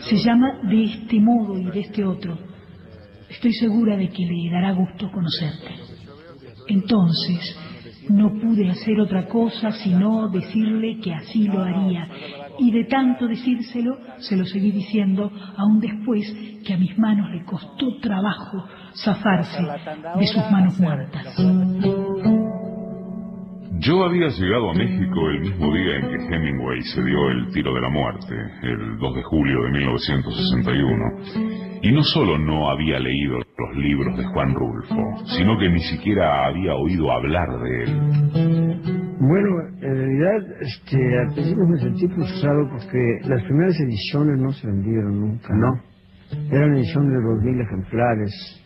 Se 0.00 0.16
llama 0.16 0.60
de 0.68 0.84
este 0.84 1.20
modo 1.20 1.58
y 1.58 1.64
de 1.64 1.80
este 1.80 2.04
otro. 2.04 2.38
Estoy 3.30 3.52
segura 3.52 3.96
de 3.96 4.08
que 4.08 4.24
le 4.24 4.50
dará 4.50 4.72
gusto 4.72 5.10
conocerte. 5.10 5.74
Entonces, 6.68 7.56
no 8.10 8.32
pude 8.32 8.70
hacer 8.70 9.00
otra 9.00 9.26
cosa 9.26 9.70
sino 9.72 10.28
decirle 10.28 10.98
que 11.00 11.12
así 11.12 11.46
lo 11.46 11.62
haría. 11.62 12.08
Y 12.58 12.70
de 12.70 12.84
tanto 12.84 13.26
decírselo, 13.26 13.98
se 14.18 14.36
lo 14.36 14.44
seguí 14.44 14.70
diciendo, 14.72 15.30
aún 15.56 15.80
después 15.80 16.34
que 16.64 16.74
a 16.74 16.76
mis 16.76 16.98
manos 16.98 17.30
le 17.30 17.44
costó 17.44 17.98
trabajo 18.00 18.64
zafarse 18.94 19.62
de 20.18 20.26
sus 20.26 20.50
manos 20.50 20.78
muertas. 20.80 21.36
Yo 23.80 24.04
había 24.04 24.28
llegado 24.28 24.70
a 24.70 24.74
México 24.74 25.28
el 25.30 25.40
mismo 25.40 25.72
día 25.72 25.96
en 25.96 26.08
que 26.08 26.34
Hemingway 26.34 26.82
se 26.82 27.02
dio 27.04 27.30
el 27.30 27.48
tiro 27.52 27.72
de 27.74 27.80
la 27.80 27.88
muerte, 27.88 28.34
el 28.62 28.98
2 28.98 29.14
de 29.14 29.22
julio 29.22 29.62
de 29.62 29.70
1961. 29.70 31.57
Y 31.82 31.92
no 31.92 32.02
solo 32.02 32.38
no 32.38 32.70
había 32.70 32.98
leído 32.98 33.38
los 33.38 33.76
libros 33.76 34.16
de 34.16 34.24
Juan 34.24 34.54
Rulfo, 34.54 35.24
sino 35.36 35.58
que 35.58 35.68
ni 35.68 35.80
siquiera 35.80 36.46
había 36.46 36.74
oído 36.74 37.10
hablar 37.12 37.48
de 37.62 37.82
él. 37.84 38.98
Bueno, 39.20 39.48
en 39.80 39.94
realidad, 39.94 40.56
este, 40.60 41.18
al 41.18 41.34
principio 41.34 41.66
me 41.66 41.78
sentí 41.78 42.08
frustrado 42.08 42.68
porque 42.70 43.18
las 43.28 43.42
primeras 43.44 43.78
ediciones 43.80 44.38
no 44.40 44.52
se 44.52 44.66
vendieron 44.66 45.20
nunca, 45.20 45.54
¿no? 45.54 45.80
Eran 46.50 46.76
ediciones 46.76 47.10
de 47.10 47.22
dos 47.22 47.42
mil 47.42 47.60
ejemplares, 47.60 48.64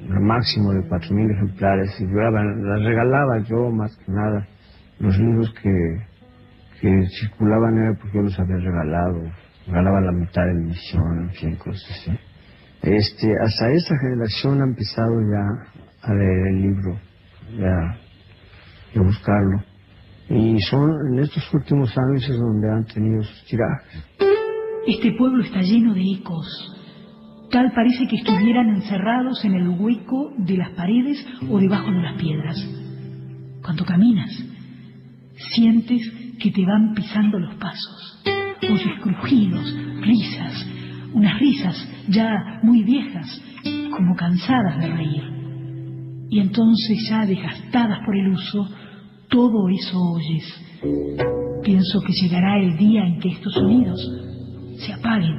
el 0.00 0.20
máximo 0.20 0.72
de 0.72 0.88
cuatro 0.88 1.14
mil 1.14 1.30
ejemplares, 1.30 2.00
y 2.00 2.06
duraban, 2.06 2.68
las 2.68 2.82
regalaba 2.82 3.38
yo 3.40 3.70
más 3.70 3.96
que 3.98 4.12
nada. 4.12 4.46
Los 4.98 5.18
libros 5.18 5.52
que, 5.62 5.70
que 6.80 7.06
circulaban 7.20 7.76
era 7.76 7.94
porque 7.94 8.16
yo 8.18 8.22
los 8.22 8.38
había 8.38 8.56
regalado, 8.56 9.22
regalaba 9.66 10.00
la 10.00 10.12
mitad 10.12 10.42
de 10.46 10.54
la 10.54 10.60
edición, 10.60 11.18
en 11.22 11.30
fin, 11.30 11.56
cosas 11.56 11.90
así. 11.90 12.18
Este, 12.86 13.26
hasta 13.44 13.72
esta 13.72 13.98
generación 13.98 14.60
ha 14.60 14.64
empezado 14.64 15.20
ya 15.20 16.08
a 16.08 16.14
leer 16.14 16.46
el 16.54 16.62
libro, 16.62 17.00
ya 17.58 19.00
a 19.00 19.02
buscarlo. 19.02 19.64
Y 20.30 20.60
son 20.60 20.92
en 21.10 21.18
estos 21.18 21.52
últimos 21.52 21.92
años 21.98 22.22
es 22.30 22.38
donde 22.38 22.70
han 22.70 22.84
tenido 22.84 23.24
sus 23.24 23.44
tirajes. 23.46 24.04
Este 24.86 25.10
pueblo 25.18 25.42
está 25.42 25.62
lleno 25.62 25.94
de 25.94 26.12
ecos. 26.12 26.46
Tal 27.50 27.72
parece 27.72 28.06
que 28.06 28.16
estuvieran 28.16 28.68
encerrados 28.68 29.44
en 29.44 29.54
el 29.54 29.68
hueco 29.68 30.32
de 30.38 30.56
las 30.56 30.70
paredes 30.70 31.26
o 31.50 31.58
debajo 31.58 31.90
de 31.90 32.02
las 32.02 32.20
piedras. 32.20 32.56
Cuando 33.64 33.84
caminas, 33.84 34.30
sientes 35.54 36.02
que 36.40 36.52
te 36.52 36.64
van 36.64 36.94
pisando 36.94 37.40
los 37.40 37.56
pasos. 37.56 38.22
Oyes 38.62 39.00
crujidos, 39.02 39.74
risas, 40.02 40.66
unas 41.14 41.38
risas 41.38 41.76
ya 42.08 42.60
muy 42.62 42.82
viejas, 42.82 43.42
como 43.90 44.14
cansadas 44.14 44.78
de 44.78 44.88
reír. 44.88 45.22
Y 46.28 46.40
entonces 46.40 47.08
ya 47.08 47.24
desgastadas 47.24 48.00
por 48.04 48.16
el 48.16 48.28
uso, 48.28 48.68
todo 49.28 49.68
eso 49.68 49.98
oyes. 49.98 51.60
Pienso 51.62 52.00
que 52.00 52.12
llegará 52.12 52.58
el 52.60 52.76
día 52.76 53.04
en 53.06 53.18
que 53.20 53.30
estos 53.30 53.54
sonidos 53.54 54.00
se 54.78 54.92
apaguen. 54.92 55.36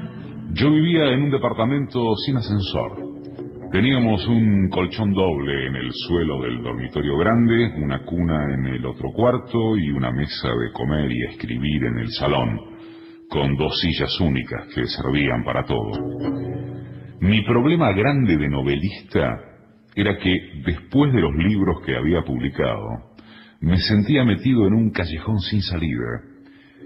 Yo 0.53 0.71
vivía 0.71 1.11
en 1.11 1.23
un 1.23 1.31
departamento 1.31 2.15
sin 2.25 2.37
ascensor. 2.37 3.07
Teníamos 3.71 4.25
un 4.27 4.69
colchón 4.69 5.13
doble 5.13 5.67
en 5.67 5.75
el 5.75 5.91
suelo 5.91 6.41
del 6.41 6.63
dormitorio 6.63 7.17
grande, 7.17 7.73
una 7.83 7.99
cuna 8.05 8.53
en 8.53 8.65
el 8.65 8.85
otro 8.85 9.11
cuarto 9.11 9.77
y 9.77 9.91
una 9.91 10.09
mesa 10.11 10.47
de 10.47 10.71
comer 10.71 11.11
y 11.11 11.23
escribir 11.25 11.83
en 11.83 11.97
el 11.99 12.07
salón, 12.11 12.76
con 13.29 13.55
dos 13.55 13.79
sillas 13.81 14.19
únicas 14.21 14.67
que 14.73 14.85
servían 14.85 15.43
para 15.43 15.63
todo. 15.63 15.91
Mi 17.19 17.41
problema 17.43 17.91
grande 17.91 18.37
de 18.37 18.49
novelista 18.49 19.39
era 19.95 20.17
que, 20.17 20.61
después 20.65 21.11
de 21.11 21.21
los 21.21 21.35
libros 21.35 21.81
que 21.85 21.95
había 21.95 22.21
publicado, 22.21 22.87
me 23.59 23.77
sentía 23.77 24.23
metido 24.23 24.67
en 24.67 24.73
un 24.73 24.91
callejón 24.91 25.39
sin 25.39 25.61
salida 25.61 26.21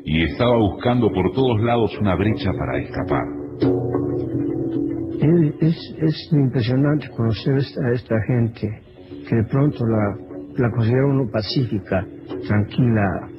y 0.06 0.24
estaba 0.24 0.58
buscando 0.58 1.12
por 1.12 1.32
todos 1.34 1.62
lados 1.62 1.96
una 2.00 2.16
brecha 2.16 2.52
para 2.58 2.80
escapar. 2.80 3.26
Es, 5.20 5.62
es, 5.62 5.96
es 6.02 6.30
impresionante 6.32 7.10
conocer 7.10 7.56
a 7.56 7.92
esta 7.92 8.16
gente 8.26 8.82
que 9.30 9.36
de 9.36 9.44
pronto 9.44 9.86
la, 9.86 10.18
la 10.58 10.72
considera 10.72 11.06
uno 11.06 11.30
pacífica, 11.32 12.06
tranquila, 12.48 13.30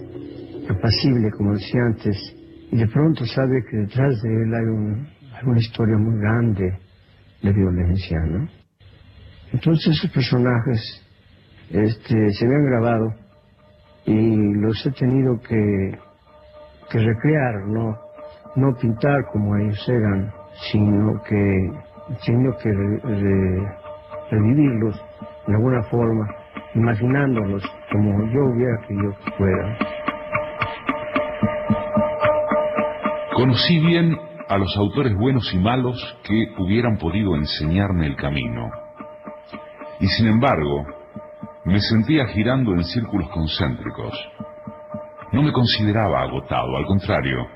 apacible, 0.68 1.30
como 1.36 1.54
decía 1.54 1.80
antes, 1.86 2.41
y 2.72 2.78
de 2.78 2.86
pronto 2.88 3.24
sabe 3.26 3.62
que 3.70 3.76
detrás 3.76 4.20
de 4.22 4.28
él 4.42 4.54
hay, 4.54 4.64
un- 4.64 5.06
una 5.46 5.58
historia 5.60 5.96
muy 5.98 6.18
grande 6.20 6.78
de 7.42 7.52
violencia, 7.52 8.18
¿no? 8.26 8.48
Entonces 9.52 9.96
esos 9.98 10.10
personajes 10.10 10.80
este, 11.70 12.30
se 12.30 12.46
me 12.46 12.54
han 12.56 12.64
grabado 12.66 13.14
y 14.06 14.54
los 14.54 14.84
he 14.86 14.90
tenido 14.92 15.38
que, 15.40 15.98
recrear, 16.98 17.66
no, 17.68 17.96
pintar 18.80 19.24
como 19.32 19.56
ellos 19.56 19.88
eran, 19.88 20.32
sino 20.70 21.22
que 21.24 21.70
tengo 22.26 22.56
que 22.58 22.70
re- 22.72 23.00
re- 23.04 23.72
revivirlos 24.30 25.00
de 25.46 25.54
alguna 25.54 25.82
forma, 25.84 26.26
imaginándolos 26.74 27.62
como 27.92 28.24
yo 28.32 28.40
hubiera 28.46 28.78
querido 28.86 29.14
que 29.24 29.30
fueran. 29.32 29.76
Conocí 33.34 33.78
bien 33.78 34.14
a 34.48 34.58
los 34.58 34.76
autores 34.76 35.14
buenos 35.16 35.52
y 35.54 35.58
malos 35.58 35.96
que 36.22 36.52
hubieran 36.58 36.98
podido 36.98 37.34
enseñarme 37.34 38.06
el 38.06 38.16
camino. 38.16 38.70
Y 40.00 40.06
sin 40.08 40.26
embargo, 40.26 40.84
me 41.64 41.80
sentía 41.80 42.26
girando 42.26 42.72
en 42.72 42.84
círculos 42.84 43.30
concéntricos. 43.30 44.12
No 45.32 45.42
me 45.42 45.52
consideraba 45.52 46.22
agotado, 46.22 46.76
al 46.76 46.84
contrario, 46.84 47.46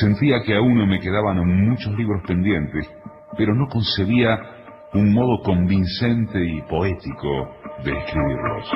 sentía 0.00 0.42
que 0.42 0.56
aún 0.56 0.88
me 0.88 0.98
quedaban 0.98 1.38
muchos 1.68 1.96
libros 1.96 2.22
pendientes, 2.26 2.90
pero 3.36 3.54
no 3.54 3.68
concebía 3.68 4.38
un 4.94 5.12
modo 5.12 5.40
convincente 5.42 6.44
y 6.44 6.62
poético 6.62 7.48
de 7.84 7.96
escribirlos. 7.96 8.70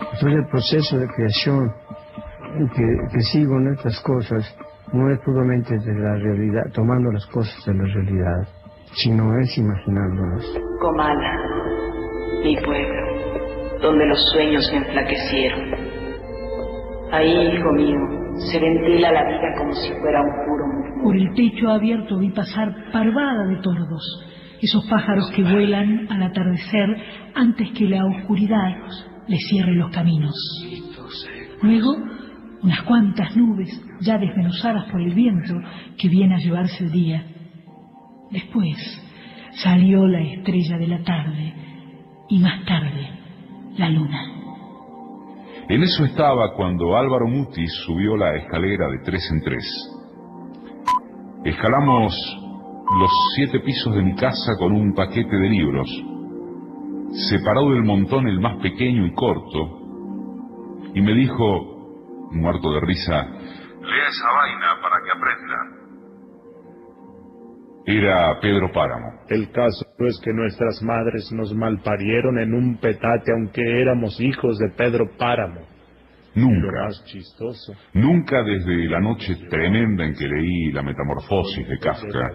Entonces 0.00 0.32
el 0.32 0.46
proceso 0.48 0.98
de 0.98 1.06
creación 1.08 1.83
que, 2.74 2.86
que 3.12 3.20
sigo 3.32 3.58
en 3.58 3.74
estas 3.74 4.00
cosas 4.00 4.56
no 4.92 5.10
es 5.10 5.18
puramente 5.24 5.76
de 5.78 5.94
la 5.94 6.16
realidad, 6.16 6.62
tomando 6.72 7.10
las 7.10 7.26
cosas 7.26 7.56
de 7.66 7.74
la 7.74 7.84
realidad, 7.84 8.48
sino 8.94 9.36
es 9.38 9.58
imaginándolas. 9.58 10.44
Comala, 10.80 11.32
mi 12.42 12.56
pueblo, 12.56 13.80
donde 13.82 14.06
los 14.06 14.18
sueños 14.32 14.70
me 14.72 14.78
enflaquecieron. 14.78 15.94
Ahí, 17.12 17.56
hijo 17.56 17.72
mío, 17.72 17.98
se 18.50 18.60
ventila 18.60 19.12
la 19.12 19.24
vida 19.24 19.54
como 19.58 19.72
si 19.72 19.92
fuera 20.00 20.20
un 20.20 20.46
puro 20.46 20.66
murmullo. 20.66 21.04
Por 21.04 21.16
el 21.16 21.34
techo 21.34 21.68
abierto 21.70 22.18
vi 22.18 22.30
pasar 22.30 22.72
parvada 22.92 23.46
de 23.46 23.56
tordos. 23.62 24.30
esos 24.60 24.86
pájaros 24.88 25.30
que 25.36 25.42
vuelan 25.42 26.06
al 26.10 26.22
atardecer 26.22 26.88
antes 27.34 27.68
que 27.76 27.84
la 27.84 28.04
oscuridad 28.06 28.76
les 29.26 29.40
cierre 29.48 29.74
los 29.74 29.90
caminos. 29.90 30.34
Luego, 31.62 31.96
unas 32.64 32.82
cuantas 32.84 33.36
nubes 33.36 33.68
ya 34.00 34.16
desmenuzadas 34.16 34.90
por 34.90 35.00
el 35.00 35.14
viento 35.14 35.54
que 35.98 36.08
viene 36.08 36.34
a 36.34 36.38
llevarse 36.38 36.84
el 36.84 36.90
día. 36.90 37.22
Después 38.30 38.76
salió 39.62 40.06
la 40.06 40.22
estrella 40.22 40.78
de 40.78 40.88
la 40.88 41.04
tarde 41.04 41.54
y 42.30 42.38
más 42.38 42.64
tarde 42.64 43.08
la 43.76 43.90
luna. 43.90 44.18
En 45.68 45.82
eso 45.82 46.06
estaba 46.06 46.54
cuando 46.54 46.96
Álvaro 46.96 47.28
Mutis 47.28 47.70
subió 47.84 48.16
la 48.16 48.34
escalera 48.36 48.88
de 48.88 48.98
tres 49.04 49.30
en 49.30 49.42
tres. 49.42 49.64
Escalamos 51.44 52.14
los 52.98 53.10
siete 53.36 53.60
pisos 53.60 53.94
de 53.94 54.02
mi 54.02 54.14
casa 54.14 54.56
con 54.58 54.72
un 54.72 54.94
paquete 54.94 55.36
de 55.36 55.48
libros. 55.50 55.88
Separó 57.28 57.70
del 57.70 57.84
montón 57.84 58.26
el 58.26 58.40
más 58.40 58.56
pequeño 58.62 59.06
y 59.06 59.12
corto 59.12 59.80
y 60.94 61.02
me 61.02 61.12
dijo, 61.12 61.73
muerto 62.34 62.72
de 62.72 62.80
risa, 62.80 63.14
lea 63.14 64.08
esa 64.08 64.30
vaina 64.30 64.80
para 64.82 65.02
que 65.02 65.10
aprenda. 65.10 65.84
Era 67.86 68.40
Pedro 68.40 68.72
Páramo. 68.72 69.20
El 69.28 69.50
caso 69.50 69.84
es 69.98 70.20
que 70.24 70.32
nuestras 70.32 70.82
madres 70.82 71.30
nos 71.32 71.54
malparieron 71.54 72.38
en 72.38 72.54
un 72.54 72.78
petate 72.78 73.32
aunque 73.32 73.62
éramos 73.62 74.18
hijos 74.20 74.58
de 74.58 74.70
Pedro 74.70 75.10
Páramo. 75.18 75.74
Nunca. 76.34 76.84
más 76.86 77.04
chistoso. 77.04 77.74
Nunca 77.92 78.42
desde 78.42 78.88
la 78.88 79.00
noche 79.00 79.36
tremenda 79.48 80.04
en 80.04 80.14
que 80.14 80.26
leí 80.26 80.72
La 80.72 80.82
Metamorfosis 80.82 81.68
de 81.68 81.78
Kafka, 81.78 82.32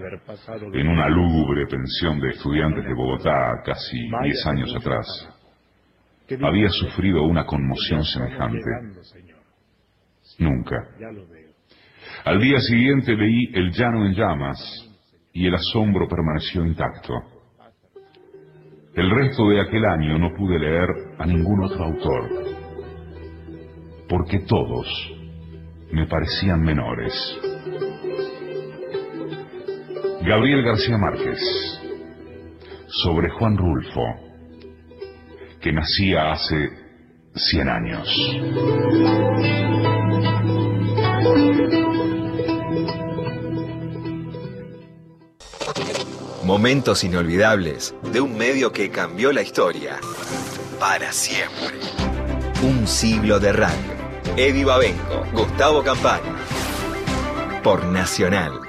en 0.74 0.88
una 0.88 1.10
lúgubre 1.10 1.66
pensión 1.68 2.20
de 2.22 2.30
estudiantes 2.30 2.86
de 2.86 2.94
Bogotá 2.94 3.62
casi 3.66 4.10
diez 4.24 4.46
años 4.46 4.74
atrás, 4.74 5.06
había 6.42 6.70
sufrido 6.70 7.24
una 7.24 7.46
conmoción 7.46 8.04
semejante. 8.04 8.60
Nunca. 10.40 10.88
Al 12.26 12.40
día 12.40 12.60
siguiente 12.60 13.16
leí 13.16 13.52
El 13.54 13.72
llano 13.72 14.06
en 14.06 14.14
llamas 14.14 14.58
y 15.34 15.48
el 15.48 15.56
asombro 15.56 16.08
permaneció 16.08 16.66
intacto. 16.66 17.14
El 18.96 19.12
resto 19.12 19.48
de 19.50 19.62
aquel 19.62 19.86
año 19.86 20.18
no 20.18 20.36
pude 20.36 20.60
leer 20.60 20.90
a 21.18 21.26
ningún 21.26 21.64
otro 21.64 21.86
autor, 21.86 22.30
porque 24.10 24.40
todos 24.40 24.88
me 25.92 26.08
parecían 26.08 26.62
menores. 26.62 27.14
Gabriel 30.22 30.64
García 30.64 30.98
Márquez, 30.98 31.40
sobre 32.88 33.30
Juan 33.30 33.58
Rulfo, 33.58 34.04
que 35.62 35.72
nacía 35.72 36.32
hace 36.32 36.70
cien 37.36 37.70
años. 37.70 38.08
Momentos 46.44 47.04
inolvidables 47.04 47.94
de 48.12 48.22
un 48.22 48.38
medio 48.38 48.72
que 48.72 48.90
cambió 48.90 49.32
la 49.32 49.42
historia. 49.42 50.00
Para 50.80 51.12
siempre. 51.12 51.78
Un 52.64 52.88
siglo 52.88 53.40
de 53.40 53.54
radio. 53.54 53.92
Eddie 54.36 54.66
Babenco, 54.66 55.26
Gustavo 55.34 55.84
Campana. 55.84 56.40
Por 57.64 57.86
Nacional. 57.86 58.62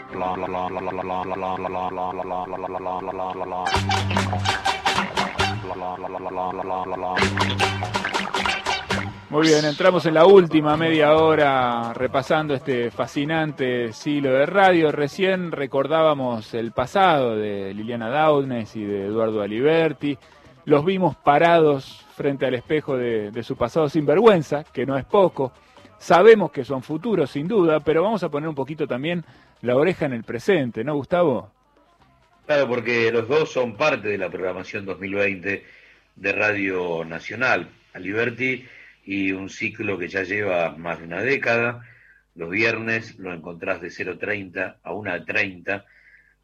Muy 9.31 9.47
bien, 9.47 9.65
entramos 9.65 10.05
en 10.07 10.15
la 10.15 10.27
última 10.27 10.77
media 10.77 11.15
hora 11.15 11.93
repasando 11.94 12.52
este 12.52 12.90
fascinante 12.90 13.93
siglo 13.93 14.32
de 14.32 14.44
radio. 14.44 14.90
Recién 14.90 15.52
recordábamos 15.52 16.52
el 16.52 16.73
pasado 16.73 17.36
de 17.36 17.73
Liliana 17.73 18.09
Daunes 18.09 18.74
y 18.74 18.82
de 18.82 19.07
Eduardo 19.07 19.40
Aliberti. 19.40 20.19
Los 20.65 20.85
vimos 20.85 21.15
parados 21.15 22.05
frente 22.16 22.44
al 22.44 22.55
espejo 22.55 22.97
de, 22.97 23.31
de 23.31 23.43
su 23.44 23.57
pasado 23.57 23.89
sin 23.89 24.05
vergüenza, 24.05 24.65
que 24.65 24.85
no 24.85 24.98
es 24.98 25.05
poco. 25.05 25.52
Sabemos 25.97 26.51
que 26.51 26.65
son 26.65 26.82
futuros, 26.82 27.31
sin 27.31 27.47
duda, 27.47 27.78
pero 27.78 28.02
vamos 28.02 28.24
a 28.24 28.31
poner 28.31 28.48
un 28.48 28.57
poquito 28.57 28.89
también 28.89 29.24
la 29.62 29.77
oreja 29.77 30.07
en 30.07 30.15
el 30.15 30.24
presente, 30.24 30.82
¿no, 30.82 30.97
Gustavo? 30.97 31.52
Claro, 32.47 32.66
porque 32.66 33.12
los 33.12 33.28
dos 33.28 33.52
son 33.52 33.77
parte 33.77 34.09
de 34.09 34.19
la 34.19 34.28
programación 34.28 34.85
2020 34.85 35.65
de 36.16 36.32
Radio 36.32 37.05
Nacional. 37.05 37.70
Aliberti 37.93 38.65
y 39.05 39.32
un 39.32 39.48
ciclo 39.48 39.98
que 39.98 40.09
ya 40.09 40.22
lleva 40.22 40.77
más 40.77 40.98
de 40.98 41.05
una 41.05 41.22
década. 41.22 41.86
Los 42.35 42.51
viernes 42.51 43.18
lo 43.18 43.32
encontrás 43.32 43.81
de 43.81 43.89
0.30 43.89 44.77
a 44.82 44.93
1.30 44.93 45.85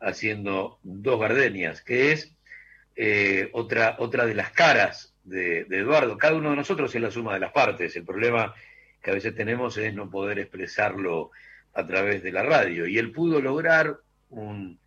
haciendo 0.00 0.78
dos 0.82 1.20
gardenias, 1.20 1.82
que 1.82 2.12
es 2.12 2.34
eh, 2.96 3.50
otra, 3.52 3.96
otra 3.98 4.26
de 4.26 4.34
las 4.34 4.50
caras 4.50 5.14
de, 5.24 5.60
Eduardo. 5.70 6.16
Cada 6.16 6.34
uno 6.34 6.50
de 6.50 6.56
nosotros 6.56 6.94
es 6.94 7.00
la 7.00 7.10
suma 7.10 7.34
de 7.34 7.40
las 7.40 7.52
partes. 7.52 7.94
El 7.96 8.04
problema 8.04 8.54
que 9.02 9.10
a 9.10 9.14
veces 9.14 9.34
tenemos 9.34 9.76
es 9.76 9.94
no 9.94 10.10
poder 10.10 10.38
expresarlo 10.38 11.30
a 11.74 11.86
través 11.86 12.22
de 12.22 12.32
la 12.32 12.42
radio. 12.42 12.86
Y 12.86 12.98
él 12.98 13.12
pudo 13.12 13.40
lograr 13.40 13.98
un 14.30 14.78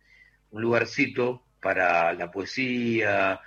lugarcito 0.52 1.44
para 1.60 2.12
la 2.14 2.30
poesía, 2.30 3.40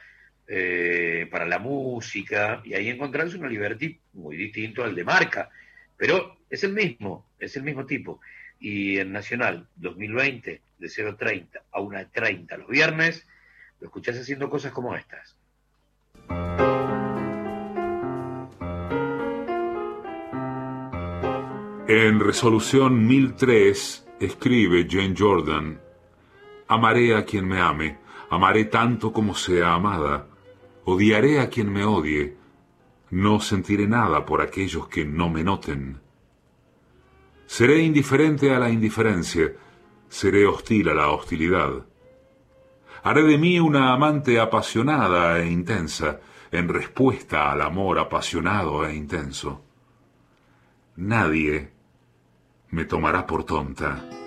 eh, 0.56 1.28
para 1.32 1.48
la 1.48 1.58
música, 1.58 2.62
y 2.64 2.76
ahí 2.76 2.88
encontrarse 2.88 3.38
una 3.38 3.48
Liberty 3.48 4.00
muy 4.14 4.38
distinto 4.38 4.84
al 4.84 4.94
de 4.94 5.04
marca, 5.04 5.50
pero 5.98 6.38
es 6.48 6.64
el 6.64 6.74
mismo, 6.74 7.26
es 7.40 7.56
el 7.56 7.64
mismo 7.64 7.88
tipo. 7.88 8.22
Y 8.60 9.00
en 9.00 9.12
Nacional 9.12 9.68
2020, 9.78 10.62
de 10.78 10.88
0.30 10.88 11.60
a 11.72 11.80
1.30 11.80 12.56
los 12.60 12.68
viernes, 12.68 13.28
lo 13.80 13.88
escuchás 13.88 14.16
haciendo 14.20 14.48
cosas 14.48 14.72
como 14.72 14.96
estas. 14.96 15.36
En 21.88 22.20
resolución 22.20 23.08
1003 23.08 24.08
escribe 24.20 24.86
Jane 24.88 25.16
Jordan, 25.18 25.82
Amaré 26.68 27.16
a 27.16 27.26
quien 27.26 27.48
me 27.48 27.60
ame, 27.60 27.98
amaré 28.30 28.66
tanto 28.66 29.12
como 29.12 29.34
sea 29.34 29.74
amada, 29.74 30.28
odiaré 30.85 31.39
a 31.39 31.49
quien 31.49 31.72
me 31.72 31.85
odie, 31.85 32.38
no 33.11 33.39
sentiré 33.39 33.88
nada 33.88 34.26
por 34.26 34.41
aquellos 34.41 34.88
que 34.88 35.05
no 35.05 35.30
me 35.30 35.43
noten. 35.43 36.01
Seré 37.45 37.84
indiferente 37.84 38.53
a 38.53 38.60
la 38.60 38.69
indiferencia, 38.69 39.53
seré 40.10 40.45
hostil 40.45 40.89
a 40.89 40.93
la 40.93 41.10
hostilidad. 41.10 41.85
Haré 43.03 43.23
de 43.23 43.38
mí 43.38 43.60
una 43.60 43.93
amante 43.93 44.39
apasionada 44.39 45.39
e 45.39 45.51
intensa, 45.51 46.22
en 46.51 46.69
respuesta 46.69 47.51
al 47.51 47.61
amor 47.61 47.99
apasionado 47.99 48.85
e 48.85 48.95
intenso. 48.95 49.64
Nadie 50.95 51.72
me 52.69 52.85
tomará 52.85 53.26
por 53.26 53.43
tonta. 53.43 54.23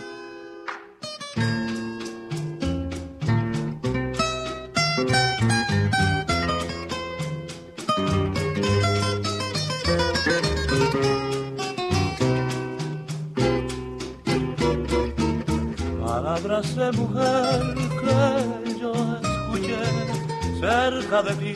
De 21.23 21.35
ti, 21.37 21.55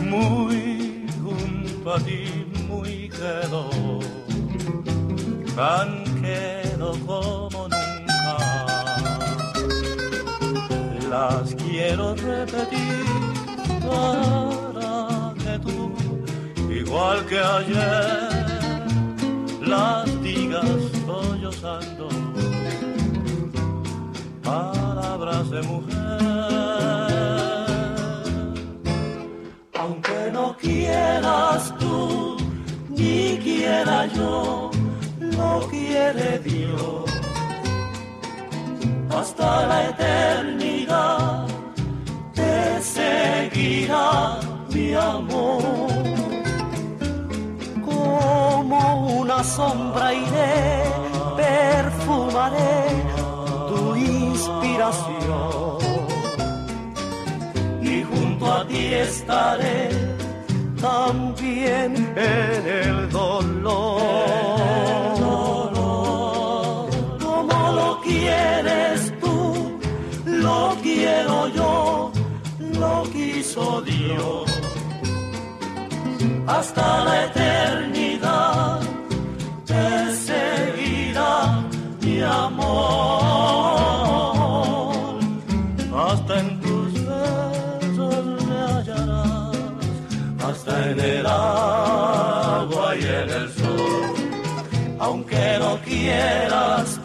muy 0.00 1.06
junto 1.22 1.92
a 1.92 1.98
ti, 2.00 2.46
muy 2.66 3.10
quedo, 3.10 3.68
tan 5.54 6.04
quedo 6.22 6.92
como 7.06 7.68
nunca. 7.68 8.36
Las 11.10 11.54
quiero 11.56 12.14
repetir 12.14 13.04
para 13.86 15.34
que 15.42 15.58
tú, 15.58 15.92
igual 16.72 17.26
que 17.26 17.38
ayer, 17.38 18.86
las 19.60 20.22
digas 20.22 20.64
sollozando 21.04 22.08
palabras 24.42 25.50
de 25.50 25.62
mujer. 25.62 25.93
Quieras 30.64 31.74
tú, 31.78 32.36
ni 32.88 33.38
quiera 33.46 34.06
yo, 34.06 34.70
no 35.20 35.60
quiere 35.70 36.38
Dios. 36.38 37.04
Hasta 39.10 39.66
la 39.66 39.78
eternidad 39.90 41.46
seguirá 42.84 44.38
mi 44.74 44.94
amor. 44.94 45.62
Como 47.84 49.06
una 49.20 49.42
sombra 49.42 50.12
iré, 50.12 50.82
perfumaré 51.36 52.76
tu 53.68 53.96
inspiración. 53.96 55.78
Y 57.82 58.02
junto 58.02 58.52
a 58.52 58.66
ti 58.66 58.94
estaré 58.94 60.03
también 60.84 61.90
en 62.14 62.62
el 62.66 63.08
dolor. 63.08 64.00
Como 67.24 67.58
lo 67.78 68.00
quieres 68.02 69.12
tú, 69.22 69.78
lo 70.26 70.76
quiero 70.82 71.48
yo, 71.48 72.12
lo 72.78 73.02
quiso 73.14 73.80
Dios. 73.82 74.44
Hasta 76.46 77.04
la 77.06 77.24
eternidad 77.28 78.80
te 79.64 79.86
seguirá 80.28 81.64
mi 82.02 82.20
amor. 82.20 83.73
Aunque 96.10 97.03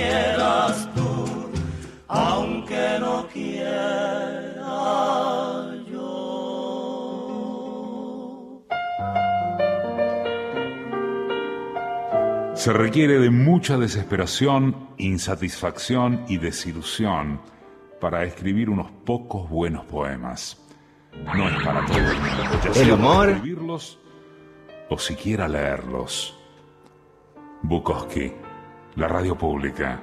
quieras 0.00 0.88
tú, 0.94 1.50
aunque 2.08 2.98
no 3.00 3.26
quiera 3.32 4.60
yo. 5.90 6.10
Se 12.54 12.72
requiere 12.72 13.18
de 13.18 13.30
mucha 13.30 13.76
desesperación, 13.78 14.88
insatisfacción 14.98 16.24
y 16.28 16.36
desilusión 16.38 17.40
para 18.00 18.24
escribir 18.24 18.68
unos 18.70 18.90
pocos 19.04 19.48
buenos 19.48 19.84
poemas. 19.86 20.56
No 21.34 21.48
es 21.48 21.64
para 21.64 21.84
todo 21.86 21.98
el 21.98 22.04
mundo, 22.04 22.60
ya 22.62 22.68
El 22.68 22.74
sea 22.74 22.82
para 22.84 22.94
humor. 22.94 23.28
escribirlos 23.30 23.98
o 24.88 24.98
siquiera 24.98 25.48
leerlos. 25.48 26.36
Bukowski, 27.62 28.32
la 28.96 29.08
radio 29.08 29.36
pública, 29.36 30.00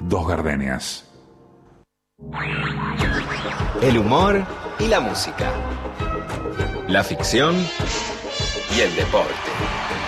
dos 0.00 0.28
gardenias. 0.28 1.04
El 3.82 3.98
humor 3.98 4.44
y 4.78 4.88
la 4.88 5.00
música. 5.00 5.50
La 6.88 7.02
ficción 7.02 7.56
y 8.76 8.80
el 8.80 8.94
deporte. 8.94 9.32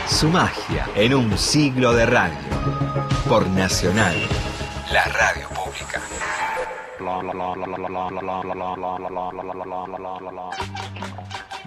Su 0.06 0.28
magia 0.28 0.86
en 0.94 1.14
un 1.14 1.36
siglo 1.36 1.92
de 1.92 2.06
radio. 2.06 2.38
Por 3.28 3.46
Nacional, 3.48 4.16
la 4.92 5.05
radio 5.05 5.48
pública. 5.48 6.00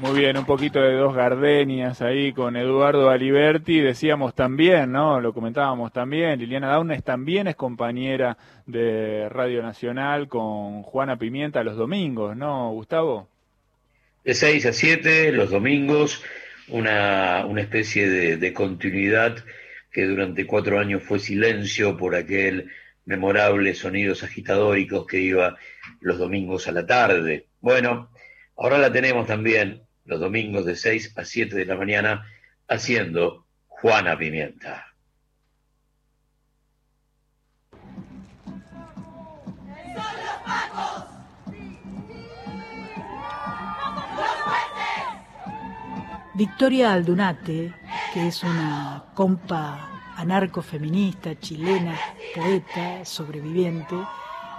Muy 0.01 0.19
bien, 0.19 0.35
un 0.35 0.45
poquito 0.45 0.81
de 0.81 0.95
dos 0.95 1.13
gardenias 1.13 2.01
ahí 2.01 2.33
con 2.33 2.55
Eduardo 2.55 3.11
Aliberti. 3.11 3.81
Decíamos 3.81 4.33
también, 4.33 4.91
¿no? 4.91 5.21
Lo 5.21 5.31
comentábamos 5.31 5.93
también. 5.93 6.39
Liliana 6.39 6.69
Daunes 6.69 7.03
también 7.03 7.45
es 7.45 7.55
compañera 7.55 8.35
de 8.65 9.29
Radio 9.29 9.61
Nacional 9.61 10.27
con 10.27 10.81
Juana 10.81 11.17
Pimienta 11.17 11.63
los 11.63 11.77
domingos, 11.77 12.35
¿no, 12.35 12.71
Gustavo? 12.71 13.27
De 14.23 14.33
6 14.33 14.65
a 14.65 14.73
7 14.73 15.33
los 15.33 15.51
domingos, 15.51 16.23
una, 16.69 17.45
una 17.45 17.61
especie 17.61 18.09
de, 18.09 18.37
de 18.37 18.53
continuidad 18.53 19.35
que 19.91 20.05
durante 20.07 20.47
cuatro 20.47 20.79
años 20.79 21.03
fue 21.03 21.19
silencio 21.19 21.95
por 21.95 22.15
aquel 22.15 22.71
memorable 23.05 23.75
sonidos 23.75 24.23
agitadóricos 24.23 25.05
que 25.05 25.19
iba 25.19 25.57
los 25.99 26.17
domingos 26.17 26.67
a 26.67 26.71
la 26.71 26.87
tarde. 26.87 27.45
Bueno, 27.59 28.09
ahora 28.57 28.79
la 28.79 28.91
tenemos 28.91 29.27
también 29.27 29.83
los 30.05 30.19
domingos 30.19 30.65
de 30.65 30.75
6 30.75 31.17
a 31.17 31.25
7 31.25 31.55
de 31.55 31.65
la 31.65 31.75
mañana 31.75 32.25
haciendo 32.67 33.45
Juana 33.67 34.17
Pimienta. 34.17 34.87
Victoria 46.33 46.93
Aldunate, 46.93 47.71
que 48.13 48.27
es 48.27 48.43
una 48.43 49.03
compa 49.13 49.91
anarcofeminista 50.17 51.37
chilena, 51.39 51.95
poeta, 52.33 53.05
sobreviviente, 53.05 53.95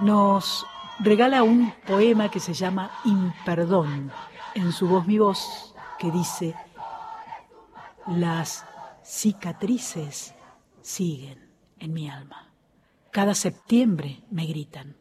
nos 0.00 0.64
regala 1.00 1.42
un 1.42 1.72
poema 1.86 2.30
que 2.30 2.40
se 2.40 2.54
llama 2.54 2.90
Imperdón, 3.04 4.12
en 4.54 4.72
su 4.72 4.88
voz 4.88 5.06
mi 5.06 5.18
voz, 5.18 5.74
que 5.98 6.10
dice, 6.10 6.54
las 8.06 8.64
cicatrices 9.04 10.34
siguen 10.80 11.50
en 11.78 11.92
mi 11.92 12.08
alma. 12.08 12.50
Cada 13.10 13.34
septiembre 13.34 14.22
me 14.30 14.46
gritan. 14.46 14.96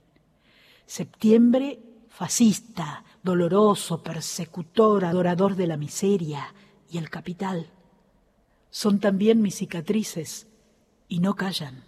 Septiembre 0.86 1.80
fascista, 2.10 3.04
doloroso, 3.24 4.04
persecutor, 4.04 5.06
adorador 5.06 5.56
de 5.56 5.68
la 5.68 5.78
miseria 5.78 6.54
y 6.90 6.98
el 6.98 7.10
capital. 7.10 7.70
Son 8.70 9.00
también 9.00 9.42
mis 9.42 9.56
cicatrices 9.56 10.48
y 11.08 11.20
no 11.20 11.36
callan. 11.36 11.84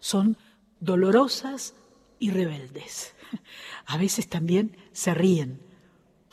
Son 0.00 0.36
dolorosas 0.80 1.74
y 2.18 2.30
rebeldes. 2.30 3.14
A 3.86 3.96
veces 3.98 4.28
también 4.28 4.76
se 4.92 5.12
ríen 5.12 5.60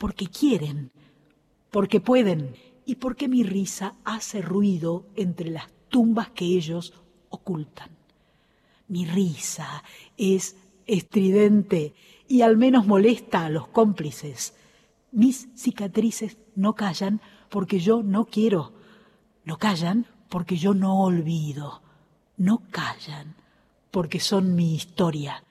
porque 0.02 0.26
quieren, 0.26 0.90
porque 1.70 2.00
pueden 2.00 2.56
y 2.84 2.96
porque 2.96 3.28
mi 3.28 3.44
risa 3.44 3.94
hace 4.02 4.42
ruido 4.42 5.06
entre 5.14 5.48
las 5.48 5.68
tumbas 5.90 6.30
que 6.30 6.44
ellos 6.44 6.92
ocultan. 7.28 7.90
Mi 8.88 9.06
risa 9.06 9.84
es 10.16 10.56
estridente 10.88 11.94
y 12.26 12.42
al 12.42 12.56
menos 12.56 12.84
molesta 12.84 13.46
a 13.46 13.48
los 13.48 13.68
cómplices. 13.68 14.56
Mis 15.12 15.48
cicatrices 15.54 16.36
no 16.56 16.74
callan 16.74 17.20
porque 17.48 17.78
yo 17.78 18.02
no 18.02 18.24
quiero. 18.24 18.72
No 19.44 19.56
callan 19.56 20.08
porque 20.28 20.56
yo 20.56 20.74
no 20.74 21.00
olvido. 21.00 21.80
No 22.36 22.64
callan 22.72 23.36
porque 23.92 24.18
son 24.18 24.56
mi 24.56 24.74
historia. 24.74 25.44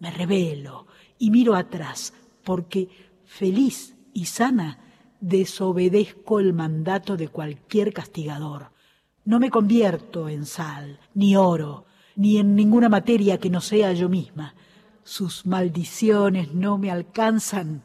Me 0.00 0.10
revelo 0.10 0.88
y 1.16 1.30
miro 1.30 1.54
atrás 1.54 2.12
porque 2.42 2.88
feliz 3.34 3.96
y 4.12 4.26
sana 4.26 4.78
desobedezco 5.20 6.38
el 6.38 6.52
mandato 6.52 7.16
de 7.16 7.28
cualquier 7.28 7.92
castigador. 7.92 8.70
No 9.24 9.40
me 9.40 9.50
convierto 9.50 10.28
en 10.28 10.46
sal, 10.46 11.00
ni 11.14 11.34
oro, 11.34 11.86
ni 12.14 12.38
en 12.38 12.54
ninguna 12.54 12.88
materia 12.88 13.38
que 13.38 13.50
no 13.50 13.60
sea 13.60 13.92
yo 13.92 14.08
misma. 14.08 14.54
Sus 15.02 15.46
maldiciones 15.46 16.54
no 16.54 16.78
me 16.78 16.90
alcanzan, 16.90 17.82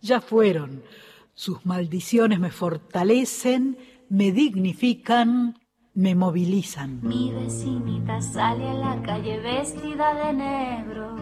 ya 0.00 0.20
fueron. 0.20 0.82
Sus 1.34 1.66
maldiciones 1.66 2.38
me 2.38 2.50
fortalecen, 2.50 3.78
me 4.08 4.30
dignifican, 4.30 5.58
me 5.94 6.14
movilizan. 6.14 7.00
Mi 7.02 7.32
vecinita 7.32 8.20
sale 8.20 8.68
a 8.68 8.74
la 8.74 9.02
calle 9.02 9.40
vestida 9.40 10.14
de 10.14 10.32
negro, 10.32 11.16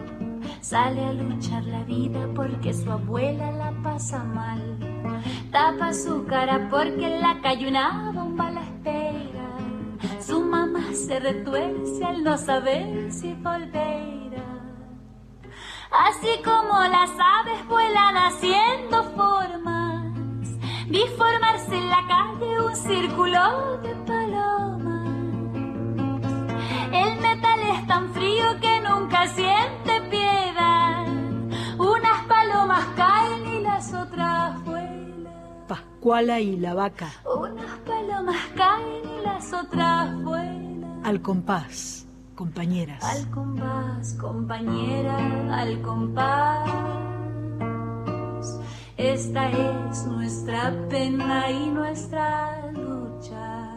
sale 0.61 1.03
a 1.05 1.13
luchar 1.13 1.63
la 1.63 1.83
vida 1.83 2.27
porque 2.35 2.73
su 2.73 2.89
abuela 2.91 3.51
la 3.51 3.71
pasa 3.83 4.23
mal. 4.23 4.77
Tapa 5.51 5.93
su 5.93 6.25
cara 6.25 6.67
porque 6.69 7.05
en 7.07 7.21
la 7.21 7.41
calle 7.41 7.67
una 7.67 8.11
bomba 8.13 8.51
la 8.51 8.61
espera. 8.61 9.49
Su 10.19 10.41
mamá 10.41 10.93
se 10.93 11.19
retuerce 11.19 12.05
al 12.05 12.23
no 12.23 12.37
saber 12.37 13.11
si 13.11 13.33
volverá. 13.33 14.11
Así 15.91 16.41
como 16.43 16.79
las 16.79 17.11
aves 17.19 17.67
vuelan 17.67 18.15
haciendo 18.15 19.03
formas, 19.15 20.05
vi 20.87 21.03
formarse 21.17 21.75
en 21.75 21.89
la 21.89 22.07
calle 22.07 22.61
un 22.61 22.75
círculo 22.75 23.77
de 23.79 23.93
palomas. 24.07 25.00
El 26.93 27.21
metal 27.21 27.59
es 27.73 27.87
tan 27.87 28.13
frío 28.13 28.59
que 28.59 28.81
nunca 28.81 29.27
siente 29.27 30.01
piedad. 30.09 31.07
Unas 31.77 32.25
palomas 32.27 32.85
caen 32.97 33.47
y 33.47 33.59
las 33.61 33.93
otras 33.93 34.63
vuelan. 34.65 35.65
Pascuala 35.67 36.39
y 36.39 36.57
la 36.57 36.73
vaca. 36.73 37.11
Unas 37.25 37.77
palomas 37.85 38.47
caen 38.55 39.05
y 39.05 39.23
las 39.23 39.53
otras 39.53 40.21
vuelan. 40.23 41.01
Al 41.05 41.21
compás, 41.21 42.05
compañeras. 42.35 43.03
Al 43.03 43.29
compás, 43.31 44.13
compañera, 44.19 45.17
al 45.59 45.81
compás. 45.81 46.69
Esta 48.97 49.49
es 49.49 50.05
nuestra 50.05 50.73
pena 50.89 51.49
y 51.49 51.69
nuestra 51.69 52.69
lucha. 52.71 53.70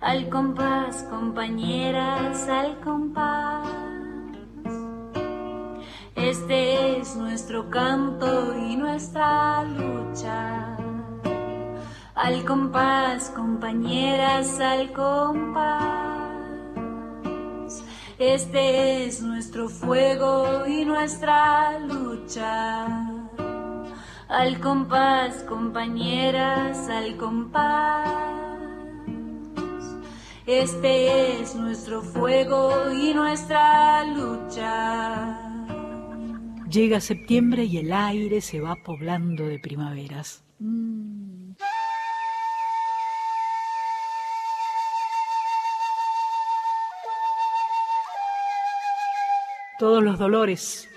Al 0.00 0.28
compás, 0.28 1.02
compañeras, 1.10 2.48
al 2.48 2.78
compás. 2.80 3.66
Este 6.14 7.00
es 7.00 7.16
nuestro 7.16 7.68
canto 7.68 8.56
y 8.56 8.76
nuestra 8.76 9.64
lucha. 9.64 10.76
Al 12.14 12.44
compás, 12.44 13.30
compañeras, 13.30 14.60
al 14.60 14.92
compás. 14.92 16.28
Este 18.20 19.04
es 19.06 19.20
nuestro 19.20 19.68
fuego 19.68 20.64
y 20.64 20.84
nuestra 20.84 21.76
lucha. 21.80 22.86
Al 24.28 24.60
compás, 24.60 25.42
compañeras, 25.42 26.88
al 26.88 27.16
compás. 27.16 28.57
Este 30.48 31.42
es 31.42 31.54
nuestro 31.54 32.00
fuego 32.00 32.90
y 32.90 33.12
nuestra 33.12 34.02
lucha. 34.06 35.38
Llega 36.70 37.00
septiembre 37.00 37.64
y 37.64 37.76
el 37.76 37.92
aire 37.92 38.40
se 38.40 38.58
va 38.58 38.74
poblando 38.76 39.46
de 39.46 39.58
primaveras. 39.58 40.42
Todos 49.78 50.02
los 50.02 50.18
dolores 50.18 50.88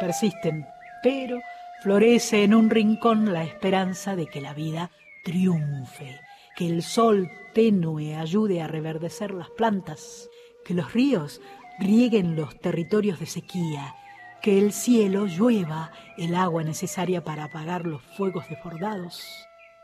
persisten, 0.00 0.66
pero 1.04 1.38
florece 1.82 2.42
en 2.42 2.52
un 2.52 2.68
rincón 2.68 3.32
la 3.32 3.44
esperanza 3.44 4.16
de 4.16 4.26
que 4.26 4.40
la 4.40 4.54
vida 4.54 4.90
triunfe, 5.22 6.18
que 6.58 6.66
el 6.66 6.82
sol 6.82 7.30
tenue 7.54 8.16
ayude 8.16 8.60
a 8.60 8.66
reverdecer 8.66 9.32
las 9.32 9.48
plantas, 9.48 10.28
que 10.64 10.74
los 10.74 10.92
ríos 10.92 11.40
rieguen 11.78 12.34
los 12.34 12.58
territorios 12.58 13.20
de 13.20 13.26
sequía, 13.26 13.94
que 14.42 14.58
el 14.58 14.72
cielo 14.72 15.26
llueva 15.26 15.92
el 16.16 16.34
agua 16.34 16.64
necesaria 16.64 17.22
para 17.22 17.44
apagar 17.44 17.86
los 17.86 18.02
fuegos 18.16 18.48
desbordados, 18.48 19.24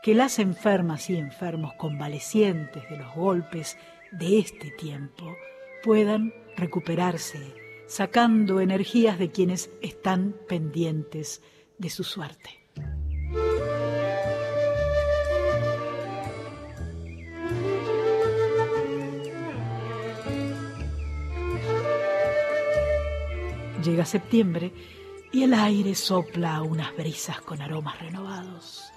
que 0.03 0.13
las 0.13 0.37
enfermas 0.37 1.09
y 1.09 1.15
enfermos 1.15 1.71
convalecientes 1.75 2.83
de 2.89 2.97
los 2.97 3.15
golpes 3.15 3.77
de 4.11 4.39
este 4.39 4.69
tiempo 4.71 5.33
puedan 5.81 6.33
recuperarse, 6.57 7.53
sacando 7.87 8.59
energías 8.59 9.17
de 9.17 9.31
quienes 9.31 9.69
están 9.81 10.35
pendientes 10.49 11.41
de 11.77 11.89
su 11.89 12.03
suerte. 12.03 12.49
Llega 23.85 24.03
septiembre 24.03 24.73
y 25.31 25.43
el 25.43 25.53
aire 25.53 25.93
sopla 25.93 26.63
unas 26.63 26.97
brisas 26.97 27.39
con 27.41 27.61
aromas 27.61 27.99
renovados. 27.99 28.91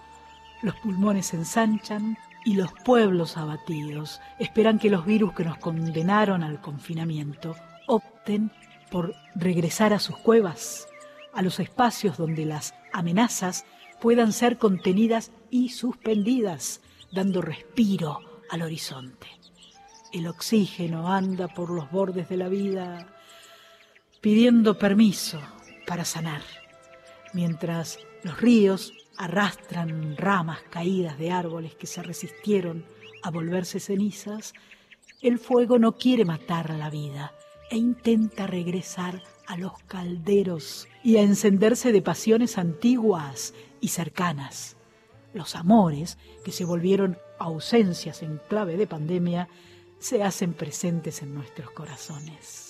Los 0.62 0.76
pulmones 0.76 1.26
se 1.26 1.36
ensanchan 1.36 2.16
y 2.46 2.54
los 2.54 2.72
pueblos 2.86 3.36
abatidos 3.36 4.18
esperan 4.38 4.78
que 4.78 4.88
los 4.88 5.04
virus 5.04 5.34
que 5.34 5.44
nos 5.44 5.58
condenaron 5.58 6.42
al 6.42 6.62
confinamiento 6.62 7.54
opten 7.86 8.50
por 8.90 9.14
regresar 9.34 9.92
a 9.92 9.98
sus 9.98 10.16
cuevas, 10.16 10.88
a 11.34 11.42
los 11.42 11.60
espacios 11.60 12.16
donde 12.16 12.46
las 12.46 12.72
amenazas 12.94 13.66
puedan 14.00 14.32
ser 14.32 14.56
contenidas 14.56 15.32
y 15.50 15.68
suspendidas, 15.68 16.80
dando 17.12 17.42
respiro 17.42 18.20
al 18.48 18.62
horizonte. 18.62 19.26
El 20.14 20.28
oxígeno 20.28 21.12
anda 21.12 21.46
por 21.46 21.68
los 21.68 21.90
bordes 21.90 22.30
de 22.30 22.38
la 22.38 22.48
vida 22.48 23.17
pidiendo 24.20 24.78
permiso 24.78 25.40
para 25.86 26.04
sanar, 26.04 26.42
mientras 27.32 27.98
los 28.22 28.40
ríos 28.40 28.92
arrastran 29.16 30.16
ramas 30.16 30.60
caídas 30.70 31.18
de 31.18 31.30
árboles 31.30 31.74
que 31.74 31.86
se 31.86 32.02
resistieron 32.02 32.84
a 33.22 33.30
volverse 33.30 33.80
cenizas, 33.80 34.54
el 35.20 35.38
fuego 35.38 35.78
no 35.78 35.96
quiere 35.96 36.24
matar 36.24 36.70
la 36.70 36.90
vida 36.90 37.32
e 37.70 37.76
intenta 37.76 38.46
regresar 38.46 39.22
a 39.46 39.56
los 39.56 39.72
calderos 39.86 40.88
y 41.02 41.16
a 41.16 41.22
encenderse 41.22 41.92
de 41.92 42.02
pasiones 42.02 42.58
antiguas 42.58 43.54
y 43.80 43.88
cercanas. 43.88 44.76
Los 45.34 45.56
amores, 45.56 46.18
que 46.44 46.52
se 46.52 46.64
volvieron 46.64 47.18
ausencias 47.38 48.22
en 48.22 48.40
clave 48.48 48.76
de 48.76 48.86
pandemia, 48.86 49.48
se 49.98 50.22
hacen 50.22 50.54
presentes 50.54 51.22
en 51.22 51.34
nuestros 51.34 51.70
corazones. 51.70 52.67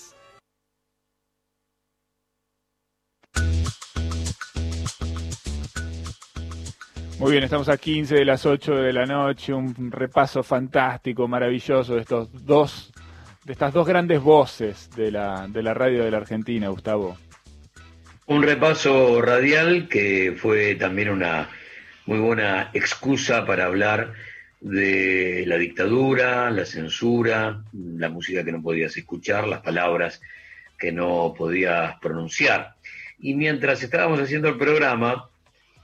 Muy 7.19 7.33
bien, 7.33 7.43
estamos 7.43 7.67
a 7.67 7.75
15 7.75 8.15
de 8.15 8.23
las 8.23 8.45
8 8.45 8.75
de 8.75 8.93
la 8.93 9.05
noche, 9.05 9.53
un 9.53 9.91
repaso 9.91 10.41
fantástico, 10.41 11.27
maravilloso 11.27 11.95
de 11.95 12.01
estos 12.01 12.45
dos, 12.45 12.93
de 13.43 13.51
estas 13.51 13.73
dos 13.73 13.85
grandes 13.85 14.21
voces 14.21 14.89
de 14.95 15.11
la, 15.11 15.45
de 15.49 15.61
la 15.61 15.73
radio 15.73 16.05
de 16.05 16.11
la 16.11 16.17
Argentina, 16.17 16.69
Gustavo. 16.69 17.17
Un 18.27 18.41
repaso 18.41 19.21
radial 19.21 19.89
que 19.89 20.33
fue 20.37 20.75
también 20.75 21.09
una 21.09 21.49
muy 22.05 22.19
buena 22.19 22.71
excusa 22.73 23.45
para 23.45 23.65
hablar 23.65 24.13
de 24.61 25.43
la 25.45 25.57
dictadura, 25.57 26.49
la 26.51 26.63
censura, 26.63 27.63
la 27.73 28.07
música 28.07 28.45
que 28.45 28.53
no 28.53 28.61
podías 28.61 28.95
escuchar, 28.95 29.45
las 29.45 29.59
palabras 29.59 30.21
que 30.77 30.93
no 30.93 31.33
podías 31.37 31.99
pronunciar. 31.99 32.75
Y 33.19 33.33
mientras 33.33 33.83
estábamos 33.83 34.21
haciendo 34.21 34.47
el 34.47 34.57
programa, 34.57 35.29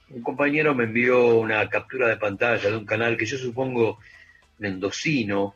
un 0.10 0.22
compañero 0.22 0.76
me 0.76 0.86
envió 0.86 1.38
una 1.38 1.68
captura 1.70 2.08
de 2.08 2.18
pantalla 2.18 2.70
de 2.70 2.78
un 2.78 2.86
canal 2.86 3.18
que 3.18 3.26
yo 3.26 3.38
supongo 3.38 4.00
mendocino, 4.60 5.56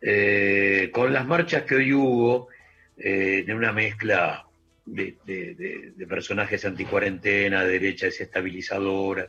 eh, 0.00 0.90
con 0.92 1.12
las 1.12 1.26
marchas 1.26 1.62
que 1.62 1.76
hoy 1.76 1.92
hubo, 1.92 2.48
eh, 2.96 3.44
de 3.46 3.54
una 3.54 3.72
mezcla 3.72 4.44
de, 4.84 5.96
personajes 6.08 6.64
anticuarentena, 6.64 7.64
derecha 7.64 8.06
desestabilizadora. 8.06 9.28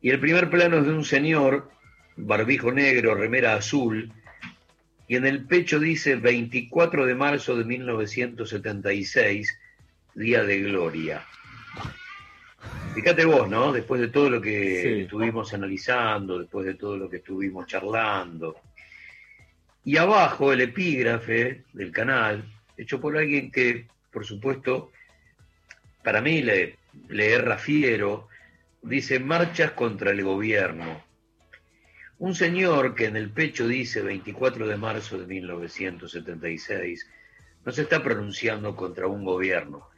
Y 0.00 0.10
el 0.10 0.20
primer 0.20 0.48
plano 0.50 0.78
es 0.78 0.86
de 0.86 0.92
un 0.92 1.04
señor, 1.04 1.70
barbijo 2.16 2.72
negro, 2.72 3.14
remera 3.14 3.54
azul, 3.54 4.12
y 5.08 5.16
en 5.16 5.26
el 5.26 5.44
pecho 5.44 5.78
dice 5.78 6.16
24 6.16 7.04
de 7.06 7.14
marzo 7.14 7.56
de 7.56 7.64
1976, 7.64 9.58
Día 10.14 10.42
de 10.44 10.60
Gloria. 10.60 11.26
Fíjate 12.94 13.24
vos, 13.24 13.48
¿no? 13.48 13.72
Después 13.72 14.00
de 14.00 14.08
todo 14.08 14.28
lo 14.28 14.40
que 14.40 15.02
estuvimos 15.02 15.54
analizando, 15.54 16.38
después 16.38 16.66
de 16.66 16.74
todo 16.74 16.96
lo 16.96 17.08
que 17.08 17.16
estuvimos 17.16 17.66
charlando. 17.66 18.56
Y 19.84 19.96
abajo 19.96 20.52
el 20.52 20.60
epígrafe 20.60 21.64
del 21.72 21.90
canal, 21.90 22.44
hecho 22.76 23.00
por 23.00 23.16
alguien 23.16 23.50
que, 23.50 23.86
por 24.12 24.26
supuesto, 24.26 24.92
para 26.04 26.20
mí 26.20 26.42
le, 26.42 26.76
le 27.08 27.32
erra 27.32 27.56
fiero, 27.56 28.28
dice 28.82 29.18
marchas 29.18 29.72
contra 29.72 30.10
el 30.10 30.22
gobierno. 30.22 31.04
un 32.18 32.34
señor 32.34 32.94
que 32.94 33.06
en 33.06 33.16
el 33.16 33.30
pecho 33.30 33.66
dice 33.66 34.02
24 34.02 34.66
de 34.68 34.76
marzo 34.76 35.18
de 35.18 35.26
1976, 35.26 37.08
no 37.64 37.72
se 37.72 37.82
está 37.82 38.02
pronunciando 38.02 38.76
contra 38.76 39.06
un 39.06 39.24
gobierno, 39.24 39.88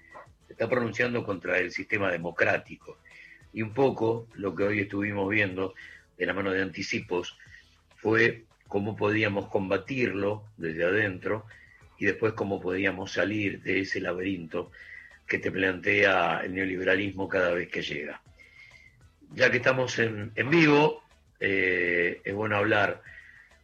está 0.54 0.68
pronunciando 0.68 1.24
contra 1.24 1.58
el 1.58 1.72
sistema 1.72 2.12
democrático. 2.12 2.98
Y 3.52 3.62
un 3.62 3.74
poco 3.74 4.28
lo 4.34 4.54
que 4.54 4.62
hoy 4.62 4.80
estuvimos 4.80 5.28
viendo 5.28 5.74
de 6.16 6.26
la 6.26 6.32
mano 6.32 6.52
de 6.52 6.62
anticipos 6.62 7.36
fue 7.96 8.44
cómo 8.68 8.94
podíamos 8.94 9.48
combatirlo 9.48 10.44
desde 10.56 10.84
adentro 10.84 11.44
y 11.98 12.06
después 12.06 12.34
cómo 12.34 12.60
podíamos 12.60 13.12
salir 13.12 13.62
de 13.62 13.80
ese 13.80 14.00
laberinto 14.00 14.70
que 15.26 15.38
te 15.38 15.50
plantea 15.50 16.42
el 16.44 16.54
neoliberalismo 16.54 17.28
cada 17.28 17.50
vez 17.52 17.68
que 17.68 17.82
llega. 17.82 18.22
Ya 19.32 19.50
que 19.50 19.56
estamos 19.56 19.98
en, 19.98 20.32
vivo, 20.50 21.02
eh, 21.40 22.20
es 22.24 22.34
bueno 22.34 22.56
hablar 22.56 23.02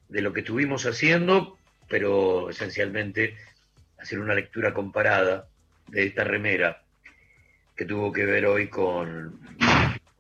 de 0.09 0.23
lo 0.23 0.33
que 0.33 0.41
estuvimos 0.41 0.87
haciendo, 0.87 1.57
pero 1.89 2.51
esencialmente 2.51 3.37
hacer 3.97 4.19
una 4.19 4.35
lectura 4.35 4.75
comparada 4.75 5.50
de 5.91 6.07
esta 6.07 6.25
remera 6.25 6.83
que 7.77 7.85
tuvo 7.85 8.13
que 8.13 8.27
ver 8.27 8.47
hoy 8.47 8.69
con 8.69 9.41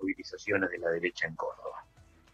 movilizaciones 0.00 0.70
de 0.70 0.78
la 0.78 0.90
derecha 0.90 1.26
en 1.26 1.34
Córdoba. 1.34 1.84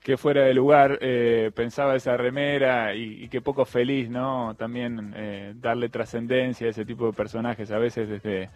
Que 0.00 0.16
fuera 0.16 0.44
de 0.44 0.54
lugar 0.54 0.98
eh, 1.00 1.50
pensaba 1.54 1.96
esa 1.96 2.16
remera 2.16 2.94
y, 2.94 3.24
y, 3.24 3.28
que 3.28 3.40
poco 3.40 3.64
feliz, 3.64 4.08
¿no? 4.08 4.54
También 4.56 5.12
eh, 5.16 5.52
darle 5.56 5.88
trascendencia 5.88 6.68
a 6.68 6.70
ese 6.70 6.84
tipo 6.84 7.06
de 7.06 7.12
personajes 7.12 7.72
a 7.72 7.78
veces 7.78 8.08
desde 8.08 8.50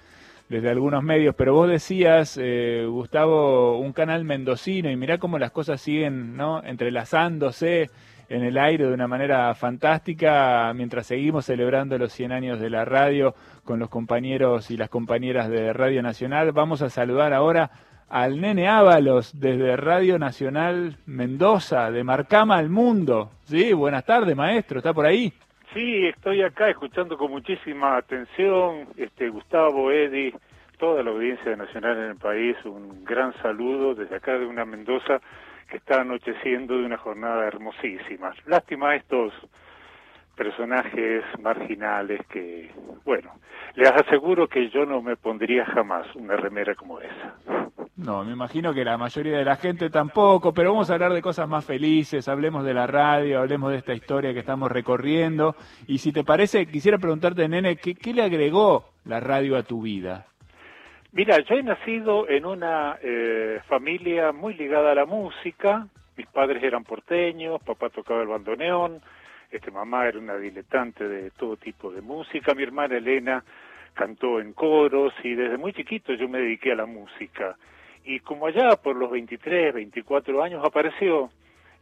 desde 0.50 0.68
algunos 0.68 1.04
medios, 1.04 1.36
pero 1.36 1.54
vos 1.54 1.70
decías, 1.70 2.36
eh, 2.36 2.84
Gustavo, 2.88 3.78
un 3.78 3.92
canal 3.92 4.24
mendocino 4.24 4.90
y 4.90 4.96
mirá 4.96 5.18
cómo 5.18 5.38
las 5.38 5.52
cosas 5.52 5.80
siguen 5.80 6.36
¿no? 6.36 6.60
entrelazándose 6.64 7.88
en 8.30 8.44
el 8.44 8.56
aire 8.56 8.86
de 8.86 8.94
una 8.94 9.08
manera 9.08 9.52
fantástica 9.54 10.72
mientras 10.72 11.08
seguimos 11.08 11.44
celebrando 11.44 11.98
los 11.98 12.12
100 12.12 12.32
años 12.32 12.60
de 12.60 12.70
la 12.70 12.84
radio 12.84 13.34
con 13.64 13.80
los 13.80 13.90
compañeros 13.90 14.70
y 14.70 14.76
las 14.76 14.88
compañeras 14.88 15.50
de 15.50 15.72
Radio 15.72 16.00
Nacional. 16.00 16.52
Vamos 16.52 16.80
a 16.80 16.90
saludar 16.90 17.34
ahora 17.34 17.70
al 18.08 18.40
nene 18.40 18.68
Ábalos 18.68 19.38
desde 19.38 19.76
Radio 19.76 20.16
Nacional 20.18 20.96
Mendoza, 21.06 21.90
de 21.90 22.04
Marcama 22.04 22.56
al 22.56 22.70
Mundo. 22.70 23.30
Sí, 23.44 23.72
buenas 23.72 24.04
tardes, 24.06 24.36
maestro, 24.36 24.78
¿está 24.78 24.94
por 24.94 25.06
ahí? 25.06 25.32
Sí, 25.74 26.06
estoy 26.06 26.42
acá 26.42 26.70
escuchando 26.70 27.18
con 27.18 27.32
muchísima 27.32 27.96
atención, 27.96 28.86
este 28.96 29.28
Gustavo, 29.28 29.90
Eddie, 29.90 30.34
toda 30.78 31.02
la 31.02 31.10
audiencia 31.10 31.56
nacional 31.56 31.96
en 31.98 32.10
el 32.10 32.16
país, 32.16 32.56
un 32.64 33.04
gran 33.04 33.32
saludo 33.42 33.94
desde 33.94 34.14
acá 34.14 34.38
de 34.38 34.46
una 34.46 34.64
Mendoza 34.64 35.20
que 35.70 35.78
está 35.78 36.00
anocheciendo 36.00 36.76
de 36.76 36.84
una 36.84 36.98
jornada 36.98 37.46
hermosísima. 37.46 38.32
Lástima 38.46 38.96
estos 38.96 39.32
personajes 40.36 41.22
marginales 41.38 42.20
que, 42.28 42.70
bueno, 43.04 43.32
les 43.74 43.90
aseguro 43.90 44.48
que 44.48 44.70
yo 44.70 44.84
no 44.86 45.02
me 45.02 45.16
pondría 45.16 45.64
jamás 45.66 46.06
una 46.16 46.36
remera 46.36 46.74
como 46.74 47.00
esa. 47.00 47.34
No, 47.96 48.24
me 48.24 48.32
imagino 48.32 48.72
que 48.72 48.84
la 48.84 48.96
mayoría 48.96 49.36
de 49.36 49.44
la 49.44 49.56
gente 49.56 49.90
tampoco, 49.90 50.54
pero 50.54 50.72
vamos 50.72 50.90
a 50.90 50.94
hablar 50.94 51.12
de 51.12 51.20
cosas 51.20 51.46
más 51.46 51.64
felices, 51.64 52.26
hablemos 52.28 52.64
de 52.64 52.72
la 52.72 52.86
radio, 52.86 53.40
hablemos 53.40 53.70
de 53.70 53.78
esta 53.78 53.92
historia 53.92 54.32
que 54.32 54.38
estamos 54.40 54.72
recorriendo. 54.72 55.54
Y 55.86 55.98
si 55.98 56.10
te 56.10 56.24
parece, 56.24 56.66
quisiera 56.66 56.96
preguntarte, 56.96 57.46
nene, 57.46 57.76
¿qué, 57.76 57.94
qué 57.94 58.14
le 58.14 58.22
agregó 58.22 58.86
la 59.04 59.20
radio 59.20 59.58
a 59.58 59.62
tu 59.62 59.82
vida? 59.82 60.26
Mira, 61.12 61.40
yo 61.40 61.56
he 61.56 61.62
nacido 61.64 62.28
en 62.28 62.46
una 62.46 62.96
eh, 63.02 63.60
familia 63.66 64.30
muy 64.30 64.54
ligada 64.54 64.92
a 64.92 64.94
la 64.94 65.06
música. 65.06 65.88
Mis 66.16 66.28
padres 66.28 66.62
eran 66.62 66.84
porteños, 66.84 67.60
papá 67.62 67.90
tocaba 67.90 68.22
el 68.22 68.28
bandoneón, 68.28 69.00
este 69.50 69.72
mamá 69.72 70.06
era 70.06 70.20
una 70.20 70.36
diletante 70.36 71.08
de 71.08 71.32
todo 71.32 71.56
tipo 71.56 71.90
de 71.90 72.00
música, 72.00 72.54
mi 72.54 72.62
hermana 72.62 72.96
Elena 72.98 73.42
cantó 73.94 74.38
en 74.38 74.52
coros 74.52 75.12
y 75.24 75.34
desde 75.34 75.56
muy 75.56 75.72
chiquito 75.72 76.14
yo 76.14 76.28
me 76.28 76.38
dediqué 76.38 76.72
a 76.72 76.76
la 76.76 76.86
música. 76.86 77.56
Y 78.04 78.20
como 78.20 78.46
allá 78.46 78.76
por 78.76 78.94
los 78.94 79.10
23, 79.10 79.74
24 79.74 80.44
años 80.44 80.64
apareció 80.64 81.30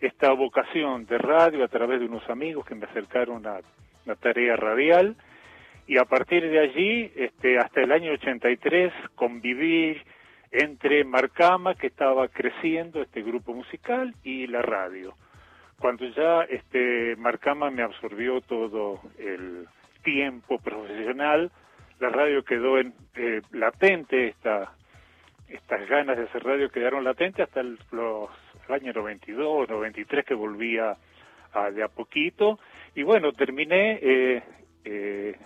esta 0.01 0.33
vocación 0.33 1.05
de 1.05 1.19
radio 1.19 1.65
a 1.65 1.69
través 1.69 2.01
de 2.01 2.07
unos 2.07 2.27
amigos 2.31 2.65
que 2.65 2.75
me 2.75 2.87
acercaron 2.87 3.47
a 3.47 3.61
una 4.07 4.15
tarea 4.17 4.57
radial 4.57 5.17
y 5.89 5.97
a 5.97 6.05
partir 6.05 6.49
de 6.49 6.61
allí, 6.61 7.11
este, 7.17 7.59
hasta 7.59 7.81
el 7.81 7.91
año 7.93 8.13
83, 8.13 8.93
convivir 9.15 10.03
entre 10.51 11.03
Marcama, 11.03 11.75
que 11.75 11.87
estaba 11.87 12.29
creciendo 12.29 13.01
este 13.01 13.23
grupo 13.23 13.55
musical, 13.55 14.15
y 14.23 14.47
la 14.47 14.61
radio. 14.61 15.15
Cuando 15.81 16.05
ya 16.09 16.43
este, 16.43 17.17
Marcama 17.17 17.71
me 17.71 17.83
absorbió 17.83 18.43
todo 18.43 19.01
el 19.19 19.67
tiempo 20.05 20.59
profesional, 20.59 21.51
la 22.01 22.11
radio 22.11 22.45
quedó 22.45 22.79
en, 22.79 22.93
eh, 23.17 23.41
latente, 23.53 24.29
esta 24.29 24.73
estas 25.49 25.89
ganas 25.89 26.19
de 26.19 26.25
hacer 26.25 26.45
radio 26.45 26.69
quedaron 26.69 27.05
latentes 27.05 27.47
hasta 27.47 27.61
el, 27.61 27.79
los, 27.93 28.29
el 28.69 28.75
año 28.75 28.93
92, 28.93 29.71
93 29.71 30.27
que 30.27 30.35
volvía 30.35 30.95
a, 31.55 31.71
de 31.71 31.83
a 31.83 31.89
poquito. 31.89 32.59
Y 32.95 33.03
bueno, 33.03 33.33
terminé 33.33 33.99
eh, 34.03 34.43
eh, 34.85 35.37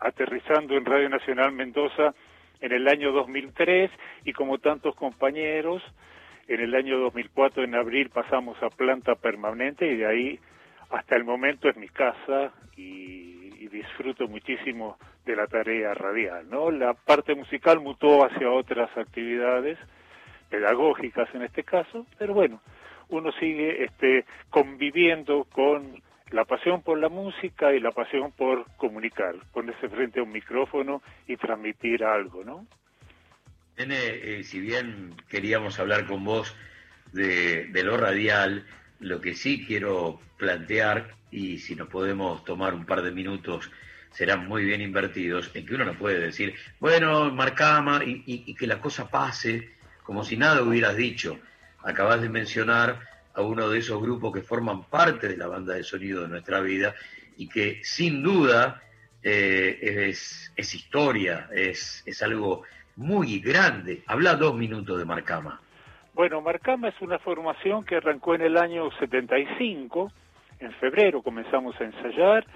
aterrizando 0.00 0.76
en 0.76 0.84
Radio 0.84 1.08
Nacional 1.08 1.52
Mendoza 1.52 2.14
en 2.60 2.72
el 2.72 2.88
año 2.88 3.12
2003 3.12 3.90
y 4.24 4.32
como 4.32 4.58
tantos 4.58 4.94
compañeros, 4.94 5.82
en 6.48 6.60
el 6.60 6.74
año 6.74 6.98
2004 6.98 7.64
en 7.64 7.74
abril 7.74 8.10
pasamos 8.10 8.60
a 8.62 8.70
planta 8.70 9.14
permanente 9.14 9.86
y 9.86 9.96
de 9.96 10.06
ahí 10.06 10.40
hasta 10.90 11.16
el 11.16 11.24
momento 11.24 11.68
es 11.68 11.76
mi 11.76 11.88
casa 11.88 12.52
y, 12.76 13.34
disfruto 13.66 14.26
muchísimo 14.26 14.96
de 15.26 15.36
la 15.36 15.46
tarea 15.48 15.92
radial, 15.92 16.48
¿no? 16.48 16.70
La 16.70 16.94
parte 16.94 17.34
musical 17.34 17.78
mutó 17.80 18.24
hacia 18.24 18.50
otras 18.50 18.88
actividades 18.96 19.76
pedagógicas 20.48 21.28
en 21.34 21.42
este 21.42 21.62
caso, 21.62 22.06
pero 22.16 22.32
bueno, 22.32 22.62
uno 23.10 23.32
sigue 23.32 23.84
este 23.84 24.24
conviviendo 24.48 25.44
con 25.52 26.00
la 26.30 26.44
pasión 26.44 26.82
por 26.82 26.98
la 26.98 27.08
música 27.08 27.72
y 27.72 27.80
la 27.80 27.92
pasión 27.92 28.32
por 28.32 28.66
comunicar, 28.76 29.36
ponerse 29.52 29.88
frente 29.88 30.20
a 30.20 30.24
un 30.24 30.32
micrófono 30.32 31.02
y 31.26 31.36
transmitir 31.36 32.04
algo, 32.04 32.44
¿no? 32.44 32.66
Nene, 33.78 33.96
eh, 33.98 34.44
si 34.44 34.58
bien 34.58 35.14
queríamos 35.28 35.78
hablar 35.78 36.06
con 36.06 36.24
vos 36.24 36.56
de, 37.12 37.68
lo 37.84 37.96
radial, 37.96 38.66
lo 39.00 39.20
que 39.20 39.34
sí 39.34 39.64
quiero 39.66 40.20
plantear, 40.38 41.14
y 41.30 41.58
si 41.58 41.76
nos 41.76 41.88
podemos 41.88 42.44
tomar 42.44 42.74
un 42.74 42.86
par 42.86 43.02
de 43.02 43.10
minutos 43.10 43.70
serán 44.10 44.48
muy 44.48 44.64
bien 44.64 44.80
invertidos, 44.80 45.50
en 45.54 45.66
que 45.66 45.74
uno 45.74 45.84
no 45.84 45.94
puede 45.94 46.18
decir, 46.18 46.54
bueno, 46.80 47.30
marcama 47.30 48.00
y, 48.02 48.22
y, 48.24 48.54
que 48.54 48.66
la 48.66 48.80
cosa 48.80 49.10
pase 49.10 49.74
como 50.02 50.24
si 50.24 50.38
nada 50.38 50.62
hubieras 50.62 50.96
dicho. 50.96 51.38
Acabas 51.82 52.22
de 52.22 52.30
mencionar 52.30 53.00
a 53.36 53.42
uno 53.42 53.68
de 53.68 53.78
esos 53.78 54.00
grupos 54.00 54.32
que 54.32 54.40
forman 54.40 54.84
parte 54.84 55.28
de 55.28 55.36
la 55.36 55.46
banda 55.46 55.74
de 55.74 55.84
sonido 55.84 56.22
de 56.22 56.28
nuestra 56.28 56.60
vida 56.60 56.94
y 57.36 57.48
que 57.48 57.80
sin 57.84 58.22
duda 58.22 58.82
eh, 59.22 60.08
es, 60.08 60.52
es, 60.56 60.74
historia, 60.74 61.48
es, 61.52 62.02
es 62.06 62.22
algo 62.22 62.62
muy 62.96 63.40
grande. 63.40 64.02
Habla 64.06 64.34
dos 64.36 64.56
minutos 64.56 64.98
de 64.98 65.04
Marcama. 65.04 65.60
Bueno, 66.14 66.40
Marcama 66.40 66.88
es 66.88 67.00
una 67.02 67.18
formación 67.18 67.84
que 67.84 67.96
arrancó 67.96 68.34
en 68.34 68.40
el 68.40 68.56
año 68.56 68.90
75, 68.98 70.10
en 70.60 70.72
febrero 70.74 71.22
comenzamos 71.22 71.78
a 71.78 71.84
ensayar, 71.84 72.46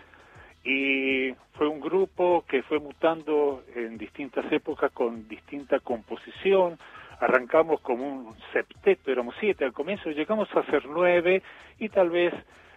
y 0.65 1.35
fue 1.52 1.69
un 1.69 1.81
grupo 1.81 2.44
que 2.48 2.62
fue 2.62 2.78
mutando 2.78 3.65
en 3.74 3.98
distintas 3.98 4.51
épocas 4.51 4.90
con 4.93 5.28
distinta 5.28 5.78
composición. 5.81 6.78
Arrancamos 7.20 7.80
como 7.82 8.06
un 8.06 8.36
septeto, 8.52 9.10
éramos 9.10 9.34
siete 9.38 9.64
al 9.64 9.72
comienzo, 9.72 10.10
llegamos 10.10 10.48
a 10.56 10.62
ser 10.64 10.86
nueve 10.86 11.42
y 11.78 11.88
tal 11.88 12.10
vez 12.10 12.34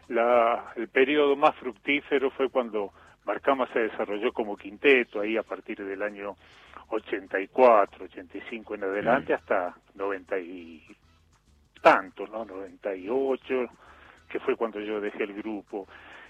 la, 0.10 0.74
el 0.76 0.90
periodo 0.90 1.36
más 1.36 1.56
fructífero 1.56 2.30
fue 2.32 2.50
cuando 2.50 2.92
Marcama 3.26 3.68
se 3.72 3.80
desarrolló 3.80 4.34
como 4.34 4.58
quinteto, 4.58 5.22
ahí 5.22 5.38
a 5.38 5.44
partir 5.44 5.84
del 5.84 6.02
año 6.02 6.36
84, 6.90 8.06
85 8.06 8.76
en 8.76 8.84
adelante, 8.84 9.34
mm. 9.34 9.36
hasta 9.36 9.76
90 9.96 10.40
y 10.40 10.84
tantos, 11.82 12.30
¿no? 12.30 12.46
98, 12.46 13.68
que 14.30 14.40
fue 14.40 14.56
cuando 14.56 14.80
yo 14.80 15.00
dejé 15.00 15.24
el 15.24 15.34
grupo. 15.34 15.88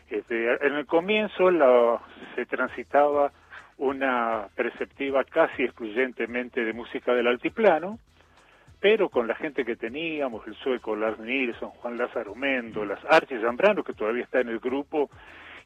Este, 0.10 0.54
en 0.66 0.74
el 0.76 0.86
comienzo 0.86 1.50
la, 1.50 2.00
se 2.36 2.46
transitaba 2.46 3.32
una 3.78 4.48
perceptiva 4.56 5.24
casi 5.24 5.64
excluyentemente 5.64 6.64
de 6.64 6.74
música 6.74 7.14
del 7.14 7.28
altiplano, 7.28 8.00
pero 8.80 9.10
con 9.10 9.28
la 9.28 9.36
gente 9.36 9.64
que 9.64 9.76
teníamos, 9.76 10.46
el 10.46 10.56
sueco 10.56 10.96
Lars 10.96 11.20
Nilsson, 11.20 11.70
Juan 11.70 11.98
Lázaro 11.98 12.36
las 12.86 13.00
Archie 13.06 13.40
Zambrano, 13.40 13.84
que 13.84 13.94
todavía 13.94 14.24
está 14.24 14.42
en 14.42 14.50
el 14.50 14.60
grupo, 14.60 15.10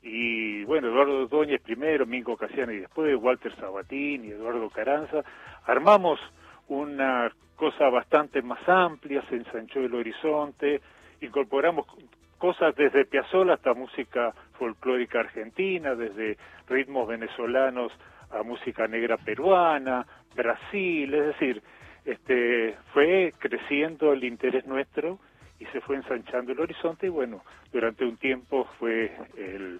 y 0.04 0.64
bueno, 0.66 0.88
Eduardo 0.88 1.28
Doñez 1.28 1.62
primero, 1.62 2.06
Mingo 2.06 2.38
Casiano 2.38 2.72
y 2.72 2.80
después, 2.80 3.16
Walter 3.20 3.56
Sabatini, 3.56 4.30
Eduardo 4.30 4.70
Caranza, 4.70 5.24
armamos 5.66 6.20
una 6.68 7.32
cosa 7.56 7.90
bastante 7.90 8.42
más 8.42 8.60
amplia, 8.70 9.24
se 9.30 9.36
ensanchó 9.36 9.80
el 9.80 9.96
horizonte, 9.96 10.82
incorporamos 11.22 11.88
cosas 12.38 12.76
desde 12.76 13.06
Piazzolla 13.06 13.56
hasta 13.56 13.74
música 13.74 14.34
folclórica 14.58 15.20
argentina, 15.20 15.96
desde 15.96 16.38
ritmos 16.68 17.08
venezolanos 17.08 17.92
a 18.32 18.44
música 18.44 18.88
negra 18.88 19.18
peruana, 19.18 20.06
Brasil, 20.36 21.14
es 21.14 21.26
decir, 21.28 21.62
este, 22.06 22.76
fue 22.94 23.34
creciendo 23.38 24.14
el 24.14 24.24
interés 24.24 24.66
nuestro 24.66 25.20
y 25.60 25.66
se 25.66 25.82
fue 25.82 25.96
ensanchando 25.96 26.52
el 26.52 26.60
horizonte 26.60 27.08
y 27.08 27.10
bueno, 27.10 27.44
durante 27.72 28.06
un 28.06 28.18
tiempo 28.18 28.68
fue 28.80 29.12
el, 29.38 29.80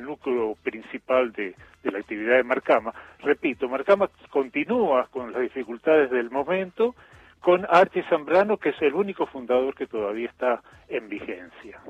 núcleo 0.00 0.54
principal 0.62 1.32
de, 1.32 1.54
de 1.82 1.90
la 1.90 1.98
actividad 1.98 2.36
de 2.36 2.44
Marcama. 2.44 2.92
Repito, 3.20 3.68
Marcama 3.68 4.10
continúa 4.30 5.08
con 5.10 5.32
las 5.32 5.42
dificultades 5.42 6.10
del 6.10 6.30
momento, 6.30 6.94
con 7.40 7.66
Archie 7.68 8.04
Zambrano, 8.08 8.58
que 8.58 8.70
es 8.70 8.82
el 8.82 8.94
único 8.94 9.26
fundador 9.26 9.74
que 9.74 9.86
todavía 9.86 10.28
está 10.28 10.62
en 10.88 11.08
vigencia. 11.08 11.80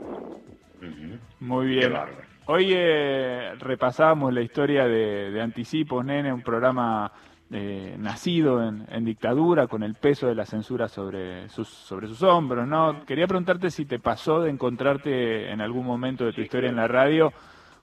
Muy 1.40 1.66
bien. 1.66 1.94
Hoy 2.46 2.72
eh, 2.74 3.52
repasamos 3.58 4.32
la 4.32 4.40
historia 4.40 4.86
de, 4.86 5.30
de 5.30 5.40
Anticipos, 5.40 6.04
Nene, 6.04 6.32
un 6.32 6.42
programa 6.42 7.12
eh, 7.50 7.94
nacido 7.98 8.66
en, 8.66 8.86
en, 8.90 9.04
dictadura, 9.04 9.66
con 9.66 9.82
el 9.82 9.94
peso 9.94 10.26
de 10.28 10.34
la 10.34 10.46
censura 10.46 10.88
sobre 10.88 11.48
sus, 11.48 11.68
sobre 11.68 12.06
sus 12.06 12.22
hombros, 12.22 12.66
¿no? 12.66 13.04
Quería 13.06 13.26
preguntarte 13.26 13.70
si 13.70 13.84
te 13.84 13.98
pasó 13.98 14.40
de 14.42 14.50
encontrarte 14.50 15.50
en 15.50 15.60
algún 15.60 15.86
momento 15.86 16.24
de 16.24 16.32
tu 16.32 16.40
historia 16.40 16.70
en 16.70 16.76
la 16.76 16.88
radio 16.88 17.32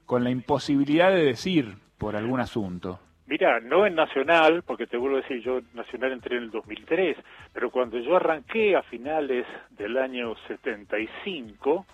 con 0.05 0.23
la 0.23 0.30
imposibilidad 0.30 1.11
de 1.11 1.23
decir 1.23 1.76
por 1.97 2.15
algún 2.15 2.39
asunto. 2.39 2.99
Mira, 3.27 3.59
no 3.59 3.88
en 3.88 3.95
Nacional, 3.95 4.61
porque 4.61 4.85
te 4.85 4.97
vuelvo 4.97 5.17
a 5.17 5.22
decir, 5.22 5.41
yo 5.41 5.59
Nacional 5.73 6.11
entré 6.11 6.38
en 6.38 6.43
el 6.43 6.51
2003, 6.51 7.17
pero 7.51 7.72
cuando 7.72 7.97
yo 7.97 8.15
arranqué 8.15 8.76
a 8.76 8.84
finales 8.84 9.47
del 9.72 9.97
año 9.97 10.35
75, 10.47 11.85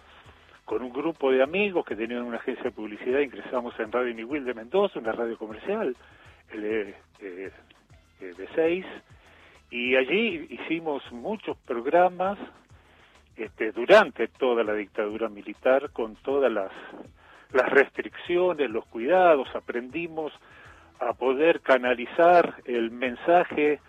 con 0.66 0.82
un 0.82 0.94
grupo 0.94 1.32
de 1.32 1.44
amigos 1.44 1.86
que 1.86 1.96
tenían 1.96 2.24
una 2.24 2.38
agencia 2.38 2.66
de 2.66 2.72
publicidad, 2.72 3.20
ingresamos 3.20 3.78
en 3.80 3.92
Radio 3.92 4.16
Miguel 4.16 4.46
de 4.46 4.54
Mendoza, 4.54 5.00
una 5.00 5.12
radio 5.12 5.38
comercial, 5.38 5.96
el, 6.52 6.64
eh, 6.66 6.96
eh, 7.20 7.52
de 8.20 8.48
seis, 8.56 8.86
y 9.70 9.96
allí 9.96 10.48
hicimos 10.50 11.04
muchos 11.12 11.58
programas 11.66 12.38
este, 13.36 13.72
durante 13.72 14.28
toda 14.28 14.64
la 14.64 14.74
dictadura 14.74 15.30
militar, 15.30 15.92
con 15.92 16.16
todas 16.18 16.52
las 16.52 17.70
restricciones, 17.70 18.70
los 18.70 18.86
cuidados, 18.86 19.48
aprendimos 19.56 20.34
a 21.00 21.14
poder 21.14 21.62
canalizar 21.62 22.56
el 22.66 22.92
mensaje, 22.92 23.80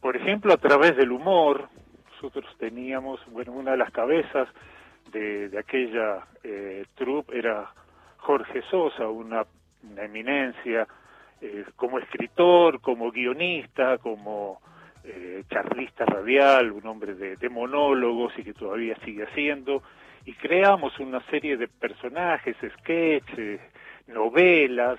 por 0.00 0.16
ejemplo, 0.16 0.52
a 0.52 0.58
través 0.58 0.96
del 0.96 1.10
humor. 1.10 1.68
Nosotros 2.10 2.44
teníamos, 2.58 3.20
bueno, 3.30 3.52
una 3.52 3.70
de 3.70 3.78
las 3.78 3.90
cabezas 3.90 4.48
de, 5.10 5.50
aquella 5.58 6.26
eh, 6.42 6.84
troupe 6.94 7.38
era 7.38 7.72
Jorge 8.18 8.62
Sosa, 8.70 9.08
una, 9.08 9.44
una 9.82 10.04
eminencia 10.04 10.86
eh, 11.40 11.64
como 11.76 11.98
escritor, 11.98 12.80
como 12.80 13.10
guionista, 13.10 13.98
como 13.98 14.60
eh, 15.04 15.44
charlista 15.50 16.04
radial, 16.04 16.72
un 16.72 16.86
hombre 16.86 17.14
de, 17.14 17.36
de 17.36 17.48
monólogos 17.48 18.32
y 18.38 18.44
que 18.44 18.54
todavía 18.54 18.96
sigue 19.04 19.24
haciendo, 19.24 19.82
y 20.24 20.34
creamos 20.34 20.98
una 21.00 21.20
serie 21.26 21.56
de 21.56 21.66
personajes, 21.66 22.56
sketches, 22.78 23.60
novelas, 24.06 24.98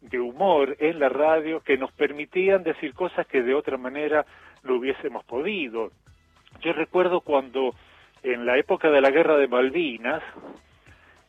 de 0.00 0.20
humor 0.20 0.76
en 0.78 1.00
la 1.00 1.08
radio 1.08 1.60
que 1.60 1.76
nos 1.76 1.90
permitían 1.92 2.62
decir 2.62 2.94
cosas 2.94 3.26
que 3.26 3.42
de 3.42 3.54
otra 3.54 3.76
manera 3.76 4.24
no 4.62 4.74
hubiésemos 4.74 5.24
podido. 5.24 5.90
Yo 6.60 6.72
recuerdo 6.72 7.20
cuando 7.20 7.74
en 8.22 8.46
la 8.46 8.58
época 8.58 8.90
de 8.90 9.00
la 9.00 9.10
guerra 9.10 9.36
de 9.36 9.48
Malvinas 9.48 10.22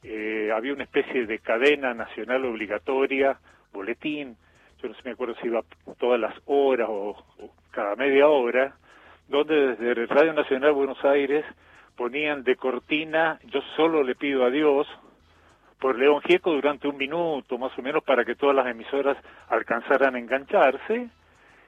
eh, 0.04 0.52
había 0.56 0.74
una 0.74 0.84
especie 0.84 1.26
de 1.26 1.40
cadena 1.40 1.94
nacional 1.94 2.46
obligatoria, 2.46 3.38
boletín, 3.74 4.38
yo 4.82 4.88
no 4.88 4.96
sé 4.96 5.02
me 5.04 5.12
acuerdo 5.12 5.36
si 5.42 5.48
iba 5.48 5.62
todas 6.00 6.20
las 6.20 6.34
horas 6.46 6.88
o, 6.90 7.16
o 7.40 7.52
cada 7.72 7.96
media 7.96 8.28
hora, 8.28 8.76
donde 9.28 9.76
desde 9.76 10.06
Radio 10.08 10.34
Nacional 10.34 10.72
Buenos 10.72 11.04
Aires 11.04 11.46
ponían 11.96 12.44
de 12.44 12.56
cortina 12.56 13.40
Yo 13.48 13.62
solo 13.76 14.04
le 14.04 14.16
pido 14.16 14.46
a 14.46 14.50
Dios, 14.50 14.88
por 15.80 15.98
León 15.98 16.22
Gieco 16.22 16.52
durante 16.52 16.88
un 16.88 16.98
minuto, 16.98 17.58
más 17.58 17.78
o 17.78 17.82
menos, 17.82 18.04
para 18.04 18.26
que 18.26 18.36
todas 18.36 18.56
las 18.56 18.68
emisoras 18.68 19.18
alcanzaran 19.48 20.16
a 20.16 20.20
engancharse. 20.20 21.10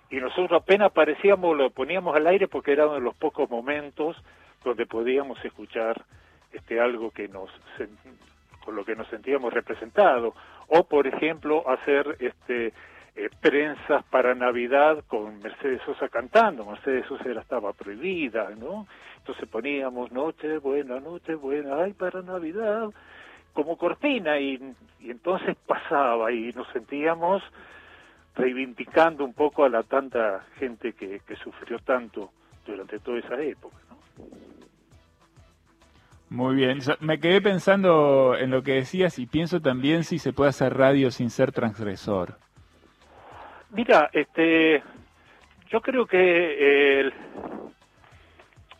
Y 0.09 0.17
nosotros 0.17 0.61
apenas 0.61 0.87
aparecíamos, 0.87 1.55
lo 1.55 1.69
poníamos 1.69 2.15
al 2.15 2.27
aire 2.27 2.47
porque 2.47 2.73
era 2.73 2.85
uno 2.85 2.95
de 2.95 3.01
los 3.01 3.15
pocos 3.15 3.49
momentos 3.49 4.17
donde 4.63 4.85
podíamos 4.85 5.43
escuchar 5.43 6.03
este 6.51 6.79
algo 6.79 7.11
que 7.11 7.27
nos 7.27 7.49
con 8.63 8.75
lo 8.75 8.85
que 8.85 8.95
nos 8.95 9.07
sentíamos 9.07 9.53
representados 9.53 10.35
o 10.67 10.83
por 10.83 11.07
ejemplo 11.07 11.67
hacer 11.67 12.17
este 12.19 12.73
eh, 13.13 13.29
prensas 13.41 14.05
para 14.05 14.33
Navidad 14.35 15.03
con 15.07 15.39
Mercedes 15.39 15.81
Sosa 15.85 16.07
cantando, 16.07 16.65
Mercedes 16.65 17.05
Sosa 17.07 17.29
era, 17.29 17.41
estaba 17.41 17.73
prohibida, 17.73 18.51
¿no? 18.57 18.87
Entonces 19.17 19.49
poníamos 19.49 20.13
noche 20.13 20.59
buena, 20.59 20.97
noche 21.01 21.35
buena, 21.35 21.83
ay 21.83 21.91
para 21.91 22.21
Navidad, 22.21 22.89
como 23.51 23.77
cortina 23.77 24.39
y, 24.39 24.73
y 25.01 25.11
entonces 25.11 25.57
pasaba 25.67 26.31
y 26.31 26.53
nos 26.53 26.69
sentíamos 26.69 27.43
reivindicando 28.33 29.25
un 29.25 29.33
poco 29.33 29.65
a 29.65 29.69
la 29.69 29.83
tanta 29.83 30.45
gente 30.57 30.93
que, 30.93 31.19
que 31.19 31.35
sufrió 31.35 31.79
tanto 31.79 32.31
durante 32.65 32.99
toda 32.99 33.19
esa 33.19 33.41
época. 33.41 33.75
Muy 36.31 36.55
bien, 36.55 36.79
me 37.01 37.19
quedé 37.19 37.41
pensando 37.41 38.37
en 38.37 38.51
lo 38.51 38.63
que 38.63 38.75
decías 38.75 39.19
y 39.19 39.25
pienso 39.25 39.59
también 39.59 40.05
si 40.05 40.17
se 40.17 40.31
puede 40.31 40.51
hacer 40.51 40.77
radio 40.77 41.11
sin 41.11 41.29
ser 41.29 41.51
transgresor. 41.51 42.37
Mira, 43.71 44.09
este, 44.13 44.81
yo 45.69 45.81
creo 45.81 46.05
que 46.05 47.01
el, 47.01 47.13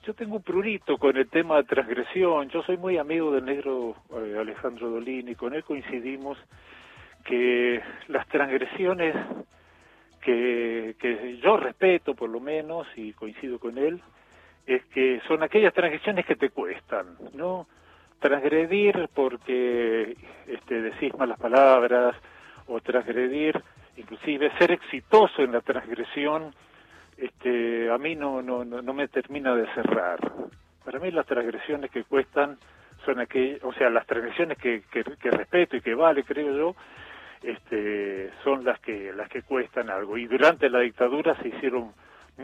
yo 0.06 0.14
tengo 0.14 0.38
un 0.38 0.44
prurito 0.44 0.98
con 0.98 1.18
el 1.18 1.28
tema 1.28 1.58
de 1.58 1.66
transgresión. 1.66 2.48
Yo 2.48 2.64
soy 2.64 2.78
muy 2.78 2.98
amigo 2.98 3.34
del 3.34 3.44
negro 3.44 3.98
eh, 4.16 4.38
Alejandro 4.40 4.90
Dolini. 4.90 5.36
Con 5.36 5.54
él 5.54 5.66
coincidimos 5.66 6.38
que 7.26 7.82
las 8.08 8.30
transgresiones 8.30 9.14
que 10.22 11.40
yo 11.44 11.58
respeto, 11.58 12.16
por 12.16 12.30
lo 12.30 12.40
menos, 12.40 12.88
y 12.96 13.12
coincido 13.12 13.60
con 13.60 13.78
él, 13.78 14.02
es 14.74 14.86
que 14.86 15.22
son 15.28 15.44
aquellas 15.44 15.74
transgresiones 15.74 16.26
que 16.26 16.36
te 16.36 16.50
cuestan, 16.50 17.18
¿no? 17.34 17.68
Transgredir 18.20 19.10
porque 19.14 20.16
este, 20.48 20.82
decís 20.82 21.14
malas 21.18 21.40
palabras, 21.40 22.16
o 22.68 22.80
transgredir, 22.80 23.62
inclusive 23.98 24.52
ser 24.58 24.72
exitoso 24.72 25.42
en 25.42 25.52
la 25.52 25.62
transgresión, 25.62 26.54
este, 27.18 27.90
a 27.92 27.98
mí 27.98 28.16
no, 28.16 28.42
no, 28.42 28.64
no 28.64 28.94
me 28.94 29.08
termina 29.08 29.56
de 29.56 29.68
cerrar. 29.74 30.20
Para 30.86 31.00
mí 31.00 31.12
las 31.12 31.26
transgresiones 31.26 31.92
que 31.92 32.04
cuestan 32.04 32.58
son 33.06 33.20
aquellas, 33.20 33.64
o 33.64 33.74
sea, 33.74 33.90
las 33.90 34.06
transgresiones 34.06 34.58
que, 34.58 34.84
que, 34.92 35.04
que, 35.04 35.32
respeto 35.32 35.76
y 35.76 35.82
que 35.82 35.94
vale, 35.94 36.24
creo 36.24 36.56
yo, 36.56 36.76
este, 37.44 38.32
son 38.44 38.64
las 38.64 38.80
que, 38.80 39.12
las 39.14 39.30
que 39.30 39.42
cuestan 39.44 39.90
algo. 39.90 40.18
Y 40.18 40.28
durante 40.28 40.70
la 40.70 40.80
dictadura 40.80 41.36
se 41.42 41.50
hicieron 41.50 41.94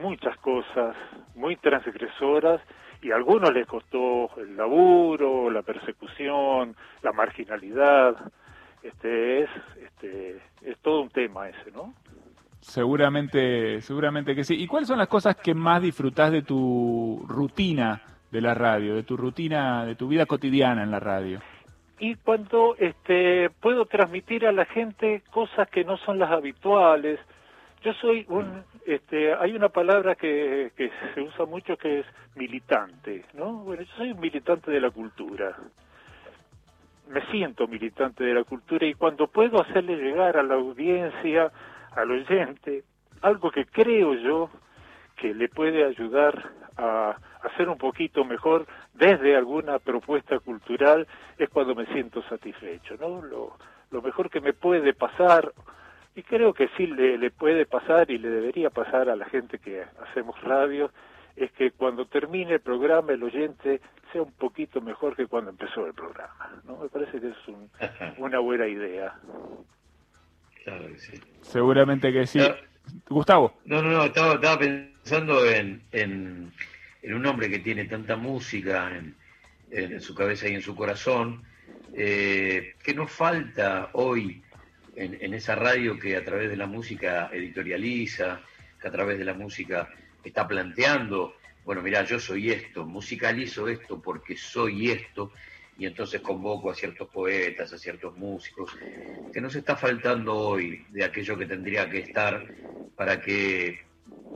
muchas 0.01 0.37
cosas 0.37 0.95
muy 1.35 1.55
transgresoras 1.57 2.61
y 3.01 3.11
a 3.11 3.15
algunos 3.15 3.53
les 3.53 3.67
costó 3.67 4.29
el 4.37 4.55
laburo, 4.57 5.49
la 5.49 5.61
persecución, 5.61 6.75
la 7.03 7.11
marginalidad. 7.11 8.15
Este 8.81 9.43
es, 9.43 9.49
este, 9.83 10.41
es 10.61 10.77
todo 10.79 11.01
un 11.01 11.09
tema 11.09 11.49
ese, 11.49 11.71
¿no? 11.71 11.93
Seguramente, 12.59 13.81
seguramente 13.81 14.35
que 14.35 14.43
sí. 14.43 14.55
¿Y 14.55 14.67
cuáles 14.67 14.87
son 14.87 14.97
las 14.97 15.07
cosas 15.07 15.35
que 15.35 15.53
más 15.53 15.81
disfrutás 15.81 16.31
de 16.31 16.41
tu 16.41 17.23
rutina 17.27 18.01
de 18.31 18.41
la 18.41 18.53
radio, 18.53 18.95
de 18.95 19.03
tu 19.03 19.15
rutina, 19.15 19.85
de 19.85 19.95
tu 19.95 20.07
vida 20.07 20.25
cotidiana 20.25 20.83
en 20.83 20.91
la 20.91 20.99
radio? 20.99 21.39
Y 21.99 22.15
cuando 22.15 22.75
este, 22.77 23.49
puedo 23.61 23.85
transmitir 23.85 24.45
a 24.45 24.51
la 24.51 24.65
gente 24.65 25.23
cosas 25.31 25.69
que 25.69 25.83
no 25.83 25.97
son 25.97 26.19
las 26.19 26.31
habituales. 26.31 27.19
Yo 27.83 27.93
soy 27.93 28.25
un, 28.27 28.63
este, 28.85 29.33
hay 29.33 29.55
una 29.55 29.69
palabra 29.69 30.15
que, 30.15 30.71
se 31.13 31.21
usa 31.21 31.45
mucho 31.45 31.77
que 31.77 31.99
es 31.99 32.05
militante, 32.35 33.25
¿no? 33.33 33.53
Bueno, 33.57 33.83
yo 33.83 33.93
soy 33.95 34.11
un 34.11 34.19
militante 34.19 34.71
de 34.71 34.81
la 34.81 34.89
cultura. 34.89 35.55
Me 37.09 37.21
siento 37.27 37.67
militante 37.67 38.23
de 38.23 38.33
la 38.33 38.43
cultura 38.43 38.85
y 38.85 38.93
cuando 38.93 39.27
puedo 39.27 39.61
hacerle 39.61 39.95
llegar 39.95 40.37
a 40.37 40.43
la 40.43 40.55
audiencia 40.55 41.51
al 41.95 42.11
oyente 42.11 42.83
algo 43.21 43.51
que 43.51 43.65
creo 43.65 44.13
yo 44.15 44.49
que 45.15 45.33
le 45.33 45.49
puede 45.49 45.83
ayudar 45.85 46.51
a 46.77 47.15
hacer 47.41 47.69
un 47.69 47.77
poquito 47.77 48.23
mejor 48.23 48.67
desde 48.93 49.35
alguna 49.35 49.79
propuesta 49.79 50.39
cultural 50.39 51.07
es 51.37 51.49
cuando 51.49 51.73
me 51.73 51.85
siento 51.87 52.21
satisfecho, 52.23 52.95
¿no? 52.99 53.21
Lo, 53.21 53.57
lo 53.89 54.01
mejor 54.01 54.29
que 54.29 54.41
me 54.41 54.53
puede 54.53 54.93
pasar, 54.93 55.51
y 56.17 56.23
creo 56.23 56.51
que 56.53 56.67
sí 56.75 56.87
le, 56.87 57.17
le 57.17 57.29
puede 57.29 57.65
pasar 57.67 58.09
y 58.09 58.17
le 58.17 58.29
debería 58.29 58.71
pasar 58.71 59.07
a 59.07 59.15
la 59.15 59.25
gente 59.25 59.59
que 59.59 59.83
hacemos 60.09 60.35
radio, 60.41 60.91
es 61.35 61.51
que 61.51 61.69
cuando 61.71 62.07
termine 62.07 62.55
el 62.55 62.59
programa 62.59 63.11
el 63.13 63.21
oyente 63.21 63.79
sea 64.11 64.23
un 64.23 64.31
poquito 64.31 64.81
mejor 64.81 65.15
que 65.15 65.27
cuando 65.27 65.51
empezó 65.51 65.85
el 65.85 65.93
programa. 65.93 66.59
¿no? 66.65 66.77
Me 66.77 66.89
parece 66.89 67.21
que 67.21 67.27
es 67.29 67.47
un- 67.47 67.69
una 68.17 68.39
buena 68.39 68.67
idea. 68.67 69.13
Claro 70.63 70.87
que 70.87 70.97
sí. 70.99 71.21
Seguramente 71.41 72.11
que 72.11 72.25
sí. 72.25 72.39
Gustavo. 73.09 73.53
No, 73.65 73.81
no, 73.83 73.91
no, 73.91 74.03
estaba, 74.05 74.33
estaba 74.35 74.57
pensando 74.57 75.45
en, 75.45 75.83
en, 75.91 76.51
en 77.03 77.13
un 77.13 77.25
hombre 77.27 77.49
que 77.49 77.59
tiene 77.59 77.85
tanta 77.85 78.15
música 78.15 78.89
en, 78.97 79.15
en 79.69 80.01
su 80.01 80.15
cabeza 80.15 80.47
y 80.49 80.55
en 80.55 80.61
su 80.61 80.75
corazón, 80.75 81.43
eh, 81.93 82.73
que 82.83 82.93
nos 82.95 83.11
falta 83.11 83.89
hoy 83.93 84.41
en, 84.97 85.33
esa 85.33 85.55
radio 85.55 85.99
que 85.99 86.17
a 86.17 86.25
través 86.25 86.49
de 86.49 86.57
la 86.57 86.65
música 86.65 87.29
editorializa, 87.31 88.41
que 88.81 88.87
a 88.87 88.91
través 88.91 89.19
de 89.19 89.25
la 89.25 89.33
música 89.33 89.89
está 90.23 90.47
planteando, 90.47 91.35
bueno, 91.63 91.81
mira, 91.81 92.03
yo 92.03 92.19
soy 92.19 92.51
esto, 92.51 92.85
musicalizo 92.85 93.67
esto 93.67 94.01
porque 94.01 94.35
soy 94.35 94.91
esto, 94.91 95.31
y 95.77 95.85
entonces 95.85 96.21
convoco 96.21 96.71
a 96.71 96.75
ciertos 96.75 97.07
poetas, 97.09 97.71
a 97.71 97.77
ciertos 97.77 98.17
músicos, 98.17 98.75
que 99.31 99.39
nos 99.39 99.55
está 99.55 99.75
faltando 99.75 100.35
hoy 100.35 100.85
de 100.89 101.03
aquello 101.03 101.37
que 101.37 101.45
tendría 101.45 101.89
que 101.89 101.99
estar 101.99 102.43
para 102.95 103.21
que 103.21 103.79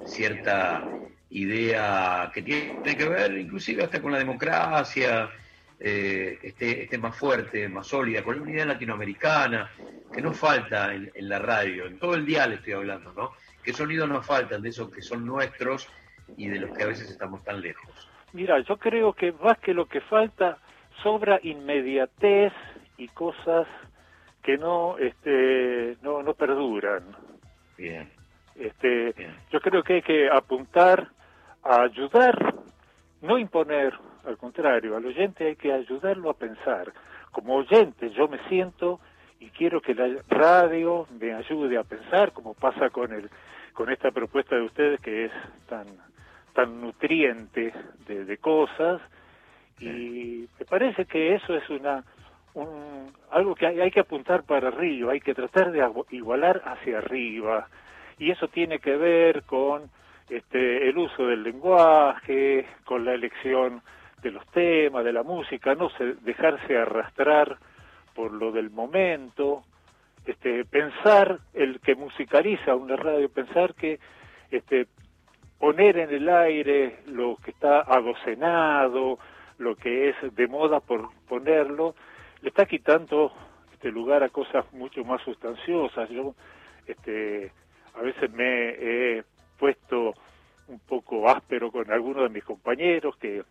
cierta 0.05 0.87
idea 1.31 2.29
que 2.33 2.41
tiene 2.41 2.97
que 2.97 3.07
ver 3.07 3.37
inclusive 3.37 3.83
hasta 3.83 4.01
con 4.01 4.11
la 4.11 4.17
democracia 4.17 5.31
eh, 5.79 6.37
esté, 6.43 6.83
esté 6.83 6.97
más 6.99 7.17
fuerte, 7.17 7.67
más 7.67 7.87
sólida, 7.87 8.23
con 8.23 8.35
la 8.35 8.43
unidad 8.43 8.67
latinoamericana, 8.67 9.71
que 10.11 10.21
nos 10.21 10.37
falta 10.37 10.93
en, 10.93 11.11
en 11.13 11.29
la 11.29 11.39
radio, 11.39 11.85
en 11.85 11.99
todo 11.99 12.15
el 12.15 12.25
día 12.25 12.47
le 12.47 12.55
estoy 12.55 12.73
hablando, 12.73 13.13
¿no? 13.13 13.31
¿Qué 13.63 13.73
sonidos 13.73 14.09
nos 14.09 14.25
faltan 14.25 14.61
de 14.61 14.69
esos 14.69 14.91
que 14.91 15.01
son 15.01 15.25
nuestros 15.25 15.87
y 16.37 16.47
de 16.47 16.59
los 16.59 16.75
que 16.75 16.83
a 16.83 16.87
veces 16.87 17.09
estamos 17.09 17.43
tan 17.43 17.61
lejos? 17.61 18.09
Mira, 18.33 18.59
yo 18.59 18.77
creo 18.77 19.13
que 19.13 19.31
más 19.33 19.59
que 19.59 19.73
lo 19.73 19.85
que 19.85 20.01
falta, 20.01 20.57
sobra 21.03 21.39
inmediatez 21.43 22.53
y 22.97 23.07
cosas 23.09 23.67
que 24.41 24.57
no, 24.57 24.97
este, 24.97 25.97
no, 26.01 26.23
no 26.23 26.33
perduran. 26.33 27.03
Bien. 27.77 28.09
Este, 28.55 29.13
yo 29.51 29.59
creo 29.59 29.83
que 29.83 29.95
hay 29.95 30.01
que 30.01 30.29
apuntar 30.29 31.09
a 31.63 31.83
ayudar, 31.83 32.55
no 33.21 33.37
imponer, 33.37 33.93
al 34.25 34.37
contrario, 34.37 34.95
al 34.95 35.05
oyente 35.05 35.47
hay 35.47 35.55
que 35.55 35.71
ayudarlo 35.71 36.29
a 36.29 36.35
pensar. 36.37 36.91
Como 37.31 37.55
oyente 37.55 38.09
yo 38.11 38.27
me 38.27 38.39
siento 38.49 38.99
y 39.41 39.49
quiero 39.49 39.81
que 39.81 39.95
la 39.95 40.07
radio 40.29 41.07
me 41.19 41.33
ayude 41.33 41.77
a 41.77 41.83
pensar, 41.83 42.31
como 42.31 42.53
pasa 42.53 42.89
con 42.91 43.11
el 43.11 43.29
con 43.73 43.89
esta 43.89 44.11
propuesta 44.11 44.55
de 44.55 44.61
ustedes 44.61 45.01
que 45.01 45.25
es 45.25 45.31
tan 45.67 45.87
tan 46.53 46.79
nutriente 46.79 47.73
de, 48.07 48.25
de 48.25 48.37
cosas. 48.37 49.01
Y 49.79 50.47
me 50.59 50.65
parece 50.69 51.05
que 51.05 51.33
eso 51.35 51.55
es 51.55 51.67
una 51.69 52.03
un, 52.53 53.11
algo 53.31 53.55
que 53.55 53.65
hay, 53.65 53.81
hay 53.81 53.89
que 53.89 54.01
apuntar 54.01 54.43
para 54.43 54.67
arriba, 54.67 55.13
hay 55.13 55.21
que 55.21 55.33
tratar 55.33 55.71
de 55.71 55.83
igualar 56.11 56.61
hacia 56.65 56.99
arriba. 56.99 57.67
Y 58.19 58.29
eso 58.29 58.47
tiene 58.47 58.77
que 58.77 58.95
ver 58.95 59.41
con 59.43 59.89
este, 60.29 60.87
el 60.87 60.97
uso 60.99 61.25
del 61.25 61.41
lenguaje, 61.41 62.67
con 62.85 63.05
la 63.05 63.13
elección 63.13 63.81
de 64.21 64.31
los 64.31 64.45
temas, 64.51 65.03
de 65.03 65.13
la 65.13 65.23
música, 65.23 65.73
no 65.73 65.89
se, 65.91 66.13
dejarse 66.21 66.77
arrastrar 66.77 67.57
por 68.13 68.31
lo 68.31 68.51
del 68.51 68.69
momento, 68.69 69.63
este, 70.25 70.65
pensar 70.65 71.39
el 71.53 71.79
que 71.79 71.95
musicaliza 71.95 72.75
una 72.75 72.95
radio, 72.95 73.29
pensar 73.29 73.73
que 73.73 73.99
este, 74.51 74.87
poner 75.59 75.97
en 75.97 76.09
el 76.09 76.29
aire 76.29 76.99
lo 77.07 77.37
que 77.37 77.51
está 77.51 77.81
adocenado, 77.81 79.19
lo 79.57 79.75
que 79.75 80.09
es 80.09 80.15
de 80.35 80.47
moda 80.47 80.79
por 80.79 81.09
ponerlo, 81.27 81.95
le 82.41 82.49
está 82.49 82.65
quitando 82.65 83.31
este 83.73 83.91
lugar 83.91 84.23
a 84.23 84.29
cosas 84.29 84.65
mucho 84.73 85.03
más 85.03 85.21
sustanciosas. 85.21 86.09
Yo 86.09 86.35
este, 86.87 87.51
a 87.95 88.01
veces 88.01 88.31
me 88.31 88.69
he 88.69 89.23
puesto 89.57 90.13
un 90.67 90.79
poco 90.79 91.29
áspero 91.29 91.71
con 91.71 91.91
algunos 91.91 92.23
de 92.23 92.29
mis 92.29 92.43
compañeros 92.43 93.15
que, 93.17 93.43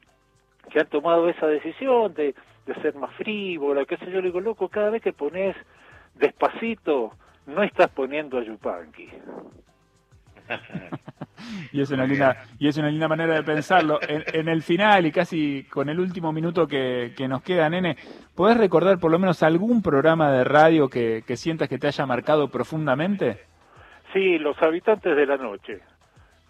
que 0.71 0.81
han 0.81 0.87
tomado 0.87 1.29
esa 1.29 1.47
decisión 1.47 2.15
de, 2.15 2.35
de 2.67 2.75
ser 2.83 2.95
más 2.95 3.15
frívola, 3.15 3.85
qué 3.85 3.97
sé 3.97 4.07
yo, 4.07 4.21
le 4.21 4.29
digo, 4.29 4.41
loco, 4.41 4.69
cada 4.69 4.91
vez 4.91 5.03
que 5.03 5.13
pones 5.13 5.57
despacito, 6.15 7.13
no 7.47 7.63
estás 7.63 7.91
poniendo 7.91 8.39
a 8.39 8.45
Yupanqui. 8.45 9.09
Y 11.73 11.81
es 11.81 11.91
una 11.91 12.05
linda, 12.05 12.45
y 12.59 12.69
es 12.69 12.77
una 12.77 12.91
linda 12.91 13.09
manera 13.09 13.35
de 13.35 13.43
pensarlo. 13.43 13.99
En, 14.07 14.23
en 14.33 14.49
el 14.49 14.63
final 14.63 15.07
y 15.07 15.13
casi 15.13 15.65
con 15.65 15.89
el 15.89 15.99
último 15.99 16.33
minuto 16.33 16.67
que, 16.67 17.13
que 17.17 17.29
nos 17.29 17.43
queda, 17.43 17.69
nene, 17.69 17.97
¿podés 18.35 18.57
recordar 18.59 18.99
por 18.99 19.11
lo 19.11 19.19
menos 19.19 19.43
algún 19.43 19.83
programa 19.83 20.31
de 20.31 20.45
radio 20.45 20.89
que, 20.89 21.23
que 21.27 21.37
sientas 21.37 21.69
que 21.69 21.79
te 21.79 21.87
haya 21.87 22.07
marcado 22.07 22.49
profundamente? 22.49 23.41
Sí, 24.13 24.39
Los 24.39 24.61
Habitantes 24.61 25.17
de 25.17 25.27
la 25.27 25.37
Noche, 25.37 25.81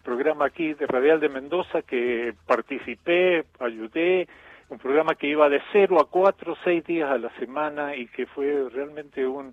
programa 0.02 0.46
aquí 0.46 0.74
de 0.74 0.86
Radial 0.86 1.20
de 1.20 1.28
Mendoza 1.28 1.82
que 1.82 2.34
participé, 2.46 3.44
ayudé, 3.58 4.28
un 4.68 4.78
programa 4.78 5.14
que 5.14 5.26
iba 5.26 5.48
de 5.48 5.60
cero 5.72 6.00
a 6.00 6.08
cuatro, 6.08 6.56
seis 6.64 6.84
días 6.84 7.10
a 7.10 7.18
la 7.18 7.30
semana 7.38 7.96
y 7.96 8.06
que 8.06 8.26
fue 8.26 8.68
realmente 8.70 9.26
un, 9.26 9.52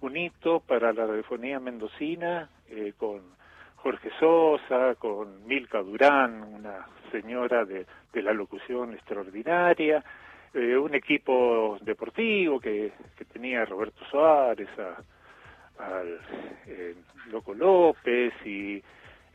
un 0.00 0.16
hito 0.16 0.60
para 0.60 0.92
la 0.92 1.06
radiofonía 1.06 1.60
mendocina, 1.60 2.50
eh, 2.68 2.92
con 2.96 3.22
Jorge 3.76 4.10
Sosa, 4.18 4.96
con 4.96 5.46
Milka 5.46 5.80
Durán, 5.82 6.42
una 6.42 6.86
señora 7.12 7.64
de, 7.64 7.86
de 8.12 8.22
la 8.22 8.32
locución 8.32 8.94
extraordinaria, 8.94 10.02
eh, 10.52 10.76
un 10.76 10.94
equipo 10.94 11.78
deportivo 11.82 12.58
que, 12.58 12.92
que 13.16 13.24
tenía 13.26 13.64
Roberto 13.64 14.04
Suárez, 14.10 14.68
a, 14.78 14.96
al 15.78 16.18
eh, 16.66 16.94
Loco 17.30 17.54
López 17.54 18.32
y 18.44 18.82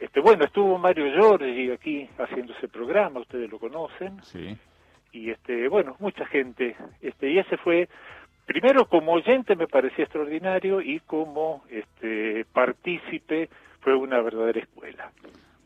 este 0.01 0.19
bueno 0.19 0.43
estuvo 0.43 0.77
Mario 0.77 1.05
Giorgi 1.13 1.71
aquí 1.71 2.09
haciendo 2.19 2.53
ese 2.53 2.67
programa 2.67 3.21
ustedes 3.21 3.49
lo 3.49 3.59
conocen 3.59 4.21
Sí. 4.23 4.57
y 5.13 5.29
este 5.29 5.69
bueno 5.69 5.95
mucha 5.99 6.25
gente 6.25 6.75
este 7.01 7.29
y 7.31 7.37
ese 7.39 7.55
fue 7.57 7.87
primero 8.45 8.85
como 8.85 9.13
oyente 9.13 9.55
me 9.55 9.67
parecía 9.67 10.03
extraordinario 10.03 10.81
y 10.81 10.99
como 11.01 11.63
este 11.69 12.45
partícipe 12.51 13.49
fue 13.79 13.95
una 13.95 14.19
verdadera 14.21 14.59
escuela 14.59 15.11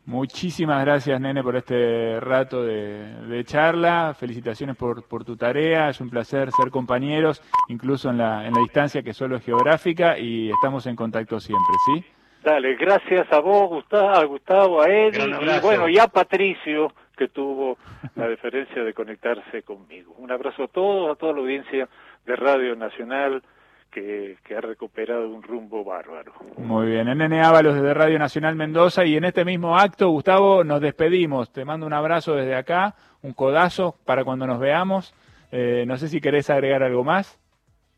Muchísimas 0.07 0.85
gracias, 0.85 1.19
nene, 1.19 1.41
por 1.41 1.55
este 1.55 2.19
rato 2.19 2.63
de, 2.63 3.11
de 3.27 3.43
charla. 3.43 4.13
Felicitaciones 4.13 4.75
por, 4.75 5.01
por 5.07 5.25
tu 5.25 5.35
tarea. 5.35 5.89
Es 5.89 5.99
un 5.99 6.11
placer 6.11 6.51
ser 6.51 6.69
compañeros, 6.69 7.41
incluso 7.69 8.11
en 8.11 8.19
la, 8.19 8.45
en 8.45 8.53
la 8.53 8.59
distancia 8.59 9.01
que 9.01 9.13
solo 9.15 9.37
es 9.37 9.43
geográfica, 9.43 10.19
y 10.19 10.51
estamos 10.51 10.85
en 10.85 10.95
contacto 10.95 11.39
siempre, 11.39 11.73
¿sí? 11.87 12.05
Dale, 12.45 12.75
gracias 12.75 13.25
a 13.33 13.39
vos, 13.39 13.69
Gustavo, 13.69 14.09
a 14.09 14.23
Gustavo, 14.23 14.79
a 14.79 14.87
Eddie, 14.87 15.27
Gran 15.29 15.57
y 15.57 15.59
bueno, 15.61 15.89
y 15.89 15.97
a 15.97 16.07
Patricio, 16.07 16.93
que 17.17 17.27
tuvo 17.27 17.79
la 18.15 18.27
deferencia 18.27 18.83
de 18.83 18.93
conectarse 18.93 19.63
conmigo. 19.63 20.13
Un 20.19 20.31
abrazo 20.31 20.65
a 20.65 20.67
todos, 20.67 21.11
a 21.11 21.15
toda 21.15 21.33
la 21.33 21.39
audiencia 21.39 21.89
de 22.23 22.35
Radio 22.35 22.75
Nacional, 22.75 23.41
que, 23.89 24.37
que 24.45 24.55
ha 24.55 24.61
recuperado 24.61 25.27
un 25.27 25.41
rumbo 25.41 25.83
bárbaro. 25.83 26.33
Muy 26.57 26.85
bien, 26.85 27.07
nene 27.17 27.41
Ábalos 27.41 27.73
desde 27.73 27.95
Radio 27.95 28.19
Nacional 28.19 28.55
Mendoza, 28.55 29.03
y 29.05 29.17
en 29.17 29.23
este 29.23 29.43
mismo 29.43 29.75
acto, 29.75 30.09
Gustavo, 30.09 30.63
nos 30.63 30.81
despedimos. 30.81 31.51
Te 31.51 31.65
mando 31.65 31.87
un 31.87 31.93
abrazo 31.93 32.35
desde 32.35 32.53
acá, 32.53 32.93
un 33.23 33.33
codazo 33.33 33.97
para 34.05 34.23
cuando 34.23 34.45
nos 34.45 34.59
veamos. 34.59 35.15
Eh, 35.51 35.83
no 35.87 35.97
sé 35.97 36.09
si 36.09 36.21
querés 36.21 36.51
agregar 36.51 36.83
algo 36.83 37.03
más. 37.03 37.39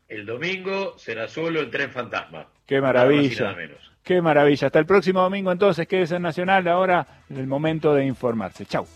El 0.08 0.24
domingo 0.24 0.96
será 0.96 1.28
solo 1.28 1.60
el 1.60 1.68
tren 1.68 1.90
fantasma. 1.90 2.46
Qué 2.64 2.80
Nada 2.80 2.92
más 2.94 3.04
y 3.04 3.08
maravilla. 3.08 3.42
nada 3.44 3.56
menos. 3.56 3.92
Qué 4.08 4.22
maravilla. 4.22 4.68
Hasta 4.68 4.78
el 4.78 4.86
próximo 4.86 5.20
domingo 5.20 5.52
entonces, 5.52 5.86
quédese 5.86 6.16
en 6.16 6.22
Nacional. 6.22 6.66
Ahora 6.66 7.06
el 7.28 7.46
momento 7.46 7.92
de 7.92 8.06
informarse. 8.06 8.64
Chau. 8.64 8.86